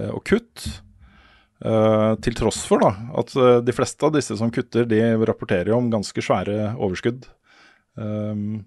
eh, 0.00 0.10
og 0.10 0.24
kutt. 0.26 0.64
Eh, 1.62 2.12
til 2.24 2.34
tross 2.34 2.64
for 2.66 2.82
da, 2.82 2.90
at 3.20 3.34
eh, 3.38 3.60
de 3.62 3.74
fleste 3.74 4.02
av 4.06 4.14
disse 4.16 4.34
som 4.38 4.50
kutter, 4.50 4.86
de 4.88 4.98
rapporterer 5.22 5.70
jo 5.70 5.78
om 5.78 5.90
ganske 5.92 6.24
svære 6.24 6.72
overskudd. 6.74 7.28
Um, 7.94 8.64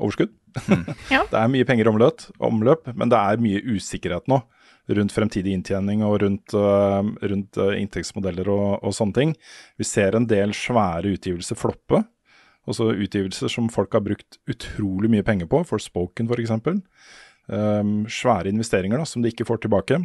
overskudd. 0.00 0.36
Ja. 1.14 1.20
Det 1.30 1.36
er 1.38 1.50
mye 1.52 1.66
penger 1.66 1.86
i 1.86 1.90
omløp, 1.92 2.24
omløp, 2.42 2.88
men 2.98 3.10
det 3.12 3.18
er 3.18 3.42
mye 3.42 3.60
usikkerhet 3.76 4.26
nå 4.30 4.40
rundt 4.90 5.12
fremtidig 5.14 5.52
inntjening 5.54 6.00
og 6.02 6.16
rundt, 6.24 6.54
uh, 6.58 7.04
rundt 7.30 7.58
inntektsmodeller 7.76 8.48
og, 8.50 8.80
og 8.82 8.94
sånne 8.96 9.14
ting. 9.14 9.34
Vi 9.78 9.86
ser 9.86 10.16
en 10.18 10.26
del 10.30 10.54
svære 10.56 11.12
utgivelser 11.12 11.58
floppe. 11.58 12.00
Også 12.66 12.88
utgivelser 12.96 13.52
som 13.52 13.68
folk 13.70 13.94
har 13.94 14.02
brukt 14.02 14.40
utrolig 14.50 15.12
mye 15.12 15.26
penger 15.26 15.46
på, 15.52 15.62
Forspoken 15.68 16.26
f.eks. 16.26 16.56
Um, 17.50 17.94
svære 18.10 18.50
investeringer 18.50 18.98
da, 18.98 19.06
som 19.06 19.22
de 19.22 19.30
ikke 19.30 19.46
får 19.46 19.62
tilbake. 19.68 20.00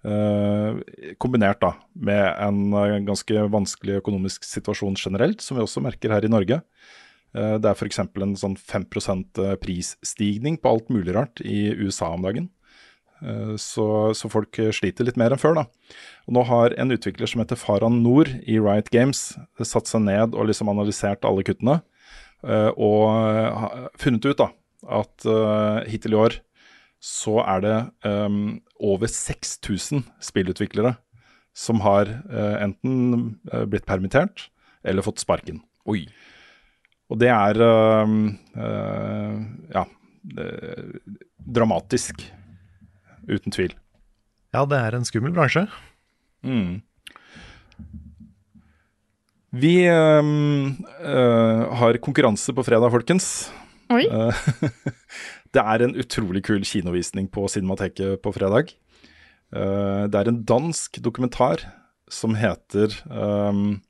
Uh, 0.00 0.80
kombinert 1.20 1.58
da 1.60 1.74
med 1.92 2.22
en 2.40 2.72
uh, 2.72 2.96
ganske 3.04 3.42
vanskelig 3.52 3.98
økonomisk 3.98 4.46
situasjon 4.48 4.96
generelt, 4.96 5.44
som 5.44 5.58
vi 5.58 5.64
også 5.66 5.82
merker 5.84 6.14
her 6.14 6.24
i 6.24 6.30
Norge. 6.32 6.62
Uh, 7.36 7.58
det 7.60 7.68
er 7.68 7.76
f.eks. 7.76 8.00
en 8.00 8.32
sånn 8.40 8.56
5 8.56 8.86
uh, 9.36 9.58
prisstigning 9.60 10.56
på 10.56 10.72
alt 10.72 10.88
mulig 10.88 11.12
rart 11.18 11.44
i 11.44 11.68
USA 11.76 12.14
om 12.14 12.26
dagen. 12.28 12.48
Så, 13.60 13.84
så 14.16 14.30
folk 14.32 14.56
sliter 14.72 15.04
litt 15.04 15.18
mer 15.20 15.34
enn 15.34 15.40
før. 15.42 15.58
da. 15.58 15.64
Og 16.24 16.32
Nå 16.38 16.44
har 16.48 16.72
en 16.80 16.94
utvikler 16.94 17.28
som 17.28 17.42
heter 17.42 17.58
Faran 17.60 17.98
Nord 18.00 18.30
i 18.48 18.54
Riot 18.56 18.88
Games 18.88 19.34
satt 19.60 19.90
seg 19.90 20.06
ned 20.06 20.32
og 20.32 20.48
liksom 20.48 20.70
analysert 20.72 21.28
alle 21.28 21.44
kuttene. 21.44 21.82
og 22.80 23.92
funnet 24.00 24.24
ut 24.24 24.40
da 24.40 24.48
at 25.04 25.28
hittil 25.92 26.16
i 26.16 26.20
år 26.22 26.38
så 27.00 27.38
er 27.48 27.62
det 27.64 27.76
um, 28.04 28.60
over 28.76 29.08
6000 29.08 30.04
spillutviklere 30.20 30.94
som 31.56 31.80
har 31.84 32.10
uh, 32.28 32.56
enten 32.60 33.38
uh, 33.52 33.64
blitt 33.64 33.88
permittert 33.88 34.50
eller 34.84 35.04
fått 35.04 35.22
sparken. 35.22 35.62
Oi. 35.88 36.04
Og 37.10 37.18
det 37.20 37.32
er 37.32 37.60
uh, 37.64 38.12
uh, 38.60 39.40
ja 39.72 39.86
dramatisk. 41.40 42.20
Uten 43.30 43.52
tvil. 43.54 43.72
Ja, 44.52 44.66
det 44.68 44.78
er 44.78 44.96
en 44.96 45.06
skummel 45.08 45.32
bransje. 45.34 45.64
Mm. 46.44 46.82
Vi 49.56 49.74
uh, 49.88 50.70
har 51.80 52.00
konkurranse 52.04 52.54
på 52.54 52.64
fredag, 52.66 52.92
folkens. 52.92 53.50
Oi. 53.90 54.04
Det 55.50 55.62
er 55.62 55.82
en 55.82 55.96
utrolig 55.98 56.44
kul 56.46 56.62
kinovisning 56.66 57.26
på 57.32 57.46
Cinemateket 57.50 58.20
på 58.22 58.32
fredag. 58.36 58.70
Uh, 59.50 60.06
det 60.06 60.14
er 60.14 60.30
en 60.30 60.42
dansk 60.46 61.00
dokumentar 61.02 61.64
som 62.10 62.36
heter 62.38 62.94
um, 63.10 63.80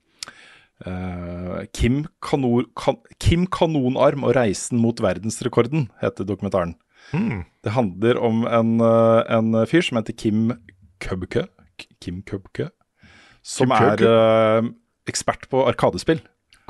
uh, 0.86 1.60
Kim, 1.76 2.06
Kanor, 2.24 2.64
kan, 2.76 2.96
Kim 3.20 3.46
Kanonarm 3.46 4.24
og 4.24 4.36
reisen 4.36 4.80
mot 4.80 5.00
verdensrekorden, 5.04 5.88
heter 6.00 6.28
dokumentaren. 6.28 6.76
Mm. 7.12 7.44
Det 7.64 7.72
handler 7.76 8.20
om 8.20 8.44
en, 8.48 8.74
uh, 8.80 9.20
en 9.28 9.66
fyr 9.68 9.84
som 9.84 10.00
heter 10.00 10.16
Kim 10.16 10.52
Købke. 11.00 11.46
Kim 12.00 12.22
Kubke. 12.24 12.70
Som 13.44 13.72
Kim 13.72 14.04
er 14.04 14.60
uh, 14.60 14.68
ekspert 15.08 15.48
på 15.52 15.64
arkadespill. 15.68 16.20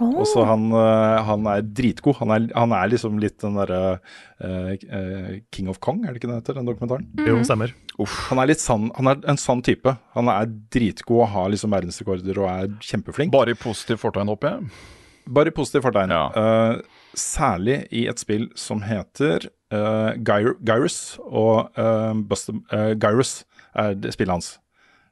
Og 0.00 0.26
så 0.28 0.44
han, 0.48 0.68
uh, 0.72 1.20
han 1.26 1.48
er 1.52 1.64
dritgod. 1.64 2.18
Han 2.20 2.34
er, 2.34 2.46
han 2.56 2.74
er 2.76 2.92
liksom 2.92 3.18
litt 3.22 3.38
den 3.42 3.58
derre 3.60 3.82
uh, 3.96 4.70
uh, 4.74 5.32
King 5.54 5.70
of 5.72 5.80
Kong, 5.84 6.04
er 6.04 6.14
det 6.14 6.22
ikke 6.22 6.30
det 6.32 6.40
heter, 6.40 6.60
den 6.60 6.70
dokumentaren? 6.70 7.08
Jo, 7.26 7.40
stemmer. 7.46 7.74
Han 8.30 8.40
er 8.40 8.48
litt 8.52 8.62
sann, 8.62 8.88
han 8.96 9.10
er 9.12 9.20
en 9.28 9.40
sann 9.40 9.64
type. 9.66 9.92
Han 10.16 10.30
er 10.32 10.48
dritgod 10.72 11.26
og 11.26 11.34
har 11.34 11.52
liksom 11.52 11.74
verdensrekorder 11.74 12.40
og 12.40 12.48
er 12.52 12.72
kjempeflink. 12.84 13.34
Bare 13.34 13.52
i 13.52 13.60
positiv 13.60 14.00
fortegn, 14.04 14.32
håper 14.32 14.54
jeg. 14.54 14.88
Bare 15.30 15.52
i 15.52 15.54
positiv 15.54 15.84
fortegn. 15.84 16.12
Eh, 16.12 16.80
særlig 17.18 17.84
i 17.94 18.06
et 18.10 18.22
spill 18.22 18.48
som 18.58 18.82
heter 18.86 19.48
uh, 19.74 20.14
Gyrus, 20.18 21.18
og 21.26 21.70
uh, 21.78 22.14
Buster, 22.14 22.56
uh, 22.72 22.92
Gyrus 22.98 23.44
er 23.74 23.96
spillet 24.10 24.34
hans. 24.34 24.50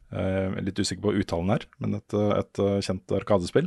Eh, 0.09 0.47
er 0.57 0.65
litt 0.65 0.79
usikker 0.81 1.03
på 1.05 1.13
uttalen 1.21 1.53
her, 1.53 1.67
men 1.85 1.99
et, 1.99 2.15
uh, 2.17 2.31
et 2.39 2.61
uh, 2.65 2.79
kjent 2.81 3.13
arkadespill. 3.13 3.67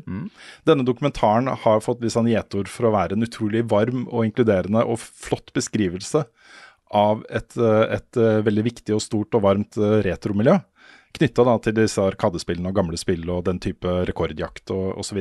Denne 0.65 0.85
dokumentaren 0.87 1.51
har 1.65 1.83
fått 1.85 2.01
litt 2.01 2.15
sånn 2.15 2.31
gjetord 2.31 2.71
for 2.71 2.89
å 2.89 2.95
være 2.95 3.13
en 3.13 3.27
utrolig 3.27 3.61
varm 3.69 4.07
og 4.07 4.25
inkluderende 4.25 4.81
og 4.81 4.97
flott 5.03 5.53
beskrivelse 5.53 6.25
av 6.97 7.21
et, 7.29 7.53
uh, 7.61 7.85
et 7.93 8.19
uh, 8.19 8.41
veldig 8.41 8.65
viktig 8.71 8.97
og 8.97 9.03
stort 9.05 9.37
og 9.37 9.45
varmt 9.45 9.77
uh, 9.77 9.99
retromiljø. 10.05 10.57
Knytta 11.19 11.55
til 11.61 11.77
disse 11.77 12.01
arkadespillene 12.01 12.71
og 12.71 12.77
gamle 12.79 12.97
spill 12.99 13.29
og 13.29 13.45
den 13.45 13.59
type 13.61 13.87
rekordjakt 14.07 14.71
og 14.73 14.97
osv. 15.03 15.19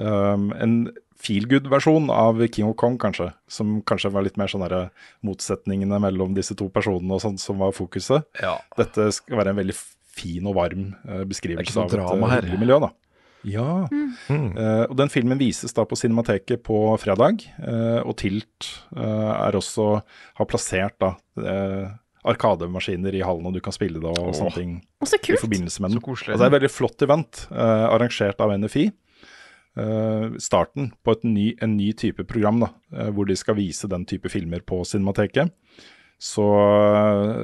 Um, 0.00 0.48
en 0.56 0.76
feel 1.20 1.46
good-versjon 1.48 2.08
av 2.12 2.40
King 2.48 2.70
of 2.70 2.76
Kong, 2.80 2.96
kanskje. 3.00 3.30
Som 3.46 3.78
kanskje 3.86 4.10
var 4.12 4.24
litt 4.26 4.38
mer 4.40 4.50
sånn 4.50 4.64
derre 4.64 4.88
motsetningene 5.24 6.00
mellom 6.02 6.34
disse 6.36 6.56
to 6.58 6.70
personene 6.72 7.16
og 7.16 7.22
sånn 7.24 7.36
som 7.40 7.60
var 7.60 7.76
fokuset. 7.76 8.26
Ja. 8.42 8.56
Dette 8.80 9.10
skal 9.14 9.40
være 9.40 9.54
en 9.54 9.60
veldig 9.60 9.76
fin 10.14 10.46
og 10.46 10.58
varm 10.58 10.92
eh, 11.08 11.24
beskrivelse 11.28 11.74
av 11.80 11.88
et 11.88 11.96
drama 11.96 12.30
eh, 12.30 12.38
hyggelig 12.38 12.60
miljø, 12.62 12.78
da. 12.86 12.92
Ja. 13.44 13.68
Eh, 14.32 14.84
og 14.86 14.94
den 14.96 15.10
filmen 15.12 15.40
vises 15.40 15.74
da 15.76 15.84
på 15.84 15.98
Cinemateket 16.00 16.64
på 16.64 16.86
fredag, 17.02 17.44
Uh, 17.58 18.00
og 18.04 18.16
Tilt 18.20 18.70
uh, 18.96 19.34
er 19.36 19.56
også 19.56 19.98
har 20.38 20.48
plassert 20.48 20.96
da 21.02 21.14
arkademaskiner 22.24 23.14
i 23.14 23.22
hallen, 23.24 23.46
og 23.48 23.56
du 23.56 23.60
kan 23.64 23.74
spille 23.74 24.00
det 24.00 24.10
og 24.10 24.30
Åh. 24.30 24.34
sånne 24.36 24.56
ting 24.56 24.74
Å, 24.80 25.08
så 25.08 25.18
i 25.20 25.38
forbindelse 25.40 25.84
med 25.84 25.92
den. 25.92 26.00
Så 26.00 26.06
koselig. 26.06 26.34
Altså, 26.34 26.40
det 26.40 26.46
er 26.46 26.52
et 26.52 26.58
veldig 26.58 26.72
flott 26.72 27.04
event, 27.06 27.42
eh, 27.52 27.86
arrangert 27.90 28.40
av 28.40 28.54
NFI. 28.56 28.84
Eh, 29.74 30.36
starten 30.38 30.92
på 31.04 31.16
et 31.16 31.26
ny, 31.26 31.46
en 31.64 31.76
ny 31.76 31.90
type 31.98 32.24
program, 32.30 32.62
da, 32.64 32.70
eh, 32.94 33.10
hvor 33.12 33.28
de 33.28 33.36
skal 33.36 33.58
vise 33.58 33.90
den 33.90 34.06
type 34.08 34.30
filmer 34.32 34.64
på 34.64 34.80
Cinemateket. 34.88 35.52
Så, 36.20 36.44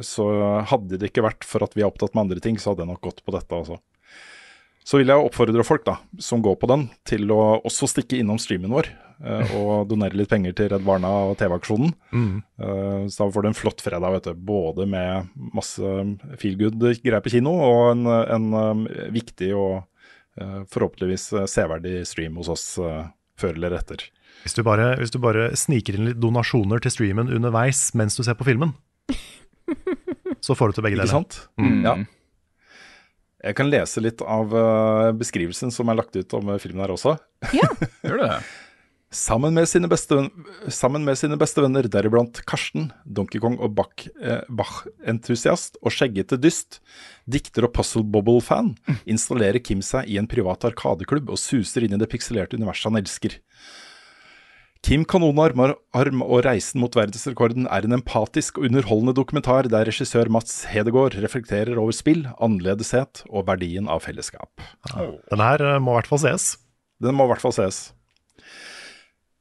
så 0.07 0.27
hadde 0.71 0.97
det 1.01 1.11
ikke 1.11 1.27
vært 1.27 1.45
for 1.45 1.65
at 1.67 1.75
vi 1.77 1.83
er 1.85 1.91
opptatt 1.91 2.15
med 2.15 2.29
andre 2.29 2.43
ting, 2.45 2.57
så 2.57 2.73
hadde 2.73 2.87
jeg 2.87 2.93
nok 2.93 3.03
gått 3.11 3.25
på 3.27 3.35
dette 3.35 3.57
også. 3.57 3.81
Så 4.87 4.99
vil 4.99 5.13
jeg 5.13 5.23
oppfordre 5.23 5.65
folk 5.67 5.85
da, 5.87 5.99
som 6.23 6.41
går 6.43 6.57
på 6.61 6.69
den, 6.71 6.89
til 7.07 7.31
å 7.35 7.61
også 7.61 7.89
stikke 7.91 8.19
innom 8.19 8.41
streamen 8.41 8.73
vår 8.73 8.89
eh, 8.89 9.53
og 9.59 9.85
donere 9.91 10.17
litt 10.19 10.31
penger 10.33 10.57
til 10.57 10.71
Redd 10.73 10.87
Barna 10.87 11.11
og 11.29 11.37
TV-aksjonen. 11.41 11.93
Mm. 12.11 12.41
Eh, 12.41 13.05
så 13.13 13.27
da 13.27 13.29
får 13.35 13.45
du 13.45 13.51
en 13.51 13.59
flott 13.61 13.85
fredag, 13.85 14.17
vet 14.17 14.31
du. 14.31 14.43
Både 14.51 14.89
med 14.91 15.29
masse 15.55 15.95
feel 16.41 16.57
good-greier 16.59 17.23
på 17.23 17.35
kino, 17.37 17.55
og 17.69 17.93
en, 17.93 18.09
en 18.09 18.51
um, 18.57 18.85
viktig 19.15 19.53
og 19.53 19.83
eh, 20.41 20.61
forhåpentligvis 20.73 21.29
eh, 21.37 21.49
severdig 21.51 22.01
stream 22.09 22.41
hos 22.41 22.51
oss 22.57 22.67
eh, 22.81 23.05
før 23.41 23.57
eller 23.57 23.77
etter. 23.81 24.07
Hvis 24.45 24.57
du, 24.57 24.63
bare, 24.65 24.95
hvis 25.01 25.13
du 25.13 25.19
bare 25.21 25.51
sniker 25.59 25.99
inn 25.99 26.07
litt 26.09 26.21
donasjoner 26.21 26.81
til 26.81 26.95
streamen 26.95 27.29
underveis 27.33 27.91
mens 27.99 28.17
du 28.17 28.23
ser 28.25 28.39
på 28.39 28.47
filmen, 28.49 28.73
så 30.47 30.57
får 30.57 30.71
du 30.71 30.79
til 30.79 30.87
begge 30.87 30.97
deler. 31.01 31.11
Ikke 31.11 31.19
sant? 31.19 31.43
sant? 31.61 31.85
Ja. 31.85 31.99
Jeg 33.41 33.57
kan 33.57 33.71
lese 33.73 34.03
litt 34.05 34.21
av 34.21 34.53
eh, 34.53 35.11
beskrivelsen 35.17 35.73
som 35.73 35.89
er 35.89 35.97
lagt 36.01 36.17
ut 36.17 36.35
om 36.37 36.53
eh, 36.53 36.61
filmen 36.61 36.85
her 36.85 36.93
også. 36.93 37.17
Ja, 37.57 37.69
Gjør 38.07 38.21
det. 38.21 38.33
Sammen 39.11 39.57
med 39.57 39.67
sine 39.67 39.89
beste, 39.91 40.29
sammen 40.71 41.03
med 41.03 41.19
sine 41.19 41.35
beste 41.35 41.65
venner, 41.65 41.89
deriblant 41.91 42.45
Karsten, 42.47 42.93
Donkey 43.03 43.41
Kong 43.43 43.57
og 43.59 43.73
Bach, 43.75 44.05
eh, 44.23 44.45
Bach-entusiast 44.47 45.81
og 45.83 45.91
skjeggete 45.91 46.39
dyst, 46.39 46.79
dikter 47.27 47.67
og 47.67 47.75
Puzzle 47.75 48.05
Bobble-fan, 48.07 48.77
installerer 49.11 49.59
Kim 49.67 49.83
seg 49.83 50.07
i 50.07 50.21
en 50.23 50.31
privat 50.31 50.63
arkadeklubb 50.71 51.35
og 51.35 51.43
suser 51.43 51.89
inn 51.89 51.99
i 51.99 51.99
det 51.99 52.07
pikselerte 52.13 52.55
universet 52.55 52.87
han 52.87 53.03
elsker. 53.03 53.35
Kim 54.87 55.03
Kanonarm 55.05 55.59
arm 55.93 56.23
og 56.23 56.47
reisen 56.47 56.81
mot 56.81 56.95
verdensrekorden 56.95 57.67
er 57.67 57.85
en 57.85 57.99
empatisk 57.99 58.63
og 58.63 58.71
underholdende 58.71 59.19
dokumentar 59.19 59.67
der 59.69 59.91
regissør 59.91 60.31
Mats 60.33 60.63
Hedegaard 60.71 61.19
reflekterer 61.21 61.77
over 61.77 61.93
spill, 61.93 62.29
annerledeshet 62.39 63.27
og 63.29 63.51
verdien 63.51 63.91
av 63.91 64.07
fellesskap. 64.07 64.63
Den 64.95 65.43
her 65.43 65.67
eh, 65.75 65.81
må 65.83 65.99
i 65.99 65.99
hvert 65.99 66.15
fall 66.15 66.29
ses. 66.31 66.53
Den 67.03 67.19
må 67.19 67.27
i 67.27 67.35
hvert 67.35 67.43
fall 67.43 67.59
ses. 67.59 67.89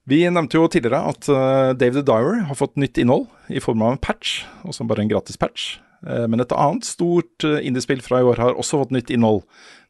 Vi 0.09 0.23
nevnte 0.25 0.57
jo 0.57 0.69
tidligere 0.71 1.11
at 1.11 1.27
Dave 1.27 1.75
David 1.77 1.99
the 2.01 2.05
Diver 2.07 2.41
har 2.49 2.57
fått 2.57 2.79
nytt 2.81 2.97
innhold 2.97 3.27
i 3.53 3.61
form 3.61 3.83
av 3.85 3.93
en 3.93 4.01
patch, 4.01 4.41
også 4.65 4.87
bare 4.89 5.05
en 5.05 5.11
gratis 5.11 5.37
patch. 5.37 5.75
Eh, 6.07 6.25
men 6.31 6.41
et 6.41 6.55
annet 6.55 6.87
stort 6.87 7.45
uh, 7.45 7.59
indiespill 7.61 8.01
fra 8.01 8.21
i 8.21 8.27
år 8.27 8.41
har 8.41 8.57
også 8.57 8.79
fått 8.81 8.95
nytt 8.95 9.11
innhold, 9.13 9.43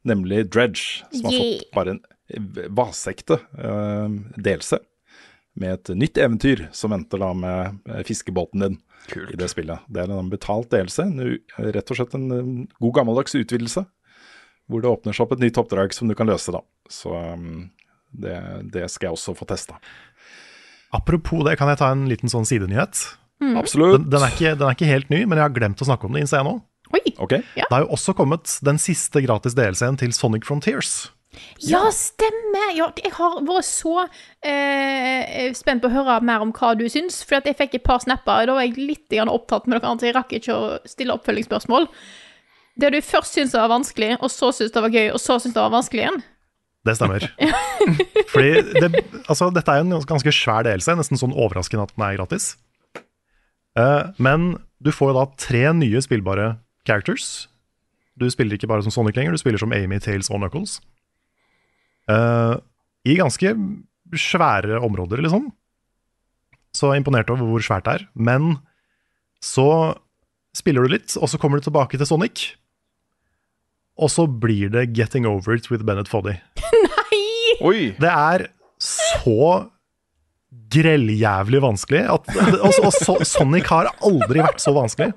nemlig 0.07 0.47
Dredge, 0.51 1.05
som 1.13 1.29
har 1.29 1.37
fått 1.37 1.71
bare 1.75 1.95
en 1.95 2.03
eh, 2.33 2.67
vasekte 2.75 3.39
uh, 3.59 4.09
delelse 4.35 4.81
med 5.59 5.75
et 5.75 5.91
nytt 5.97 6.19
eventyr 6.21 6.67
som 6.75 6.93
venter 6.93 7.21
da 7.21 7.33
med 7.35 7.79
eh, 7.89 8.03
fiskebåten 8.07 8.63
din 8.63 8.77
i 9.31 9.37
det 9.39 9.49
spillet. 9.51 9.85
Det 9.89 10.03
er 10.03 10.13
en 10.13 10.31
betalt 10.31 10.69
delelse, 10.71 11.07
rett 11.57 11.91
og 11.91 11.99
slett 11.99 12.15
en 12.17 12.29
eh, 12.35 12.53
god 12.79 12.95
gammeldags 12.99 13.35
utvidelse, 13.35 13.83
hvor 14.69 14.83
det 14.83 14.91
åpner 14.91 15.15
seg 15.15 15.25
opp 15.25 15.35
et 15.35 15.43
nytt 15.43 15.59
oppdrag 15.59 15.95
som 15.95 16.09
du 16.09 16.15
kan 16.17 16.29
løse 16.29 16.53
da. 16.55 16.63
Så 16.89 17.13
um, 17.13 17.69
Det, 18.09 18.37
det 18.73 18.87
skal 18.89 19.05
jeg 19.09 19.13
også 19.19 19.35
få 19.37 19.45
testa. 19.45 19.75
Apropos 20.95 21.43
det, 21.45 21.57
kan 21.59 21.69
jeg 21.69 21.79
ta 21.81 21.91
en 21.93 22.07
liten 22.09 22.31
sånn 22.31 22.47
sidenyhet? 22.49 23.03
Absolutt. 23.55 24.01
Den, 24.01 24.09
den, 24.11 24.25
er 24.25 24.33
ikke, 24.33 24.55
den 24.57 24.67
er 24.67 24.75
ikke 24.75 24.89
helt 24.89 25.13
ny, 25.13 25.23
men 25.25 25.39
jeg 25.39 25.45
har 25.47 25.55
glemt 25.55 25.81
å 25.83 25.87
snakke 25.87 26.07
om 26.07 26.15
det 26.15 26.25
innser 26.25 26.41
jeg 26.41 26.49
nå. 26.49 26.57
Oi! 26.89 27.05
Ok. 27.21 27.37
Det 27.55 27.69
har 27.69 27.85
jo 27.85 27.93
også 27.95 28.15
kommet 28.17 28.51
den 28.65 28.81
siste 28.81 29.21
gratis 29.23 29.55
DLC-en 29.57 29.99
til 30.01 30.13
Sonic 30.15 30.47
Frontiers. 30.49 31.11
Ja, 31.61 31.83
stemmer! 31.93 32.71
Ja, 32.73 32.87
jeg 32.97 33.11
har 33.15 33.37
vært 33.45 33.67
så 33.67 33.93
eh, 34.41 35.51
spent 35.55 35.83
på 35.83 35.91
å 35.91 35.93
høre 35.93 36.17
mer 36.25 36.41
om 36.43 36.53
hva 36.55 36.73
du 36.77 36.87
syns. 36.91 37.21
For 37.27 37.37
at 37.39 37.47
jeg 37.47 37.59
fikk 37.59 37.77
et 37.77 37.85
par 37.85 38.01
snapper, 38.03 38.41
og 38.41 38.49
da 38.49 38.57
var 38.57 38.65
jeg 38.65 38.79
litt 38.79 39.15
opptatt 39.21 39.69
med 39.69 39.77
noe 39.77 39.85
annet. 39.85 40.01
så 40.01 40.09
Jeg 40.09 40.17
rakk 40.17 40.33
ikke 40.39 40.57
å 40.57 40.73
stille 40.89 41.15
oppfølgingsspørsmål. 41.15 41.87
Det 42.79 42.91
du 42.95 42.99
først 43.03 43.35
syntes 43.35 43.57
var 43.59 43.71
vanskelig, 43.71 44.15
og 44.19 44.31
så 44.33 44.51
syntes 44.55 44.73
det 44.73 44.83
var 44.87 44.95
gøy, 44.95 45.07
og 45.13 45.21
så 45.21 45.37
syntes 45.37 45.57
det 45.57 45.65
var 45.65 45.75
vanskelig 45.75 46.05
igjen. 46.05 46.21
Det 46.87 46.95
stemmer. 46.95 47.25
Fordi 48.31 48.51
det, 48.79 48.89
altså, 49.25 49.49
dette 49.53 49.73
er 49.73 49.83
en 49.83 49.99
ganske 50.07 50.33
svær 50.35 50.65
delelse, 50.67 50.95
nesten 50.95 51.19
sånn 51.19 51.35
overraskende 51.35 51.87
at 51.87 51.95
den 51.95 52.05
er 52.05 52.17
gratis. 52.19 52.53
Eh, 53.79 54.11
men 54.21 54.53
du 54.83 54.91
får 54.95 55.15
da 55.17 55.25
tre 55.39 55.63
nye 55.75 56.01
spillbare 56.03 56.53
characters. 56.87 57.49
Du 58.19 58.27
spiller 58.31 58.57
ikke 58.57 58.69
bare 58.69 58.83
som 58.85 58.93
Sonic 58.93 59.17
lenger, 59.17 59.35
du 59.35 59.41
spiller 59.41 59.61
som 59.61 59.73
Amy, 59.75 59.99
Tales 60.03 60.31
og 60.31 60.41
Knuckles. 60.41 60.79
Uh, 62.09 62.57
I 63.07 63.19
ganske 63.19 63.53
svære 64.17 64.79
områder, 64.81 65.21
liksom. 65.23 65.51
Så 66.75 66.89
jeg 66.89 66.99
er 66.99 67.03
imponert 67.03 67.29
over 67.31 67.47
hvor 67.47 67.63
svært 67.63 67.85
det 67.85 67.99
er. 67.99 68.07
Men 68.15 68.57
så 69.43 69.95
spiller 70.55 70.83
du 70.83 70.95
litt, 70.95 71.15
og 71.19 71.29
så 71.31 71.39
kommer 71.39 71.59
du 71.59 71.67
tilbake 71.67 71.99
til 71.99 72.09
Sonic. 72.09 72.53
Og 73.99 74.11
så 74.11 74.25
blir 74.27 74.71
det 74.71 74.95
'Getting 74.95 75.27
Over 75.27 75.55
It 75.55 75.69
with 75.71 75.83
Bennett 75.83 76.09
Foddy'. 76.09 76.39
Oi! 77.65 77.91
Det 77.99 78.09
er 78.11 78.45
så 78.79 79.65
grelljævlig 80.69 81.61
vanskelig. 81.63 82.03
At, 82.13 82.29
og, 82.59 82.77
og 82.85 82.93
så, 82.95 83.17
Sonic 83.27 83.69
har 83.71 83.91
aldri 84.05 84.43
vært 84.43 84.61
så 84.63 84.73
vanskelig. 84.75 85.11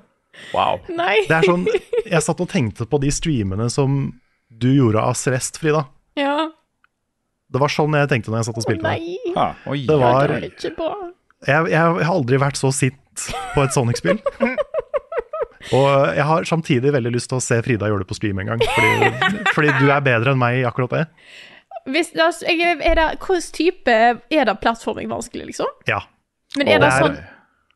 Wow. 0.53 0.81
Nei! 0.89 1.23
Det 1.29 1.37
er 1.37 1.45
sånn, 1.45 1.67
Jeg 2.09 2.25
satt 2.25 2.41
og 2.41 2.49
tenkte 2.49 2.87
på 2.89 2.99
de 3.01 3.11
streamene 3.13 3.69
som 3.71 4.05
du 4.49 4.69
gjorde 4.73 5.01
av 5.01 5.17
Celeste, 5.17 5.61
Frida. 5.61 5.85
Ja. 6.19 6.49
Det 7.53 7.61
var 7.61 7.69
sånn 7.69 7.93
jeg 7.97 8.09
tenkte 8.09 8.33
når 8.33 8.41
jeg 8.41 8.49
satt 8.49 8.59
og 8.61 8.65
spilte 8.65 8.85
nei! 8.89 9.17
Ah, 9.37 9.53
Oi. 9.69 9.83
Det 9.85 9.97
var, 10.01 10.33
bra. 10.77 10.91
jeg, 11.45 11.71
jeg 11.73 11.79
har 11.79 12.09
aldri 12.09 12.39
vært 12.41 12.57
så 12.57 12.73
sint 12.73 13.27
på 13.53 13.63
et 13.65 13.75
Sonic-spill. 13.75 14.19
Og 15.73 15.87
jeg 16.17 16.25
har 16.27 16.43
samtidig 16.43 16.91
veldig 16.91 17.13
lyst 17.13 17.29
til 17.31 17.39
å 17.39 17.43
se 17.43 17.55
Frida 17.63 17.87
gjøre 17.87 18.03
det 18.03 18.09
på 18.09 18.17
stream 18.17 18.41
en 18.41 18.49
gang. 18.51 18.63
Fordi, 18.75 19.43
fordi 19.55 19.75
du 19.79 19.85
er 19.93 20.03
bedre 20.03 20.33
enn 20.33 20.41
meg 20.41 20.59
i 20.59 20.65
akkurat 20.67 20.91
det. 20.97 21.03
Hvis, 21.89 22.13
altså, 22.15 22.45
er 22.47 22.95
det, 22.95 23.05
Hvilken 23.19 23.41
type 23.53 23.91
Er 24.31 24.45
det 24.47 24.53
plattforming 24.61 25.09
vanskelig, 25.11 25.45
liksom? 25.51 25.67
Ja. 25.87 25.99
Men 26.57 26.67
er 26.67 26.79
det 26.79 26.87
det 26.87 26.93
er- 26.93 27.01
sånn 27.03 27.17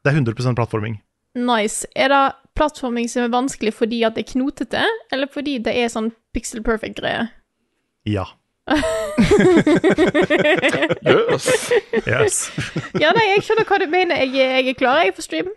Det 0.05 0.13
er 0.13 0.17
100% 0.21 0.55
plattforming. 0.55 1.01
Nice. 1.35 1.85
Er 1.95 2.07
det 2.09 2.21
plattforming 2.55 3.09
som 3.09 3.23
er 3.23 3.29
vanskelig 3.33 3.73
fordi 3.73 4.03
at 4.07 4.15
det 4.15 4.23
er 4.27 4.31
knotete, 4.31 4.83
eller 5.11 5.27
fordi 5.27 5.57
det 5.61 5.75
er 5.75 5.87
sånn 5.91 6.11
pixel 6.33 6.63
perfect-greie? 6.63 7.27
Ja. 8.07 8.25
Yes. 11.07 11.71
Yes. 12.07 12.37
Ja, 13.01 13.11
nei, 13.15 13.25
jeg 13.35 13.43
skjønner 13.45 13.67
hva 13.69 13.77
du 13.81 13.87
mener. 13.91 14.19
Jeg, 14.23 14.33
jeg 14.35 14.71
er 14.71 14.77
klar, 14.77 15.01
jeg, 15.05 15.13
for 15.17 15.25
stream. 15.25 15.49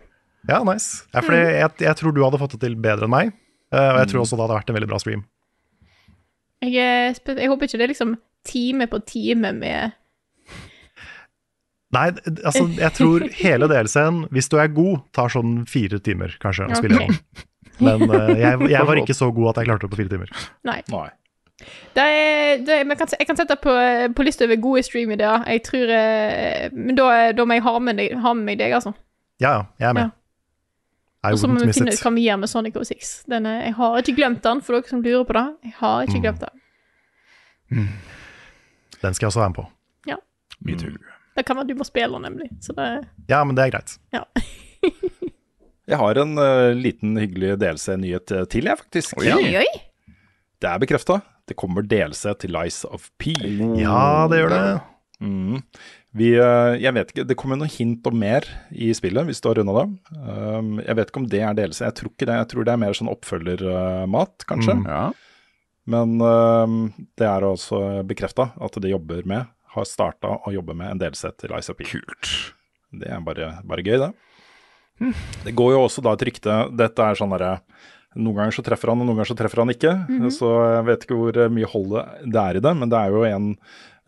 Ja, 0.49 0.61
nice. 0.67 1.03
Ja, 1.13 1.21
fordi 1.25 1.39
jeg, 1.41 1.69
jeg 1.85 1.95
tror 1.99 2.15
du 2.15 2.21
hadde 2.25 2.39
fått 2.41 2.55
det 2.57 2.61
til 2.65 2.75
bedre 2.81 3.07
enn 3.07 3.13
meg. 3.13 3.31
eh, 3.73 3.89
og 3.93 3.99
jeg 4.01 4.11
tror 4.11 4.23
også 4.23 4.37
det 4.37 4.45
hadde 4.45 4.57
vært 4.59 4.69
en 4.73 4.77
veldig 4.79 4.89
bra 4.91 4.99
stream. 5.01 5.23
Jeg, 6.61 7.15
jeg 7.25 7.49
håper 7.49 7.65
ikke 7.69 7.79
det 7.81 7.87
er 7.87 7.93
liksom 7.93 8.15
time 8.47 8.87
på 8.91 8.99
time 9.05 9.51
med 9.53 9.97
Nei, 11.91 12.05
altså, 12.47 12.69
jeg 12.79 12.93
tror 12.95 13.23
hele 13.35 13.67
DLC-en, 13.67 14.21
hvis 14.31 14.47
du 14.47 14.53
er 14.61 14.69
god, 14.71 15.01
tar 15.11 15.27
sånn 15.33 15.65
fire 15.67 15.97
timer 15.99 16.37
kanskje 16.39 16.69
å 16.69 16.77
spille 16.79 17.01
gjennom. 17.01 17.17
Okay. 17.17 17.47
Men 17.83 18.05
uh, 18.07 18.29
jeg, 18.45 18.69
jeg 18.71 18.87
var 18.87 19.01
ikke 19.01 19.15
så 19.17 19.27
god 19.35 19.49
at 19.51 19.59
jeg 19.59 19.67
klarte 19.67 19.89
det 19.89 19.91
på 19.91 19.99
fire 19.99 20.13
timer. 20.13 20.31
Nei. 20.69 20.77
Nei. 20.93 21.09
Det 21.93 22.05
er, 22.07 22.63
det 22.63 22.77
er, 22.77 22.85
men 22.87 22.95
jeg, 22.95 22.99
kan, 23.01 23.11
jeg 23.19 23.27
kan 23.27 23.37
sette 23.41 23.57
på, 23.59 23.73
på 24.15 24.23
lista 24.25 24.47
over 24.47 24.61
gode 24.63 24.85
streamideer. 24.87 25.43
Jeg 25.51 25.61
tror 25.67 25.91
eh, 25.97 26.71
Men 26.73 26.95
da, 26.97 27.09
da 27.37 27.45
må 27.45 27.59
jeg 27.59 27.65
ha 27.67 27.73
med, 27.83 27.99
deg, 27.99 28.15
ha 28.23 28.33
med 28.39 28.47
meg 28.53 28.61
deg, 28.63 28.71
altså. 28.79 28.95
Ja, 29.43 29.51
ja, 29.57 29.67
jeg 29.83 29.89
er 29.91 29.97
med. 29.99 30.15
I 31.21 31.35
Og 31.35 31.43
så 31.43 31.51
må 31.51 31.59
vi 31.59 31.75
finne 31.75 31.91
ut 31.93 32.01
hva 32.01 32.13
vi 32.15 32.23
gjør 32.25 32.39
med 32.41 32.49
Sonic 32.49 32.79
06. 32.79 33.11
Den 33.29 33.45
er, 33.51 33.59
jeg 33.67 33.75
har 33.77 33.99
ikke 33.99 34.15
glemt 34.17 34.41
den, 34.47 34.63
for 34.65 34.79
dere 34.79 34.89
som 34.89 35.03
lurer 35.05 35.27
på 35.27 35.35
det. 35.37 35.45
Jeg 35.67 35.75
har 35.83 36.07
ikke 36.07 36.17
Mm. 36.17 36.23
glemt 36.23 36.47
den. 36.47 37.91
Den 39.01 39.17
skal 39.17 39.25
jeg 39.27 39.33
også 39.33 39.43
være 39.43 39.53
med 39.53 39.61
på. 39.63 39.69
Me 40.65 40.77
too. 40.77 40.93
Det 41.37 41.45
kan 41.47 41.57
være 41.57 41.71
du 41.71 41.77
må 41.79 41.87
spille 41.87 42.19
nemlig. 42.21 42.49
Så 42.63 42.75
det 42.77 42.87
Ja, 43.31 43.43
men 43.43 43.57
det 43.57 43.65
er 43.65 43.75
greit. 43.77 43.97
Ja. 44.13 44.25
Jeg 45.91 45.97
har 45.99 46.17
en 46.21 46.37
uh, 46.39 46.71
liten 46.77 47.17
hyggelig 47.19 47.57
DLC-nyhet 47.59 48.31
eh, 48.31 48.45
til, 48.47 48.67
jeg, 48.69 48.79
faktisk. 48.79 49.17
Oi, 49.19 49.33
oi. 49.59 49.65
Det 50.61 50.69
er 50.69 50.77
bekrefta. 50.79 51.17
Det 51.49 51.57
kommer 51.59 51.83
DLC 51.83 52.29
til 52.39 52.53
Lies 52.55 52.77
of 52.87 53.09
P. 53.19 53.33
Ja, 53.81 54.29
det 54.31 54.39
gjør 54.39 54.53
det. 54.53 54.61
Mm. 55.19 55.57
Vi, 56.15 56.29
uh, 56.37 56.77
jeg 56.79 56.95
vet 56.95 57.11
ikke, 57.11 57.25
Det 57.27 57.35
kommer 57.35 57.59
noe 57.59 57.67
hint 57.73 58.07
om 58.07 58.15
mer 58.23 58.47
i 58.71 58.93
spillet, 58.95 59.27
hvis 59.27 59.43
du 59.43 59.49
har 59.49 59.59
runda 59.59 59.75
det. 59.81 60.15
Um, 60.21 60.71
jeg 60.79 60.95
vet 61.01 61.11
ikke 61.11 61.23
om 61.25 61.27
det 61.33 61.43
er 61.49 61.59
DLC. 61.59 61.81
Jeg 61.83 61.97
tror 61.97 62.13
ikke 62.13 62.29
det. 62.29 62.39
Jeg 62.39 62.49
tror 62.53 62.69
det 62.69 62.75
er 62.77 62.83
mer 62.85 62.99
sånn 63.01 63.11
oppfølgermat, 63.11 64.47
kanskje. 64.53 64.77
Mm. 64.79 64.87
Ja. 64.87 65.03
Men 65.91 66.17
um, 66.21 66.75
det 67.19 67.27
er 67.27 67.45
også 67.47 68.01
bekrefta 68.07 68.51
at 68.61 68.77
de 68.81 68.93
jobber 68.93 69.25
med, 69.27 69.49
har 69.75 69.87
starta 69.87 70.37
å 70.45 70.53
jobbe 70.53 70.75
med 70.77 70.93
en 70.93 71.01
DLC 71.01 71.29
til 71.39 71.55
ICP. 71.57 71.85
Kult. 71.93 72.33
Det 72.91 73.07
er 73.07 73.23
bare, 73.23 73.53
bare 73.67 73.85
gøy, 73.85 73.97
det. 74.01 74.11
Det 75.45 75.55
går 75.57 75.73
jo 75.73 75.85
også 75.87 76.03
da 76.05 76.11
et 76.13 76.23
rykte 76.27 76.55
Dette 76.77 77.01
er 77.01 77.17
sånn 77.17 77.31
derre 77.33 77.55
Noen 78.11 78.35
ganger 78.37 78.53
så 78.53 78.63
treffer 78.65 78.91
han, 78.91 78.99
og 79.01 79.07
noen 79.07 79.21
ganger 79.21 79.29
så 79.31 79.37
treffer 79.39 79.61
han 79.63 79.71
ikke. 79.71 79.91
Så 80.35 80.49
jeg 80.51 80.83
vet 80.89 81.05
ikke 81.05 81.15
hvor 81.15 81.37
mye 81.55 81.69
hold 81.71 81.93
det 82.27 82.41
er 82.41 82.59
i 82.59 82.63
det, 82.65 82.73
men 82.75 82.91
det 82.91 82.99
er 82.99 83.13
jo 83.15 83.21
en 83.23 83.45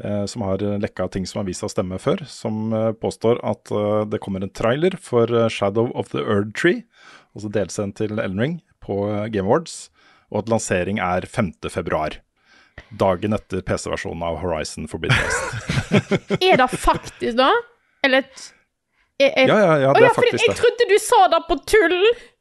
eh, 0.04 0.26
som 0.28 0.44
har 0.44 0.60
lekka 0.84 1.08
ting 1.14 1.24
som 1.30 1.40
har 1.40 1.48
vist 1.48 1.64
seg 1.64 1.70
å 1.70 1.72
stemme 1.72 2.00
før, 2.04 2.26
som 2.28 2.76
eh, 2.76 2.90
påstår 3.00 3.40
at 3.48 3.72
eh, 3.72 4.02
det 4.12 4.20
kommer 4.26 4.44
en 4.44 4.52
trailer 4.52 5.00
for 5.00 5.32
eh, 5.32 5.48
Shadow 5.48 5.88
of 5.96 6.12
the 6.12 6.20
Earth 6.20 6.52
Tree, 6.52 6.84
altså 7.32 7.54
delsendt 7.56 7.96
til 8.02 8.18
Elden 8.18 8.44
Ring, 8.44 8.60
på 8.84 9.06
eh, 9.08 9.30
Game 9.32 9.48
Awards, 9.48 9.86
og 10.34 10.44
at 10.44 10.50
lansering 10.52 11.00
er 11.04 11.28
5. 11.30 11.54
februar. 11.72 12.18
Dagen 12.98 13.36
etter 13.38 13.62
PC-versjonen 13.62 14.24
av 14.26 14.40
Horizon 14.42 14.88
Forbidden 14.90 15.18
West. 15.22 16.42
Er 16.50 16.58
det 16.58 16.68
faktisk 16.74 17.38
da? 17.38 17.52
Eller 18.04 18.26
et 18.26 18.48
er, 19.22 19.30
er, 19.30 19.48
Ja, 19.48 19.58
ja, 19.62 19.74
ja, 19.78 19.92
det 19.94 20.02
er 20.02 20.08
ja, 20.08 20.14
faktisk 20.18 20.48
jeg 20.48 20.56
trodde 20.58 20.88
du 20.90 20.96
sa 21.00 21.20
det 21.30 21.42
på 21.48 21.58
tull! 21.70 22.00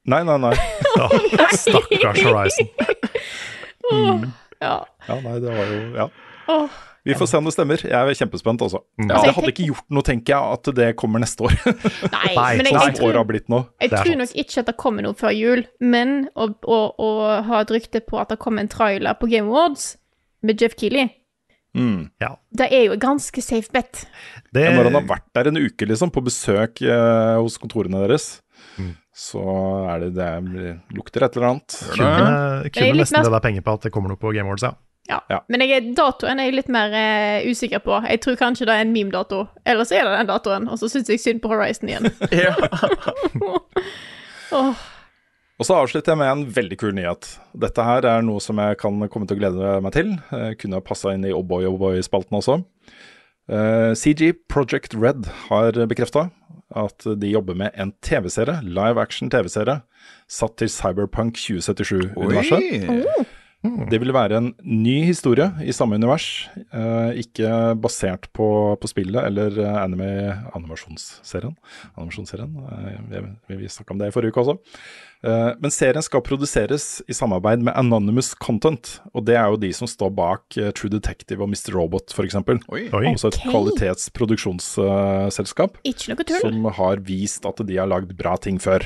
Nei, 0.08 0.22
nei, 0.26 0.38
nei. 0.40 0.54
Ja, 0.96 1.50
stakkars 1.52 2.22
Horizon. 2.24 2.72
Ja. 4.62 4.76
Ja, 5.08 5.16
nei, 5.18 5.36
det 5.42 5.50
var 5.52 5.70
jo 5.74 5.78
Ja. 5.98 6.04
Åh. 6.54 6.80
Vi 7.04 7.14
får 7.18 7.26
se 7.32 7.36
om 7.40 7.44
det 7.48 7.52
stemmer. 7.56 7.80
Jeg 7.82 7.92
er 7.98 8.14
kjempespent, 8.14 8.62
altså. 8.62 8.78
Altså, 9.00 9.16
det 9.16 9.26
jeg 9.26 9.34
hadde 9.34 9.50
ikke 9.52 9.64
gjort 9.72 9.88
noe, 9.90 10.04
tenker 10.06 10.34
jeg, 10.36 10.58
at 10.58 10.68
det 10.76 10.88
kommer 11.00 11.18
neste 11.24 11.42
år. 11.48 11.56
Nei, 12.12 12.34
men 12.60 12.68
jeg, 12.68 12.76
jeg, 12.76 12.94
tror, 13.00 13.16
har 13.18 13.26
blitt 13.26 13.48
nå. 13.50 13.58
jeg 13.82 13.90
tror 13.90 14.20
nok 14.20 14.36
ikke 14.44 14.60
at 14.62 14.68
det 14.70 14.76
kommer 14.78 15.02
noe 15.08 15.18
før 15.18 15.34
jul. 15.34 15.64
Men 15.82 16.14
å, 16.38 16.46
å, 16.62 16.78
å 17.02 17.08
ha 17.48 17.62
et 17.64 17.72
rykte 17.74 18.04
på 18.06 18.20
at 18.22 18.30
det 18.30 18.38
kommer 18.44 18.62
en 18.62 18.70
trailer 18.70 19.18
på 19.18 19.26
Game 19.32 19.50
Awards 19.50 19.96
med 20.46 20.62
Jeff 20.62 20.78
Keeley, 20.78 21.10
Mm. 21.72 22.10
Ja. 22.20 22.34
det 22.52 22.66
er 22.68 22.82
jo 22.90 22.96
ganske 23.00 23.40
safe 23.40 23.72
bet. 23.72 24.02
Det, 24.52 24.60
Ja, 24.66 24.74
når 24.76 24.90
han 24.90 24.96
har 24.98 25.06
vært 25.08 25.30
der 25.32 25.48
en 25.48 25.56
uke, 25.56 25.86
liksom, 25.88 26.10
på 26.12 26.20
besøk 26.26 26.82
eh, 26.84 27.36
hos 27.40 27.56
kontorene 27.56 28.02
deres, 28.04 28.42
Mm. 28.76 28.90
så 29.16 29.40
er 29.88 30.00
det 30.04 30.10
det 30.18 30.28
lukter 30.92 31.24
et 31.24 31.34
eller 31.38 31.48
annet. 31.54 31.78
kunne, 31.96 32.68
kunne 32.76 32.98
nesten 33.00 33.16
mer- 33.18 33.24
det 33.24 33.32
der 33.32 33.40
penger 33.48 33.64
på 33.64 33.72
at 33.74 33.86
det 33.88 33.92
kommer 33.96 34.12
noe 34.12 34.20
på 34.20 34.34
Game 34.36 34.44
Awards, 34.52 34.62
ja. 34.68 34.74
Ja. 35.10 35.18
Ja. 35.30 35.40
Men 35.50 35.60
jeg 35.66 35.88
datoen 35.98 36.38
er 36.38 36.44
jeg 36.48 36.54
litt 36.60 36.68
mer 36.72 36.92
eh, 36.94 37.42
usikker 37.50 37.80
på. 37.82 37.96
Jeg 38.06 38.20
tror 38.22 38.36
kanskje 38.38 38.66
det 38.68 38.74
er 38.76 38.84
en 38.84 38.92
meme-dato. 38.94 39.40
Eller 39.66 39.84
så 39.88 39.94
er 39.98 40.06
det 40.06 40.12
den 40.20 40.30
datoen, 40.30 40.68
og 40.70 40.76
så 40.78 40.86
syns 40.92 41.10
jeg 41.10 41.20
synd 41.22 41.40
på 41.42 41.50
Horizon 41.52 41.90
igjen. 41.90 42.06
Ja. 42.42 42.54
Åh, 44.52 44.74
Og 45.58 45.64
så 45.64 45.74
avslutter 45.80 46.12
jeg 46.12 46.18
med 46.20 46.28
en 46.30 46.42
veldig 46.54 46.76
kul 46.80 46.92
nyhet. 46.96 47.22
Dette 47.56 47.82
her 47.86 48.04
er 48.08 48.22
noe 48.26 48.40
som 48.44 48.58
jeg 48.60 48.76
kan 48.82 49.00
komme 49.08 49.26
til 49.28 49.36
å 49.38 49.40
glede 49.40 49.78
meg 49.84 49.92
til. 49.96 50.08
Jeg 50.30 50.58
kunne 50.60 50.76
ha 50.78 50.84
passa 50.84 51.14
inn 51.16 51.24
i 51.28 51.32
Oboy 51.34 51.64
Oboy-spalten 51.70 52.36
også. 52.38 52.54
Uh, 53.50 53.92
CG 53.98 54.32
Project 54.52 54.94
Red 54.94 55.26
har 55.48 55.72
bekrefta 55.90 56.28
at 56.78 57.04
de 57.04 57.28
jobber 57.32 57.54
med 57.58 57.70
en 57.80 57.90
TV-serie, 58.04 58.60
live 58.64 59.00
action 59.02 59.28
TV-serie, 59.32 59.80
satt 60.30 60.54
til 60.60 60.70
Cyberpunk 60.72 61.36
2077-universet. 61.40 62.62
Oi. 63.62 63.86
Det 63.92 64.00
vil 64.02 64.10
være 64.14 64.38
en 64.40 64.48
ny 64.66 65.04
historie 65.06 65.46
i 65.62 65.72
samme 65.74 65.94
univers, 65.94 66.48
eh, 66.58 67.10
ikke 67.22 67.78
basert 67.78 68.26
på, 68.34 68.74
på 68.74 68.90
spillet 68.90 69.22
eller 69.22 69.54
eh, 69.62 69.76
anime, 69.84 70.08
animasjonsserien. 70.50 71.54
Animasjonsserien, 71.94 72.50
eh, 72.74 73.22
vi, 73.46 73.60
vi 73.60 73.70
snakka 73.70 73.94
om 73.94 74.02
det 74.02 74.10
i 74.10 74.14
forrige 74.16 74.34
uke 74.34 74.42
også. 74.42 74.56
Eh, 75.22 75.54
men 75.62 75.70
serien 75.70 76.02
skal 76.02 76.26
produseres 76.26 77.06
i 77.06 77.14
samarbeid 77.14 77.62
med 77.62 77.70
Anonymous 77.78 78.34
Content, 78.42 78.98
og 79.14 79.22
det 79.28 79.36
er 79.38 79.46
jo 79.52 79.60
de 79.62 79.70
som 79.76 79.86
står 79.86 80.10
bak 80.18 80.56
eh, 80.58 80.72
True 80.74 80.90
Detective 80.90 81.38
og 81.44 81.48
Mr. 81.52 81.70
Robot 81.78 82.10
f.eks. 82.10 82.34
Altså 82.42 83.30
et 83.30 83.38
okay. 83.38 83.46
kvalitetsproduksjonsselskap 83.46 85.78
som 86.42 86.66
har 86.82 86.98
vist 87.06 87.46
at 87.46 87.62
de 87.68 87.78
har 87.78 87.86
lagd 87.86 88.10
bra 88.18 88.34
ting 88.42 88.58
før. 88.62 88.82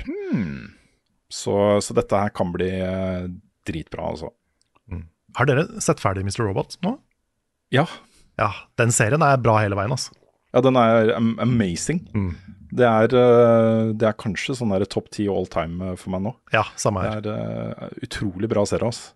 Så, 1.32 1.80
så 1.80 1.94
dette 1.96 2.16
her 2.20 2.28
kan 2.36 2.52
bli 2.52 2.68
eh, 2.84 3.24
dritbra, 3.66 4.10
altså. 4.12 4.30
Har 5.36 5.48
dere 5.48 5.66
sett 5.84 6.00
ferdig 6.00 6.24
Mr. 6.24 6.46
Robot 6.46 6.78
nå? 6.84 6.96
Ja. 7.74 7.84
Ja, 8.40 8.52
den 8.80 8.92
serien 8.94 9.24
er 9.24 9.40
bra 9.40 9.58
hele 9.60 9.76
veien, 9.76 9.92
altså. 9.92 10.14
Ja, 10.54 10.62
den 10.64 10.78
er 10.80 11.12
amazing. 11.16 12.06
Mm. 12.14 12.30
Det, 12.70 12.86
er, 12.86 13.12
eh, 13.12 13.90
det 13.96 14.08
er 14.08 14.16
kanskje 14.16 14.56
sånn 14.56 14.72
der 14.72 14.86
topp 14.88 15.10
ti 15.12 15.26
all 15.28 15.48
time 15.52 15.92
eh, 15.92 15.98
for 16.00 16.14
meg 16.14 16.24
nå. 16.24 16.32
Ja, 16.54 16.64
samme 16.80 17.04
her. 17.04 17.20
Det 17.24 17.34
er 17.36 17.76
uh, 17.76 18.00
utrolig 18.06 18.48
bra 18.52 18.64
serie, 18.68 18.88
altså. 18.88 19.12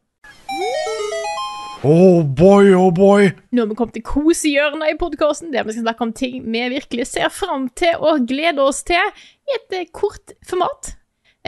Oh 1.81 2.21
boy, 2.21 2.75
oh 2.77 2.91
boy! 2.93 3.31
Nå 3.57 3.65
har 3.65 3.71
vi 3.71 3.77
kommet 3.79 3.97
til 3.97 4.05
kosehjørnet 4.05 4.93
i 4.93 4.99
podkasten, 5.01 5.49
der 5.55 5.65
vi 5.65 5.73
skal 5.73 5.87
snakke 5.87 6.05
om 6.05 6.13
ting 6.13 6.43
vi 6.45 6.67
virkelig 6.75 7.07
ser 7.09 7.33
fram 7.33 7.71
til 7.73 7.97
og 8.05 8.27
gleder 8.29 8.61
oss 8.67 8.83
til 8.85 9.01
i 9.01 9.57
et 9.57 9.95
kort 9.97 10.35
format. 10.45 10.93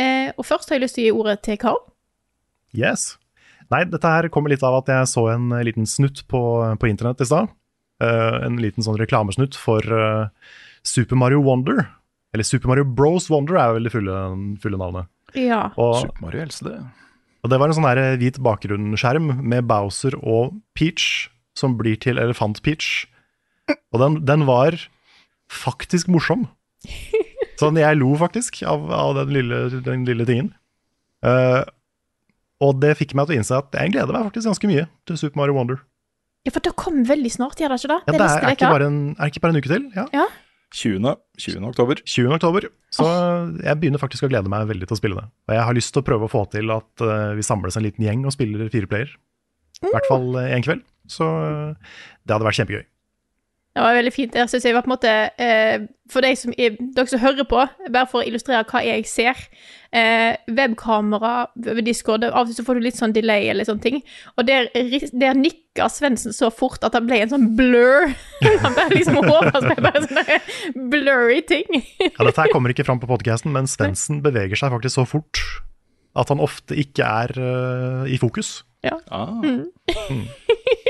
Eh, 0.00 0.32
og 0.32 0.48
først 0.48 0.72
har 0.72 0.80
jeg 0.80 0.86
lyst 0.86 0.96
til 0.96 1.04
å 1.04 1.10
gi 1.10 1.18
ordet 1.20 1.42
til 1.44 1.60
Carl. 1.60 1.82
Yes. 2.72 3.10
Nei, 3.72 3.82
dette 3.88 4.12
her 4.14 4.28
kommer 4.32 4.52
litt 4.52 4.64
av 4.66 4.76
at 4.82 4.90
jeg 4.92 5.08
så 5.10 5.26
en 5.32 5.50
eh, 5.56 5.64
liten 5.66 5.88
snutt 5.88 6.24
på, 6.30 6.42
på 6.78 6.90
internett 6.90 7.22
i 7.24 7.28
stad. 7.28 7.50
Uh, 8.02 8.42
en 8.42 8.56
liten 8.58 8.82
sånn 8.82 8.98
reklamesnutt 8.98 9.54
for 9.54 9.86
uh, 9.86 10.26
Super 10.84 11.18
Mario 11.18 11.42
Wonder. 11.44 11.84
Eller 12.34 12.46
Super 12.48 12.72
Mario 12.72 12.84
Bros 12.88 13.28
Wonder 13.30 13.60
er 13.60 13.76
vel 13.76 13.86
det 13.86 13.92
fulle, 13.94 14.16
fulle 14.62 14.80
navnet. 14.80 15.08
Ja. 15.38 15.68
Og, 15.80 16.02
Super 16.02 16.26
Mario 16.26 16.42
Else, 16.42 16.64
det. 16.66 16.78
og 17.44 17.52
det 17.52 17.60
var 17.60 17.70
en 17.70 17.76
sånn 17.78 17.86
her 17.88 18.00
hvit 18.20 18.40
bakgrunnsskjerm 18.42 19.30
med 19.40 19.68
Bowser 19.70 20.16
og 20.18 20.56
Peach, 20.76 21.28
som 21.56 21.76
blir 21.78 22.00
til 22.02 22.20
Elefant 22.20 22.60
Peach. 22.64 23.06
Og 23.94 24.02
den, 24.02 24.18
den 24.26 24.48
var 24.48 24.76
faktisk 25.52 26.10
morsom. 26.12 26.48
Sånn, 27.60 27.78
jeg 27.78 27.98
lo 28.00 28.10
faktisk 28.18 28.62
av, 28.66 28.88
av 28.90 29.14
den, 29.20 29.32
lille, 29.36 29.58
den 29.84 30.06
lille 30.08 30.26
tingen. 30.26 30.48
Eh, 31.22 31.60
og 32.62 32.78
det 32.82 32.94
fikk 33.00 33.16
meg 33.18 33.28
til 33.28 33.36
å 33.36 33.40
innse 33.40 33.58
at 33.58 33.74
jeg 33.78 33.94
gleder 33.94 34.14
meg 34.14 34.28
faktisk 34.30 34.50
ganske 34.52 34.70
mye 34.70 34.86
til 35.08 35.18
Super 35.20 35.42
Mario 35.42 35.56
Wonder. 35.58 35.82
ja, 36.46 36.54
for 36.54 36.64
det 36.64 36.74
kom 36.78 37.02
veldig 37.08 37.32
snart, 37.34 37.60
gjør 37.60 37.74
det 37.74 37.82
ikke 37.82 37.92
det? 37.92 38.00
Ja, 38.06 38.14
det 38.14 38.24
er, 38.28 38.38
er, 38.38 38.56
ikke 38.56 38.72
bare 38.76 38.88
en, 38.90 39.02
er 39.12 39.20
det 39.22 39.34
ikke 39.34 39.44
bare 39.44 39.54
en 39.56 39.62
uke 39.62 39.72
til? 39.72 39.86
Ja. 39.98 40.06
Ja. 40.14 40.26
20. 40.72 41.16
20. 41.36 41.64
oktober. 41.68 42.00
20. 42.08 42.32
oktober. 42.32 42.66
Så 42.92 43.04
jeg 43.60 43.78
begynner 43.80 44.00
faktisk 44.00 44.24
å 44.24 44.30
glede 44.32 44.50
meg 44.52 44.64
veldig 44.70 44.88
til 44.88 44.96
å 44.96 45.00
spille 45.00 45.18
det. 45.18 45.26
Og 45.48 45.54
jeg 45.56 45.66
har 45.68 45.76
lyst 45.76 45.92
til 45.92 46.00
å 46.00 46.06
prøve 46.06 46.26
å 46.26 46.32
få 46.32 46.46
til 46.52 46.72
at 46.72 47.04
uh, 47.04 47.34
vi 47.36 47.44
samles 47.44 47.76
en 47.76 47.84
liten 47.84 48.06
gjeng 48.06 48.24
og 48.24 48.32
spiller 48.34 48.72
fire 48.72 48.88
player. 48.88 49.12
I 49.82 49.92
hvert 49.92 50.08
fall 50.08 50.30
uh, 50.38 50.48
en 50.48 50.64
kveld. 50.64 50.86
Så 51.12 51.28
uh, 51.28 51.92
det 52.24 52.34
hadde 52.34 52.48
vært 52.48 52.60
kjempegøy. 52.62 52.86
Det 53.72 53.80
var 53.80 53.94
veldig 53.96 54.12
fint. 54.12 54.34
Jeg 54.36 54.50
synes 54.52 54.64
jeg 54.68 54.74
var 54.76 54.82
på 54.84 54.90
en 54.90 54.92
måte 54.92 55.12
eh, 55.40 55.84
For 56.12 56.20
deg 56.20 56.36
som, 56.36 56.52
er- 56.60 56.74
dere 56.76 57.08
som 57.08 57.22
hører 57.22 57.46
på, 57.48 57.62
bare 57.88 58.08
for 58.10 58.20
å 58.20 58.26
illustrere 58.28 58.66
hva 58.68 58.82
jeg 58.84 59.06
ser 59.08 59.38
eh, 59.96 60.34
Webkamera 60.52 61.46
over 61.56 61.80
Discord, 61.86 62.26
av 62.28 62.42
og 62.42 62.50
til 62.50 62.58
så 62.58 62.66
får 62.66 62.76
du 62.76 62.84
litt 62.84 62.98
sånn 63.00 63.14
delay 63.16 63.48
eller 63.48 63.64
sånne 63.64 63.80
ting. 63.86 64.02
Og 64.36 64.44
der, 64.48 64.68
der 65.16 65.38
nikka 65.40 65.88
Svendsen 65.88 66.36
så 66.36 66.50
fort 66.52 66.84
at 66.84 66.92
det 66.92 67.00
ble 67.08 67.22
en 67.24 67.32
sånn 67.32 67.48
blur. 67.56 68.12
Han 68.66 68.76
bare 68.76 68.92
liksom 68.92 69.20
ble 69.24 69.80
bare 69.88 70.04
sånn 70.04 70.86
blurry 70.92 71.40
ting. 71.48 71.80
Ja, 72.02 72.26
dette 72.28 72.44
her 72.44 72.52
kommer 72.52 72.76
ikke 72.76 72.84
fram 72.84 73.00
på 73.00 73.08
podcasten, 73.08 73.56
men 73.56 73.70
Svendsen 73.72 74.20
beveger 74.26 74.60
seg 74.60 74.76
faktisk 74.76 75.00
så 75.00 75.08
fort 75.08 75.40
at 76.12 76.28
han 76.28 76.42
ofte 76.44 76.76
ikke 76.76 77.06
er 77.08 77.30
uh, 77.40 78.02
i 78.04 78.18
fokus. 78.20 78.58
Ja. 78.84 78.98
Ah. 79.08 79.40
Mm. 79.40 79.64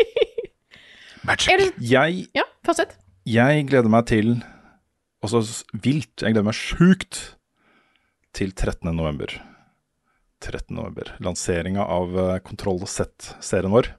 Magic. 1.23 1.49
Er 1.53 1.61
det, 1.61 1.71
Jeg, 1.79 2.27
ja, 2.35 2.43
fortsett. 2.67 2.97
jeg 3.27 3.67
gleder 3.69 3.91
meg 3.93 4.07
til 4.11 4.35
Også 5.23 5.43
så 5.47 5.79
vilt. 5.85 6.19
Jeg 6.19 6.35
gleder 6.35 6.49
meg 6.49 6.59
sjukt 6.59 7.37
til 8.35 8.51
13. 8.51 8.91
november. 8.97 9.31
13. 10.43 10.75
november. 10.75 11.13
Lanseringa 11.23 11.85
av 11.87 12.17
eh, 12.19 12.39
Kontroll 12.43 12.81
Z-serien 12.91 13.71
vår. 13.71 13.93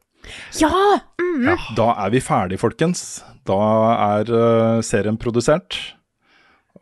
Ja! 0.60 0.74
Mm. 1.22 1.48
Da 1.78 1.94
er 2.04 2.12
vi 2.12 2.20
ferdige, 2.24 2.60
folkens. 2.60 3.24
Da 3.48 3.56
er 3.94 4.30
uh, 4.34 4.82
serien 4.84 5.16
produsert. 5.20 5.78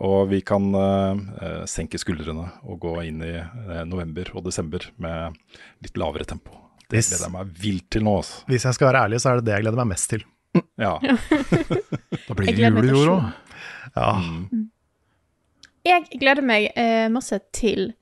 Og 0.01 0.31
vi 0.31 0.39
kan 0.41 0.71
eh, 0.73 1.65
senke 1.69 1.99
skuldrene 2.01 2.47
og 2.65 2.79
gå 2.81 2.95
inn 3.05 3.21
i 3.21 3.35
uh, 3.37 3.83
november 3.85 4.31
og 4.33 4.47
desember 4.47 4.87
med 4.97 5.37
litt 5.85 5.99
lavere 6.01 6.25
tempo. 6.25 6.57
Det 6.89 7.03
gleder 7.05 7.27
jeg 7.27 7.33
meg 7.35 7.51
vilt 7.61 7.87
til 7.93 8.07
nå. 8.07 8.15
Altså. 8.23 8.41
Hvis 8.49 8.65
jeg 8.65 8.79
skal 8.79 8.89
være 8.89 9.03
ærlig, 9.05 9.21
så 9.21 9.29
er 9.31 9.39
det 9.39 9.45
det 9.47 9.53
jeg 9.59 9.67
gleder 9.67 9.83
meg 9.83 9.91
mest 9.93 10.09
til. 10.11 10.25
Ja. 10.77 10.99
Da 12.27 12.35
blir 12.35 12.51
det 12.51 12.59
jul 12.59 12.89
i 12.89 12.95
år 12.95 13.13
òg. 13.13 13.23
Ja, 13.95 14.09
Jeg 15.85 16.19
gleder 16.19 16.45
meg 16.45 16.69
eh, 16.77 17.07
masse 17.11 17.39
til 17.53 17.93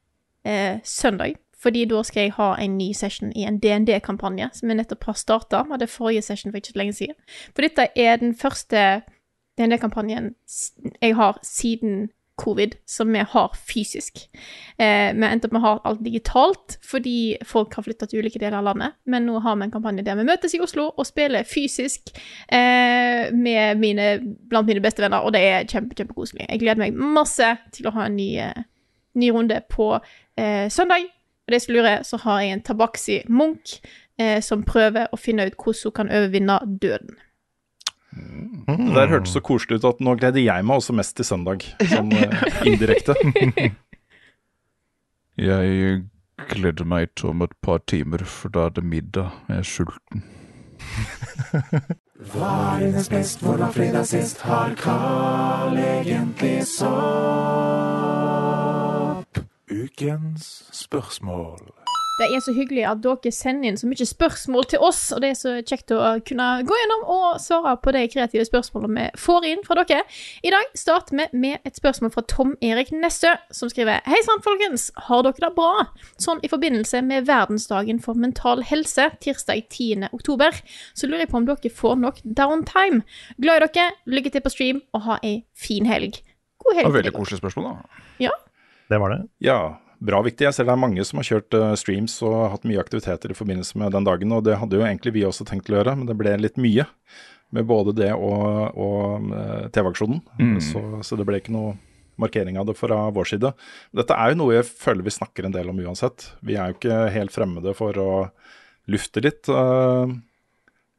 eh, 0.45 0.79
søndag, 0.83 1.37
fordi 1.59 1.85
da 1.85 2.01
skal 2.03 2.27
jeg 2.27 2.33
ha 2.35 2.49
en 2.59 2.77
ny 2.77 2.91
session 2.95 3.31
i 3.35 3.45
en 3.47 3.59
DND-kampanje 3.59 4.49
som 4.53 4.69
jeg 4.69 4.79
nettopp 4.81 5.07
har 5.09 5.17
starta. 5.19 5.63
Vi 5.63 5.75
hadde 5.75 5.87
forrige 5.87 6.21
session 6.25 6.51
for 6.51 6.59
ikke 6.59 6.73
så 6.73 6.81
lenge 6.81 6.93
siden. 6.93 7.15
For 7.55 7.65
dette 7.65 7.87
er 7.95 8.19
den 8.21 8.35
første 8.35 9.01
DND-kampanjen 9.59 10.33
jeg 11.01 11.15
har 11.15 11.39
siden 11.43 12.09
covid, 12.39 12.75
som 12.87 13.11
vi 13.13 13.19
har 13.19 13.55
fysisk. 13.67 14.21
Eh, 14.77 15.11
vi 15.15 15.27
endte 15.27 15.49
opp 15.49 15.55
med 15.55 15.61
å 15.61 15.65
ha 15.65 15.73
alt 15.89 16.01
digitalt 16.05 16.77
fordi 16.85 17.37
folk 17.47 17.75
har 17.75 17.85
flytta 17.85 18.07
til 18.07 18.23
ulike 18.23 18.39
deler 18.41 18.59
av 18.61 18.69
landet. 18.69 18.97
Men 19.09 19.27
nå 19.27 19.41
har 19.43 19.57
vi 19.59 19.67
en 19.67 19.73
kampanje 19.73 20.05
der 20.07 20.17
vi 20.19 20.27
møtes 20.27 20.55
i 20.55 20.61
Oslo 20.63 20.89
og 20.95 21.07
spiller 21.07 21.47
fysisk 21.47 22.13
eh, 22.47 23.29
med 23.35 23.81
mine, 23.81 24.09
blant 24.51 24.69
mine 24.69 24.83
beste 24.83 25.03
venner, 25.03 25.23
og 25.23 25.35
det 25.35 25.43
er 25.45 25.69
kjempe, 25.69 25.97
kjempekoselig. 25.99 26.47
Jeg 26.47 26.63
gleder 26.63 26.83
meg 26.85 26.99
masse 27.19 27.53
til 27.75 27.89
å 27.89 27.95
ha 27.97 28.07
en 28.07 28.19
ny, 28.19 28.31
eh, 28.43 28.67
ny 29.19 29.31
runde 29.35 29.61
på 29.71 29.93
eh, 29.95 30.67
søndag. 30.71 31.09
Og 31.49 31.55
det 31.55 31.63
som 31.63 31.73
lurer, 31.75 32.03
så 32.05 32.19
har 32.25 32.43
jeg 32.43 32.53
en 32.55 32.67
Tabaxi 32.67 33.23
Munch 33.27 33.79
eh, 34.19 34.37
som 34.45 34.63
prøver 34.67 35.09
å 35.11 35.19
finne 35.19 35.49
ut 35.49 35.57
hvordan 35.57 35.89
hun 35.89 35.97
kan 35.97 36.13
overvinne 36.13 36.59
døden. 36.81 37.17
Det 38.11 38.95
der 38.95 39.11
hørtes 39.11 39.33
så 39.35 39.41
koselig 39.45 39.79
ut 39.79 39.85
at 39.89 39.99
nå 40.03 40.15
gleder 40.19 40.41
jeg 40.41 40.65
meg 40.65 40.81
også 40.81 40.93
mest 40.97 41.15
til 41.17 41.25
søndag, 41.27 41.65
sånn 41.91 42.11
eh, 42.17 42.29
indirekte. 42.69 43.15
Jeg 45.39 46.01
gleder 46.51 46.83
meg 46.83 47.13
til 47.15 47.29
om 47.31 47.41
et 47.45 47.53
par 47.63 47.79
timer, 47.87 48.25
for 48.27 48.51
da 48.51 48.65
er 48.67 48.73
det 48.75 48.83
middag. 48.83 49.31
Jeg 49.47 49.57
er 49.61 49.67
sulten. 49.69 50.19
Hva 52.33 52.75
er 52.75 52.79
dines 52.83 53.07
best, 53.07 53.39
hvor 53.39 53.55
var 53.61 53.71
fredag 53.71 54.05
sist? 54.09 54.41
Har 54.43 54.75
Carl 54.75 55.77
egentlig 55.79 56.67
sopp? 56.67 56.89
Ukens 59.71 60.67
spørsmål. 60.75 61.78
Det 62.19 62.27
er 62.35 62.41
så 62.43 62.51
hyggelig 62.51 62.83
at 62.83 62.99
dere 62.99 63.31
sender 63.31 63.69
inn 63.69 63.77
så 63.79 63.87
mye 63.87 64.05
spørsmål 64.07 64.65
til 64.67 64.81
oss, 64.83 65.05
og 65.15 65.21
det 65.23 65.29
er 65.31 65.37
så 65.39 65.53
kjekt 65.63 65.93
å 65.95 66.17
kunne 66.27 66.47
gå 66.67 66.79
gjennom 66.81 67.05
og 67.13 67.37
svare 67.39 67.77
på 67.79 67.93
de 67.95 68.01
kreative 68.11 68.43
spørsmålene 68.43 69.05
vi 69.05 69.21
får 69.23 69.47
inn 69.47 69.63
fra 69.63 69.77
dere. 69.79 70.01
I 70.43 70.51
dag 70.51 70.67
starter 70.75 71.15
vi 71.15 71.27
med 71.45 71.63
et 71.63 71.79
spørsmål 71.79 72.11
fra 72.11 72.25
Tom 72.27 72.57
Erik 72.65 72.91
Nestø, 72.91 73.31
som 73.55 73.71
skriver 73.71 74.03
Hei 74.03 74.19
sann, 74.27 74.43
folkens. 74.43 74.89
Har 75.07 75.23
dere 75.23 75.45
det 75.45 75.53
bra? 75.55 75.87
Sånn 76.19 76.43
i 76.43 76.51
forbindelse 76.51 77.05
med 77.07 77.29
verdensdagen 77.29 78.03
for 78.03 78.19
mental 78.19 78.65
helse, 78.67 79.07
tirsdag 79.23 79.69
10. 79.71 80.09
oktober, 80.11 80.59
så 80.91 81.07
lurer 81.07 81.23
jeg 81.23 81.31
på 81.31 81.39
om 81.39 81.47
dere 81.47 81.75
får 81.79 81.99
nok 82.03 82.23
downtime. 82.25 83.05
Glad 83.39 83.63
i 83.63 83.69
dere, 83.69 83.91
lykke 84.11 84.35
til 84.35 84.43
på 84.43 84.51
stream, 84.51 84.83
og 84.91 85.07
ha 85.07 85.21
ei 85.23 85.37
fin 85.55 85.87
helg. 85.87 86.19
God 86.59 86.75
Det 86.75 86.89
var 86.89 86.99
veldig 86.99 87.15
koselig 87.15 87.39
spørsmål, 87.39 87.71
da. 87.71 88.01
Ja. 88.27 88.35
det 88.91 88.99
var 88.99 89.15
det. 89.15 89.21
Ja, 89.39 89.61
bra 89.99 90.21
viktig. 90.25 90.45
Jeg 90.47 90.55
ser 90.55 90.67
det 90.67 90.73
er 90.75 90.81
mange 90.81 91.03
som 91.07 91.19
har 91.19 91.27
kjørt 91.27 91.57
eh, 91.57 91.73
streams 91.79 92.15
og 92.25 92.37
hatt 92.53 92.67
mye 92.69 92.81
aktiviteter 92.81 93.33
i 93.33 93.37
forbindelse 93.37 93.79
med 93.81 93.93
den 93.95 94.07
dagen, 94.07 94.31
og 94.35 94.45
det 94.47 94.57
hadde 94.61 94.79
jo 94.79 94.85
egentlig 94.87 95.15
vi 95.17 95.25
også 95.27 95.47
tenkt 95.47 95.71
å 95.71 95.77
gjøre, 95.79 95.97
men 95.99 96.09
det 96.09 96.17
ble 96.19 96.37
litt 96.39 96.59
mye 96.61 96.87
med 97.55 97.65
både 97.65 97.95
det 97.97 98.11
og, 98.13 98.77
og 98.77 99.31
eh, 99.33 99.67
TV-aksjonen. 99.73 100.21
Mm. 100.39 100.57
Så, 100.63 100.83
så 101.05 101.17
det 101.19 101.25
ble 101.27 101.41
ikke 101.41 101.55
noe 101.55 101.75
markering 102.19 102.59
av 102.59 102.67
det 102.67 102.75
fra 102.75 103.05
vår 103.15 103.29
side. 103.31 103.53
Dette 103.95 104.15
er 104.15 104.33
jo 104.33 104.39
noe 104.41 104.57
jeg 104.57 104.67
føler 104.67 105.05
vi 105.07 105.15
snakker 105.15 105.47
en 105.47 105.55
del 105.55 105.71
om 105.71 105.77
uansett. 105.85 106.33
Vi 106.45 106.57
er 106.59 106.71
jo 106.71 106.77
ikke 106.77 107.03
helt 107.15 107.33
fremmede 107.33 107.73
for 107.77 107.95
å 107.99 108.09
lufte 108.91 109.23
litt 109.23 109.49
eh, 109.51 110.15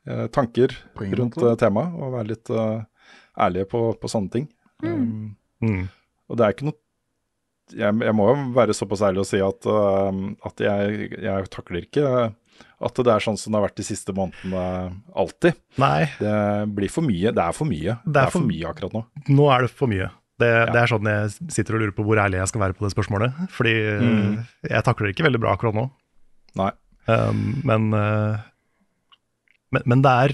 eh, 0.08 0.26
tanker 0.32 0.74
rundt 0.96 1.36
måte. 1.36 1.56
temaet, 1.60 1.96
og 1.98 2.14
være 2.16 2.30
litt 2.32 2.52
uh, 2.54 2.80
ærlige 3.40 3.68
på, 3.70 3.82
på 4.00 4.12
sånne 4.12 4.36
ting. 4.38 4.50
Um, 4.84 5.36
Mm. 5.60 5.90
og 6.32 6.38
det 6.40 6.44
er 6.46 6.54
ikke 6.54 6.64
noe 6.70 6.78
jeg, 7.76 7.96
jeg 8.06 8.14
må 8.16 8.28
jo 8.30 8.36
være 8.56 8.74
såpass 8.76 9.02
ærlig 9.06 9.22
og 9.24 9.28
si 9.28 9.40
at, 9.44 9.66
uh, 9.70 10.12
at 10.48 10.62
jeg, 10.64 11.10
jeg 11.22 11.48
takler 11.54 11.84
ikke 11.86 12.04
At 12.80 12.96
det 12.96 13.12
er 13.12 13.24
sånn 13.24 13.36
som 13.40 13.52
det 13.52 13.58
har 13.60 13.66
vært 13.68 13.76
de 13.80 13.84
siste 13.86 14.12
månedene 14.16 14.62
alltid. 15.16 15.56
Nei. 15.80 16.06
Det 16.20 16.34
blir 16.76 16.88
for 16.92 17.04
mye. 17.04 17.32
Det 17.36 17.42
er 17.44 17.56
for 17.56 17.68
mye. 17.68 17.98
Det 18.04 18.22
er, 18.22 18.32
for, 18.32 18.44
mye 18.48 18.68
akkurat 18.70 18.94
nå. 18.96 19.02
Nå 19.32 19.48
er 19.52 19.66
det 19.66 19.70
for 19.76 19.90
mye. 19.92 20.08
Det, 20.40 20.48
det 20.72 20.78
er 20.80 20.88
sånn 20.88 21.08
jeg 21.10 21.50
sitter 21.52 21.76
og 21.76 21.82
lurer 21.82 21.92
på 21.96 22.04
hvor 22.06 22.20
ærlig 22.22 22.38
jeg 22.40 22.48
skal 22.48 22.62
være 22.64 22.76
på 22.78 22.86
det 22.86 22.92
spørsmålet. 22.94 23.40
Fordi 23.52 23.74
Mm. 24.00 24.38
eh, 24.40 24.70
jeg 24.72 24.84
takler 24.86 25.08
det 25.10 25.12
ikke 25.16 25.26
veldig 25.28 25.40
bra 25.42 25.52
akkurat 25.56 25.76
nå. 25.76 25.84
Nei. 26.60 26.70
Um, 27.10 27.42
men, 27.68 27.90
uh, 27.92 28.40
men, 29.76 29.82
men 29.88 30.02
det 30.04 30.10
er 30.24 30.32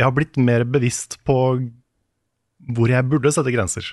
Jeg 0.00 0.06
har 0.06 0.14
blitt 0.16 0.38
mer 0.40 0.62
bevisst 0.64 1.18
på 1.26 1.36
hvor 2.76 2.88
jeg 2.92 3.08
burde 3.10 3.32
sette 3.34 3.52
grenser. 3.54 3.84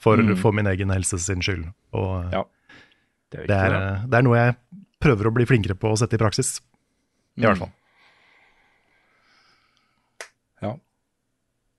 For, 0.00 0.16
Mm. 0.16 0.36
for 0.40 0.52
min 0.56 0.66
egen 0.66 0.90
helse 0.90 1.18
sin 1.20 1.42
skyld. 1.44 1.66
Og 1.92 2.32
Ja. 2.32 2.44
det, 3.30 3.50
er, 3.50 3.74
eh, 3.74 4.06
det 4.08 4.14
er 4.18 4.22
noe 4.24 4.36
jeg 4.38 4.54
prøver 5.00 5.28
å 5.28 5.34
bli 5.34 5.44
flinkere 5.44 5.76
på 5.76 5.90
å 5.92 5.98
sette 5.98 6.14
i 6.16 6.18
praksis. 6.22 6.60
I 7.36 7.42
hvert 7.44 7.58
fall. 7.58 7.70
Ja. 10.62 10.74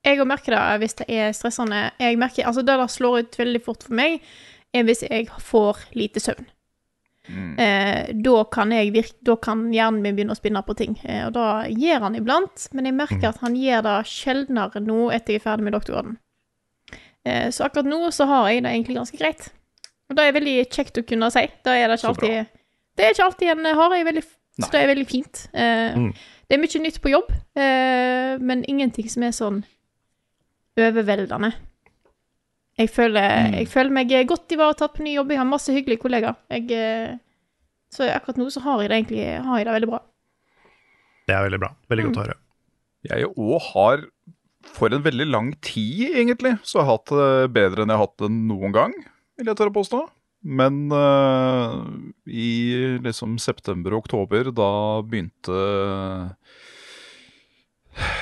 Jeg 0.05 0.19
òg 0.21 0.27
merker 0.29 0.55
det 0.55 0.61
hvis 0.81 0.95
det 1.01 1.09
er 1.13 1.33
stressende. 1.37 1.91
Jeg 2.01 2.17
merker, 2.21 2.45
altså 2.49 2.63
Det 2.65 2.77
der 2.77 2.87
slår 2.89 3.19
ut 3.25 3.37
veldig 3.37 3.61
fort 3.65 3.83
for 3.83 3.93
meg, 3.97 4.21
er 4.73 4.83
hvis 4.87 5.03
jeg 5.07 5.27
får 5.27 5.83
lite 5.97 6.21
søvn. 6.23 6.47
Eh, 7.31 8.11
da, 8.17 8.43
kan 8.51 8.71
jeg 8.73 8.91
virke, 8.95 9.13
da 9.23 9.35
kan 9.37 9.67
hjernen 9.71 10.01
min 10.01 10.15
begynne 10.17 10.33
å 10.33 10.39
spinne 10.39 10.63
på 10.65 10.73
ting. 10.75 10.97
Eh, 11.05 11.27
og 11.27 11.33
da 11.33 11.63
gjør 11.69 12.01
han 12.07 12.15
iblant, 12.17 12.67
men 12.73 12.85
jeg 12.89 12.95
merker 12.97 13.29
at 13.29 13.37
han 13.43 13.53
gjør 13.55 13.83
det 13.85 13.97
sjeldnere 14.09 14.81
nå 14.83 15.11
etter 15.13 15.33
jeg 15.35 15.41
er 15.41 15.45
ferdig 15.45 15.63
med 15.67 15.73
doktorgraden. 15.77 16.17
Eh, 17.25 17.49
så 17.53 17.65
akkurat 17.67 17.85
nå 17.89 17.99
så 18.15 18.25
har 18.29 18.49
jeg 18.49 18.63
det 18.65 18.71
egentlig 18.73 18.97
ganske 18.97 19.17
greit. 19.19 19.49
Og 20.09 20.17
det 20.17 20.25
er 20.27 20.35
veldig 20.35 20.55
kjekt 20.73 20.97
å 20.99 21.05
kunne 21.07 21.29
si. 21.31 21.45
Da 21.63 21.75
er 21.77 21.87
det 21.87 21.99
ikke 21.99 22.11
alltid 22.13 22.57
Det 22.97 23.05
er 23.05 23.13
ikke 23.15 23.25
alltid 23.29 23.51
en 23.53 23.65
har. 23.79 23.95
Jeg 23.95 24.05
veldig, 24.05 24.23
så 24.59 24.69
det 24.73 24.81
er 24.81 24.87
veldig 24.95 25.07
fint. 25.07 25.47
Eh, 25.53 25.95
Mm. 25.95 26.13
Det 26.51 26.57
er 26.57 26.59
mye 26.59 26.79
nytt 26.83 26.97
på 27.01 27.09
jobb, 27.13 27.29
eh, 27.55 28.37
men 28.43 28.65
ingenting 28.67 29.07
som 29.09 29.23
er 29.23 29.31
sånn 29.31 29.61
overveldende. 30.77 31.53
Jeg 32.77 32.89
føler, 32.89 33.55
jeg 33.55 33.67
føler 33.71 33.91
meg 33.95 34.11
godt 34.27 34.51
ivaretatt 34.51 34.93
på 34.97 35.03
ny 35.05 35.13
jobb. 35.15 35.31
Jeg 35.31 35.39
har 35.39 35.47
masse 35.47 35.71
hyggelige 35.71 36.01
kollegaer. 36.01 36.35
Jeg, 36.49 37.19
så 37.91 38.07
akkurat 38.11 38.37
nå 38.39 38.49
så 38.51 38.63
har 38.65 38.81
jeg 38.81 38.89
det 38.89 38.97
egentlig 38.97 39.25
har 39.45 39.57
jeg 39.59 39.67
det 39.67 39.75
veldig 39.77 39.89
bra. 39.91 39.99
Det 41.27 41.35
er 41.35 41.43
veldig 41.45 41.59
bra. 41.61 41.71
Veldig 41.91 42.05
godt 42.07 42.17
å 42.17 42.25
høre. 42.25 42.37
Jeg 43.07 43.29
òg 43.31 43.61
har 43.71 44.03
for 44.75 44.93
en 44.93 45.03
veldig 45.03 45.27
lang 45.29 45.51
tid, 45.63 46.15
egentlig, 46.21 46.55
så 46.63 46.79
har 46.79 46.85
jeg 46.85 46.91
hatt 46.91 47.13
det 47.17 47.53
bedre 47.55 47.83
enn 47.83 47.93
jeg 47.93 47.99
har 47.99 48.07
hatt 48.07 48.23
det 48.23 48.31
noen 48.33 48.75
gang, 48.75 48.95
vil 49.39 49.51
jeg 49.51 49.59
tørre 49.59 49.75
påstå. 49.75 50.01
Men 50.41 50.87
uh, 50.89 51.85
i 52.25 52.97
liksom 53.03 53.37
september 53.41 53.93
og 53.93 54.07
oktober, 54.07 54.49
da 54.49 55.01
begynte 55.05 55.57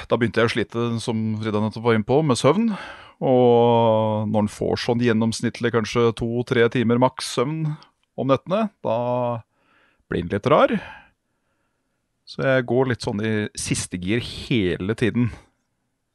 Da 0.10 0.18
begynte 0.18 0.42
jeg 0.42 0.50
å 0.50 0.52
slite, 0.52 0.88
som 1.00 1.38
Frida 1.40 1.62
nettopp 1.64 1.86
var 1.86 1.96
inne 1.96 2.08
på, 2.08 2.20
med 2.26 2.40
søvn. 2.40 2.74
Og 3.20 4.28
når 4.32 4.46
en 4.46 4.52
får 4.52 4.82
sånn 4.84 5.04
gjennomsnittlig 5.04 5.72
kanskje 5.76 6.10
to-tre 6.20 6.66
timer 6.74 7.00
maks 7.00 7.36
søvn 7.38 7.62
om 8.20 8.32
nettene, 8.32 8.68
da 8.84 8.98
blir 10.10 10.26
en 10.26 10.32
litt 10.34 10.50
rar. 10.50 10.74
Så 12.30 12.44
jeg 12.46 12.66
går 12.70 12.92
litt 12.92 13.06
sånn 13.06 13.22
i 13.26 13.34
siste 13.60 14.00
gir 14.02 14.24
hele 14.24 14.96
tiden. 14.98 15.30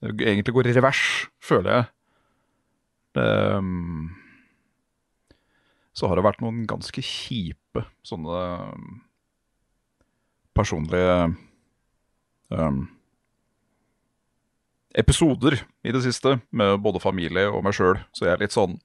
Egentlig 0.05 0.55
går 0.55 0.69
i 0.69 0.77
revers, 0.77 1.03
føler 1.43 1.71
jeg. 1.73 1.91
Um, 3.15 4.11
så 5.95 6.11
har 6.11 6.19
det 6.19 6.27
vært 6.27 6.43
noen 6.43 6.65
ganske 6.67 7.05
kjipe 7.07 7.85
sånne 8.07 8.41
um, 8.75 8.97
personlige 10.55 11.15
um, 12.51 12.85
episoder 14.95 15.61
i 15.83 15.95
det 15.95 16.03
siste, 16.05 16.39
med 16.51 16.83
både 16.83 17.03
familie 17.03 17.47
og 17.51 17.65
meg 17.67 17.77
sjøl. 17.79 17.99
Så 18.15 18.27
jeg 18.27 18.35
er 18.35 18.45
litt 18.45 18.55
sånn 18.55 18.79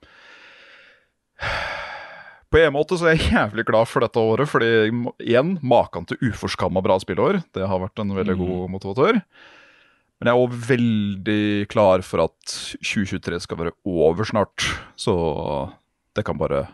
På 2.50 2.58
en 2.58 2.74
måte 2.74 2.98
så 2.98 3.10
er 3.10 3.18
jeg 3.18 3.34
jævlig 3.36 3.68
glad 3.68 3.90
for 3.90 4.02
dette 4.02 4.22
året, 4.22 4.50
fordi 4.50 4.90
igjen, 5.22 5.58
maken 5.62 6.08
til 6.10 6.18
uforskamma 6.32 6.82
bra 6.82 6.98
spillår. 7.02 7.44
Det 7.54 7.68
har 7.70 7.82
vært 7.84 8.02
en 8.02 8.16
veldig 8.18 8.36
god 8.40 8.72
motivatør. 8.74 9.22
Men 10.20 10.28
jeg 10.28 10.36
er 10.36 10.44
òg 10.44 10.56
veldig 10.68 11.44
klar 11.72 12.04
for 12.04 12.26
at 12.26 12.54
2023 12.84 13.40
skal 13.46 13.60
være 13.62 13.76
over 13.88 14.28
snart. 14.28 14.66
Så 15.00 15.16
det 16.16 16.26
kan 16.28 16.40
bare 16.40 16.66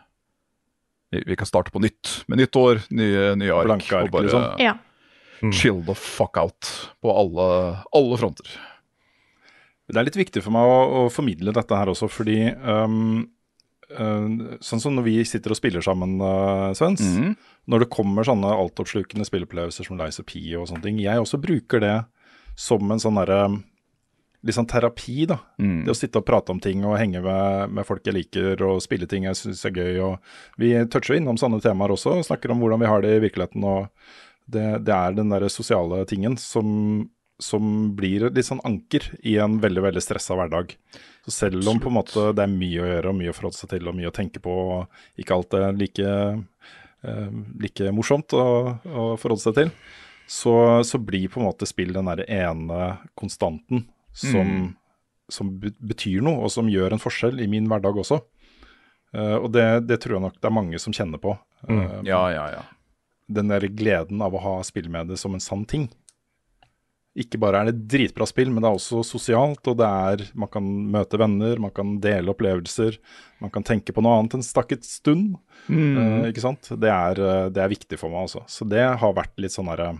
Vi, 1.13 1.21
vi 1.29 1.35
kan 1.37 1.45
starte 1.45 1.71
på 1.71 1.79
nytt. 1.79 2.25
Med 2.27 2.41
nytt 2.41 2.57
år, 2.57 2.81
nye, 2.89 3.35
nye 3.37 3.53
ark. 3.53 3.69
Blanke 3.69 3.93
ark, 3.93 4.07
og 4.09 4.15
bare 4.15 4.25
liksom. 4.25 4.47
Ja. 4.59 4.73
chill 5.53 5.83
the 5.85 5.93
fuck 5.93 6.39
out 6.41 6.71
på 7.03 7.13
alle, 7.13 7.45
alle 7.93 8.17
fronter. 8.17 8.49
Det 9.85 9.99
er 10.01 10.07
litt 10.07 10.17
viktig 10.17 10.41
for 10.41 10.55
meg 10.55 10.65
å, 10.65 10.77
å 10.97 11.01
formidle 11.13 11.53
dette 11.53 11.77
her 11.77 11.91
også, 11.91 12.09
fordi 12.09 12.39
um, 12.57 13.27
uh, 13.93 14.57
Sånn 14.65 14.81
som 14.81 14.97
når 14.97 15.05
vi 15.05 15.15
sitter 15.29 15.53
og 15.53 15.59
spiller 15.59 15.85
sammen, 15.85 16.17
uh, 16.23 16.73
Svens. 16.73 17.05
Mhm. 17.05 17.35
Når 17.69 17.85
det 17.85 17.91
kommer 17.93 18.25
sånne 18.25 18.49
altoppslukende 18.53 19.25
spilleopplevelser 19.29 19.85
som 19.85 20.01
Lies 20.01 20.19
of 20.21 20.25
P 20.29 20.41
og 20.57 20.67
sånne 20.69 20.83
ting. 20.85 20.97
Jeg 21.01 21.21
også 21.21 21.39
bruker 21.41 21.81
det 21.85 21.95
som 22.55 22.91
en 22.91 23.01
sånn 23.01 23.21
derre 23.21 23.45
Litt 24.45 24.53
sånn 24.53 24.67
terapi, 24.69 25.23
da. 25.25 25.39
Mm. 25.57 25.87
Det 25.87 25.89
å 25.89 25.97
sitte 25.97 26.19
og 26.21 26.25
prate 26.27 26.53
om 26.53 26.59
ting 26.61 26.83
og 26.85 26.99
henge 26.99 27.17
med, 27.25 27.71
med 27.73 27.87
folk 27.87 28.05
jeg 28.05 28.13
liker 28.13 28.61
og 28.61 28.83
spille 28.83 29.07
ting 29.09 29.23
jeg 29.25 29.39
syns 29.39 29.63
er 29.65 29.73
gøy. 29.73 29.95
Og 30.05 30.59
vi 30.61 30.69
toucher 30.93 31.17
innom 31.17 31.39
sånne 31.41 31.57
temaer 31.63 31.95
også, 31.95 32.19
og 32.19 32.27
snakker 32.27 32.53
om 32.53 32.61
hvordan 32.61 32.83
vi 32.83 32.91
har 32.91 33.01
det 33.01 33.15
i 33.15 33.23
virkeligheten. 33.23 33.65
og 33.65 33.87
Det, 34.45 34.67
det 34.85 34.93
er 34.93 35.17
den 35.17 35.33
der 35.33 35.47
sosiale 35.49 36.03
tingen 36.05 36.37
som, 36.37 37.07
som 37.41 37.73
blir 37.97 38.27
litt 38.29 38.45
sånn 38.45 38.61
anker 38.69 39.09
i 39.25 39.39
en 39.41 39.57
veldig 39.65 39.87
veldig 39.87 40.05
stressa 40.05 40.37
hverdag. 40.37 40.77
Så 41.25 41.33
selv 41.33 41.65
om 41.71 41.81
på 41.81 41.89
en 41.89 41.97
måte 41.97 42.29
det 42.37 42.45
er 42.45 42.53
mye 42.53 42.83
å 42.83 42.89
gjøre 42.91 43.11
og 43.15 43.17
mye 43.17 43.33
å 43.33 43.37
forholde 43.39 43.57
seg 43.57 43.73
til 43.73 43.89
og 43.89 43.97
mye 43.97 44.11
å 44.11 44.15
tenke 44.15 44.45
på, 44.45 44.59
og 44.75 45.21
ikke 45.21 45.39
alt 45.39 45.57
er 45.57 45.73
like, 45.73 46.17
eh, 47.01 47.37
like 47.65 47.93
morsomt 47.97 48.37
å, 48.37 48.45
å 48.77 49.13
forholde 49.17 49.41
seg 49.41 49.57
til, 49.57 49.73
så, 50.27 50.83
så 50.83 50.97
blir 51.01 51.27
på 51.29 51.39
en 51.41 51.47
måte 51.49 51.67
spill 51.69 51.93
den 51.93 52.09
der 52.09 52.23
ene 52.29 52.97
konstanten 53.19 53.85
som, 54.15 54.47
Mm. 54.47 54.69
som 55.29 55.49
betyr 55.59 56.21
noe, 56.23 56.45
og 56.45 56.51
som 56.53 56.69
gjør 56.71 56.93
en 56.95 57.01
forskjell 57.01 57.41
i 57.43 57.47
min 57.51 57.67
hverdag 57.67 57.97
også. 58.01 58.21
Uh, 59.15 59.37
og 59.41 59.51
det, 59.55 59.65
det 59.87 59.99
tror 60.03 60.17
jeg 60.17 60.25
nok 60.25 60.39
det 60.41 60.49
er 60.49 60.55
mange 60.55 60.79
som 60.81 60.93
kjenner 60.95 61.21
på. 61.21 61.37
Eh, 61.69 62.01
Ja, 62.07 62.23
ja, 62.33 62.47
ja. 62.57 62.63
Den 63.31 63.47
der 63.49 63.63
gleden 63.73 64.21
av 64.21 64.35
å 64.35 64.41
ha 64.43 64.55
spill 64.67 64.89
med 64.91 65.07
det 65.09 65.17
som 65.17 65.33
en 65.33 65.41
sann 65.43 65.63
ting. 65.65 65.87
Ikke 67.15 67.39
bare 67.39 67.61
er 67.63 67.69
det 67.71 67.85
dritbra 67.87 68.25
spill, 68.27 68.49
men 68.51 68.59
det 68.61 68.67
er 68.67 68.75
også 68.75 68.99
sosialt, 69.07 69.63
og 69.71 69.77
det 69.79 69.87
er 69.87 70.25
Man 70.35 70.49
kan 70.51 70.65
møte 70.91 71.17
venner, 71.17 71.55
man 71.63 71.71
kan 71.71 71.93
dele 72.03 72.33
opplevelser, 72.33 72.97
man 73.39 73.49
kan 73.55 73.63
tenke 73.63 73.93
på 73.95 74.03
noe 74.03 74.17
annet 74.19 74.35
en 74.35 74.43
stakket 74.43 74.83
stund. 74.83 75.37
Mm. 75.69 75.95
Uh, 75.95 76.25
ikke 76.29 76.43
sant? 76.43 76.67
Det 76.75 76.91
er, 76.91 77.15
det 77.55 77.61
er 77.63 77.71
viktig 77.71 77.97
for 78.01 78.11
meg, 78.11 78.27
altså. 78.27 78.43
Så 78.51 78.67
det 78.67 78.83
har 78.83 79.15
vært 79.15 79.39
litt 79.39 79.55
sånn 79.55 79.71
derre 79.71 79.93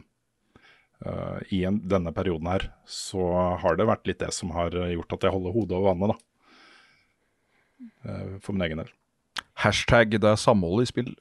eh, 1.06 1.40
I 1.58 1.64
en, 1.68 1.82
denne 1.92 2.14
perioden 2.16 2.48
her 2.48 2.68
så 2.88 3.26
har 3.64 3.76
det 3.80 3.88
vært 3.90 4.08
litt 4.08 4.22
det 4.24 4.32
som 4.36 4.54
har 4.56 4.72
gjort 4.72 5.18
at 5.18 5.28
jeg 5.28 5.36
holder 5.36 5.56
hodet 5.56 5.78
over 5.80 5.92
vannet, 5.94 6.16
da. 6.16 6.22
Uh, 8.06 8.38
for 8.42 8.56
min 8.56 8.64
egen 8.68 8.80
del. 8.80 8.92
Hashtag 9.66 10.14
det 10.16 10.30
er 10.30 10.40
samhold 10.40 10.84
i 10.86 10.90
spill. 10.90 11.12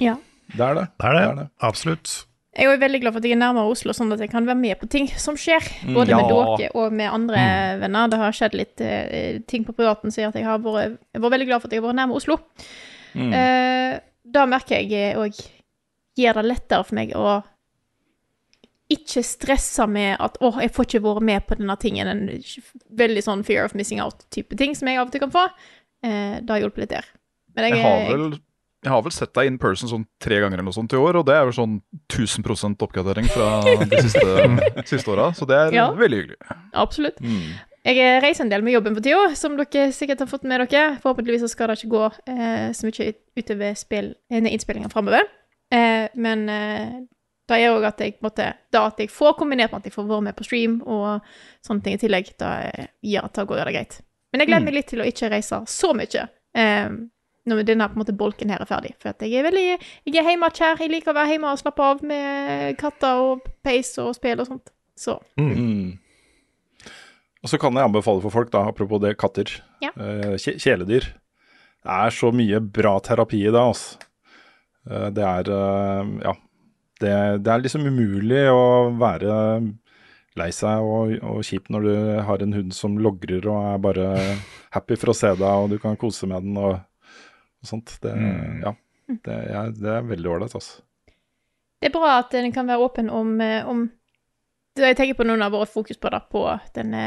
ja. 0.00 0.16
Det 0.48 0.64
er 0.64 0.78
det. 0.78 0.86
Det 0.96 1.04
er 1.04 1.12
det. 1.12 1.20
Det 1.20 1.28
er 1.28 1.36
det. 1.42 1.48
Absolutt. 1.60 2.12
Jeg 2.56 2.64
er 2.64 2.70
også 2.72 2.80
veldig 2.80 2.98
glad 3.02 3.12
for 3.12 3.20
at 3.20 3.26
jeg 3.28 3.34
er 3.36 3.40
nærmere 3.42 3.68
Oslo, 3.74 3.92
sånn 3.92 4.14
at 4.14 4.22
jeg 4.24 4.30
kan 4.32 4.46
være 4.48 4.56
med 4.56 4.78
på 4.80 4.86
ting 4.88 5.10
som 5.20 5.36
skjer. 5.36 5.60
Både 5.92 6.16
med 6.16 6.30
Ja. 6.32 6.44
dere 6.56 6.70
og 6.80 6.94
med 6.96 7.10
andre 7.12 7.42
venner. 7.82 8.08
Det 8.08 8.18
har 8.22 8.32
skjedd 8.32 8.56
litt 8.56 8.80
uh, 8.80 9.42
ting 9.46 9.66
på 9.68 9.74
privaten 9.76 10.10
som 10.10 10.22
gjør 10.22 10.32
at 10.32 10.38
jeg 10.40 10.46
har 10.48 10.62
vært, 10.64 10.96
jeg 11.12 11.20
var 11.20 11.34
veldig 11.36 11.46
glad 11.50 11.60
for 11.60 11.68
at 11.68 11.76
jeg 11.76 11.82
har 11.82 11.86
vært 11.90 11.98
nærme 12.00 12.16
Oslo. 12.16 12.38
Mm. 13.12 13.28
Uh, 13.36 14.00
da 14.24 14.46
merker 14.48 14.80
jeg 14.80 15.20
òg 15.20 15.36
gjør 16.18 16.40
det 16.40 16.46
lettere 16.48 16.88
for 16.88 16.96
meg 16.96 17.12
å 17.12 17.26
ikke 18.90 19.22
stressa 19.24 19.86
med 19.88 20.16
at 20.20 20.38
'Å, 20.40 20.60
jeg 20.62 20.72
får 20.72 20.84
ikke 20.86 21.02
vært 21.04 21.22
med 21.22 21.46
på 21.46 21.56
denne 21.58 21.76
tingen'. 21.76 22.08
En 22.08 22.42
veldig 22.96 23.22
sånn 23.24 23.44
fear 23.44 23.64
of 23.64 23.74
missing 23.74 24.00
out-type 24.00 24.56
ting 24.56 24.74
som 24.74 24.88
jeg 24.88 24.98
av 24.98 25.06
og 25.06 25.12
til 25.12 25.20
kan 25.20 25.30
få. 25.30 25.48
Eh, 26.02 26.40
det 26.40 26.48
har 26.48 26.60
hjulpet 26.60 26.78
litt 26.78 26.94
der. 26.96 27.04
Men 27.56 27.64
jeg, 27.68 27.78
Jeg 27.78 27.82
har 27.82 28.16
vel, 28.16 28.30
jeg 28.84 28.90
har 28.92 29.02
vel 29.02 29.12
sett 29.12 29.32
deg 29.34 29.46
in 29.46 29.58
person 29.58 29.88
sånn 29.90 30.06
tre 30.20 30.40
ganger 30.40 30.54
eller 30.58 30.62
noe 30.70 30.72
sånt 30.72 30.92
i 30.92 30.96
år, 30.96 31.16
og 31.16 31.26
det 31.26 31.34
er 31.34 31.44
vel 31.44 31.52
sånn 31.52 31.82
1000 32.08 32.76
oppgradering 32.78 33.26
fra 33.28 33.62
de 33.90 34.02
siste, 34.02 34.84
siste 34.86 35.10
åra, 35.10 35.32
så 35.34 35.44
det 35.46 35.56
er 35.56 35.74
Ja. 35.74 35.90
veldig 35.92 36.22
hyggelig. 36.22 36.38
Absolutt. 36.72 37.20
Mm. 37.20 37.58
Jeg 37.84 38.22
reiser 38.22 38.42
en 38.44 38.50
del 38.50 38.62
med 38.62 38.72
jobben 38.74 38.94
for 38.94 39.00
tida, 39.02 39.34
som 39.34 39.56
dere 39.56 39.92
sikkert 39.92 40.18
har 40.20 40.26
fått 40.26 40.44
med 40.44 40.60
dere. 40.68 40.98
Forhåpentligvis 41.00 41.48
skal 41.50 41.68
det 41.68 41.78
ikke 41.78 41.90
gå 41.90 42.04
eh, 42.28 42.70
så 42.72 42.84
mye 42.86 43.14
utover 43.36 43.74
spill, 43.76 44.14
eh, 44.30 44.40
innspillinga 44.42 44.90
framover. 44.92 45.22
Eh, 45.72 46.08
men 46.14 46.48
eh, 46.48 47.00
det 47.48 47.60
gjør 47.62 47.78
òg 47.78 47.86
at 47.88 48.00
jeg 48.04 48.16
måtte, 48.24 48.48
da 48.74 48.86
at 48.90 48.98
jeg 49.00 49.12
får 49.12 49.36
kombinert 49.38 49.72
med 49.72 49.80
at 49.80 49.88
jeg 49.88 49.94
får 49.94 50.08
være 50.08 50.26
med 50.28 50.36
på 50.36 50.46
stream 50.46 50.80
og 50.84 51.28
sånne 51.64 51.84
ting 51.84 51.96
i 51.96 52.00
tillegg, 52.02 52.32
da 52.40 52.50
eh, 52.68 52.88
at 53.22 53.38
det 53.38 53.46
går 53.48 53.62
det 53.62 53.76
greit. 53.76 54.00
Men 54.32 54.42
jeg 54.42 54.50
gleder 54.50 54.66
meg 54.66 54.76
litt 54.76 54.90
til 54.92 55.00
å 55.00 55.06
ikke 55.08 55.30
reise 55.32 55.62
så 55.72 55.94
mye 55.96 56.26
eh, 56.58 56.90
når 57.48 57.62
denne 57.64 57.86
på 57.88 57.96
en 57.96 58.02
måte 58.02 58.16
bolken 58.16 58.52
her 58.52 58.60
er 58.60 58.68
ferdig. 58.68 58.92
For 59.00 59.14
at 59.14 59.24
jeg 59.24 59.38
er 59.40 59.46
veldig 59.46 59.64
Jeg 59.70 60.18
er 60.20 60.26
hjemmekjær. 60.28 60.82
Jeg 60.82 60.92
liker 60.92 61.14
å 61.14 61.16
være 61.16 61.32
hjemme 61.32 61.52
og 61.54 61.62
slappe 61.62 61.86
av 61.86 62.02
med 62.04 62.76
katter 62.80 63.22
og 63.24 63.46
peis 63.64 63.94
og 64.02 64.12
spill 64.18 64.44
og 64.44 64.50
sånt. 64.50 64.74
Så 64.98 65.16
Mm. 65.38 65.96
Og 67.38 67.50
så 67.52 67.58
kan 67.62 67.76
jeg 67.78 67.86
anbefale 67.86 68.20
for 68.20 68.34
folk, 68.34 68.50
da, 68.50 68.64
apropos 68.66 68.98
det, 68.98 69.12
katter. 69.16 69.46
Ja. 69.80 69.92
Eh, 69.94 70.34
kjæledyr. 70.42 71.04
Det 71.86 71.94
er 71.94 72.10
så 72.10 72.32
mye 72.34 72.58
bra 72.60 72.96
terapi 72.98 73.44
i 73.46 73.52
det, 73.54 73.60
altså. 73.62 74.00
Eh, 74.90 75.08
det 75.14 75.24
er 75.24 75.50
eh, 75.54 76.10
Ja. 76.26 76.34
Det, 76.98 77.12
det 77.44 77.52
er 77.52 77.62
liksom 77.62 77.86
umulig 77.86 78.42
å 78.50 78.62
være 78.98 79.34
lei 80.38 80.48
seg 80.54 80.86
og, 80.86 81.14
og 81.26 81.40
kjip 81.46 81.68
når 81.72 81.86
du 81.86 81.94
har 82.28 82.42
en 82.44 82.52
hund 82.54 82.74
som 82.74 82.98
logrer 83.02 83.46
og 83.50 83.58
er 83.72 83.80
bare 83.82 84.08
happy 84.74 84.98
for 84.98 85.10
å 85.10 85.16
se 85.16 85.32
deg, 85.34 85.42
og 85.46 85.72
du 85.72 85.78
kan 85.82 85.96
kose 85.98 86.28
med 86.30 86.46
den 86.46 86.58
og, 86.62 86.76
og 87.62 87.70
sånt. 87.72 87.96
Det, 88.02 88.12
Mm. 88.18 88.60
ja, 88.62 88.74
det, 89.24 89.34
er, 89.34 89.72
det 89.78 89.94
er 89.96 90.10
veldig 90.10 90.30
ålreit, 90.34 90.54
altså. 90.54 90.82
det 91.80 91.88
er 91.88 91.94
bra 91.94 92.18
at 92.20 92.34
en 92.38 92.52
kan 92.54 92.68
være 92.68 92.84
åpen 92.86 93.10
om, 93.10 93.40
eh, 93.40 93.66
om 93.66 93.88
Jeg 94.78 94.94
tenker 94.94 95.16
på 95.18 95.24
noen 95.26 95.42
av 95.42 95.50
våre 95.50 95.66
fokus 95.66 95.98
på 95.98 96.10
da, 96.14 96.20
på 96.22 96.44
denne 96.76 97.00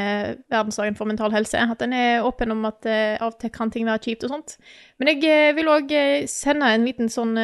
verdensdagen 0.52 0.98
for 0.98 1.08
mental 1.08 1.32
helse. 1.32 1.56
At 1.56 1.80
en 1.86 1.94
er 1.96 2.26
åpen 2.28 2.52
om 2.52 2.66
at 2.68 2.84
eh, 2.84 3.16
av 3.16 3.30
og 3.32 3.38
til 3.40 3.50
kan 3.56 3.72
ting 3.72 3.86
være 3.88 4.02
kjipt 4.04 4.26
og 4.28 4.34
sånt. 4.34 4.58
Men 5.00 5.08
jeg 5.14 5.24
eh, 5.24 5.54
vil 5.56 5.72
òg 5.72 5.94
sende 6.28 6.68
en 6.68 6.84
liten 6.84 7.08
sånn 7.08 7.38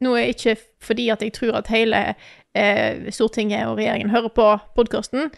eh, 0.00 0.26
det 0.26 0.34
ikke 0.36 0.56
fordi 0.80 1.08
at 1.10 1.22
jeg 1.22 1.32
tror 1.32 1.56
at 1.58 1.66
hele 1.72 2.14
eh, 2.54 3.10
Stortinget 3.10 3.66
og 3.66 3.76
regjeringen 3.78 4.10
hører 4.10 4.28
på 4.28 4.48
podkasten, 4.76 5.30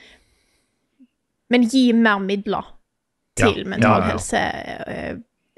men 1.51 1.65
gi 1.71 1.93
mer 1.93 2.19
midler 2.19 2.67
til 3.39 3.63
Ja, 3.63 3.69
mental 3.71 4.03
ja, 4.03 4.09
helse. 4.11 4.41
Eh, 4.87 5.17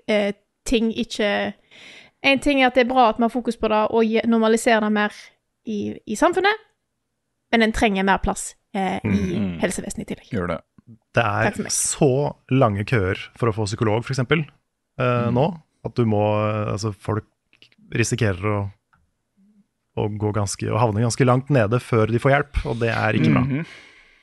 eh, 0.08 0.32
ting 0.66 0.92
ikke 0.92 1.54
En 2.22 2.38
ting 2.38 2.60
er 2.62 2.66
at 2.68 2.74
det 2.76 2.82
er 2.84 2.88
bra 2.92 3.08
at 3.08 3.16
vi 3.16 3.22
har 3.24 3.32
fokus 3.32 3.56
på 3.56 3.68
det 3.72 3.86
og 3.96 4.04
normaliserer 4.28 4.80
det 4.84 4.92
mer 4.92 5.14
i, 5.66 5.96
i 6.06 6.14
samfunnet, 6.16 6.52
men 7.52 7.62
en 7.64 7.72
trenger 7.72 8.04
mer 8.04 8.18
plass 8.20 8.54
eh, 8.76 8.98
i 9.04 9.38
Mm. 9.40 9.58
helsevesenet 9.62 10.04
i 10.04 10.14
tillegg. 10.14 10.28
Gjør 10.34 10.46
det. 10.52 10.58
Det 11.16 11.24
er 11.24 11.70
så 11.72 12.34
lange 12.50 12.84
køer 12.84 13.16
for 13.38 13.48
å 13.48 13.54
få 13.56 13.64
psykolog, 13.64 14.04
f.eks. 14.04 14.18
eh, 14.20 14.44
Mm. 15.00 15.32
nå. 15.34 15.46
At 15.84 15.94
du 15.96 16.04
må 16.04 16.20
Altså, 16.74 16.92
folk 16.92 17.24
risikerer 17.94 18.44
å, 18.44 18.70
å 19.98 20.06
gå 20.20 20.32
ganske 20.36 20.68
og 20.70 20.80
havne 20.80 21.02
ganske 21.02 21.26
langt 21.26 21.50
nede 21.50 21.80
før 21.82 22.12
de 22.12 22.20
får 22.22 22.34
hjelp, 22.34 22.60
og 22.70 22.82
det 22.82 22.92
er 22.94 23.18
ikke 23.18 23.32
bra. 23.32 23.44
Mhm. 23.46 23.64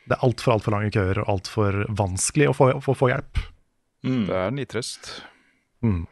Det 0.08 0.16
er 0.16 0.24
altfor 0.24 0.54
altfor 0.54 0.72
lange 0.72 0.92
køer 0.96 1.20
og 1.20 1.34
altfor 1.34 1.82
vanskelig 1.92 2.48
å 2.48 2.56
få, 2.56 2.70
å 2.80 2.96
få 2.96 3.10
hjelp. 3.12 3.42
Det 4.08 4.38
er 4.40 4.54
nitrøst. 4.56 5.10
Mm. 5.84 6.06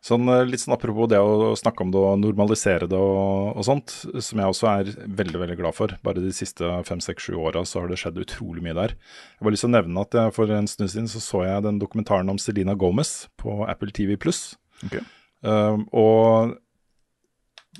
Sånn, 0.00 0.24
eh, 0.32 0.46
litt 0.48 0.62
sånn 0.62 0.72
apropos 0.72 1.10
det 1.12 1.18
å 1.20 1.52
snakke 1.60 1.84
om 1.84 1.90
det 1.92 2.00
og 2.00 2.20
normalisere 2.22 2.88
det 2.88 2.96
og, 2.96 3.52
og 3.60 3.66
sånt, 3.66 3.92
som 4.24 4.40
jeg 4.40 4.52
også 4.54 4.68
er 4.70 4.92
veldig 5.04 5.42
veldig 5.42 5.58
glad 5.58 5.76
for. 5.76 5.92
Bare 6.06 6.22
de 6.24 6.32
siste 6.32 6.64
fem, 6.88 7.02
seks, 7.04 7.26
sju 7.28 7.36
åra 7.36 7.66
så 7.68 7.82
har 7.82 7.92
det 7.92 8.00
skjedd 8.00 8.22
utrolig 8.22 8.64
mye 8.64 8.78
der. 8.78 8.96
Jeg 8.96 9.44
har 9.44 9.52
lyst 9.52 9.66
til 9.66 9.72
å 9.72 9.76
nevne 9.76 10.06
at 10.06 10.16
jeg, 10.16 10.34
for 10.38 10.56
en 10.56 10.70
stund 10.70 10.92
siden 10.94 11.12
så, 11.12 11.20
så 11.20 11.44
jeg 11.44 11.66
den 11.68 11.82
dokumentaren 11.82 12.32
om 12.32 12.40
Selena 12.40 12.72
Gomez 12.80 13.28
på 13.40 13.60
Apple 13.68 13.92
TV 13.92 14.16
pluss. 14.20 14.54
Ok. 14.88 15.02
Um, 15.44 15.84
og 15.92 16.56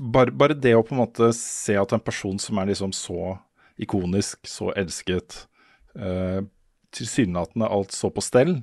bare, 0.00 0.32
bare 0.32 0.56
det 0.56 0.72
å 0.76 0.84
på 0.86 0.94
en 0.96 1.02
måte 1.02 1.30
se 1.36 1.76
at 1.78 1.92
en 1.92 2.02
person 2.02 2.38
som 2.40 2.60
er 2.60 2.70
liksom 2.72 2.94
så 2.96 3.36
ikonisk, 3.80 4.42
så 4.48 4.72
elsket, 4.76 5.44
eh, 5.96 6.40
tilsynelatende 6.96 7.68
alt 7.68 7.94
så 7.94 8.10
på 8.12 8.24
stell, 8.24 8.58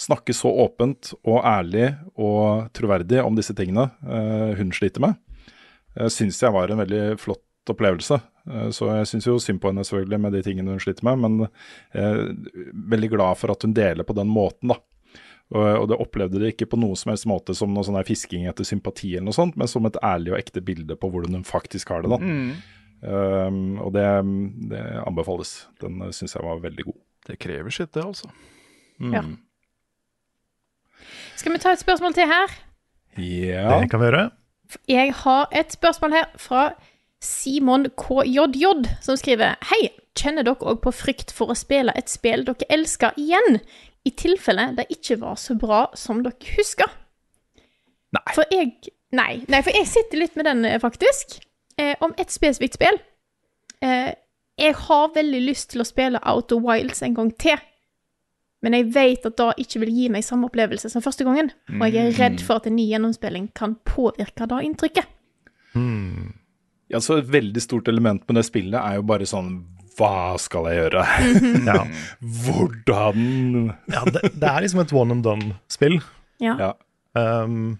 snakke 0.00 0.34
så 0.34 0.50
åpent 0.64 1.12
og 1.22 1.44
ærlig 1.46 1.92
og 2.18 2.70
troverdig 2.74 3.22
om 3.22 3.36
disse 3.38 3.54
tingene 3.56 3.86
eh, 4.02 4.54
hun 4.58 4.72
sliter 4.74 5.04
med, 5.04 5.20
eh, 5.96 6.10
syns 6.12 6.42
jeg 6.42 6.54
var 6.54 6.72
en 6.72 6.82
veldig 6.82 7.04
flott 7.22 7.44
opplevelse. 7.70 8.18
Eh, 8.50 8.70
så 8.74 8.90
jeg 8.98 9.10
syns 9.12 9.28
jo 9.28 9.38
synd 9.42 9.62
på 9.62 9.70
henne 9.70 9.84
selvfølgelig 9.86 10.20
med 10.26 10.36
de 10.36 10.42
tingene 10.44 10.74
hun 10.74 10.82
sliter 10.82 11.06
med, 11.08 11.22
men 11.24 11.46
eh, 11.94 12.24
veldig 12.94 13.12
glad 13.14 13.40
for 13.40 13.54
at 13.54 13.64
hun 13.64 13.76
deler 13.76 14.06
på 14.06 14.16
den 14.16 14.32
måten, 14.32 14.74
da. 14.74 14.80
Og, 15.52 15.84
det 15.90 15.98
opplevde 16.00 16.40
det 16.40 16.54
ikke 16.54 16.70
på 16.72 16.78
noen 16.80 16.96
som 16.98 17.12
helst 17.12 17.28
måte 17.28 17.54
som 17.54 17.70
noe 17.74 17.84
sånn 17.86 17.98
her 17.98 18.06
fisking 18.08 18.46
etter 18.48 18.66
sympati 18.66 19.12
eller 19.12 19.28
noe 19.28 19.36
sånt, 19.36 19.58
men 19.60 19.68
som 19.70 19.84
et 19.86 19.98
ærlig 20.02 20.32
og 20.32 20.38
ekte 20.38 20.62
bilde 20.64 20.96
på 20.98 21.10
hvordan 21.12 21.36
hun 21.36 21.44
faktisk 21.46 21.92
har 21.92 22.02
det, 22.02 22.10
da. 22.14 22.18
Um, 23.04 23.76
og 23.84 23.92
det, 23.92 24.06
det 24.72 24.82
anbefales. 25.04 25.66
Den 25.82 26.00
uh, 26.00 26.08
syns 26.16 26.34
jeg 26.34 26.46
var 26.46 26.62
veldig 26.64 26.86
god. 26.88 27.00
Det 27.28 27.36
krever 27.40 27.74
sitt, 27.74 27.92
det, 27.92 28.04
altså. 28.04 28.30
Mm. 28.98 29.12
Ja. 29.12 29.22
Skal 31.36 31.52
vi 31.52 31.60
ta 31.60 31.74
et 31.74 31.84
spørsmål 31.84 32.16
til 32.16 32.30
her? 32.30 32.56
Ja. 33.20 33.68
Det 33.76 33.90
kan 33.92 34.00
vi 34.00 34.08
gjøre. 34.08 34.24
Jeg 34.88 35.12
har 35.20 35.48
et 35.52 35.72
spørsmål 35.76 36.16
her 36.16 36.30
fra 36.40 36.64
Simon 37.22 37.86
KJJ, 38.00 38.88
som 39.04 39.18
skriver 39.20 39.58
Hei, 39.70 39.90
kjenner 40.16 40.46
dere 40.46 40.72
òg 40.72 40.80
på 40.84 40.92
frykt 40.94 41.32
for 41.34 41.52
å 41.52 41.58
spille 41.58 41.92
et 41.98 42.10
spill 42.12 42.46
dere 42.46 42.68
elsker 42.72 43.16
igjen, 43.20 43.60
i 44.04 44.12
tilfelle 44.18 44.70
det 44.76 44.88
ikke 44.92 45.18
var 45.22 45.38
så 45.40 45.56
bra 45.58 45.86
som 45.96 46.22
dere 46.24 46.56
husker? 46.58 46.90
Nei. 48.14 48.26
For 48.34 48.44
jeg 48.52 48.92
Nei, 49.14 49.44
nei 49.46 49.60
for 49.62 49.70
jeg 49.70 49.86
sitter 49.86 50.18
litt 50.18 50.34
med 50.34 50.48
den, 50.48 50.64
eh, 50.66 50.80
faktisk. 50.82 51.36
Eh, 51.78 51.94
om 52.02 52.14
et 52.18 52.32
spesifikt 52.34 52.74
spill. 52.74 52.96
Eh, 53.78 54.10
jeg 54.58 54.74
har 54.74 55.12
veldig 55.14 55.42
lyst 55.44 55.70
til 55.70 55.82
å 55.82 55.86
spille 55.86 56.18
Outer 56.26 56.58
Wilds 56.58 57.02
en 57.02 57.14
gang 57.14 57.30
til. 57.38 57.58
Men 58.62 58.72
jeg 58.72 58.94
vet 58.94 59.26
at 59.26 59.36
det 59.36 59.66
ikke 59.66 59.84
vil 59.84 59.92
gi 59.92 60.08
meg 60.08 60.24
samme 60.24 60.48
opplevelse 60.48 60.90
som 60.90 61.02
første 61.04 61.26
gangen. 61.26 61.50
Og 61.68 61.92
jeg 61.92 62.06
er 62.06 62.18
redd 62.18 62.40
for 62.40 62.56
at 62.56 62.66
en 62.66 62.76
ny 62.78 62.86
gjennomspilling 62.88 63.50
kan 63.54 63.76
påvirke 63.84 64.48
det 64.48 64.62
inntrykket. 64.64 65.06
Ja, 66.88 66.98
så 66.98 67.18
Et 67.18 67.28
veldig 67.28 67.60
stort 67.60 67.88
element 67.88 68.22
med 68.28 68.36
det 68.36 68.46
spillet 68.46 68.78
er 68.80 68.96
jo 68.96 69.02
bare 69.02 69.26
sånn 69.26 69.66
Hva 69.94 70.34
skal 70.42 70.68
jeg 70.70 70.82
gjøre? 70.82 71.04
Ja. 71.68 71.78
Hvordan 72.44 73.72
Ja, 73.92 74.02
det, 74.08 74.34
det 74.34 74.50
er 74.50 74.64
liksom 74.64 74.82
et 74.82 74.92
one 74.92 75.16
and 75.16 75.24
done-spill. 75.26 76.00
Ja. 76.42 76.56
Ja. 76.58 76.72
Um, 77.14 77.78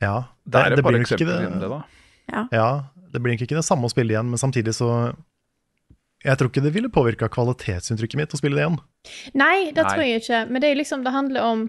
ja. 0.00 0.14
Det 0.44 0.60
er 0.60 0.76
et 0.76 0.82
par 0.82 0.90
blir 0.92 1.02
ikke 1.02 1.16
eksempler 1.16 1.46
innen 1.46 1.62
det, 1.62 1.70
da. 1.72 2.44
Ja, 2.54 2.68
det 3.10 3.20
blir 3.22 3.34
nok 3.34 3.42
ikke 3.46 3.58
det 3.58 3.66
samme 3.66 3.88
å 3.88 3.92
spille 3.92 4.14
igjen, 4.14 4.30
men 4.30 4.38
samtidig 4.40 4.76
så 4.76 4.90
Jeg 6.20 6.36
tror 6.36 6.50
ikke 6.50 6.62
det 6.62 6.74
ville 6.74 6.90
påvirka 6.92 7.30
kvalitetsinntrykket 7.32 8.20
mitt 8.20 8.34
å 8.36 8.38
spille 8.38 8.58
det 8.58 8.66
igjen. 8.66 8.74
Nei, 9.40 9.70
det 9.72 9.80
Nei. 9.80 9.92
tror 9.94 10.04
jeg 10.04 10.20
ikke. 10.20 10.40
Men 10.50 10.60
det 10.60 10.68
er 10.68 10.76
liksom, 10.76 11.04
det 11.06 11.14
handler 11.14 11.46
om 11.48 11.62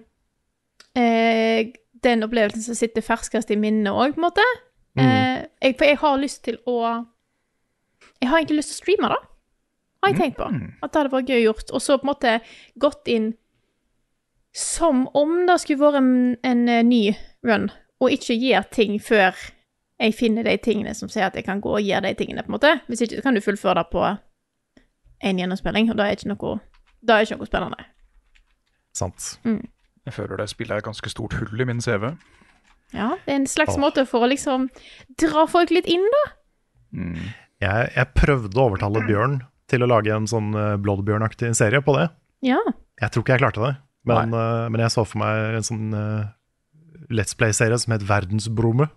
eh, 0.99 1.71
den 2.03 2.25
opplevelsen 2.27 2.65
som 2.65 2.75
sitter 2.75 3.05
ferskest 3.05 3.53
i 3.53 3.55
minnet 3.55 3.93
òg, 3.93 4.17
på 4.17 4.19
en 4.19 4.25
måte. 4.27 4.47
Eh, 4.99 5.47
jeg, 5.63 5.77
for 5.79 5.87
jeg 5.87 6.01
har 6.01 6.19
lyst 6.19 6.43
til 6.43 6.59
å 6.67 6.75
Jeg 8.21 8.29
har 8.29 8.39
egentlig 8.39 8.61
lyst 8.61 8.73
til 8.73 8.77
å 8.77 8.81
streame 8.83 9.11
da. 9.11 9.19
har 10.01 10.11
jeg 10.11 10.19
tenkt 10.19 10.37
på. 10.37 10.49
At 10.81 10.91
det 10.91 10.99
hadde 10.99 11.13
vært 11.13 11.31
gøy 11.31 11.43
gjort. 11.43 11.71
Og 11.73 11.81
så 11.81 11.97
på 11.97 12.05
en 12.05 12.11
måte 12.11 12.35
gått 12.81 13.09
inn 13.11 13.31
som 14.53 15.07
om 15.17 15.45
det 15.47 15.57
skulle 15.61 15.81
vært 15.81 16.01
en, 16.01 16.13
en 16.43 16.67
eh, 16.69 16.83
ny 16.83 17.01
run, 17.47 17.69
og 18.03 18.11
ikke 18.11 18.35
gjøre 18.35 18.67
ting 18.73 18.97
før 19.01 19.37
jeg 20.01 20.17
finner 20.17 20.43
de 20.43 20.55
tingene 20.57 20.93
som 20.97 21.09
sier 21.11 21.27
at 21.27 21.37
jeg 21.37 21.45
kan 21.45 21.61
gå 21.61 21.75
og 21.77 21.85
gjøre 21.85 22.09
de 22.09 22.17
tingene, 22.17 22.43
på 22.43 22.51
en 22.51 22.57
måte. 22.57 22.73
Hvis 22.89 23.03
ikke 23.05 23.21
så 23.21 23.25
kan 23.27 23.37
du 23.37 23.43
fullføre 23.45 23.77
det 23.79 23.87
på 23.93 24.03
en 25.21 25.39
gjennomspilling, 25.39 25.91
og 25.91 25.99
det 25.99 26.05
er 26.05 26.17
ikke 26.17 26.31
noe, 26.33 26.55
det 27.05 27.15
er 27.15 27.27
ikke 27.27 27.37
noe 27.37 27.49
spennende. 27.49 27.85
Sant. 28.97 29.27
Jeg 29.45 30.13
føler 30.13 30.41
det 30.41 30.49
spillet 30.49 30.73
er 30.75 30.81
et 30.81 30.87
ganske 30.89 31.13
stort 31.13 31.37
hull 31.37 31.61
i 31.61 31.67
min 31.69 31.81
CV. 31.81 32.09
Ja, 32.91 33.13
det 33.23 33.31
er 33.31 33.37
en 33.37 33.47
slags 33.47 33.77
oh. 33.77 33.83
måte 33.85 34.03
for 34.09 34.25
å 34.25 34.31
liksom 34.31 34.67
dra 35.21 35.45
folk 35.47 35.71
litt 35.71 35.87
inn, 35.87 36.03
da. 36.17 36.23
Jeg, 37.61 37.91
jeg 37.95 38.13
prøvde 38.17 38.57
å 38.57 38.67
overtale 38.71 39.03
Bjørn 39.05 39.39
til 39.71 39.85
å 39.85 39.89
lage 39.89 40.13
en 40.15 40.27
sånn 40.29 40.51
uh, 40.57 40.75
Bloodbjørn-aktig 40.81 41.53
serie 41.57 41.81
på 41.85 41.93
det. 41.97 42.07
Ja. 42.45 42.59
Jeg 43.01 43.13
tror 43.13 43.23
ikke 43.23 43.37
jeg 43.37 43.43
klarte 43.43 43.63
det, 43.63 43.73
men, 44.09 44.33
uh, 44.33 44.65
men 44.73 44.81
jeg 44.83 44.93
så 44.93 45.05
for 45.05 45.21
meg 45.21 45.59
en 45.59 45.67
sånn 45.67 45.93
uh, 45.93 46.31
Let's 47.13 47.37
Play-serie 47.37 47.77
som 47.79 47.93
het 47.95 48.07
Verdensbrumme. 48.07 48.89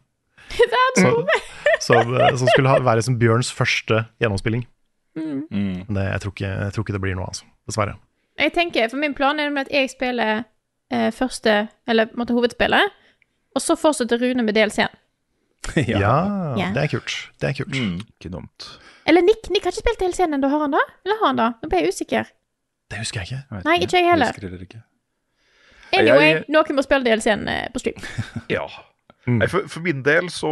Som, 0.95 1.27
som, 1.81 2.11
eh, 2.15 2.37
som 2.39 2.47
skulle 2.53 2.71
ha, 2.71 2.79
være 2.79 3.03
som 3.03 3.17
Bjørns 3.19 3.49
første 3.51 4.05
gjennomspilling. 4.23 4.61
Mm. 5.19 5.41
Men 5.51 5.97
det, 5.97 6.05
jeg, 6.05 6.21
tror 6.23 6.33
ikke, 6.37 6.51
jeg 6.51 6.75
tror 6.75 6.85
ikke 6.85 6.95
det 6.95 7.01
blir 7.03 7.17
noe, 7.19 7.31
altså. 7.33 7.49
Dessverre. 7.67 7.97
Jeg 8.39 8.53
tenker, 8.55 8.87
for 8.93 9.03
min 9.03 9.17
plan 9.19 9.43
er 9.43 9.51
at 9.59 9.73
jeg 9.75 9.91
spiller 9.91 10.45
eh, 10.95 11.09
første, 11.15 11.57
eller 11.91 12.07
på 12.13 12.15
en 12.15 12.23
måte 12.23 12.37
hovedspillet, 12.37 12.95
og 13.59 13.65
så 13.65 13.75
fortsetter 13.79 14.23
Rune 14.23 14.47
med 14.47 14.55
DLC-en. 14.55 14.95
Ja, 15.89 16.15
Ja. 16.59 16.71
det 16.75 16.83
er 16.85 16.91
kult. 16.95 17.15
Det 17.41 17.51
er 17.51 17.59
kult. 17.61 17.75
Ikke 17.77 18.31
dumt. 18.33 18.69
Eller 19.07 19.23
Nick, 19.25 19.51
Nick 19.53 19.65
har 19.67 19.73
ikke 19.75 19.83
spilt 19.85 20.01
hele 20.05 20.17
scenen 20.17 20.39
ennå, 20.39 20.49
har 20.53 20.61
han 20.65 20.73
da? 20.77 20.81
Eller 21.05 21.21
har 21.21 21.27
han 21.33 21.41
da? 21.41 21.47
Nå 21.63 21.69
ble 21.73 21.83
jeg 21.83 21.93
usikker. 21.93 22.31
Det 22.91 22.99
husker 23.01 23.21
jeg 23.21 23.29
ikke. 23.31 23.43
Jeg 23.51 23.59
vet 23.59 23.65
Nei, 23.69 23.77
ikke 23.85 24.01
jeg 24.01 24.11
heller. 24.11 24.39
Jeg 24.41 24.67
ikke. 24.69 24.83
Anyway, 25.95 26.31
Jeg- 26.33 26.45
noen 26.51 26.77
må 26.77 26.83
spille 26.85 27.05
DLC-en 27.07 27.47
eh, 27.49 27.69
på 27.75 27.79
stream. 27.83 28.03
Ja. 28.57 28.67
Mm. 29.27 29.39
Nei, 29.41 29.47
for, 29.49 29.65
for 29.73 29.81
min 29.81 30.03
del 30.05 30.27
så 30.29 30.51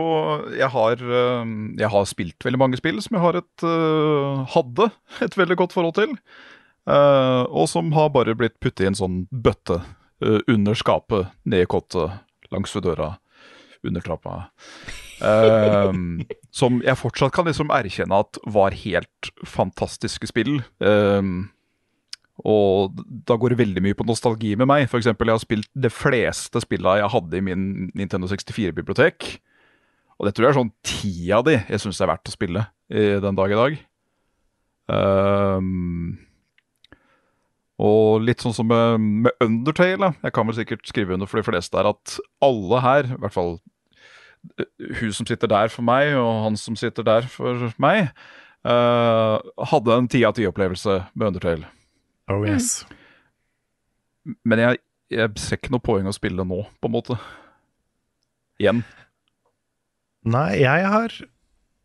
jeg 0.57 0.69
har, 0.73 0.97
øh, 0.97 1.51
jeg 1.77 1.91
har 1.93 2.05
spilt 2.09 2.41
veldig 2.47 2.59
mange 2.61 2.79
spill 2.81 3.03
som 3.05 3.19
jeg 3.19 3.21
har 3.25 3.37
et, 3.43 3.65
øh, 3.69 4.47
hadde 4.55 4.87
et 5.27 5.37
veldig 5.37 5.57
godt 5.61 5.75
forhold 5.77 5.95
til. 5.99 6.15
og 6.89 7.69
som 7.69 7.93
har 7.93 8.09
bare 8.11 8.35
blitt 8.35 8.57
puttet 8.61 8.85
i 8.85 8.89
en 8.89 8.97
sånn 8.99 9.19
bøtte 9.31 9.77
eh, 10.25 10.41
under 10.49 10.75
skapet, 10.75 11.29
ned 11.45 11.63
i 11.63 11.69
kottet, 11.69 12.17
langs 12.51 12.73
ved 12.75 12.83
døra, 12.89 13.11
under 13.89 14.05
trappa. 14.05 14.37
Ehm, 15.23 16.23
som 16.55 16.81
jeg 16.85 16.99
fortsatt 16.99 17.35
kan 17.35 17.49
liksom 17.49 17.73
erkjenne 17.75 18.23
at 18.25 18.39
var 18.47 18.77
helt 18.77 19.31
fantastiske 19.47 20.31
spill. 20.31 20.61
Ehm, 20.85 21.51
og 22.43 22.97
da 23.29 23.37
går 23.39 23.53
det 23.53 23.61
veldig 23.61 23.85
mye 23.85 23.99
på 23.99 24.07
nostalgi 24.09 24.55
med 24.59 24.71
meg. 24.71 24.89
Eksempel, 24.89 25.31
jeg 25.31 25.39
har 25.39 25.45
spilt 25.45 25.71
de 25.75 25.93
fleste 25.93 26.63
spilla 26.65 26.99
jeg 27.03 27.13
hadde 27.15 27.39
i 27.39 27.45
min 27.45 27.65
Nintendo 27.95 28.31
64-bibliotek. 28.31 29.31
Og 30.19 30.27
det 30.27 30.35
tror 30.35 30.47
jeg 30.47 30.55
er 30.55 30.61
sånn 30.61 30.75
ti 30.87 31.15
av 31.35 31.47
de 31.47 31.57
jeg 31.59 31.83
syns 31.83 32.01
er 32.03 32.11
verdt 32.13 32.31
å 32.31 32.35
spille 32.35 32.67
den 32.89 33.39
dag 33.39 33.53
i 33.53 33.59
dag. 33.59 33.81
Ehm, 34.93 36.19
og 37.83 38.23
litt 38.23 38.43
sånn 38.45 38.55
som 38.55 38.69
med, 38.69 39.03
med 39.27 39.43
Undertale, 39.43 40.13
jeg 40.23 40.35
kan 40.35 40.49
vel 40.49 40.59
sikkert 40.59 40.87
skrive 40.89 41.17
under 41.17 41.31
for 41.31 41.41
de 41.41 41.47
fleste 41.47 41.79
her, 41.79 41.89
at 41.91 42.19
alle 42.45 42.83
her, 42.85 43.09
i 43.15 43.21
hvert 43.23 43.35
fall 43.35 43.57
hun 45.01 45.13
som 45.15 45.29
sitter 45.29 45.51
der 45.51 45.73
for 45.73 45.87
meg, 45.87 46.15
og 46.19 46.47
han 46.47 46.57
som 46.61 46.77
sitter 46.79 47.07
der 47.07 47.29
for 47.31 47.69
meg, 47.83 48.11
uh, 48.67 49.39
hadde 49.73 49.99
en 49.99 50.11
ti 50.11 50.23
av 50.27 50.37
ti-opplevelse 50.39 50.99
med 51.15 51.33
Undertale. 51.33 51.71
Oh 52.31 52.45
yes. 52.47 52.83
Men 54.47 54.63
jeg, 54.63 54.83
jeg 55.11 55.35
ser 55.43 55.59
ikke 55.59 55.75
noe 55.75 55.85
poeng 55.85 56.09
å 56.09 56.15
spille 56.15 56.47
nå, 56.47 56.63
på 56.81 56.91
en 56.91 56.95
måte. 56.95 57.19
Igjen. 58.63 58.83
Nei, 60.23 60.63
jeg 60.63 60.87
har 60.87 61.15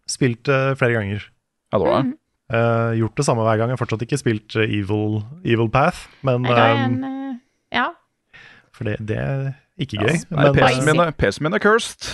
spilt 0.08 0.46
det 0.46 0.78
flere 0.80 1.00
ganger. 1.00 1.28
Ja, 1.72 1.80
det 1.80 1.86
var 1.88 2.04
det. 2.04 2.18
Uh, 2.48 2.94
gjort 2.96 3.18
det 3.18 3.26
samme 3.28 3.44
hver 3.44 3.58
gang. 3.60 3.72
Jeg 3.72 3.76
har 3.76 3.82
fortsatt 3.82 4.04
ikke 4.06 4.20
spilt 4.22 4.56
eh, 4.56 4.70
Evil, 4.78 5.18
Evil 5.44 5.68
Path, 5.68 6.06
men 6.24 6.46
eh, 6.48 6.84
en 6.86 7.02
eh, 7.04 7.34
Ja. 7.76 7.90
For 8.72 8.88
det, 8.88 9.02
det 9.10 9.18
er 9.18 9.50
ikke 9.82 10.00
gøy. 10.00 10.14
Ja, 10.16 10.38
men, 10.38 10.54
PC-en 10.56 10.86
min, 10.88 11.02
min 11.44 11.58
er 11.58 11.60
cursed. 11.60 12.08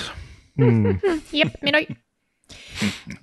Mm, 0.59 0.99
Jepp, 1.39 1.55
min 1.65 1.77
òg. 1.79 1.93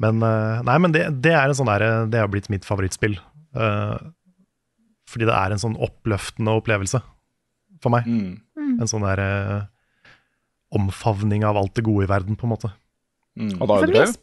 men 0.02 0.22
eh, 0.26 0.62
Nei, 0.66 0.78
men 0.82 0.94
det, 0.94 1.04
det 1.24 1.34
er 1.36 1.50
en 1.50 1.58
sånn 1.58 1.70
der, 1.70 1.84
Det 2.10 2.22
har 2.22 2.30
blitt 2.32 2.50
mitt 2.52 2.66
favorittspill. 2.66 3.18
Eh, 3.54 3.98
fordi 5.10 5.26
det 5.26 5.34
er 5.36 5.54
en 5.54 5.62
sånn 5.62 5.76
oppløftende 5.82 6.54
opplevelse 6.60 7.02
for 7.82 7.94
meg. 7.94 8.06
Mm. 8.06 8.40
Mm. 8.58 8.74
En 8.82 8.90
sånn 8.90 9.06
der 9.06 9.22
eh, 9.24 9.60
omfavning 10.76 11.44
av 11.46 11.58
alt 11.58 11.74
det 11.78 11.86
gode 11.86 12.06
i 12.06 12.10
verden, 12.10 12.38
på 12.38 12.46
en 12.46 12.54
måte. 12.54 12.72
Mm. 13.38 13.56
Og 13.58 13.66
da 13.66 13.80
Undertale? 13.80 14.18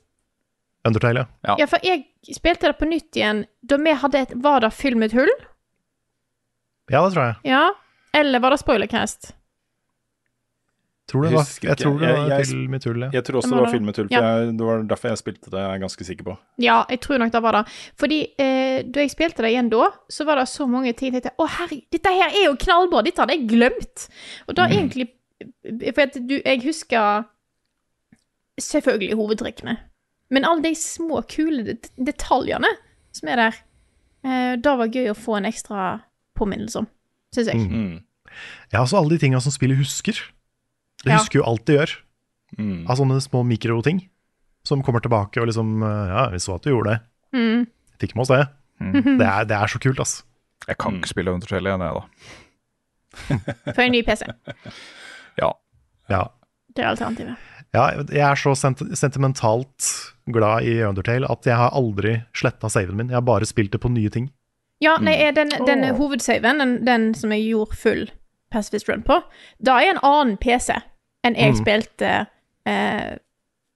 Undertale, 0.88 1.26
ja. 1.44 1.56
Ja, 1.60 1.68
for 1.68 1.84
jeg 1.84 2.06
spilte 2.38 2.70
det 2.70 2.78
på 2.80 2.88
nytt 2.88 3.18
igjen 3.18 3.44
da 3.68 3.80
vi 3.82 3.96
hadde 4.00 4.22
et 4.24 4.36
Var 4.40 4.64
det 4.64 4.96
med 4.96 5.16
hull? 5.18 5.34
Ja, 6.88 7.02
det 7.04 7.12
tror 7.16 7.24
jeg. 7.26 7.36
Ja. 7.44 7.66
Eller 8.16 8.40
var 8.40 8.56
det 8.56 8.62
Spoilercast? 8.62 9.34
Tror 11.08 11.24
det 11.24 11.30
Jeg 11.32 11.38
var, 11.38 11.48
jeg 11.64 11.78
tror 11.80 12.00
det 12.02 12.08
var 12.18 12.28
jeg- 12.28 12.46
film 12.48 12.74
i 12.74 12.80
tull, 12.84 13.00
ja. 13.00 13.10
Jeg 13.14 13.24
tror 13.24 13.38
også 13.40 13.50
Det 13.50 13.58
var 13.62 13.72
filmetull, 13.72 13.72
film 13.72 13.86
med 13.86 13.94
tull, 13.96 14.08
for 14.10 14.16
Ja. 14.16 14.40
jeg, 14.44 14.58
det 14.58 14.66
var 14.68 14.82
derfor 14.84 15.08
jeg 15.08 15.18
spilte 15.18 15.50
det, 15.54 15.60
jeg 15.62 15.76
er 15.76 15.80
ganske 15.80 16.04
sikker 16.06 16.24
på. 16.28 16.38
Ja, 16.60 16.84
jeg 16.90 17.00
tror 17.00 17.18
nok 17.18 17.32
det 17.32 17.42
var 17.44 17.52
det. 17.52 17.62
Fordi 17.96 18.18
eh, 18.38 18.82
da 18.84 19.00
jeg 19.00 19.12
spilte 19.12 19.38
det 19.46 19.52
igjen 19.54 19.70
da, 19.72 19.88
så 20.10 20.26
var 20.26 20.36
det 20.36 20.48
så 20.52 20.68
mange 20.68 20.92
ting 20.94 21.14
jeg 21.14 21.24
tenkte 21.24 21.40
Å, 21.40 21.48
herregud, 21.48 21.86
dette 21.96 22.12
her 22.12 22.28
er 22.36 22.44
jo 22.50 22.56
knallbra! 22.60 23.04
Dette 23.08 23.20
hadde 23.24 23.38
jeg 23.38 23.48
glemt! 23.48 24.08
Og 24.50 24.56
da 24.56 24.68
egentlig 24.68 25.08
For 25.96 26.02
at 26.02 26.14
du, 26.28 26.42
jeg 26.44 26.62
husker 26.64 27.24
selvfølgelig 28.60 29.16
hovedtrekkene. 29.20 29.78
Men 30.34 30.44
alle 30.46 30.64
de 30.64 30.76
små, 30.76 31.22
kule 31.30 31.64
det 31.64 31.92
detaljene 31.96 32.68
som 33.16 33.30
er 33.30 33.36
der, 33.36 33.60
eh, 34.26 34.56
da 34.58 34.76
var 34.76 34.88
det 34.88 34.98
gøy 34.98 35.12
å 35.14 35.18
få 35.18 35.38
en 35.38 35.46
ekstra 35.46 36.02
påminnelse 36.36 36.82
om, 36.82 36.88
syns 37.36 37.48
jeg. 37.54 37.56
Mm. 37.70 38.02
Ja, 38.74 38.82
altså 38.82 38.98
alle 39.00 39.10
de 39.16 39.20
tinga 39.20 39.40
som 39.40 39.52
spillet 39.54 39.78
husker. 39.80 40.20
Det 41.04 41.12
Ja. 41.12 41.18
husker 41.20 41.40
jo 41.40 41.46
alt 41.48 41.66
de 41.66 41.74
gjør. 41.78 41.96
Mm. 42.58 42.86
Av 42.90 42.96
sånne 42.98 43.20
små 43.22 43.44
mikroting 43.46 44.02
som 44.68 44.82
kommer 44.84 45.00
tilbake 45.04 45.40
og 45.42 45.48
liksom 45.50 45.82
eh, 45.84 46.08
Ja, 46.14 46.30
vi 46.32 46.40
så 46.44 46.56
at 46.56 46.64
du 46.64 46.72
gjorde 46.72 46.96
det. 46.96 47.00
Mm. 47.38 47.68
Fikk 48.00 48.16
med 48.16 48.24
oss 48.26 48.34
det. 48.34 48.48
Det, 49.18 49.26
er, 49.26 49.46
det 49.50 49.56
er 49.58 49.68
så 49.68 49.80
kult, 49.82 50.00
ass. 50.00 50.24
Jeg 50.68 50.78
kan 50.78 50.98
ikke 51.00 51.10
spille 51.10 51.32
Undertale 51.34 51.70
igjen, 51.70 51.82
jeg, 51.82 51.94
da. 51.98 53.72
For 53.76 53.82
en 53.86 53.92
ny 53.96 54.02
PC. 54.06 54.26
Ja. 55.38 55.52
Ja. 56.10 56.24
Det 56.76 56.82
er 56.84 56.90
alternativet. 56.94 57.36
ja 57.76 57.84
jeg 58.10 58.24
er 58.26 58.36
så 58.40 58.54
sent 58.58 58.80
sentimentalt 58.98 59.86
glad 60.34 60.66
i 60.66 60.80
Undertale 60.88 61.30
at 61.30 61.46
jeg 61.46 61.58
har 61.58 61.74
aldri 61.78 62.16
sletta 62.34 62.70
saven 62.74 62.98
min. 62.98 63.10
Jeg 63.12 63.18
har 63.20 63.26
bare 63.28 63.46
spilt 63.46 63.72
det 63.76 63.82
på 63.84 63.92
nye 63.94 64.10
ting. 64.14 64.32
Ja, 64.82 64.96
nei, 65.02 65.14
er 65.26 65.32
den, 65.34 65.50
den 65.66 65.84
hovedsaven, 65.98 66.60
den, 66.62 66.74
den 66.86 67.08
som 67.18 67.32
jeg 67.34 67.48
gjorde 67.52 67.78
full 67.82 68.04
Pacifist 68.52 68.88
Run 68.90 69.04
på, 69.04 69.20
da 69.60 69.78
er 69.82 69.94
en 69.96 70.00
annen 70.04 70.38
PC 70.38 70.74
enn 71.26 71.36
jeg 71.36 71.54
Mm. 71.54 71.60
spilte 71.60 72.12
eh, 72.66 73.18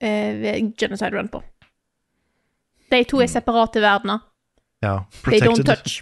eh, 0.01 0.61
Genocide 0.77 1.11
Run 1.17 1.27
på. 1.29 1.41
De 2.91 3.03
to 3.07 3.21
er 3.23 3.27
separate 3.31 3.79
verdener. 3.81 4.21
Ja, 4.83 5.05
They 5.25 5.39
don't 5.39 5.61
Protected. 5.61 5.65
touch. 5.65 6.01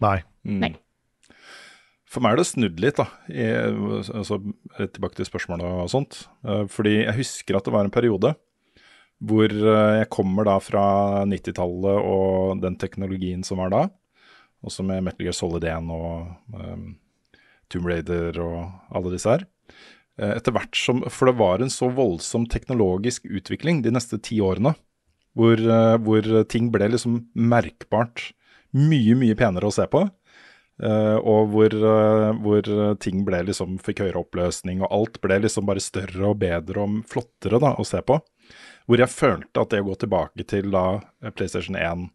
Nei. 0.00 0.22
Mm. 0.46 0.60
Nei. 0.60 0.74
For 2.10 2.20
meg 2.24 2.32
er 2.32 2.36
det 2.40 2.46
snudd 2.48 2.80
litt, 2.82 2.96
da. 2.98 3.04
I, 3.28 3.44
altså, 4.18 4.38
tilbake 4.78 5.14
til 5.18 5.26
spørsmålet 5.28 5.62
og 5.68 5.90
sånt. 5.92 6.24
Eh, 6.44 6.64
Fordi 6.66 7.04
jeg 7.04 7.14
husker 7.20 7.56
at 7.56 7.64
det 7.68 7.72
var 7.74 7.84
en 7.84 7.90
periode 7.94 8.34
hvor 9.20 9.44
eh, 9.52 9.98
jeg 10.00 10.08
kommer 10.10 10.44
da 10.48 10.56
fra 10.64 11.24
90-tallet 11.28 12.00
og 12.08 12.60
den 12.62 12.76
teknologien 12.80 13.44
som 13.44 13.58
var 13.60 13.70
da. 13.70 13.82
Også 14.64 14.82
med 14.84 15.04
Metal 15.04 15.26
Gear 15.26 15.36
Solid 15.36 15.64
1 15.64 15.90
og 15.92 16.32
um, 16.56 16.96
Tomb 17.70 17.88
Raider 17.90 18.38
og 18.42 18.94
alle 18.94 19.14
disse 19.14 19.30
her. 19.30 19.46
Eh, 20.20 20.34
Etter 20.36 20.54
hvert 20.56 20.76
som 20.76 21.02
For 21.08 21.30
det 21.30 21.38
var 21.40 21.62
en 21.62 21.72
så 21.72 21.90
voldsom 21.94 22.48
teknologisk 22.50 23.28
utvikling 23.30 23.82
de 23.84 23.94
neste 23.94 24.20
ti 24.22 24.40
årene. 24.44 24.74
Hvor, 25.38 25.54
eh, 25.56 25.96
hvor 26.02 26.26
ting 26.50 26.70
ble 26.74 26.90
liksom 26.90 27.20
merkbart 27.34 28.32
mye, 28.74 29.14
mye 29.18 29.36
penere 29.38 29.70
å 29.70 29.74
se 29.74 29.86
på. 29.90 30.08
Eh, 30.80 31.16
og 31.18 31.52
hvor, 31.52 31.74
hvor 32.40 32.68
ting 33.04 33.24
ble 33.26 33.42
liksom 33.50 33.78
fikk 33.84 34.00
høyere 34.00 34.22
oppløsning, 34.22 34.80
og 34.80 34.94
alt 34.96 35.20
ble 35.20 35.42
liksom 35.44 35.66
bare 35.68 35.82
større 35.84 36.30
og 36.30 36.38
bedre 36.40 36.82
og 36.82 37.02
flottere 37.10 37.60
da, 37.60 37.74
å 37.76 37.84
se 37.84 38.00
på. 38.02 38.16
Hvor 38.88 38.98
jeg 38.98 39.12
følte 39.12 39.62
at 39.62 39.70
det 39.70 39.82
å 39.84 39.88
gå 39.90 39.96
tilbake 40.02 40.46
til 40.50 40.70
da 40.72 40.84
PlayStation 41.36 41.76
1 41.78 42.08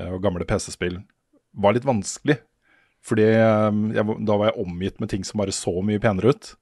eh, 0.00 0.08
og 0.10 0.22
gamle 0.24 0.46
PC-spill 0.48 0.98
var 1.60 1.76
litt 1.76 1.86
vanskelig. 1.86 2.40
Fordi 3.06 3.26
eh, 3.32 3.82
jeg, 3.96 4.16
da 4.28 4.38
var 4.40 4.50
jeg 4.50 4.64
omgitt 4.64 4.98
med 5.00 5.12
ting 5.12 5.26
som 5.26 5.42
bare 5.42 5.54
så 5.56 5.74
mye 5.84 6.02
penere 6.02 6.34
ut. 6.34 6.54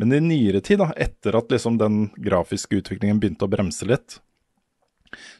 Men 0.00 0.14
i 0.16 0.20
nyere 0.24 0.62
tid, 0.64 0.80
da, 0.82 0.90
etter 0.96 1.36
at 1.38 1.52
liksom 1.52 1.78
den 1.80 2.04
grafiske 2.16 2.80
utviklingen 2.80 3.20
begynte 3.22 3.46
å 3.46 3.52
bremse 3.52 3.86
litt, 3.88 4.18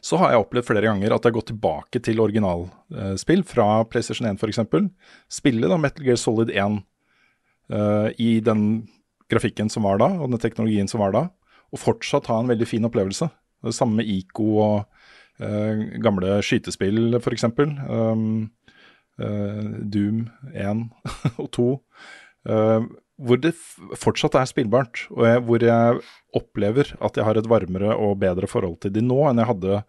så 0.05 0.19
har 0.21 0.33
jeg 0.33 0.43
opplevd 0.43 0.67
flere 0.67 0.85
ganger 0.85 1.13
at 1.15 1.23
jeg 1.23 1.31
har 1.31 1.37
gått 1.39 1.49
tilbake 1.49 2.01
til 2.05 2.21
originalspill 2.21 3.41
fra 3.49 3.67
PlayStation 3.89 4.27
1 4.29 4.37
f.eks. 4.37 4.61
Spille 5.31 5.69
da 5.71 5.79
Metal 5.81 6.05
Gear 6.05 6.19
Solid 6.21 6.51
1 6.53 6.77
uh, 7.73 8.09
i 8.21 8.37
den 8.45 8.83
grafikken 9.31 9.71
som 9.73 9.87
var 9.87 9.97
da, 10.01 10.11
og 10.19 10.29
den 10.29 10.41
teknologien 10.43 10.89
som 10.91 11.01
var 11.01 11.15
da, 11.15 11.23
og 11.73 11.81
fortsatt 11.81 12.29
ha 12.29 12.37
en 12.41 12.51
veldig 12.51 12.67
fin 12.69 12.85
opplevelse. 12.85 13.29
Det 13.63 13.73
samme 13.73 14.01
med 14.01 14.09
ICO 14.11 14.49
og 14.61 14.75
uh, 15.41 15.83
gamle 16.03 16.37
skytespill 16.45 17.17
f.eks. 17.17 17.47
Um, 17.49 17.63
eh, 17.65 18.62
Doom 19.17 20.25
1 20.53 20.83
og 21.41 21.49
2. 21.53 21.69
eh, 22.49 22.89
hvor 23.23 23.37
det 23.39 23.53
f 23.53 23.77
fortsatt 24.01 24.35
er 24.39 24.49
spillbart, 24.49 25.03
og 25.13 25.27
jeg, 25.27 25.41
hvor 25.45 25.63
jeg 25.63 25.99
opplever 26.33 26.95
at 26.97 27.17
jeg 27.19 27.27
har 27.27 27.37
et 27.37 27.49
varmere 27.49 27.93
og 27.93 28.17
bedre 28.23 28.49
forhold 28.49 28.79
til 28.81 28.93
de 28.95 29.03
nå 29.05 29.19
enn 29.29 29.37
jeg 29.37 29.51
hadde 29.51 29.81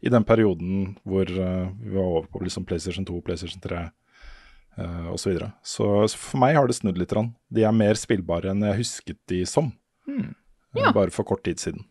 i 0.00 0.12
den 0.12 0.24
perioden 0.24 0.94
hvor 1.04 1.28
eh, 1.28 1.66
vi 1.76 1.92
var 1.92 2.06
over 2.06 2.28
på 2.32 2.40
liksom 2.46 2.64
PlayStation 2.64 3.04
2, 3.04 3.20
PlayStation 3.26 3.60
3 3.60 3.82
uh, 4.80 5.12
osv. 5.12 5.18
Så, 5.20 5.30
videre. 5.30 5.52
så 5.62 5.88
så 6.08 6.20
for 6.20 6.40
meg 6.42 6.56
har 6.56 6.68
det 6.70 6.78
snudd 6.78 6.98
litt. 7.00 7.12
Rann. 7.12 7.34
De 7.52 7.64
er 7.66 7.76
mer 7.76 7.98
spillbare 8.00 8.52
enn 8.54 8.64
jeg 8.64 8.80
husket 8.80 9.20
de 9.30 9.44
som. 9.48 9.72
Hmm. 10.08 10.32
eh, 10.76 10.84
Ja. 10.86 10.92
Bare 10.94 11.10
for 11.10 11.26
kort 11.26 11.44
tid 11.44 11.60
siden. 11.60 11.84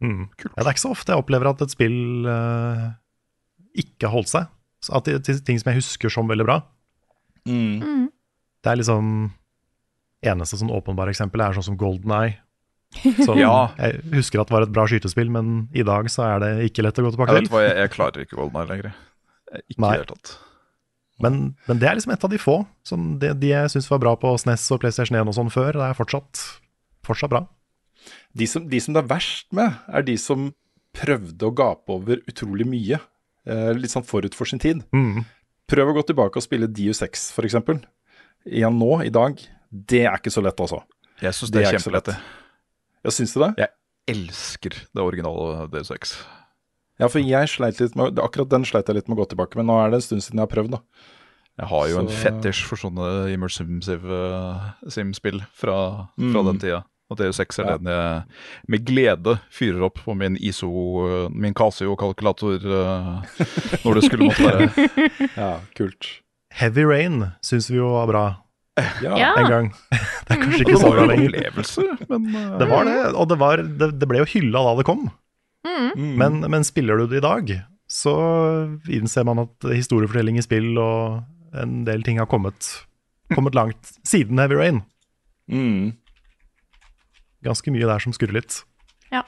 Mm. 0.00 0.26
Ja, 0.42 0.60
det 0.60 0.66
er 0.66 0.74
ikke 0.74 0.82
så 0.82 0.92
ofte 0.92 1.12
jeg 1.14 1.22
opplever 1.22 1.48
at 1.50 1.62
et 1.64 1.72
spill 1.72 2.26
uh, 2.28 2.90
ikke 3.76 4.08
har 4.08 4.14
holdt 4.16 4.32
seg. 4.32 4.50
At 4.94 5.08
det, 5.08 5.20
til 5.26 5.40
ting 5.46 5.58
som 5.60 5.72
jeg 5.72 5.80
husker 5.82 6.12
som 6.12 6.28
veldig 6.30 6.46
bra. 6.46 6.60
Mm. 7.48 8.08
Det 8.62 8.72
er 8.72 8.80
liksom 8.80 9.10
Eneste 10.26 10.56
sånn 10.58 10.72
åpenbare 10.74 11.12
eksempel 11.12 11.42
er 11.44 11.54
sånn 11.54 11.66
som 11.68 11.76
Golden 11.78 12.10
Eye. 12.16 12.38
Som 13.26 13.36
Ja. 13.38 13.68
Jeg 13.76 13.98
husker 14.14 14.40
at 14.40 14.48
det 14.48 14.54
var 14.54 14.64
et 14.64 14.72
bra 14.72 14.86
skytespill, 14.88 15.28
men 15.30 15.66
i 15.76 15.82
dag 15.86 16.06
så 16.10 16.22
er 16.24 16.40
det 16.42 16.50
ikke 16.70 16.84
lett 16.86 16.98
å 16.98 17.04
gå 17.04 17.10
Jeg, 17.10 17.14
tilbake 17.16 17.34
vet 17.36 17.44
til. 17.44 17.52
hva, 17.52 17.62
jeg, 17.66 17.74
jeg 17.82 17.92
klarer 17.92 18.24
ikke 18.24 18.38
Golden 18.38 18.58
Eye 18.62 18.68
lenger. 18.70 18.94
Ikke 19.58 19.76
i 19.76 19.82
Nei. 19.82 19.90
det 19.90 19.98
hele 19.98 20.08
tatt. 20.14 20.32
Men, 21.22 21.36
men 21.68 21.80
det 21.82 21.88
er 21.90 21.98
liksom 21.98 22.14
et 22.14 22.24
av 22.26 22.32
de 22.32 22.40
få. 22.40 22.56
Sånn, 22.86 23.06
det, 23.20 23.34
de 23.42 23.50
jeg 23.52 23.72
syns 23.74 23.90
var 23.92 24.00
bra 24.02 24.14
på 24.20 24.32
SNES 24.40 24.64
og 24.74 24.80
PlayStation 24.82 25.18
1 25.20 25.30
og 25.32 25.36
sånn 25.36 25.52
før, 25.52 25.76
det 25.76 25.86
er 25.90 25.98
fortsatt, 25.98 26.42
fortsatt 27.06 27.32
bra. 27.34 27.42
De 28.36 28.48
som, 28.50 28.64
de 28.70 28.80
som 28.82 28.96
det 28.96 29.02
er 29.04 29.10
verst 29.12 29.52
med, 29.56 29.76
er 29.92 30.06
de 30.06 30.16
som 30.20 30.48
prøvde 30.96 31.48
å 31.50 31.54
gape 31.56 31.92
over 31.92 32.22
utrolig 32.30 32.66
mye. 32.68 33.02
Eh, 33.46 33.72
litt 33.78 33.90
sånn 33.92 34.04
forut 34.06 34.34
for 34.34 34.44
sin 34.50 34.58
tid. 34.58 34.82
Mm. 34.92 35.24
Prøv 35.70 35.90
å 35.92 35.94
gå 35.98 36.02
tilbake 36.08 36.36
og 36.40 36.42
spille 36.42 36.66
DU6 36.66 37.30
f.eks. 37.32 37.54
Igjen 38.46 38.78
nå, 38.78 39.04
i 39.06 39.10
dag. 39.10 39.38
Det 39.70 40.04
er 40.06 40.16
ikke 40.18 40.30
så 40.34 40.42
lett, 40.42 40.58
altså. 40.62 40.82
Jeg 41.22 41.32
syns 41.34 41.50
det 41.50 41.62
er 41.62 41.68
ikke 41.72 41.80
kjempelett. 41.82 42.06
lett. 42.06 42.16
Ja, 43.06 43.10
syns 43.14 43.32
du 43.34 43.40
det? 43.42 43.52
Jeg 43.58 43.70
elsker 44.16 44.70
det 44.94 45.02
originale 45.02 45.68
DU6. 45.72 46.16
Ja, 46.98 47.08
for 47.12 47.18
jeg 47.20 47.48
sleit 47.52 47.78
litt 47.82 47.94
med 47.98 48.18
Akkurat 48.22 48.48
den 48.48 48.64
sleit 48.64 48.86
jeg 48.88 48.96
litt 48.96 49.08
med 49.08 49.18
å 49.18 49.24
gå 49.24 49.28
tilbake, 49.34 49.56
men 49.58 49.66
nå 49.68 49.74
er 49.84 49.90
det 49.90 49.98
en 50.00 50.06
stund 50.06 50.22
siden 50.24 50.38
jeg 50.40 50.46
har 50.46 50.52
prøvd, 50.54 50.70
da. 50.76 50.80
Jeg 51.58 51.68
har 51.68 51.88
jo 51.88 51.98
en 52.00 52.08
Så- 52.08 52.22
fetisj 52.22 52.62
for 52.64 52.76
sånne 52.76 53.32
immersive 53.34 54.20
sim-spill 54.88 55.40
fra, 55.52 56.08
fra 56.16 56.42
Mm. 56.42 56.44
den 56.46 56.58
tida. 56.58 56.84
Deus 57.14 57.38
Ex 57.38 57.58
er 57.62 57.64
Ja. 57.68 57.76
den 57.78 57.86
jeg 57.86 58.22
med 58.68 58.84
glede 58.84 59.36
fyrer 59.54 59.84
opp 59.86 60.00
på 60.02 60.14
min 60.18 60.34
ISO, 60.42 60.66
min 61.30 61.54
Casio-kalkulator 61.54 62.64
uh, 62.66 63.22
når 63.84 63.94
det 63.94 64.02
skulle 64.08 64.26
måtte 64.26 64.42
være. 64.42 64.88
Ja, 65.36 65.52
kult. 65.78 66.08
Heavy 66.56 66.82
Rain 66.88 67.30
syns 67.46 67.70
vi 67.70 67.76
jo 67.78 67.92
var 67.94 68.06
bra 68.10 68.24
Ja. 69.04 69.34
En 69.38 69.46
gang. 69.50 69.68
Det 70.26 70.34
er 70.34 70.40
kanskje 70.42 70.64
ikke 70.66 70.80
så 70.80 70.88
var 70.90 70.96
bra 70.96 71.04
jo 71.04 71.04
en 71.04 71.12
lenger. 71.14 71.30
opplevelse, 71.30 71.84
men 72.10 72.26
uh, 72.34 72.58
Det 72.58 72.68
var 72.68 72.84
det, 72.90 72.96
og 73.14 73.28
det, 73.30 73.38
var, 73.38 73.62
det, 73.62 73.88
det 74.00 74.08
ble 74.10 74.18
jo 74.24 74.28
hylla 74.34 74.64
da 74.66 74.74
det 74.80 74.86
kom. 74.88 75.06
Mm. 75.66 76.16
Men, 76.18 76.40
men 76.50 76.64
spiller 76.66 76.98
du 76.98 77.06
det 77.06 77.20
i 77.22 77.24
dag, 77.24 77.54
så 77.86 78.12
innser 78.90 79.24
man 79.28 79.38
at 79.44 79.66
historiefortelling 79.70 80.38
i 80.38 80.44
spill 80.44 80.74
og 80.78 81.22
en 81.56 81.84
del 81.86 82.02
ting 82.02 82.18
har 82.18 82.26
kommet, 82.26 82.66
kommet 83.34 83.54
langt 83.54 83.94
siden 84.06 84.38
Heavy 84.42 84.58
Rain. 84.58 84.82
Mm. 85.50 85.94
Ganske 87.44 87.72
mye 87.74 87.86
der 87.88 87.98
som 88.02 88.14
skurrer 88.16 88.38
litt. 88.38 88.62
Ja. 89.12 89.22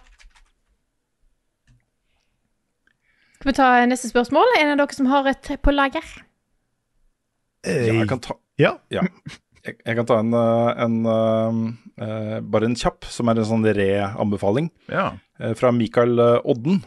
Skal 3.39 3.53
vi 3.53 3.57
ta 3.59 3.69
neste 3.87 4.11
spørsmål? 4.11 4.49
En 4.59 4.73
av 4.75 4.81
dere 4.81 4.97
som 4.97 5.07
har 5.11 5.29
et 5.31 5.51
på 5.63 5.75
lager? 5.75 6.07
Ja, 7.67 7.93
jeg 8.01 8.09
kan 8.11 8.21
ta 8.25 8.39
Ja. 8.59 8.77
Ja. 8.91 9.03
Jeg, 9.67 9.77
jeg 9.85 9.97
kan 9.99 10.07
ta 10.09 10.17
en, 10.23 10.33
eh, 10.33 10.83
en 10.85 10.95
eh, 11.07 11.57
eh, 12.07 12.37
bare 12.41 12.69
en 12.71 12.77
kjapp, 12.79 13.05
som 13.11 13.29
er 13.29 13.39
en 13.39 13.47
sånn 13.49 13.67
re-anbefaling. 13.77 14.71
ja. 14.89 15.11
eh, 15.43 15.53
Fra 15.59 15.71
Mikael 15.75 16.19
eh, 16.19 16.39
Odden, 16.49 16.81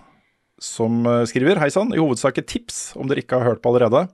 som 0.59 1.05
eh, 1.05 1.23
skriver 1.29 1.59
Hei 1.61 1.69
sann, 1.69 1.93
i 1.93 1.99
hovedsak 2.01 2.39
et 2.41 2.47
tips, 2.49 2.95
om 2.97 3.07
dere 3.11 3.21
ikke 3.21 3.37
har 3.39 3.51
hørt 3.51 3.61
på 3.61 3.69
allerede. 3.73 4.07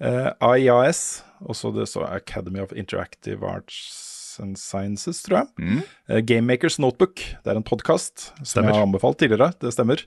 Eh, 0.00 0.30
AIAS, 0.40 1.22
også 1.44 1.74
det 1.76 1.88
står 1.90 2.08
Academy 2.14 2.62
of 2.62 2.72
Interactive 2.72 3.44
Arts 3.46 3.82
and 4.42 4.58
Sciences, 4.60 5.22
tror 5.26 5.42
jeg. 5.42 5.50
Mm. 5.58 5.82
Uh, 6.10 6.20
Gamemakers 6.26 6.78
Notebook, 6.82 7.20
det 7.20 7.52
er 7.52 7.60
en 7.60 7.66
podkast 7.66 8.30
som 8.38 8.46
Stemmer. 8.46 8.72
jeg 8.72 8.80
har 8.80 8.88
anbefalt 8.88 9.20
tidligere. 9.20 9.52
Det 9.60 9.74
stemmer. 9.74 10.02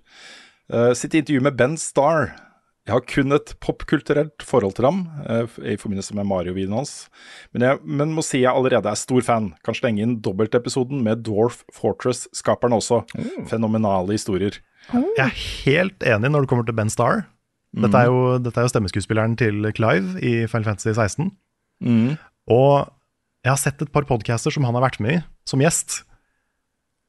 Uh, 0.72 0.92
sitt 0.98 1.14
intervju 1.14 1.44
med 1.46 1.58
Ben 1.60 1.78
Starr. 1.78 2.34
Jeg 2.84 2.98
har 2.98 3.04
kun 3.08 3.32
et 3.32 3.54
popkulturelt 3.64 4.44
forhold 4.44 4.74
til 4.76 4.86
ham 4.90 4.98
eh, 5.24 5.54
i 5.72 5.78
forbindelse 5.80 6.18
med 6.18 6.28
Mario-videoen 6.28 6.82
hans, 6.82 7.06
men, 7.56 7.64
jeg, 7.64 7.80
men 7.88 8.12
må 8.12 8.20
si 8.28 8.42
jeg 8.42 8.52
allerede 8.52 8.92
er 8.92 9.00
stor 9.00 9.24
fan. 9.24 9.54
Kan 9.64 9.78
slenge 9.78 10.04
inn 10.04 10.18
dobbeltepisoden 10.26 11.00
med 11.06 11.24
Dwarf 11.24 11.62
Fortress-skaperne 11.72 12.82
også. 12.82 13.06
Fenomenale 13.48 14.18
historier. 14.18 14.60
Jeg 14.92 15.24
er 15.24 15.32
helt 15.64 16.04
enig 16.04 16.34
når 16.34 16.44
det 16.44 16.52
kommer 16.52 16.68
til 16.68 16.76
Ben 16.76 16.92
Starr. 16.92 17.24
Dette 17.74 18.04
er 18.04 18.12
jo, 18.12 18.36
dette 18.44 18.60
er 18.60 18.68
jo 18.68 18.74
stemmeskuespilleren 18.74 19.38
til 19.40 19.64
Clive 19.74 20.20
i 20.20 20.34
Final 20.52 20.68
Fantasy 20.68 20.92
16. 20.92 21.32
Mm. 21.82 22.20
Og 22.54 22.92
jeg 23.44 23.52
har 23.52 23.60
sett 23.60 23.82
et 23.84 23.92
par 23.94 24.08
podcaster 24.08 24.54
som 24.56 24.66
han 24.68 24.76
har 24.78 24.86
vært 24.86 25.02
med 25.04 25.18
i, 25.18 25.22
som 25.50 25.62
gjest. 25.64 26.02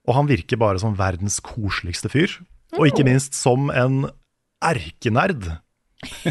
Og 0.09 0.17
han 0.19 0.29
virker 0.29 0.61
bare 0.61 0.81
som 0.83 0.97
verdens 0.99 1.39
koseligste 1.45 2.11
fyr. 2.13 2.33
Og 2.75 2.89
ikke 2.91 3.07
minst 3.07 3.37
som 3.39 3.71
en 3.71 4.09
erkenerd. 4.65 5.47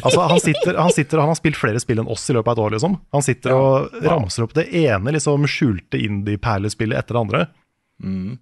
Altså, 0.03 0.25
han 0.29 0.41
sitter, 0.43 0.77
han 0.77 0.91
sitter 0.93 1.17
og 1.17 1.23
han 1.23 1.31
har 1.31 1.39
spilt 1.39 1.57
flere 1.57 1.79
spill 1.81 2.03
enn 2.03 2.11
oss 2.11 2.27
i 2.29 2.35
løpet 2.35 2.51
av 2.51 2.57
et 2.57 2.63
år, 2.65 2.75
liksom. 2.75 2.97
Han 3.15 3.25
sitter 3.25 3.55
og 3.55 3.95
ramser 4.03 4.45
opp 4.45 4.53
det 4.57 4.67
ene 4.83 5.15
liksom 5.15 5.47
skjulte 5.49 6.01
indie-perlespillet 6.03 6.99
etter 6.99 7.15
det 7.15 7.23
andre. 7.23 7.43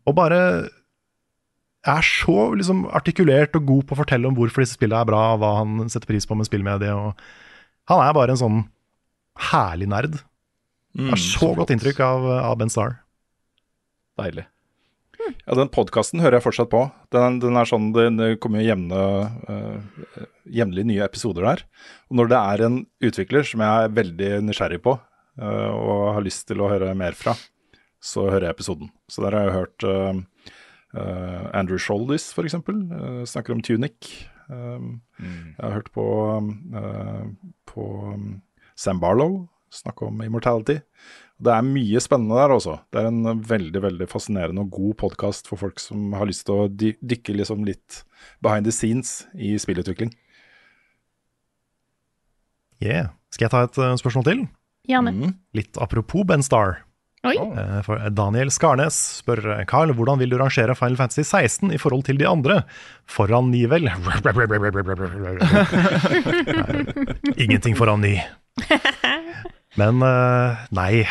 Og 0.09 0.17
bare 0.17 0.41
er 1.91 2.05
så 2.05 2.51
liksom 2.57 2.83
artikulert 2.93 3.55
og 3.57 3.69
god 3.69 3.85
på 3.87 3.95
å 3.95 4.01
fortelle 4.01 4.27
om 4.29 4.35
hvorfor 4.37 4.65
disse 4.65 4.77
spillene 4.77 5.01
er 5.01 5.09
bra, 5.09 5.21
hva 5.39 5.53
han 5.61 5.87
setter 5.89 6.09
pris 6.09 6.27
på 6.29 6.37
med 6.37 6.49
spillmediet. 6.49 6.93
Og 6.97 7.93
han 7.93 8.03
er 8.03 8.17
bare 8.17 8.35
en 8.35 8.41
sånn 8.41 8.59
herlig 9.51 9.87
nerd. 9.93 10.19
Mm, 10.97 11.05
Jeg 11.07 11.13
har 11.13 11.21
så 11.23 11.51
godt 11.55 11.71
inntrykk 11.73 12.01
av, 12.03 12.25
av 12.51 12.57
Ben 12.59 12.71
Starr. 12.71 12.97
Deilig. 14.19 14.47
Ja, 15.45 15.55
den 15.55 15.69
podkasten 15.71 16.19
hører 16.19 16.39
jeg 16.39 16.45
fortsatt 16.47 16.71
på. 16.71 16.81
Den, 17.13 17.37
den 17.43 17.55
er 17.59 17.69
sånn, 17.69 17.91
Det, 17.93 18.33
kommer 18.43 18.59
jo 18.61 18.71
jevne, 18.71 19.03
uh, 19.47 20.25
jevnlig 20.49 20.87
nye 20.89 21.05
episoder 21.05 21.45
der. 21.45 21.63
Og 22.09 22.17
når 22.19 22.31
det 22.31 22.39
er 22.41 22.63
en 22.67 22.79
utvikler 23.05 23.47
som 23.47 23.63
jeg 23.63 23.85
er 23.85 23.93
veldig 23.95 24.31
nysgjerrig 24.49 24.81
på, 24.83 24.95
uh, 25.41 25.71
og 25.77 26.01
har 26.17 26.25
lyst 26.25 26.47
til 26.49 26.63
å 26.63 26.71
høre 26.71 26.91
mer 26.97 27.15
fra, 27.17 27.35
så 28.01 28.25
hører 28.27 28.49
jeg 28.49 28.57
episoden. 28.57 28.91
Så 29.11 29.23
der 29.23 29.37
har 29.37 29.47
jeg 29.47 29.57
hørt 29.59 29.87
uh, 29.87 30.49
uh, 30.97 31.45
Andrew 31.53 31.79
Sholdis, 31.79 32.31
f.eks. 32.33 32.57
Uh, 32.67 33.21
snakker 33.29 33.55
om 33.55 33.61
Tunic. 33.63 34.09
Um, 34.51 34.99
Jeg 35.21 35.61
har 35.61 35.77
hørt 35.77 35.91
på, 35.95 36.03
eh, 36.75 37.27
på 37.69 37.83
um, 38.11 38.41
Sam 38.75 38.99
Barlow 38.99 39.45
snakke 39.71 40.05
om 40.07 40.21
Immortality. 40.23 40.79
Det 41.41 41.53
er 41.55 41.65
mye 41.65 42.01
spennende 42.03 42.37
der 42.37 42.53
også. 42.53 42.75
Det 42.93 43.01
er 43.01 43.07
en 43.09 43.41
veldig 43.47 43.81
veldig 43.87 44.07
fascinerende 44.11 44.61
og 44.65 44.73
god 44.75 44.97
podkast 45.01 45.49
for 45.49 45.57
folk 45.57 45.81
som 45.81 46.11
har 46.13 46.29
lyst 46.29 46.45
til 46.49 46.65
å 46.65 46.69
dykke 46.69 47.33
liksom 47.39 47.63
litt 47.65 48.03
behind 48.45 48.67
the 48.69 48.75
scenes 48.75 49.23
i 49.33 49.55
spillutvikling. 49.61 50.13
Yeah. 52.81 53.11
Skal 53.33 53.47
jeg 53.47 53.53
ta 53.55 53.63
et 53.65 53.77
eh, 53.81 53.97
spørsmål 54.01 54.25
til? 54.27 54.45
Gjerne. 54.89 55.11
Mm. 55.13 55.35
Litt 55.57 55.77
apropos 55.81 56.25
Ben 56.29 56.43
Star. 56.45 56.81
Oi. 57.21 57.35
Eh, 57.37 57.81
For 57.85 58.01
Daniel 58.17 58.49
Skarnes 58.53 58.97
spør 59.19 59.43
eh, 59.59 59.65
Carl, 59.69 59.93
hvordan 59.97 60.17
vil 60.21 60.31
du 60.33 60.37
rangere 60.41 60.73
Final 60.77 60.97
Fantasy 60.97 61.21
16 61.21 61.69
i 61.73 61.77
forhold 61.81 62.03
til 62.07 62.17
de 62.17 62.25
andre? 62.29 62.63
Foran 63.05 63.51
ni, 63.53 63.61
vel? 63.69 63.85
Ingenting 67.45 67.77
foran 67.77 68.01
ni. 68.01 68.15
Men 69.79 70.03
uh, 70.03 70.59
nei 70.75 71.05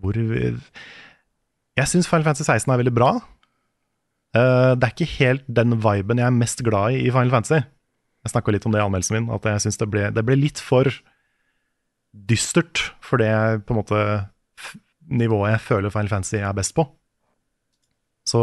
Hvor 0.00 0.16
Jeg 0.16 1.90
syns 1.90 2.08
Final 2.08 2.24
Fantasy 2.24 2.46
16 2.46 2.72
er 2.72 2.80
veldig 2.80 2.94
bra. 2.96 3.10
Uh, 4.36 4.72
Det 4.78 4.86
er 4.86 4.94
ikke 4.94 5.10
helt 5.18 5.48
den 5.48 5.76
viben 5.82 6.20
jeg 6.22 6.26
er 6.28 6.38
mest 6.38 6.64
glad 6.64 6.96
i 6.96 7.06
i 7.06 7.12
Final 7.12 7.32
Fantasy. 7.34 7.60
Jeg 8.24 8.32
snakka 8.32 8.54
litt 8.54 8.64
om 8.64 8.72
det 8.72 8.80
i 8.80 8.84
anmeldelsen 8.86 9.18
min, 9.18 9.28
at 9.34 9.44
jeg 9.44 9.66
syns 9.66 9.76
det, 9.82 10.06
det 10.16 10.24
ble 10.24 10.38
litt 10.40 10.60
for 10.62 10.88
dystert 12.14 12.80
for 13.04 13.20
det 13.20 13.66
på 13.66 13.74
en 13.74 13.80
måte 13.82 14.00
nivået 15.10 15.50
jeg 15.52 15.64
føler 15.66 15.92
Final 15.92 16.08
Fantasy 16.08 16.38
er 16.40 16.56
best 16.56 16.72
på. 16.76 16.86
Så 18.24 18.40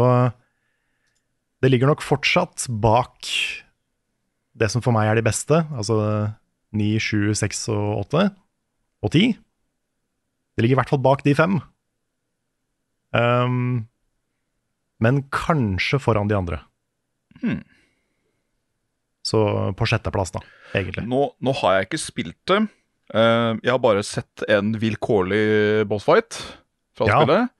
det 1.62 1.72
ligger 1.72 1.90
nok 1.90 2.04
fortsatt 2.04 2.68
bak 2.82 3.26
det 4.54 4.68
som 4.70 4.84
for 4.84 4.94
meg 4.94 5.08
er 5.10 5.18
de 5.18 5.24
beste, 5.26 5.64
altså 5.74 5.96
9, 6.76 6.88
7, 7.00 7.34
6 7.42 7.64
og 7.74 7.88
8 8.04 8.28
og 9.02 9.12
ti. 9.14 9.32
Det 10.56 10.62
ligger 10.64 10.76
i 10.76 10.80
hvert 10.82 10.92
fall 10.92 11.02
bak 11.02 11.22
de 11.26 11.34
fem. 11.34 11.58
Um, 13.12 13.86
men 15.02 15.22
kanskje 15.34 15.98
foran 16.00 16.28
de 16.30 16.36
andre. 16.38 16.60
Hmm. 17.42 17.60
Så 19.26 19.40
på 19.78 19.86
sjetteplass, 19.88 20.32
da, 20.34 20.42
egentlig. 20.74 21.04
Nå, 21.10 21.24
nå 21.42 21.54
har 21.62 21.76
jeg 21.78 21.88
ikke 21.90 22.02
spilt 22.02 22.38
det. 22.50 22.60
Uh, 23.12 23.58
jeg 23.62 23.70
har 23.74 23.80
bare 23.82 24.04
sett 24.06 24.44
en 24.50 24.72
vilkårlig 24.80 25.84
bossfight 25.90 26.38
fra 26.96 27.08
Ja. 27.10 27.18
spillet. 27.20 27.50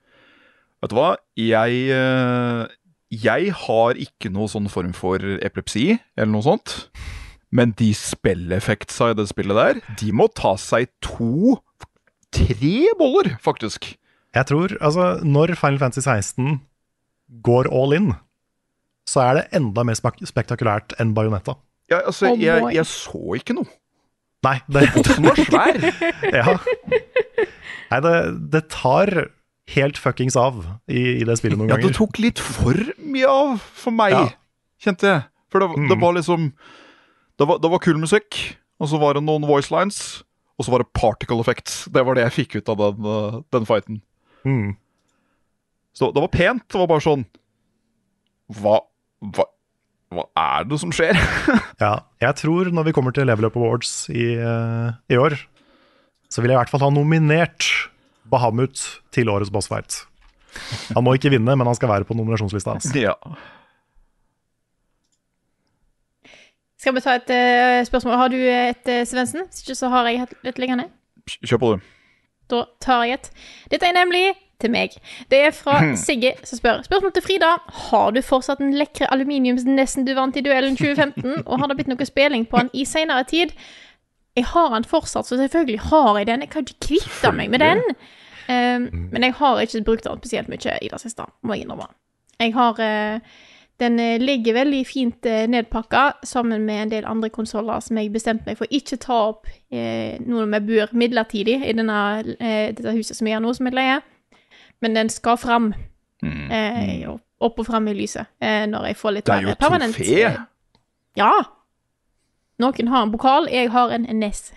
Vet 0.83 0.91
du 0.91 0.97
hva? 0.97 1.09
Jeg, 1.39 1.83
uh, 1.95 2.65
jeg 3.13 3.53
har 3.55 3.99
ikke 4.01 4.31
noe 4.33 4.49
sånn 4.51 4.67
form 4.71 4.91
for 4.97 5.19
epilepsi 5.19 5.93
eller 6.17 6.31
noe 6.33 6.43
sånt. 6.47 6.73
Men 7.53 7.73
de 7.77 7.91
spilleffektsa 7.93 9.11
i 9.11 9.17
det 9.19 9.27
spillet 9.29 9.57
der, 9.59 9.81
de 9.99 10.11
må 10.15 10.25
ta 10.33 10.55
seg 10.57 10.89
to 11.05 11.59
Tre 12.33 12.77
boller, 12.97 13.35
faktisk. 13.45 13.91
Jeg 14.33 14.47
tror, 14.49 14.71
altså, 14.81 15.19
når 15.21 15.51
Final 15.59 15.77
Fantasy 15.83 16.01
16 16.09 16.55
går 17.45 17.67
all 17.69 17.93
in, 17.93 18.07
så 19.05 19.21
er 19.21 19.37
det 19.37 19.43
enda 19.59 19.83
mer 19.85 19.93
spektakulært 19.99 20.95
enn 20.97 21.11
Bajonetta. 21.13 21.53
Ja, 21.93 21.99
altså, 22.09 22.31
Oh 22.31 22.41
jeg, 22.41 22.63
jeg 22.73 22.87
så 22.89 23.21
ikke 23.37 23.53
noe. 23.59 23.69
Nei, 24.47 24.55
det, 24.65 24.87
Bossen 24.95 25.29
var 25.29 25.37
svær. 25.45 25.77
ja. 26.39 26.57
Nei 27.93 27.99
det, 28.07 28.15
det 28.55 28.63
tar 28.73 29.13
helt 29.77 30.01
fuckings 30.01 30.35
av 30.39 30.57
i, 30.89 31.19
i 31.21 31.27
det 31.29 31.37
spillet 31.37 31.59
noen 31.61 31.69
ganger. 31.69 31.85
Ja, 31.85 31.93
det 31.93 31.99
tok 32.01 32.17
litt 32.23 32.41
for 32.41 32.81
mye 32.97 33.29
av 33.29 33.59
for 33.61 33.93
meg, 33.93 34.17
Ja. 34.17 34.25
kjente 34.83 35.05
jeg. 35.11 35.27
For 35.53 35.61
det, 35.61 35.69
det 35.85 35.93
Mm. 35.93 36.01
var 36.01 36.17
liksom 36.17 36.49
det 37.43 37.49
var, 37.49 37.59
det 37.59 37.71
var 37.73 37.81
kul 37.83 37.99
musikk, 37.99 38.37
og 38.79 38.87
så 38.87 38.99
var 39.01 39.17
det 39.17 39.25
noen 39.27 39.43
voice 39.47 39.73
lines, 39.73 40.23
og 40.55 40.65
så 40.65 40.71
var 40.71 40.83
det 40.83 40.93
particle 40.95 41.43
effects. 41.43 41.83
Det 41.91 42.03
var 42.07 42.15
det 42.15 42.23
jeg 42.27 42.37
fikk 42.37 42.55
ut 42.61 42.71
av 42.71 42.79
den, 42.79 43.07
uh, 43.07 43.41
den 43.51 43.67
fighten. 43.67 43.99
Mm. 44.47 44.77
Så 45.97 46.09
det 46.15 46.23
var 46.23 46.31
pent. 46.31 46.63
Det 46.71 46.79
var 46.79 46.89
bare 46.89 47.03
sånn 47.05 47.21
Hva, 48.57 48.79
hva, 49.35 49.45
hva 50.13 50.25
er 50.39 50.65
det 50.67 50.79
som 50.81 50.93
skjer? 50.95 51.19
Ja, 51.83 52.05
jeg 52.21 52.39
tror 52.39 52.71
når 52.73 52.87
vi 52.87 52.93
kommer 52.95 53.15
til 53.15 53.27
Level 53.27 53.49
Up 53.49 53.57
Awards 53.59 54.07
i, 54.13 54.33
eh, 54.39 54.95
i 55.11 55.19
år, 55.19 55.35
så 56.31 56.41
vil 56.41 56.53
jeg 56.53 56.57
i 56.57 56.61
hvert 56.61 56.71
fall 56.71 56.85
ha 56.85 56.91
nominert 56.93 57.67
Bahamut 58.31 58.79
til 59.13 59.29
årets 59.29 59.51
bossfight. 59.53 60.03
Han 60.95 61.03
må 61.05 61.17
ikke 61.17 61.33
vinne, 61.33 61.57
men 61.57 61.67
han 61.67 61.75
skal 61.75 61.91
være 61.91 62.07
på 62.07 62.15
nominasjonslista. 62.15 62.77
Altså. 62.77 62.93
Ja. 62.97 63.17
Skal 66.83 66.95
vi 66.97 67.01
ta 67.03 67.15
et 67.15 67.29
uh, 67.31 67.79
spørsmål? 67.87 68.17
Har 68.19 68.31
du 68.33 68.35
et, 68.35 68.87
uh, 68.91 69.03
Svendsen? 69.07 69.45
Hvis 69.47 69.63
ikke 69.63 69.75
så 69.79 69.89
har 69.93 70.09
jeg 70.09 70.25
et, 70.25 70.33
et 70.51 70.57
liggende. 70.59 70.89
Kjør 71.39 71.61
på, 71.61 71.69
du. 71.71 71.85
Da 72.51 72.65
tar 72.83 73.05
jeg 73.07 73.21
et. 73.21 73.29
Dette 73.71 73.87
er 73.87 73.95
nemlig 73.95 74.33
til 74.59 74.71
meg. 74.73 74.97
Det 75.31 75.39
er 75.45 75.55
fra 75.55 75.77
Sigge 75.95 76.33
som 76.43 76.59
spør. 76.59 76.81
Spørsmål 76.83 77.13
til 77.15 77.23
Frida. 77.23 77.53
Har 77.87 78.11
du 78.11 78.19
fortsatt 78.21 78.59
den 78.59 78.75
lekre 78.75 79.07
aluminiumsnessen 79.15 80.03
du 80.07 80.11
vant 80.17 80.35
i 80.35 80.43
duellen 80.43 80.75
2015, 80.75 81.45
og 81.45 81.59
har 81.59 81.71
det 81.71 81.79
blitt 81.79 81.93
noe 81.93 82.09
spilling 82.09 82.43
på 82.51 82.59
den 82.59 82.73
i 82.73 82.83
senere 82.85 83.23
tid? 83.31 83.55
Jeg 84.35 84.49
har 84.51 84.75
den 84.75 84.83
fortsatt, 84.83 85.29
så 85.29 85.39
selvfølgelig 85.39 85.79
har 85.87 86.17
jeg 86.17 86.27
den. 86.27 86.43
Jeg 86.43 86.49
kan 86.49 86.67
ikke 86.67 86.87
kvitte 86.87 87.31
meg 87.31 87.49
med 87.53 87.63
den. 87.63 87.83
Um, 88.51 88.89
men 89.15 89.23
jeg 89.23 89.39
har 89.39 89.63
ikke 89.63 89.85
brukt 89.87 90.03
den 90.03 90.19
spesielt 90.19 90.51
mye 90.51 90.77
i 90.81 90.91
det 90.91 91.01
siste, 91.01 91.31
må 91.43 91.55
jeg 91.55 91.63
innrømme. 91.63 91.87
Jeg 92.39 92.53
har 92.53 92.79
eh, 92.83 93.19
Den 93.81 93.99
eh, 93.99 94.19
ligger 94.21 94.53
veldig 94.53 94.81
fint 94.85 95.25
uh, 95.25 95.45
nedpakka 95.49 96.03
sammen 96.23 96.65
med 96.67 96.81
en 96.81 96.91
del 96.91 97.07
andre 97.09 97.29
konsoller 97.33 97.81
som 97.81 97.97
jeg 97.97 98.11
bestemte 98.13 98.45
meg 98.45 98.59
for 98.59 98.69
ikke 98.69 98.99
ta 99.01 99.17
opp 99.31 99.49
eh, 99.73 100.19
nå 100.21 100.43
når 100.43 100.51
vi 100.51 100.59
bor 100.67 100.93
midlertidig 100.93 101.57
i 101.65 101.73
denne, 101.73 101.97
dette 102.37 102.93
huset 102.93 103.17
som 103.17 103.27
jeg 103.27 103.39
har 103.39 103.43
nå, 103.43 103.53
som 103.57 103.67
jeg 103.67 103.77
leier. 103.77 104.05
Men 104.83 104.95
den 104.99 105.09
skal 105.09 105.39
fram. 105.41 105.73
Eh, 106.23 107.03
opp, 107.09 107.23
opp 107.43 107.59
og 107.59 107.67
fram 107.67 107.89
i 107.91 107.95
lyset 107.97 108.29
når 108.39 108.85
jeg 108.91 108.99
får 108.99 109.17
litt 109.17 109.31
mer 109.31 109.55
permanent. 109.59 109.97
Det 109.97 110.07
er 110.07 110.21
jo 110.21 110.29
trofé. 110.29 110.45
Ja. 111.19 111.31
Noen 112.63 112.91
har 112.93 113.03
en 113.03 113.11
pokal, 113.11 113.49
jeg 113.51 113.71
har 113.73 113.91
en 113.91 114.07
NES. 114.19 114.53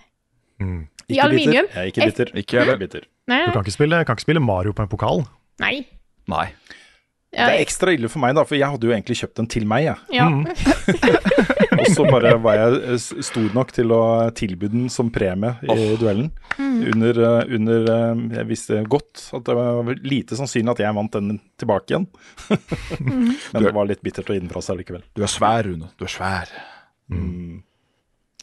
Mm. 0.63 0.87
I 1.09 1.19
aluminium. 1.23 1.67
Jeg 1.73 1.81
er 1.81 1.91
ikke 1.91 2.07
bitter. 2.11 2.31
Ikke 2.35 2.59
heller. 2.59 2.79
bitter. 2.79 3.07
Nei, 3.27 3.47
Du 3.47 3.53
kan 3.53 3.65
ikke, 3.65 3.75
spille, 3.75 4.05
kan 4.05 4.15
ikke 4.15 4.27
spille 4.27 4.41
Mario 4.41 4.73
på 4.73 4.83
en 4.83 4.89
pokal. 4.89 5.25
nei. 5.59 5.87
Nei. 6.29 6.47
Det 7.37 7.47
er 7.59 7.63
ekstra 7.65 7.93
ille 7.93 8.09
for 8.09 8.23
meg, 8.23 8.35
da, 8.39 8.45
for 8.49 8.57
jeg 8.59 8.69
hadde 8.73 8.89
jo 8.89 8.93
egentlig 8.95 9.19
kjøpt 9.21 9.41
den 9.43 9.49
til 9.53 9.67
meg. 9.69 9.87
Jeg. 9.87 9.97
Ja. 10.17 10.29
Og 11.77 11.91
så 11.93 12.07
bare 12.09 12.33
var 12.41 12.57
jeg 12.57 12.79
eh, 12.95 13.23
stor 13.29 13.49
nok 13.57 13.73
til 13.77 13.93
å 13.95 14.01
tilby 14.37 14.71
den 14.73 14.87
som 14.93 15.11
premie 15.13 15.57
i 15.67 15.91
duellen. 16.01 16.31
Under, 16.57 17.21
eh, 17.29 17.55
under 17.59 17.91
eh, 17.93 18.23
Jeg 18.39 18.49
visste 18.49 18.81
godt 18.89 19.27
at 19.37 19.45
det 19.49 19.57
var 19.59 19.93
lite 20.07 20.39
sannsynlig 20.39 20.77
at 20.77 20.83
jeg 20.87 20.97
vant 20.97 21.19
den 21.19 21.37
tilbake 21.61 21.93
igjen. 21.93 22.09
Men 23.53 23.69
det 23.69 23.75
var 23.77 23.89
litt 23.91 24.03
bittert 24.07 24.33
å 24.33 24.37
gi 24.37 24.43
den 24.43 24.53
fra 24.53 24.65
seg 24.65 24.81
likevel. 24.81 25.05
Du 25.17 25.25
er 25.27 25.33
svær, 25.33 25.69
Rune. 25.69 25.93
Du 26.01 26.07
er 26.09 26.13
svær. 26.13 26.53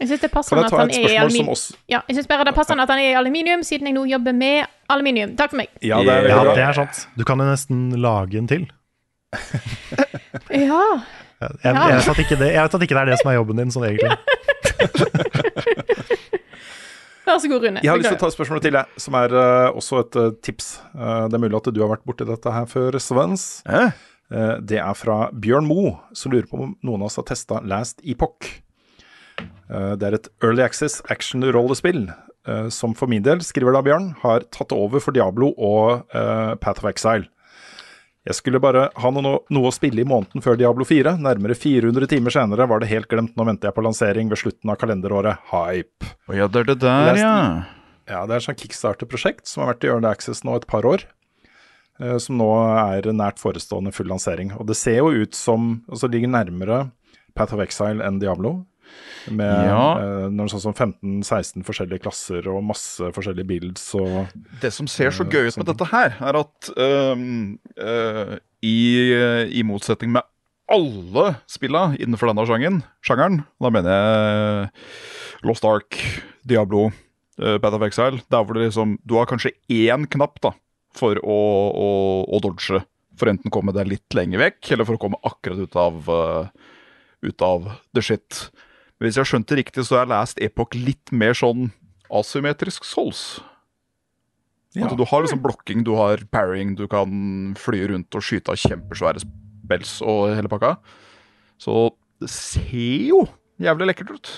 Jeg 0.02 0.10
syns 0.10 0.24
det 0.24 0.28
er 0.28 0.34
passende 0.34 0.66
at 0.66 0.74
han 0.74 0.90
er 0.90 1.12
i 1.14 1.18
aluminium. 1.22 1.52
også 1.54 1.76
Ja, 1.92 2.00
jeg 2.10 2.18
synes 2.18 2.30
bare 2.30 2.48
det 2.48 2.54
er 2.54 2.58
passende 2.58 2.86
at 2.86 2.92
han 2.92 3.02
er 3.02 3.12
i 3.12 3.18
aluminium, 3.18 3.62
siden 3.66 3.88
jeg 3.88 3.96
nå 3.96 4.06
jobber 4.10 4.34
med 4.36 4.66
aluminium. 4.92 5.36
Takk 5.40 5.54
for 5.54 5.62
meg. 5.62 5.70
Ja, 5.86 6.00
det 6.02 6.16
er 6.16 6.32
Ja, 6.32 6.40
det 6.50 6.64
er 6.66 6.80
sant. 6.80 7.04
Du 7.18 7.24
kan 7.28 7.40
jo 7.40 7.46
nesten 7.48 7.92
lage 8.02 8.40
en 8.42 8.50
til. 8.50 8.66
Ja. 10.54 10.84
Jeg, 11.44 11.50
jeg, 11.64 11.74
jeg, 11.76 12.04
vet 12.08 12.20
ikke 12.24 12.38
det, 12.40 12.50
jeg 12.54 12.64
vet 12.64 12.76
at 12.78 12.84
ikke 12.86 12.96
det 12.96 13.02
er 13.02 13.10
det 13.10 13.18
som 13.20 13.30
er 13.32 13.36
jobben 13.36 13.60
din, 13.60 13.72
sånn 13.74 13.86
egentlig. 13.90 14.12
Vær 17.24 17.40
så 17.40 17.50
god, 17.52 17.66
Rune. 17.66 17.82
Jeg 17.84 17.92
har 17.92 18.00
lyst 18.00 18.12
til 18.12 18.18
å 18.18 18.22
ta 18.22 18.30
et 18.30 18.36
spørsmål 18.38 18.64
til, 18.64 18.78
jeg, 18.80 19.04
som 19.04 19.18
er 19.20 19.36
uh, 19.36 19.76
også 19.76 20.00
et 20.04 20.18
uh, 20.20 20.30
tips. 20.46 20.68
Uh, 20.94 21.26
det 21.28 21.36
er 21.36 21.44
mulig 21.44 21.58
at 21.60 21.70
du 21.76 21.80
har 21.84 21.92
vært 21.92 22.06
borti 22.08 22.28
dette 22.28 22.56
her 22.56 22.66
før, 22.70 23.00
Svens. 23.04 23.46
Eh, 24.34 24.58
det 24.66 24.80
er 24.82 24.98
fra 24.98 25.28
Bjørn 25.32 25.68
Moe, 25.70 25.98
som 26.18 26.34
lurer 26.34 26.48
på 26.50 26.60
om 26.60 26.76
noen 26.86 27.04
av 27.04 27.12
oss 27.12 27.20
har 27.20 27.28
testa 27.30 27.62
Last 27.68 28.02
Epoch. 28.02 28.50
Eh, 29.38 29.94
det 30.00 30.08
er 30.08 30.18
et 30.18 30.30
Early 30.44 30.64
Access 30.66 31.02
action-rollespill 31.14 32.08
som 32.76 32.92
for 32.92 33.08
min 33.08 33.24
del, 33.24 33.40
skriver 33.40 33.72
da 33.72 33.80
Bjørn, 33.86 34.10
har 34.20 34.44
tatt 34.52 34.74
over 34.76 35.00
for 35.00 35.16
Diablo 35.16 35.54
og 35.56 36.02
Path 36.12 36.84
of 36.84 36.90
Exile. 36.90 37.30
Jeg 38.24 38.38
skulle 38.38 38.60
bare 38.64 38.86
ha 38.96 39.10
noe, 39.12 39.42
noe 39.52 39.68
å 39.68 39.74
spille 39.76 40.00
i 40.00 40.08
måneden 40.08 40.44
før 40.46 40.56
Diablo 40.60 40.86
4. 40.88 41.18
Nærmere 41.20 41.58
400 41.60 42.08
timer 42.08 42.32
senere 42.32 42.68
var 42.72 42.80
det 42.80 42.88
helt 42.94 43.10
glemt. 43.12 43.34
Nå 43.36 43.44
venter 43.50 43.68
jeg 43.68 43.76
på 43.76 43.84
lansering 43.84 44.30
ved 44.32 44.40
slutten 44.40 44.72
av 44.72 44.78
kalenderåret. 44.80 45.42
Hype. 45.52 46.08
Oh, 46.30 46.36
ja, 46.38 46.48
det 46.48 46.62
er 46.64 46.70
det 46.72 46.78
der, 46.86 47.10
Lest 47.10 47.24
ja. 47.26 47.34
Ja, 48.08 48.22
det 48.28 48.36
er 48.36 48.40
et 48.40 48.46
sånt 48.48 48.60
Kickstarter-prosjekt 48.64 49.48
som 49.48 49.64
har 49.66 49.74
vært 49.74 49.84
i 49.88 49.92
Early 49.92 50.08
Access 50.10 50.44
nå 50.48 50.56
et 50.56 50.68
par 50.72 50.88
år. 50.88 51.04
eh, 52.00 52.16
Som 52.24 52.40
nå 52.40 52.48
er 52.80 53.12
nært 53.12 53.40
forestående 53.44 53.92
full 53.96 54.08
lansering. 54.12 54.54
Og 54.56 54.68
det 54.72 54.76
ser 54.80 55.02
jo 55.02 55.12
ut 55.12 55.36
som 55.36 55.82
Altså 55.92 56.08
ligger 56.12 56.32
nærmere 56.32 56.82
Path 57.36 57.56
of 57.56 57.60
Exile 57.64 58.04
enn 58.08 58.20
Diablo. 58.24 58.62
Med 59.32 59.48
Ja. 59.70 60.28
noen 60.28 60.50
sånn 60.52 60.60
som 60.60 60.74
15-16 60.76 61.64
forskjellige 61.64 62.04
klasser 62.04 62.48
og 62.52 62.64
masse 62.68 63.00
forskjellige 63.16 63.48
builds 63.48 63.86
og 63.96 64.28
Det 64.60 64.74
som 64.76 64.88
ser 64.92 65.12
så 65.16 65.24
Eh, 65.24 65.32
gøy 65.32 65.48
ut 65.48 65.58
med 65.62 65.70
dette 65.72 65.88
her, 65.94 66.18
er 66.20 66.40
at 66.42 66.70
øhm, 66.76 67.58
øh, 67.80 68.34
i, 68.64 68.78
i 69.48 69.64
motsetning 69.64 70.12
med 70.12 70.24
alle 70.72 71.36
spilla 71.48 71.94
innenfor 72.00 72.32
denne 72.32 72.46
sjangeren, 72.48 72.82
sjangeren 73.04 73.42
da 73.62 73.72
mener 73.74 73.96
jeg 73.96 74.70
Lost 75.44 75.66
Ark, 75.68 75.98
Diablo, 76.48 76.88
uh, 77.42 77.58
Path 77.60 77.76
of 77.76 77.84
Exile, 77.84 78.22
der 78.32 78.44
hvor 78.44 78.56
det 78.56 78.70
liksom 78.70 78.98
Du 79.06 79.16
har 79.20 79.28
kanskje 79.28 79.52
én 79.70 80.08
knapp 80.08 80.40
da 80.44 80.54
for 80.96 81.16
å, 81.20 81.38
å, 81.74 81.88
å 82.28 82.40
dodge. 82.44 82.84
For 83.18 83.30
enten 83.30 83.52
komme 83.54 83.74
deg 83.76 83.90
litt 83.92 84.16
lenger 84.16 84.40
vekk, 84.42 84.72
eller 84.74 84.88
for 84.88 84.98
å 84.98 85.02
komme 85.02 85.20
akkurat 85.26 85.60
ut 85.62 85.76
av, 85.78 86.08
ut 87.22 87.42
av 87.46 87.68
the 87.94 88.02
shit. 88.02 88.48
Men 89.00 89.08
hvis 89.08 89.18
jeg 89.18 89.26
har 89.26 89.32
skjønt 89.32 89.50
det 89.50 89.60
riktig, 89.60 89.86
så 89.88 90.02
er 90.02 90.12
Last 90.12 90.40
Epoch 90.44 90.76
litt 90.78 91.12
mer 91.16 91.36
sånn 91.38 91.72
asymmetrisk 92.14 92.86
Souls. 92.88 93.42
Ja. 94.74 94.88
At 94.88 94.98
du 94.98 95.04
har 95.06 95.22
liksom 95.22 95.42
blokking, 95.44 95.84
du 95.86 95.94
har 96.00 96.24
parrying, 96.34 96.74
du 96.78 96.88
kan 96.90 97.54
fly 97.60 97.84
rundt 97.92 98.16
og 98.18 98.26
skyte 98.26 98.54
av 98.54 98.58
kjempesvære 98.62 99.22
spells 99.22 100.00
og 100.02 100.32
hele 100.34 100.50
pakka. 100.50 100.76
Så 101.62 101.92
det 102.22 102.32
ser 102.34 103.06
jo 103.12 103.24
jævlig 103.62 103.92
lekkert 103.92 104.16
ut. 104.16 104.32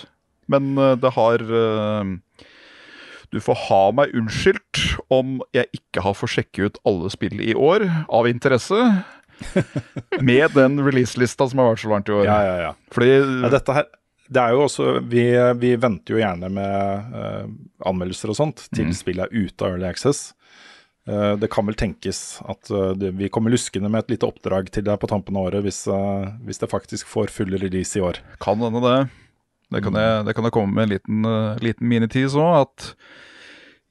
Men 0.52 0.76
eh, 0.77 0.94
det 1.02 1.10
har 1.15 1.41
eh, 1.41 2.10
Du 3.34 3.40
får 3.41 3.57
ha 3.68 3.80
meg 3.98 4.14
unnskyldt 4.14 4.82
om 5.14 5.40
jeg 5.56 5.72
ikke 5.80 6.03
har 6.06 6.14
fått 6.18 6.36
sjekke 6.36 6.68
ut 6.68 6.77
alle 6.86 7.10
spill 7.14 7.40
i 7.41 7.56
år 7.57 7.88
av 8.06 8.30
interesse. 8.30 8.77
Med 10.30 10.53
den 10.56 10.77
releaselista 10.84 11.48
som 11.49 11.60
har 11.64 11.73
vært 11.73 11.84
så 11.84 11.91
langt 11.91 12.11
i 12.11 12.15
år. 12.15 12.27
Ja, 12.27 12.38
ja, 12.45 12.56
ja. 12.68 12.73
Fordi 12.94 13.15
Ja, 13.18 13.49
dette 13.56 13.76
her 13.80 13.90
det 14.30 14.41
er 14.41 14.56
jo 14.56 14.64
også, 14.65 14.85
Vi, 15.06 15.23
vi 15.61 15.76
venter 15.77 16.15
jo 16.15 16.22
gjerne 16.22 16.49
med 16.49 17.11
uh, 17.14 17.45
anmeldelser 17.85 18.31
og 18.34 18.38
sånt 18.39 18.64
til 18.73 18.88
Mm. 18.89 18.93
spillet 18.97 19.27
er 19.27 19.35
ute 19.45 19.65
av 19.65 19.76
Early 19.76 19.85
Access. 19.89 20.34
Uh, 21.06 21.35
det 21.38 21.52
kan 21.53 21.68
vel 21.68 21.76
tenkes 21.77 22.41
at 22.49 22.72
uh, 22.73 22.93
det, 22.97 23.11
vi 23.19 23.30
kommer 23.30 23.53
luskende 23.53 23.91
med 23.93 24.06
et 24.06 24.15
lite 24.15 24.26
oppdrag 24.26 24.72
til 24.73 24.84
deg 24.88 24.97
på 24.97 25.10
tampen 25.11 25.38
av 25.38 25.52
året 25.52 25.61
hvis, 25.68 25.84
hvis 26.45 26.57
det 26.64 26.72
faktisk 26.72 27.06
får 27.07 27.30
full 27.30 27.53
release 27.53 27.93
i 27.99 28.02
år. 28.02 28.18
Kan 28.41 28.57
hende 28.65 28.81
det. 28.81 28.97
Det 29.73 29.84
kan, 29.85 29.93
jeg, 29.97 30.26
det 30.26 30.34
kan 30.38 30.45
jeg 30.45 30.53
komme 30.53 30.73
med 30.73 30.88
en 30.88 30.93
liten, 30.95 31.26
uh, 31.26 31.57
liten 31.61 31.88
minitease 31.89 32.38
òg. 32.41 32.65
At 32.65 32.95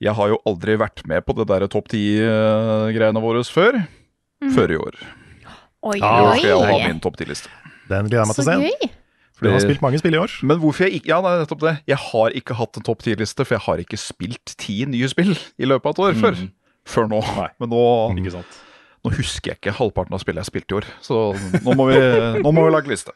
jeg 0.02 0.14
har 0.18 0.28
jo 0.34 0.40
aldri 0.50 0.74
vært 0.80 1.04
med 1.06 1.22
på 1.24 1.36
det 1.38 1.46
der 1.48 1.68
topp 1.70 1.86
ti-greiene 1.94 3.22
våre 3.22 3.44
før. 3.46 3.78
Før 4.54 4.74
i 4.74 4.76
år. 4.76 4.98
Oi, 5.84 5.94
oi. 5.94 6.00
I 6.00 6.02
år 6.02 6.34
skal 6.40 6.50
jeg 6.50 6.68
ha 6.74 6.82
min 6.88 7.00
topp 7.00 7.16
ti-liste. 7.20 7.48
Den 7.88 8.08
gleder 8.10 8.24
jeg 8.24 8.30
meg 8.32 8.36
til 8.38 8.46
Så 8.46 8.58
å 8.58 8.60
se. 8.64 8.90
Gøy. 9.34 9.38
For 9.40 9.46
du 9.48 9.52
har 9.52 9.64
spilt 9.64 9.82
mange 9.82 9.98
spill 9.98 10.14
i 10.14 10.20
år. 10.22 10.30
Men 10.46 10.60
hvorfor 10.62 10.86
jeg 10.86 11.00
ikke 11.00 11.10
Ja, 11.10 11.20
nei, 11.24 11.32
nettopp 11.42 11.60
det. 11.64 11.72
Jeg 11.90 11.96
har 11.98 12.30
ikke 12.38 12.54
hatt 12.54 12.76
en 12.78 12.86
topp 12.86 13.02
ti-liste, 13.02 13.44
for 13.44 13.54
jeg 13.56 13.64
har 13.66 13.82
ikke 13.82 13.98
spilt 13.98 14.54
ti 14.58 14.84
nye 14.86 15.08
spill 15.10 15.34
i 15.58 15.66
løpet 15.66 15.86
av 15.86 15.92
et 15.94 16.04
år 16.06 16.20
før. 16.22 16.38
Før 16.86 17.08
nå. 17.10 17.20
Nei. 17.38 17.48
Men 17.60 17.68
nå, 17.72 17.82
Ikke 18.20 18.32
sant? 18.36 18.58
nå 19.04 19.10
husker 19.18 19.50
jeg 19.52 19.58
ikke 19.60 19.74
halvparten 19.76 20.14
av 20.16 20.20
spillet 20.22 20.44
jeg 20.44 20.50
spilte 20.52 20.72
i 20.74 20.78
år. 20.78 20.86
Så 21.04 21.18
nå 21.64 21.74
må 21.76 21.88
vi, 21.90 21.98
nå 22.44 22.52
må 22.54 22.64
vi 22.66 22.70
lage 22.72 22.88
liste. 22.92 23.12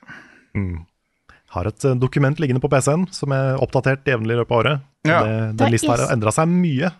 Har 1.54 1.64
et 1.70 1.84
eh, 1.88 1.94
dokument 1.96 2.36
liggende 2.42 2.60
på 2.60 2.68
PC-en 2.68 3.06
som 3.14 3.32
er 3.32 3.56
oppdatert 3.62 4.04
jevnlig 4.04 4.34
i 4.36 4.40
løpet 4.42 4.52
av 4.52 4.58
året. 4.64 4.82
Ja. 5.08 5.20
Det, 5.24 5.36
Det 5.54 5.62
den 5.62 5.72
lista 5.72 5.94
her 5.94 6.02
har 6.04 6.12
endra 6.12 6.32
seg 6.34 6.50
mye. 6.50 6.90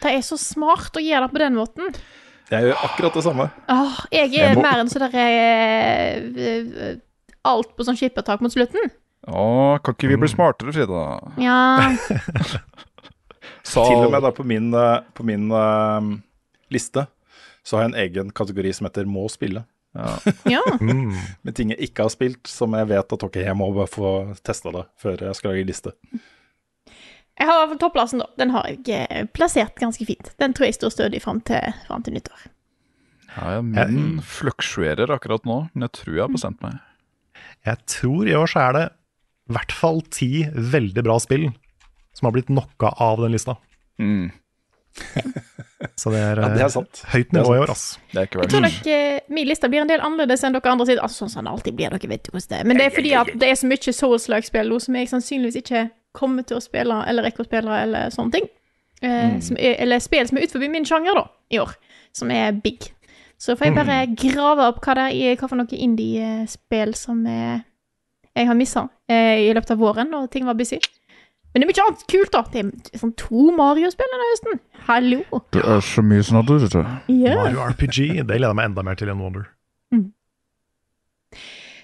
Det 0.00 0.14
er 0.16 0.22
så 0.24 0.38
smart 0.40 0.94
å 0.96 1.02
gjøre 1.04 1.26
det 1.26 1.34
på 1.34 1.42
den 1.42 1.58
måten. 1.58 1.90
Jeg 2.50 2.64
gjør 2.70 2.80
akkurat 2.88 3.14
det 3.18 3.22
samme. 3.26 3.44
Åh, 3.70 3.98
jeg 4.10 4.30
er 4.32 4.46
Jeg 4.48 4.56
må- 4.56 4.62
mer 4.64 4.80
enn 4.80 4.88
sånn 4.90 5.04
der 5.04 5.20
eh, 5.20 6.96
Alt 7.48 7.72
på 7.76 7.86
sånn 7.86 7.96
skippertak 7.98 8.42
mot 8.44 8.52
slutten. 8.52 8.90
Å, 9.28 9.78
kan 9.84 9.96
ikke 9.96 10.10
vi 10.10 10.18
bli 10.20 10.28
smartere, 10.32 10.72
Frida? 10.74 11.04
Ja. 11.40 11.58
Til 13.70 14.06
og 14.06 14.12
med 14.12 14.24
da 14.24 14.32
på 14.34 14.44
min, 14.46 14.70
eh, 14.74 15.02
på 15.14 15.24
min 15.26 15.50
uh, 15.52 16.00
liste 16.72 17.06
så 17.62 17.76
har 17.76 17.84
jeg 17.84 17.90
en 17.90 18.00
egen 18.02 18.30
kategori 18.32 18.72
som 18.72 18.88
heter 18.88 19.04
'må 19.04 19.28
spille'. 19.28 19.64
ja. 20.48 20.62
Med 21.44 21.54
ting 21.54 21.70
jeg 21.70 21.90
ikke 21.90 22.02
har 22.02 22.10
spilt, 22.10 22.46
som 22.48 22.74
jeg 22.74 22.88
vet 22.88 23.12
at 23.12 23.22
okay, 23.22 23.44
jeg 23.44 23.56
må 23.56 23.70
bare 23.72 23.86
få 23.86 24.34
testa 24.42 24.72
det 24.72 24.84
før 24.98 25.16
jeg 25.20 25.34
skal 25.34 25.50
lage 25.50 25.66
liste. 25.68 25.92
Jeg 27.40 27.48
har 27.48 27.76
topplassen, 27.80 28.20
da. 28.20 28.26
Den 28.36 28.50
har 28.50 28.66
jeg 28.68 28.84
eh, 29.08 29.26
plassert 29.32 29.78
ganske 29.80 30.04
fint. 30.04 30.34
Den 30.38 30.52
tror 30.52 30.68
jeg 30.68 30.74
står 30.76 30.92
stødig 30.92 31.22
fram 31.22 31.40
til, 31.40 31.72
fram 31.86 32.02
til 32.02 32.12
nyttår. 32.14 32.48
Ja, 33.36 33.54
ja, 33.54 33.60
min 33.62 34.20
fluksuerer 34.20 35.10
akkurat 35.14 35.46
nå, 35.46 35.68
men 35.72 35.86
jeg 35.86 35.92
tror 35.92 36.14
jeg 36.14 36.24
har 36.26 36.34
bestemt 36.34 36.60
meg. 36.60 36.80
Jeg 37.66 37.82
tror 37.90 38.28
i 38.28 38.36
år 38.38 38.50
så 38.50 38.64
er 38.68 38.76
det 38.76 38.84
i 38.90 39.56
hvert 39.56 39.72
fall 39.74 40.00
ti 40.14 40.30
veldig 40.54 41.02
bra 41.06 41.18
spill 41.22 41.48
som 42.16 42.28
har 42.28 42.36
blitt 42.36 42.50
knocka 42.50 42.92
av 43.02 43.22
den 43.22 43.32
lista. 43.34 43.56
Mm. 44.00 44.30
Så 45.96 46.10
det 46.10 46.18
er, 46.18 46.36
Ja, 46.42 46.48
det 46.48 46.60
er 46.60 46.66
eh, 46.66 46.72
sant. 46.74 47.02
høyt 47.12 47.32
er 47.32 47.38
nivå 47.38 47.54
i 47.54 47.62
år, 47.62 47.72
ass. 47.72 47.84
Det 48.12 48.22
er 48.22 48.28
Jeg 48.42 48.52
tror 48.52 48.64
nok 48.64 48.90
eh, 48.90 49.18
min 49.32 49.48
liste 49.48 49.70
blir 49.70 49.84
en 49.84 49.90
del 49.90 50.02
annerledes 50.04 50.44
enn 50.44 50.56
dere 50.56 50.74
andre 50.74 50.88
sitt. 50.90 51.00
Altså, 51.02 51.24
sånn 51.24 51.32
som 51.34 51.48
det 51.48 51.54
alltid 51.54 51.78
blir, 51.78 51.94
dere 51.94 52.12
vet 52.12 52.30
jo 52.30 52.36
hvordan 52.36 52.52
det 52.52 52.60
er. 52.60 52.68
Men 52.68 52.80
det 52.80 52.86
er 52.86 52.94
fordi 52.96 53.16
at 53.22 53.32
det 53.42 53.50
er 53.50 53.58
så 53.58 53.70
mye 53.70 53.96
Souls-like-spill 54.00 54.72
nå 54.72 54.80
som 54.84 54.98
jeg 54.98 55.10
sannsynligvis 55.12 55.60
ikke 55.62 55.84
kommer 56.16 56.46
til 56.46 56.58
å 56.58 56.64
spille, 56.64 57.02
eller 57.06 57.28
rekker 57.28 57.46
å 57.46 57.50
spille, 57.50 57.82
eller 57.86 58.14
sånne 58.14 58.38
ting. 58.38 58.50
Mm. 59.00 59.38
som 59.40 59.56
er, 59.56 59.78
eller 59.80 59.96
spill 60.04 60.26
som 60.28 60.36
er 60.36 60.42
utenfor 60.44 60.68
min 60.68 60.84
sjanger, 60.84 61.16
da, 61.16 61.22
i 61.54 61.60
år. 61.62 61.70
Som 62.12 62.32
er 62.34 62.50
big. 62.52 62.90
Så 63.40 63.56
får 63.56 63.70
jeg 63.70 63.76
bare 63.78 63.98
grave 64.20 64.66
opp 64.68 64.82
hva 64.84 64.94
det 64.98 65.06
er, 65.16 65.36
hva 65.40 65.48
for 65.48 65.56
noe 65.56 65.76
indie-spill 65.88 66.92
som 66.98 67.22
jeg 67.24 68.46
har 68.46 68.56
missa 68.58 68.82
eh, 69.08 69.46
i 69.46 69.52
løpet 69.56 69.72
av 69.74 69.80
våren, 69.80 70.10
når 70.12 70.28
ting 70.32 70.44
var 70.48 70.58
busy. 70.58 70.76
Men 71.50 71.62
det 71.62 71.66
er 71.66 71.70
mye 71.72 71.84
annet 71.86 72.02
kult, 72.12 72.30
da. 72.34 72.42
Det 72.52 72.60
er 72.94 73.00
sånn 73.00 73.14
to 73.18 73.46
Mario-spill 73.56 74.12
denne 74.12 74.26
høsten. 74.28 74.60
Hallo. 74.86 75.22
Det 75.56 75.64
er 75.64 75.80
så 75.82 76.04
mye 76.06 76.26
sånn 76.26 76.38
at 76.42 76.46
du 76.46 76.52
vet 76.60 76.76
du. 76.76 76.82
Ja. 77.16 77.38
Mario 77.40 77.64
RPG, 77.72 77.96
det 78.20 78.28
gleder 78.28 78.52
jeg 78.52 78.58
meg 78.60 78.68
enda 78.70 78.84
mer 78.86 79.00
til 79.00 79.10
enn 79.10 79.24
Wonder. 79.24 79.48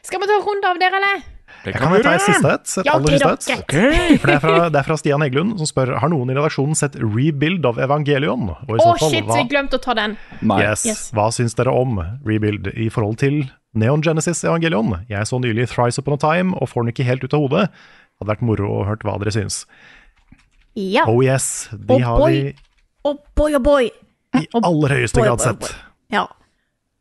Skal 0.07 0.23
vi 0.23 0.29
ta 0.31 0.37
en 0.37 0.45
runde 0.47 0.71
av 0.71 0.79
dere, 0.79 1.01
eller? 1.01 1.25
Det 1.65 1.73
Jeg 1.73 1.81
kan 1.83 1.95
ta 2.05 2.13
et 2.15 2.23
siste 2.23 2.51
et. 2.53 2.73
Et 2.83 2.91
aller 2.93 3.17
siste 3.17 3.53
et. 3.53 3.61
Okay. 3.65 4.17
For 4.21 4.31
det 4.31 4.35
er, 4.37 4.43
fra, 4.45 4.57
det 4.75 4.81
er 4.81 4.87
fra 4.87 4.97
Stian 5.01 5.25
Heggelund, 5.25 5.57
som 5.59 5.67
spør 5.71 5.95
Har 6.03 6.13
noen 6.13 6.31
i 6.31 6.37
redaksjonen 6.37 6.79
sett 6.79 6.97
Rebuild 7.01 7.67
of 7.67 7.81
Evangelion. 7.83 8.51
Og 8.55 8.73
i 8.75 8.79
Å, 8.79 8.87
oh, 8.93 8.97
fall, 9.01 9.11
shit, 9.15 9.27
hva, 9.27 9.39
vi 9.41 9.49
glemte 9.51 9.81
å 9.81 9.83
ta 9.83 9.97
den. 9.99 10.17
Yes, 10.43 10.87
Yes. 10.87 11.05
hva 11.17 11.29
syns 11.35 11.57
dere 11.59 11.75
om 11.75 11.99
Rebuild 12.27 12.71
i 12.75 12.89
forhold 12.93 13.19
til 13.25 13.43
Neon 13.77 14.03
Genesis 14.07 14.45
Evangelion? 14.47 14.95
Jeg 15.11 15.27
så 15.29 15.41
nylig 15.43 15.69
Thrice 15.73 15.99
Upon 16.03 16.19
a 16.19 16.23
Time 16.23 16.55
og 16.61 16.71
får 16.73 16.87
den 16.87 16.95
ikke 16.95 17.09
helt 17.09 17.25
ut 17.27 17.35
av 17.37 17.47
hodet. 17.47 17.67
Hadde 18.21 18.33
vært 18.33 18.47
moro 18.49 18.71
å 18.79 18.85
hørt 18.89 19.03
hva 19.05 19.19
dere 19.21 19.35
syns. 19.35 19.65
Ja. 20.77 21.05
Oh 21.09 21.23
yes, 21.25 21.69
de 21.73 21.97
Oh 21.99 22.05
har 22.05 22.23
vi 22.31 22.41
Oh 23.07 23.15
boy, 23.39 23.55
oh 23.55 23.63
boy. 23.63 23.91
i 24.37 24.47
aller 24.59 24.93
høyeste 24.97 25.21
boy, 25.21 25.29
grad 25.29 25.39
boy, 25.39 25.47
sett. 25.47 25.61
boy. 25.61 25.71
Ja. 26.13 26.25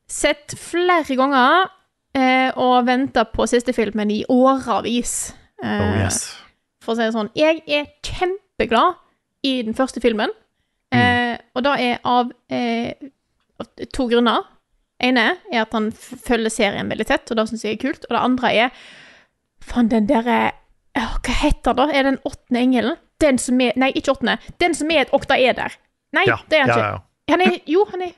Sett 0.07 0.53
flere 0.61 1.18
ganger, 1.18 1.72
eh, 2.16 2.50
og 2.56 2.86
venta 2.88 3.26
på 3.30 3.46
siste 3.50 3.74
filmen 3.76 4.12
i 4.12 4.24
årevis. 4.32 5.34
Eh, 5.64 5.82
Oh 5.82 6.00
yes. 6.04 6.22
For 6.84 6.94
å 6.94 6.98
si 7.00 7.06
det 7.08 7.14
sånn. 7.16 7.30
Jeg 7.38 7.64
er 7.68 7.88
kjempeglad 8.06 8.98
i 9.46 9.56
den 9.66 9.74
første 9.78 10.02
filmen, 10.04 10.30
eh, 10.94 11.38
og 11.56 11.64
det 11.66 11.74
er 11.82 11.96
av 12.06 12.32
eh, 12.54 12.94
to 13.94 14.06
grunner. 14.12 14.44
ene 15.02 15.24
er 15.52 15.62
at 15.66 15.74
han 15.76 15.90
følger 15.92 16.50
serien 16.54 16.90
veldig 16.90 17.06
tett, 17.10 17.32
og 17.32 17.38
det 17.38 17.48
syns 17.50 17.66
jeg 17.66 17.76
er 17.78 17.82
kult. 17.82 18.06
Og 18.10 18.14
det 18.16 18.22
andre 18.22 18.52
er 18.54 18.70
Faen, 19.66 19.88
den 19.90 20.06
derre 20.08 20.52
Hva 20.96 21.34
heter 21.42 21.74
det? 21.74 21.90
Er 21.98 22.04
den 22.04 22.20
åttende 22.24 22.60
engelen? 22.62 22.98
Den 23.20 23.38
som 23.42 23.60
er 23.62 23.74
Nei, 23.76 23.90
ikke 23.96 24.12
åttende. 24.14 24.38
Den 24.62 24.76
som 24.78 24.92
er 24.94 25.02
et 25.08 25.14
oktaeder. 25.16 25.74
Nei, 26.14 26.24
Ja, 26.28 26.38
det 26.50 26.60
er 26.60 26.62
han 26.62 26.70
ja, 26.70 26.76
ikke. 26.76 26.92
ja. 26.92 27.34
Han 27.34 27.42
er 27.42 27.58
Jo, 27.66 27.86
han 27.92 28.02
er 28.06 28.12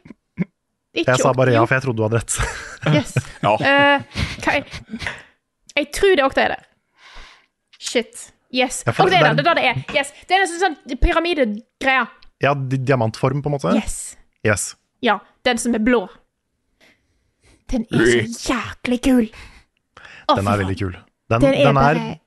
ikke 0.98 1.14
Jeg 1.14 1.22
sa 1.24 1.32
bare 1.38 1.54
ja, 1.54 1.64
for 1.66 1.78
jeg 1.78 1.84
trodde 1.86 1.98
du 2.00 2.04
hadde 2.08 2.20
rett. 2.22 2.38
Yes. 2.98 3.14
Eh, 3.18 4.22
hva 4.44 4.54
er 4.54 4.64
Jeg 5.78 5.90
tror 5.96 6.14
det 6.16 6.22
er 6.24 6.28
oktaeder. 6.30 6.62
Shit. 7.78 8.32
Yes. 8.54 8.84
Ja, 8.88 8.92
det- 8.94 9.04
oktaeder, 9.06 9.34
det 9.36 9.44
det 9.44 9.48
er- 9.48 9.56
det 9.56 9.64
det 9.64 9.66
er. 9.72 10.00
Yes. 10.00 10.14
Det 10.28 10.38
er 10.38 10.46
en 10.46 10.62
sånn, 10.62 10.78
pyramidegreie. 11.04 12.08
Ja, 12.42 12.54
diamantform, 12.54 13.42
på 13.44 13.50
en 13.52 13.56
måte. 13.58 13.74
Yes. 13.76 14.16
Yes. 14.46 14.76
Ja, 15.02 15.20
den 15.44 15.58
som 15.62 15.76
er 15.76 15.80
blå. 15.84 16.08
Den 17.70 17.84
er 17.92 18.06
så 18.32 18.54
jæklig 18.54 19.02
kul. 19.04 19.26
Å, 20.30 20.36
Den 20.38 20.48
er 20.48 20.58
veldig 20.62 20.78
kul. 20.80 20.96
Den, 21.30 21.42
Den 21.44 21.54
er 21.54 21.64
den, 21.68 21.78
er, 21.78 22.00
bare 22.00 22.18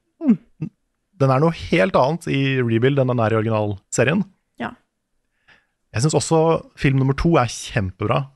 den 1.21 1.31
er 1.33 1.41
noe 1.41 1.53
helt 1.57 1.97
annet 1.97 2.27
i 2.33 2.41
rebuild 2.61 2.99
enn 3.01 3.09
den 3.13 3.21
er 3.21 3.33
i 3.33 3.39
originalserien. 3.41 4.23
Ja. 4.61 4.71
Jeg 5.95 6.03
syns 6.05 6.15
også 6.21 6.41
film 6.81 7.01
nummer 7.01 7.17
to 7.17 7.35
er 7.41 7.49
kjempebra. 7.51 8.27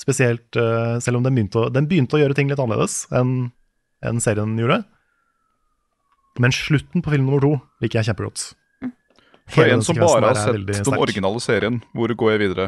Spesielt 0.00 0.56
uh, 0.58 0.98
selv 1.02 1.20
om 1.20 1.26
den 1.26 1.36
begynte, 1.36 1.60
å, 1.60 1.70
den 1.72 1.86
begynte 1.90 2.18
å 2.18 2.20
gjøre 2.22 2.36
ting 2.36 2.50
litt 2.50 2.60
annerledes 2.60 3.04
enn 3.14 3.52
en 4.04 4.20
serien 4.20 4.56
gjorde. 4.58 4.82
Men 6.42 6.52
slutten 6.52 7.04
på 7.04 7.12
film 7.14 7.28
nummer 7.28 7.44
to 7.44 7.52
liker 7.84 8.00
jeg 8.00 8.10
kjempegodt. 8.10 8.48
For 9.44 9.62
Hele 9.62 9.76
en 9.78 9.84
som 9.86 9.98
bare 10.00 10.32
har 10.32 10.40
sett 10.40 10.64
den 10.66 10.80
sterk. 10.80 10.98
originale 11.04 11.40
serien, 11.44 11.78
hvor 11.94 12.10
går 12.10 12.34
jeg 12.34 12.42
videre? 12.46 12.66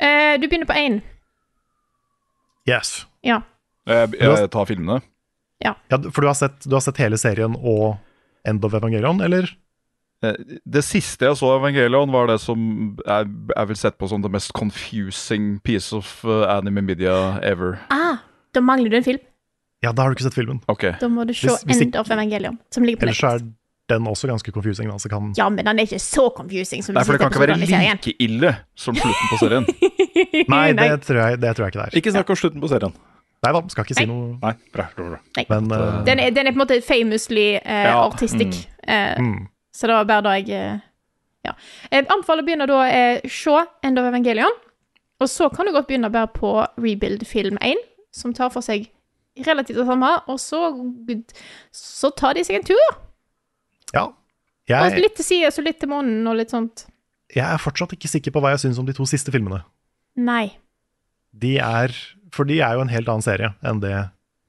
Uh, 0.00 0.34
du 0.40 0.48
begynner 0.48 0.68
på 0.68 0.76
én. 0.80 1.00
Yes. 2.68 3.04
Ja. 3.24 3.42
Jeg, 3.88 4.14
jeg 4.20 4.50
tar 4.52 4.68
filmene. 4.68 5.00
Ja, 5.60 5.74
for 5.92 6.24
du 6.24 6.28
har, 6.30 6.36
sett, 6.38 6.62
du 6.64 6.72
har 6.72 6.82
sett 6.84 7.00
hele 7.02 7.18
serien 7.20 7.56
og 7.58 7.98
End 8.48 8.64
of 8.64 8.72
Evangelion, 8.76 9.20
eller? 9.20 9.50
Eh, 10.22 10.36
Det 10.68 10.82
siste 10.84 11.24
jeg 11.28 11.36
så 11.40 11.48
av 11.54 11.62
Evangelion, 11.62 12.10
var 12.12 12.26
det 12.28 12.38
som 12.42 12.58
jeg, 13.06 13.30
jeg 13.56 13.70
vil 13.70 13.76
sette 13.76 13.96
på 14.00 14.08
som 14.10 14.20
det 14.22 14.30
mest 14.32 14.52
confusing 14.52 15.58
piece 15.64 15.94
of 15.96 16.10
uh, 16.24 16.44
anime 16.58 16.82
media 16.84 17.38
ever. 17.42 17.78
Ah, 17.90 18.18
da 18.54 18.60
mangler 18.60 18.90
du 18.92 18.96
en 19.00 19.04
film. 19.06 19.22
Ja, 19.80 19.92
da 19.96 20.02
har 20.04 20.10
du 20.12 20.18
ikke 20.18 20.26
sett 20.28 20.36
filmen. 20.36 20.60
Okay. 20.68 20.92
Da 21.00 21.08
må 21.08 21.24
du 21.24 21.32
se 21.32 21.48
Hvis- 21.48 21.64
hvis 21.64 21.80
End 21.86 21.96
of 21.96 22.10
Evangelion, 22.10 22.58
som 22.70 22.84
ligger 22.84 23.00
på 23.00 23.08
Ellers 23.08 23.22
er 23.24 23.40
den 23.88 24.04
også 24.06 24.28
ganske 24.28 24.52
confusing. 24.52 24.90
Altså 24.92 25.08
kan, 25.08 25.32
Ja, 25.36 25.48
men 25.48 25.64
den 25.64 25.78
er 25.78 25.82
ikke 25.82 25.98
så 25.98 26.28
confusing 26.36 26.82
som 26.84 26.94
Nei, 26.94 27.02
for 27.02 27.12
det 27.16 27.20
kan 27.20 27.32
ikke 27.32 27.40
være 27.40 27.66
serien. 27.66 27.96
like 27.96 28.14
ille 28.20 28.56
som 28.76 28.94
slutten 28.94 29.30
på 29.32 29.38
serien. 29.40 29.64
Nei, 30.52 30.72
det 30.72 31.00
tror, 31.02 31.16
jeg, 31.16 31.40
det 31.40 31.56
tror 31.56 31.64
jeg 31.64 31.72
ikke 31.72 31.80
det 31.80 31.86
er. 31.88 31.96
Ikke 31.98 32.12
snakk 32.12 32.30
om 32.30 32.36
slutten 32.36 32.60
på 32.60 32.68
serien. 32.68 32.92
Nei 33.42 33.52
da, 33.56 33.62
skal 33.72 33.84
ikke 33.88 33.96
si 33.96 34.04
Nei. 34.04 34.12
noe. 34.14 34.36
Nei, 34.42 34.52
bra, 34.76 34.84
bra, 34.94 35.08
bra. 35.16 35.44
Men 35.48 35.72
uh... 35.72 36.04
Den 36.04 36.20
er, 36.20 36.30
den 36.30 36.46
er 36.46 36.52
på 36.52 36.60
en 36.60 36.62
måte 36.66 36.76
famously 36.84 37.56
uh, 37.56 37.84
Ja, 37.88 37.96
artistic. 38.04 38.66
Eh, 38.86 39.16
mm. 39.18 39.48
Så 39.74 39.86
det 39.88 39.96
var 39.96 40.08
bare 40.08 40.26
da 40.26 40.36
jeg 40.38 40.50
eh, 40.56 40.86
Ja. 41.46 41.54
Jeg 41.88 42.04
anbefaler 42.12 42.44
å 42.44 42.46
begynne 42.46 42.66
da 42.68 42.80
eh, 42.90 43.28
se 43.30 43.54
End 43.86 43.98
of 43.98 44.08
Evangelion. 44.08 44.56
Og 45.20 45.28
så 45.28 45.48
kan 45.52 45.68
du 45.68 45.72
godt 45.72 45.88
begynne 45.88 46.10
bare 46.12 46.28
på 46.32 46.50
Rebuild 46.80 47.26
film 47.28 47.58
1, 47.64 47.80
som 48.12 48.32
tar 48.36 48.50
for 48.52 48.64
seg 48.64 48.88
relativt 49.46 49.78
det 49.80 49.86
samme. 49.88 50.10
Og 50.32 50.40
så, 50.40 50.60
så 51.76 52.10
tar 52.16 52.36
de 52.36 52.44
seg 52.44 52.60
en 52.60 52.66
tur. 52.72 52.96
ja. 54.70 54.84
Og 54.86 55.00
litt 55.02 55.16
til 55.18 55.26
sides 55.26 55.58
og 55.60 55.66
litt 55.66 55.80
til 55.82 55.90
månen 55.90 56.26
og 56.30 56.36
litt 56.38 56.52
sånt. 56.54 56.86
jeg 57.34 57.46
er 57.46 57.60
fortsatt 57.62 57.94
ikke 57.96 58.10
sikker 58.10 58.34
på 58.34 58.42
hva 58.42 58.54
jeg 58.54 58.64
syns 58.64 58.78
om 58.78 58.86
de 58.88 58.94
to 58.96 59.06
siste 59.08 59.32
filmene. 59.34 59.62
Nei. 60.18 60.56
De 61.30 61.56
er 61.62 61.94
For 62.34 62.46
de 62.46 62.60
er 62.62 62.76
jo 62.76 62.84
en 62.84 62.90
helt 62.92 63.08
annen 63.10 63.24
serie 63.24 63.52
enn 63.66 63.80
det 63.82 63.94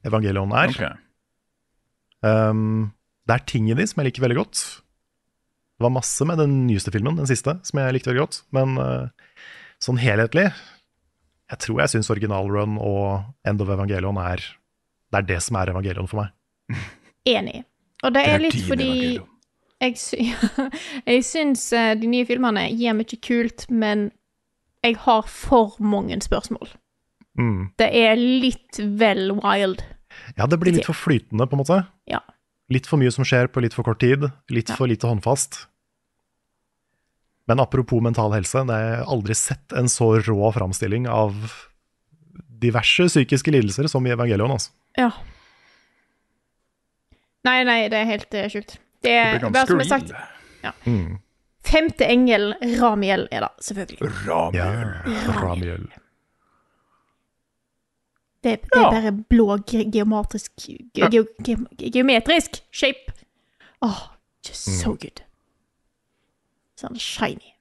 Evangelion 0.05 0.53
er. 0.53 0.69
Okay. 0.73 0.93
Um, 2.21 2.93
det 3.25 3.35
er 3.37 3.45
ting 3.49 3.69
i 3.69 3.77
de 3.77 3.85
som 3.89 4.01
jeg 4.01 4.11
liker 4.11 4.25
veldig 4.25 4.37
godt. 4.37 4.61
Det 5.81 5.87
var 5.87 5.95
masse 5.95 6.25
med 6.29 6.37
den 6.37 6.51
nyeste 6.67 6.91
filmen, 6.93 7.15
den 7.17 7.25
siste, 7.25 7.55
som 7.65 7.79
jeg 7.81 7.93
likte 7.95 8.11
veldig 8.11 8.21
godt. 8.21 8.35
Men 8.53 8.75
uh, 8.77 9.07
sånn 9.81 9.97
helhetlig 9.97 10.43
Jeg 11.49 11.57
tror 11.63 11.79
jeg 11.81 11.91
syns 11.95 12.09
originalrun 12.13 12.75
og 12.77 13.23
End 13.49 13.63
of 13.65 13.71
Evangelion 13.73 14.19
er 14.21 14.43
Det 15.09 15.23
er 15.23 15.25
det 15.31 15.39
som 15.41 15.57
er 15.57 15.71
Evangelion 15.73 16.05
for 16.11 16.21
meg. 16.21 16.83
Enig. 17.25 17.63
Og 18.05 18.13
det 18.13 18.21
er, 18.29 18.37
litt 18.43 18.59
fordi 18.67 18.89
Evangelion. 18.91 19.25
jeg, 19.81 19.97
sy 19.97 20.27
jeg 21.09 21.25
syns 21.25 21.65
eh, 21.73 21.95
de 21.97 22.11
nye 22.13 22.29
filmene 22.29 22.67
gir 22.69 22.93
mye 22.99 23.19
kult, 23.25 23.65
men 23.73 24.11
jeg 24.85 24.99
har 25.07 25.25
for 25.25 25.81
mange 25.81 26.19
spørsmål. 26.21 26.69
Mm. 27.41 27.71
Det 27.81 27.89
er 28.03 28.21
litt 28.21 28.77
vel 29.01 29.33
wild. 29.41 29.81
Ja, 30.37 30.45
det 30.45 30.61
blir 30.61 30.77
litt 30.77 30.85
for 30.85 30.97
flytende, 31.09 31.49
på 31.49 31.57
en 31.57 31.63
måte. 31.65 31.81
Ja. 32.05 32.21
Litt 32.69 32.85
for 32.85 33.01
mye 33.01 33.11
som 33.17 33.25
skjer 33.25 33.49
på 33.49 33.65
litt 33.65 33.73
for 33.73 33.89
kort 33.89 34.05
tid. 34.05 34.29
Litt 34.53 34.69
Ja. 34.69 34.77
for 34.77 34.85
lite 34.85 35.09
håndfast. 35.09 35.65
Men 37.51 37.59
apropos 37.59 37.99
mental 38.05 38.31
helse, 38.31 38.61
det 38.69 38.75
har 38.79 38.85
jeg 38.93 39.07
aldri 39.11 39.35
sett 39.35 39.73
en 39.75 39.89
så 39.91 40.07
rå 40.23 40.51
framstilling 40.55 41.09
av 41.11 41.35
diverse 42.61 43.09
psykiske 43.11 43.51
lidelser 43.51 43.89
som 43.91 44.05
i 44.07 44.13
Evangelion. 44.13 44.53
Altså. 44.55 44.71
Ja. 44.95 45.09
Nei, 47.43 47.57
nei, 47.67 47.79
det 47.91 47.97
er 48.03 48.07
helt 48.07 48.37
uh, 48.37 48.45
sjukt. 48.53 48.77
Det 49.01 49.15
er, 49.17 49.39
Det 49.39 49.49
blir 49.49 49.55
bare 49.55 49.67
som 49.67 49.81
ganske 49.81 49.95
har 49.97 49.99
sagt, 49.99 50.61
ja. 50.61 50.71
Mm. 50.85 51.17
femte 51.65 52.05
engel, 52.05 52.51
Ramiel, 52.79 53.25
er 53.33 53.47
det, 53.47 53.49
selvfølgelig. 53.65 54.11
Ja, 54.29 54.37
Ramiel. 54.37 54.93
Ramiel. 55.41 55.87
Det, 58.41 58.55
det 58.61 58.77
er 58.77 58.81
Ja. 58.81 58.91
bare 58.93 59.11
blå 59.29 59.57
ge 59.69 59.83
geometrisk 59.93 60.51
ge 60.65 60.77
ge 61.13 61.25
ge 61.45 61.57
Geometrisk 61.93 62.61
shape. 62.71 63.13
Åh, 63.85 63.99
just 64.45 64.67
Mm. 64.67 64.77
so 64.79 64.95
good. 64.95 65.21
Sånn 66.81 66.97
shiny. 66.97 67.51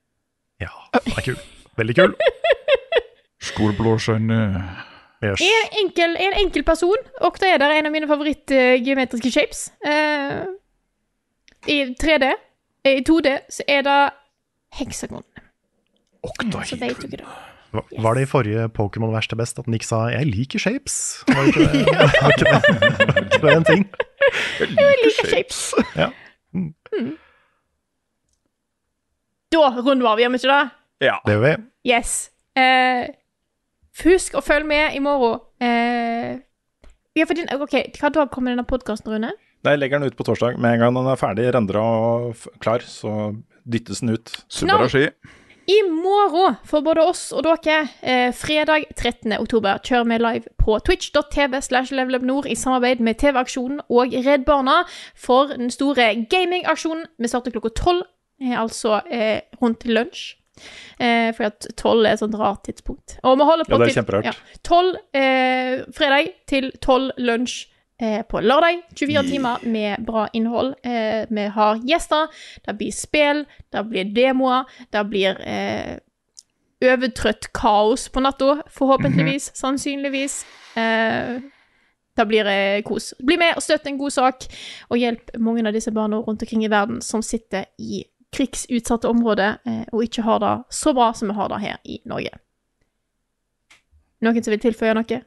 Ja, 0.61 0.71
den 0.97 1.17
er 1.17 1.25
kul. 1.25 1.41
Veldig 1.77 1.97
kul. 1.97 2.15
Stor 3.51 3.73
blå 3.77 3.97
skjønne. 4.01 4.39
Yes. 5.21 5.41
En 5.45 5.75
enkel, 5.83 6.15
en 6.17 6.33
enkel 6.41 6.63
person, 6.65 6.97
det 7.41 7.49
er 7.51 7.59
der 7.61 7.75
en 7.77 7.89
av 7.89 7.93
mine 7.93 8.09
favorittgeometriske 8.09 9.31
shapes. 9.33 9.67
Uh, 9.85 10.49
I 11.69 11.93
3D. 12.01 12.31
eh, 12.85 12.97
I 12.97 13.03
2D 13.05 13.35
så 13.53 13.65
er 13.69 13.85
det 13.85 13.99
heksagon. 14.79 15.25
Okta 16.25 16.65
vet 16.81 16.81
dere 16.81 17.25
yes. 17.25 18.03
Var 18.03 18.17
det 18.17 18.25
i 18.25 18.29
forrige 18.29 18.65
Pokémon 18.75 19.13
verste 19.13 19.37
best 19.39 19.59
at 19.61 19.67
Nick 19.67 19.83
sa 19.83 20.09
'jeg 20.09 20.25
liker 20.25 20.59
shapes'? 20.59 21.23
Var 21.27 21.41
det 21.41 21.47
ikke 21.47 21.59
det? 21.71 21.85
Var 22.21 22.31
ikke 22.31 22.45
det? 22.51 23.31
det 23.31 23.41
var 23.41 23.57
en 23.57 23.63
ting. 23.65 23.89
Jeg 24.59 24.97
liker 25.05 25.29
shapes. 25.29 25.73
Ja. 25.95 26.09
Da 29.51 29.67
runder 29.75 30.05
vi 30.05 30.07
av, 30.07 30.19
gjør 30.21 30.31
vi 30.31 30.39
ikke 30.39 30.51
det? 30.53 30.61
Ja. 31.03 31.17
Det 31.25 31.35
gjør 31.35 31.43
vi. 31.43 31.53
Yes. 31.91 32.13
Eh, 32.55 33.09
husk 34.05 34.37
å 34.39 34.43
følge 34.45 34.69
med 34.69 34.95
i 34.95 35.01
morgen. 35.03 35.41
Eh, 35.61 36.39
ja, 37.17 37.25
for 37.27 37.35
din, 37.35 37.49
ok, 37.51 37.75
Hva 37.99 38.11
dag 38.15 38.31
kommer 38.31 38.53
denne 38.53 38.67
podkasten, 38.67 39.11
Rune? 39.11 39.33
Nei, 39.61 39.73
Jeg 39.75 39.79
legger 39.81 39.99
den 39.99 40.07
ut 40.09 40.17
på 40.17 40.25
torsdag. 40.25 40.57
Med 40.57 40.77
en 40.77 40.85
gang 40.85 40.95
den 40.95 41.11
er 41.11 41.19
ferdig, 41.19 41.51
rendra 41.53 41.83
og 41.83 42.31
f 42.31 42.47
klar, 42.63 42.79
så 42.79 43.35
dyttes 43.67 43.99
den 43.99 44.15
ut. 44.15 44.31
Super 44.47 44.87
ski. 44.89 45.09
I 45.69 45.81
morgen, 45.85 46.55
for 46.65 46.81
både 46.81 47.03
oss 47.05 47.27
og 47.35 47.43
dere, 47.45 47.89
eh, 48.01 48.31
fredag 48.33 48.87
13. 48.95 49.35
oktober, 49.37 49.77
kjører 49.83 50.07
vi 50.09 50.17
live 50.17 50.55
på 50.57 50.79
twitch.tv 50.79 51.61
slash 51.61 51.91
levelupnord 51.91 52.47
i 52.49 52.55
samarbeid 52.55 52.99
med 52.99 53.19
TV-aksjonen 53.21 53.83
og 53.89 54.15
Redd 54.25 54.47
Barna 54.47 54.81
for 55.15 55.53
den 55.53 55.69
store 55.69 56.25
gamingaksjonen. 56.31 57.05
Vi 57.19 57.27
starter 57.29 57.51
klokka 57.51 57.69
tolv, 57.77 58.07
altså 58.41 59.01
eh, 59.11 59.41
rundt 59.61 59.85
lunsj. 59.85 60.35
Eh, 60.99 61.31
for 61.33 61.47
at 61.47 61.65
tolv 61.79 62.05
er 62.05 62.13
et 62.13 62.19
sånt 62.19 62.35
rart 62.37 62.63
tidspunkt. 62.67 63.15
Og 63.23 63.37
vi 63.39 63.43
holder 63.47 63.65
på 63.65 63.71
Ja, 63.71 63.77
det 63.77 63.83
er 63.83 63.93
til- 63.93 64.03
kjemperart. 64.03 64.25
ja, 64.25 64.33
Tolv 64.63 64.95
eh, 65.13 65.85
fredag 65.95 66.27
til 66.47 66.71
tolv 66.81 67.11
lunsj 67.17 67.67
eh, 68.01 68.21
på 68.29 68.41
lørdag. 68.43 68.83
24 68.95 69.23
timer 69.29 69.63
med 69.65 70.05
bra 70.05 70.27
innhold. 70.33 70.75
Eh, 70.83 71.25
vi 71.29 71.47
har 71.55 71.79
gjester, 71.81 72.27
det 72.67 72.77
blir 72.77 72.91
spill, 72.93 73.45
det 73.73 73.85
blir 73.89 74.13
demoer, 74.13 74.65
det 74.91 75.05
blir 75.09 75.37
eh, 75.41 75.97
overtrøtt 76.81 77.51
kaos 77.53 78.07
på 78.09 78.21
natta, 78.21 78.61
forhåpentligvis, 78.73 79.51
sannsynligvis. 79.57 80.43
Eh, 80.77 81.39
det 82.17 82.25
blir 82.27 82.43
det 82.43 82.83
kos. 82.85 83.13
Bli 83.23 83.37
med 83.37 83.55
og 83.55 83.63
støtt 83.63 83.85
en 83.87 83.97
god 83.97 84.11
sak, 84.11 84.45
og 84.89 84.97
hjelp 84.99 85.31
mange 85.39 85.65
av 85.65 85.73
disse 85.73 85.91
barna 85.95 86.17
rundt 86.21 86.41
omkring 86.43 86.65
i 86.65 86.69
verden 86.73 87.01
som 87.01 87.21
sitter 87.25 87.65
i 87.79 88.03
krigsutsatte 88.35 89.09
områder 89.11 89.59
eh, 89.67 89.83
og 89.91 90.05
ikke 90.05 90.23
har 90.25 90.39
det 90.43 90.53
så 90.73 90.93
bra 90.95 91.11
som 91.17 91.31
vi 91.31 91.35
har 91.37 91.51
det 91.51 91.59
her 91.63 91.77
i 91.83 91.99
Norge. 92.07 92.31
Noen 94.21 94.43
som 94.43 94.53
vil 94.53 94.63
tilføye 94.63 94.95
noe? 94.97 95.21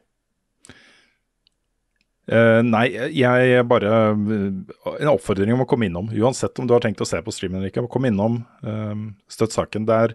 Uh, 2.25 2.63
nei, 2.65 2.87
jeg 3.13 3.65
bare 3.69 3.89
En 4.15 5.11
oppfordring 5.11 5.53
om 5.53 5.65
å 5.67 5.69
komme 5.69 5.91
innom. 5.91 6.09
Uansett 6.09 6.57
om 6.57 6.65
du 6.65 6.73
har 6.73 6.81
tenkt 6.81 7.03
å 7.05 7.09
se 7.09 7.21
på 7.21 7.35
streamen 7.35 7.59
eller 7.59 7.73
ikke, 7.73 7.85
kom 7.93 8.07
innom. 8.09 8.39
Uh, 8.65 9.11
støtt 9.29 9.53
saken. 9.53 9.85
Det 9.91 9.99
er, 10.07 10.15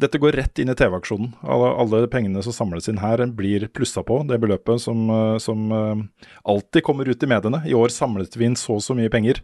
dette 0.00 0.18
går 0.22 0.32
rett 0.38 0.58
inn 0.62 0.70
i 0.72 0.76
TV-aksjonen. 0.78 1.32
Alle, 1.44 1.70
alle 1.82 2.00
pengene 2.10 2.42
som 2.44 2.54
samles 2.56 2.88
inn 2.90 3.00
her, 3.02 3.22
blir 3.36 3.66
plussa 3.74 4.02
på 4.06 4.20
det 4.28 4.38
beløpet 4.42 4.80
som, 4.82 5.02
eh, 5.12 5.36
som 5.42 5.66
eh, 5.76 6.02
alltid 6.48 6.84
kommer 6.86 7.08
ut 7.08 7.22
i 7.22 7.28
mediene. 7.30 7.62
I 7.68 7.76
år 7.76 7.92
samlet 7.94 8.36
vi 8.40 8.48
inn 8.48 8.56
så 8.58 8.78
og 8.78 8.84
så 8.84 8.96
mye 8.96 9.12
penger. 9.12 9.42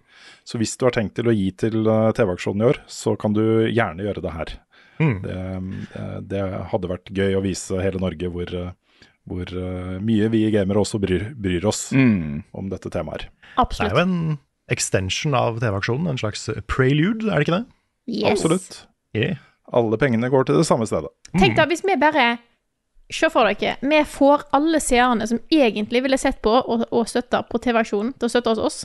Så 0.49 0.61
hvis 0.61 0.77
du 0.79 0.87
har 0.89 0.97
tenkt 0.97 1.17
til 1.19 1.29
å 1.29 1.35
gi 1.37 1.51
til 1.61 1.83
eh, 1.85 2.09
TV-aksjonen 2.17 2.65
i 2.65 2.69
år, 2.71 2.81
så 2.89 3.17
kan 3.21 3.37
du 3.37 3.43
gjerne 3.69 4.07
gjøre 4.07 4.25
det 4.25 4.35
her. 4.37 4.55
Mm. 4.97 5.17
Det, 5.21 5.39
det 6.33 6.43
hadde 6.73 6.89
vært 6.89 7.11
gøy 7.13 7.35
å 7.37 7.43
vise 7.45 7.83
hele 7.85 8.01
Norge 8.01 8.31
hvor, 8.33 8.49
hvor 9.29 9.51
mye 10.01 10.31
vi 10.33 10.47
gamere 10.55 10.81
også 10.81 10.97
bryr, 11.03 11.27
bryr 11.37 11.67
oss 11.69 11.91
Mm. 11.93 12.47
om 12.57 12.71
dette 12.73 12.89
temaet 12.95 13.27
Absolutt. 13.61 13.93
Det 13.93 13.93
er 13.93 13.99
jo 14.01 14.07
en 14.07 14.39
extension 14.73 15.37
av 15.37 15.61
TV-aksjonen, 15.61 16.09
en 16.15 16.23
slags 16.23 16.49
prelude, 16.65 17.29
er 17.29 17.37
det 17.37 17.45
ikke 17.45 17.59
det? 17.59 17.67
Yes. 18.09 18.31
Absolutt. 18.33 18.81
Yeah. 19.13 19.37
Alle 19.75 19.99
pengene 19.99 20.29
går 20.31 20.47
til 20.47 20.61
det 20.61 20.67
samme 20.69 20.87
stedet. 20.87 21.11
Tenk 21.39 21.57
da, 21.59 21.67
hvis 21.67 21.85
vi 21.87 21.97
bare 22.01 22.37
Se 23.07 23.29
for 23.31 23.47
dere, 23.47 23.77
vi 23.87 24.01
får 24.03 24.49
alle 24.57 24.81
seerne 24.83 25.29
som 25.31 25.39
egentlig 25.55 26.01
ville 26.03 26.17
sett 26.19 26.41
på 26.43 26.51
og, 26.51 26.89
og 26.91 27.05
støtta 27.07 27.45
på 27.47 27.61
TV-aksjonen, 27.63 28.09
til 28.19 28.27
å 28.27 28.31
støtte 28.33 28.51
hos 28.51 28.59
oss. 28.59 28.79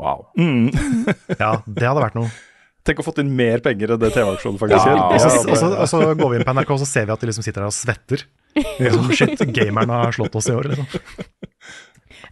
Wow. 0.00 0.22
Mm. 0.40 0.70
Ja, 1.42 1.58
det 1.66 1.84
hadde 1.84 2.00
vært 2.00 2.16
noe. 2.16 2.30
Tenk 2.82 3.02
å 3.02 3.04
fått 3.04 3.20
inn 3.20 3.34
mer 3.36 3.60
penger 3.60 3.92
enn 3.92 4.00
det 4.00 4.08
TV-aksjonen 4.16 4.56
faktisk 4.56 4.88
gjør. 4.88 5.02
Så, 5.20 5.66
og, 5.68 5.76
og 5.84 5.90
så 5.90 6.00
går 6.16 6.32
vi 6.32 6.40
inn 6.40 6.46
på 6.48 6.54
NRK 6.56 6.72
og 6.74 6.80
så 6.80 6.88
ser 6.88 7.04
vi 7.06 7.14
at 7.14 7.20
de 7.20 7.28
liksom 7.28 7.44
sitter 7.44 7.60
der 7.60 7.68
og 7.68 7.76
svetter. 7.76 8.24
Liksom, 8.56 9.12
shit, 9.20 9.44
gamerne 9.54 10.00
har 10.00 10.16
slått 10.16 10.40
oss 10.40 10.48
i 10.48 10.56
år, 10.56 10.72
liksom. 10.72 11.28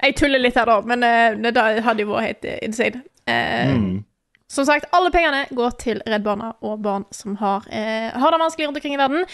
Jeg 0.01 0.17
tuller 0.17 0.41
litt 0.41 0.57
her, 0.57 0.73
da, 0.73 0.81
men 0.89 1.05
uh, 1.05 1.53
det 1.53 1.85
hadde 1.85 2.05
jo 2.07 2.15
vært 2.15 2.31
helt 2.31 2.65
insane. 2.65 3.05
Uh, 3.29 3.77
Mm. 3.77 3.99
Som 4.51 4.67
sagt, 4.67 4.89
alle 4.93 5.13
pengene 5.15 5.45
går 5.55 5.75
til 5.79 6.01
Redd 6.11 6.25
Barna 6.27 6.53
og 6.67 6.81
barn 6.83 7.05
som 7.15 7.37
har, 7.39 7.67
eh, 7.71 8.11
har 8.11 8.31
det 8.31 8.41
vanskelig 8.41 8.67
rundt 8.67 8.79
omkring 8.81 8.95
i 8.95 8.99
verden. 8.99 9.27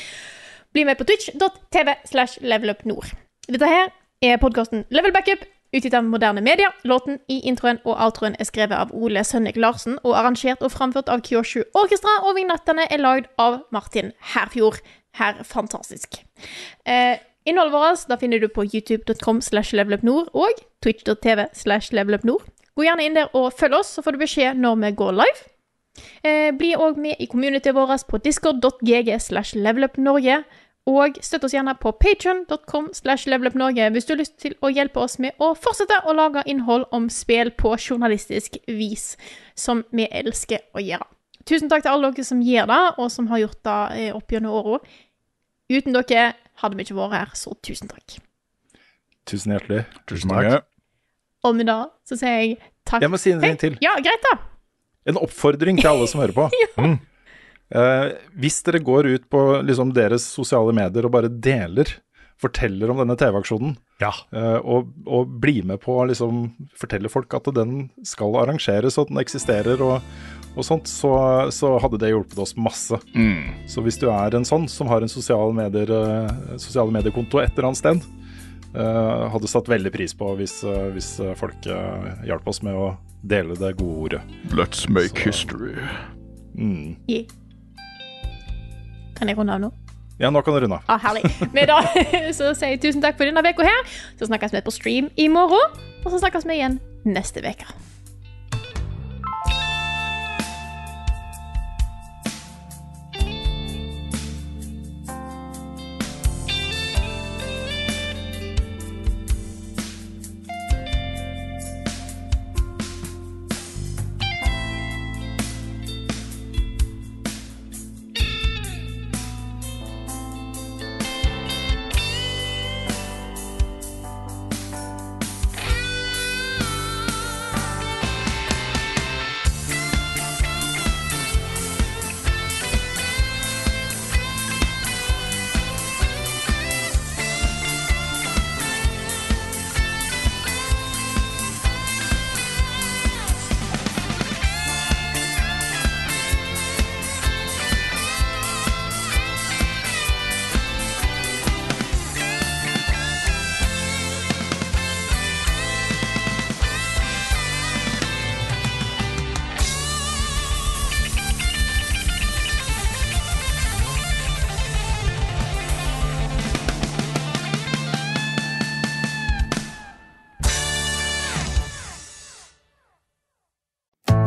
Bli 0.73 0.85
med 0.85 0.99
på 0.99 1.07
twitch.tv 1.09 1.95
slash 2.05 2.39
levelupnord. 2.43 3.15
Dette 3.49 3.67
her 3.67 3.89
er 4.23 4.37
podkasten 4.37 4.85
Level 4.91 5.13
Backup, 5.13 5.47
utgitt 5.73 5.95
av 5.95 6.05
moderne 6.05 6.43
media. 6.43 6.69
Låten 6.85 7.19
i 7.29 7.41
introen 7.49 7.79
og 7.85 7.97
outroen 7.97 8.37
er 8.39 8.45
skrevet 8.45 8.77
av 8.77 8.93
Ole 8.93 9.25
Sønnik 9.25 9.57
Larsen 9.57 9.99
og 10.05 10.17
arrangert 10.19 10.61
og 10.61 10.73
framført 10.73 11.09
av 11.09 11.23
Kyoshu 11.25 11.63
Orkestra, 11.75 12.19
og 12.23 12.37
vignettene 12.37 12.87
er 12.91 12.99
lagd 12.99 13.31
av 13.39 13.63
Martin 13.73 14.13
Herfjord. 14.21 14.83
Her 15.17 15.41
fantastisk. 15.45 16.21
Eh, 16.85 17.17
innholdet 17.49 17.73
vårt 17.73 18.09
da 18.09 18.17
finner 18.21 18.39
du 18.39 18.49
på 18.49 18.67
youtube.com 18.69 19.41
slash 19.41 19.73
levelupnord 19.73 20.29
og 20.35 20.61
twitch.tv 20.85 21.47
slash 21.55 21.93
levelupnord. 21.93 22.45
Gå 22.77 22.85
gjerne 22.85 23.07
inn 23.07 23.17
der 23.17 23.33
og 23.37 23.53
følg 23.57 23.79
oss, 23.79 23.95
så 23.97 24.05
får 24.05 24.17
du 24.17 24.25
beskjed 24.25 24.59
når 24.61 24.81
vi 24.83 24.93
går 25.01 25.17
live. 25.17 25.47
Eh, 26.23 26.53
bli 26.53 26.75
òg 26.77 26.99
med 27.01 27.17
i 27.21 27.29
communityet 27.31 27.75
vårt 27.77 28.05
på 28.09 28.21
discord.gg 28.21 29.15
slash 29.23 29.57
levelupnorge. 29.57 30.43
Og 30.87 31.17
støtt 31.25 31.43
oss 31.49 31.55
gjerne 31.57 31.73
på 31.83 31.91
patreon.com 31.99 32.93
slash 32.95 33.27
levelupnorge 33.27 33.89
hvis 33.91 34.07
du 34.07 34.13
har 34.13 34.21
lyst 34.21 34.37
til 34.39 34.55
å 34.63 34.71
hjelpe 34.71 35.03
oss 35.03 35.17
med 35.19 35.35
å 35.43 35.49
fortsette 35.59 35.99
å 36.07 36.15
lage 36.15 36.45
innhold 36.47 36.87
om 36.95 37.09
spill 37.11 37.51
på 37.59 37.73
journalistisk 37.75 38.61
vis, 38.71 39.17
som 39.59 39.83
vi 39.91 40.07
elsker 40.07 40.63
å 40.77 40.85
gjøre. 40.85 41.09
Tusen 41.47 41.71
takk 41.71 41.83
til 41.87 41.95
alle 41.95 42.13
dere 42.15 42.27
som 42.27 42.43
gjør 42.43 42.71
det, 42.71 42.85
og 43.03 43.11
som 43.15 43.27
har 43.33 43.43
gjort 43.43 43.61
det 43.67 43.81
eh, 43.99 44.15
opp 44.15 44.31
gjennom 44.37 44.55
åra. 44.61 44.79
Uten 45.73 45.97
dere 45.97 46.31
hadde 46.63 46.79
vi 46.79 46.87
ikke 46.87 47.01
vært 47.01 47.19
her, 47.19 47.37
så 47.39 47.55
tusen 47.67 47.91
takk. 47.91 48.21
Tusen 49.27 49.57
hjertelig. 49.57 49.85
Tusen 50.07 50.31
takk. 50.31 50.67
Og 51.47 51.57
med 51.59 51.69
det 51.71 51.79
så 52.09 52.19
sier 52.19 52.37
jeg 52.43 52.57
takk. 52.87 53.03
Jeg 53.05 53.13
må 53.13 53.21
si 53.23 53.33
en 53.35 53.43
ting 53.45 53.59
til. 53.61 53.77
Ja, 53.85 53.95
greit, 54.03 54.25
da. 54.27 54.37
En 55.07 55.21
oppfordring 55.23 55.79
til 55.79 55.91
alle 55.93 56.09
som 56.11 56.23
hører 56.25 56.37
på. 56.37 56.49
Mm. 56.77 56.99
Eh, 57.75 58.13
hvis 58.39 58.61
dere 58.63 58.79
går 58.85 59.09
ut 59.17 59.25
på 59.33 59.41
liksom, 59.67 59.89
deres 59.97 60.23
sosiale 60.31 60.71
medier 60.77 61.09
og 61.09 61.11
bare 61.17 61.27
deler, 61.31 61.89
forteller 62.39 62.93
om 62.93 63.01
denne 63.01 63.17
TV-aksjonen, 63.19 63.73
Ja. 63.99 64.13
eh, 64.31 64.61
og, 64.61 64.93
og 65.09 65.33
blir 65.43 65.65
med 65.67 65.81
på 65.83 65.97
å 65.99 66.05
liksom, 66.07 66.45
fortelle 66.79 67.11
folk 67.11 67.33
at 67.35 67.49
den 67.57 67.89
skal 68.07 68.37
arrangeres 68.43 68.99
og 69.01 69.07
at 69.09 69.15
den 69.15 69.23
eksisterer 69.25 69.83
og, 69.83 70.05
og 70.55 70.69
sånt, 70.69 70.87
så, 70.87 71.11
så 71.51 71.73
hadde 71.83 71.99
det 72.05 72.13
hjulpet 72.13 72.39
oss 72.45 72.55
masse. 72.61 73.01
Så 73.67 73.83
hvis 73.83 73.99
du 73.99 74.07
er 74.13 74.37
en 74.39 74.47
sånn 74.47 74.69
som 74.71 74.87
har 74.93 75.03
en 75.03 75.11
sosiale 75.11 75.51
medier, 75.57 75.91
eh, 75.91 76.55
et 76.55 76.69
eller 76.69 77.67
annet 77.73 77.81
sted, 77.83 78.07
hadde 79.33 79.49
satt 79.49 79.69
veldig 79.71 79.93
pris 79.95 80.15
på 80.17 80.33
hvis, 80.39 80.59
eh, 80.65 80.89
hvis 80.95 81.15
eh, 81.25 81.35
folk 81.39 81.69
uh, 81.71 82.11
hjalp 82.27 82.49
oss 82.51 82.63
med 82.67 82.77
å 82.77 82.91
dele 83.27 83.57
det 83.59 83.73
gode 83.81 83.97
ordet. 84.07 84.21
Let's 84.53 84.85
make 84.91 85.23
history. 85.25 85.75
Mm. 86.57 86.97
Yeah. 87.09 87.25
Kan 89.17 89.33
jeg 89.33 89.39
runde 89.39 89.57
av 89.57 89.65
nå? 89.65 89.73
Ja, 90.21 90.31
nå 90.33 90.41
kan 90.45 90.57
du 90.57 90.61
runde 90.65 90.79
av. 90.79 90.87
Ah, 90.89 91.01
herlig. 91.09 91.29
Med 91.57 91.69
da 91.69 91.81
så 92.39 92.53
sier 92.57 92.77
jeg 92.77 92.85
tusen 92.85 93.05
takk 93.05 93.19
for 93.19 93.29
denne 93.29 93.43
uka 93.45 93.67
her. 93.67 93.99
Så 94.21 94.29
snakkes 94.31 94.57
vi 94.57 94.65
på 94.65 94.75
stream 94.75 95.11
i 95.17 95.29
morgen, 95.33 95.77
og 96.05 96.09
så 96.13 96.23
snakkes 96.23 96.49
vi 96.49 96.61
igjen 96.61 96.81
neste 97.09 97.45
uke. 97.45 97.69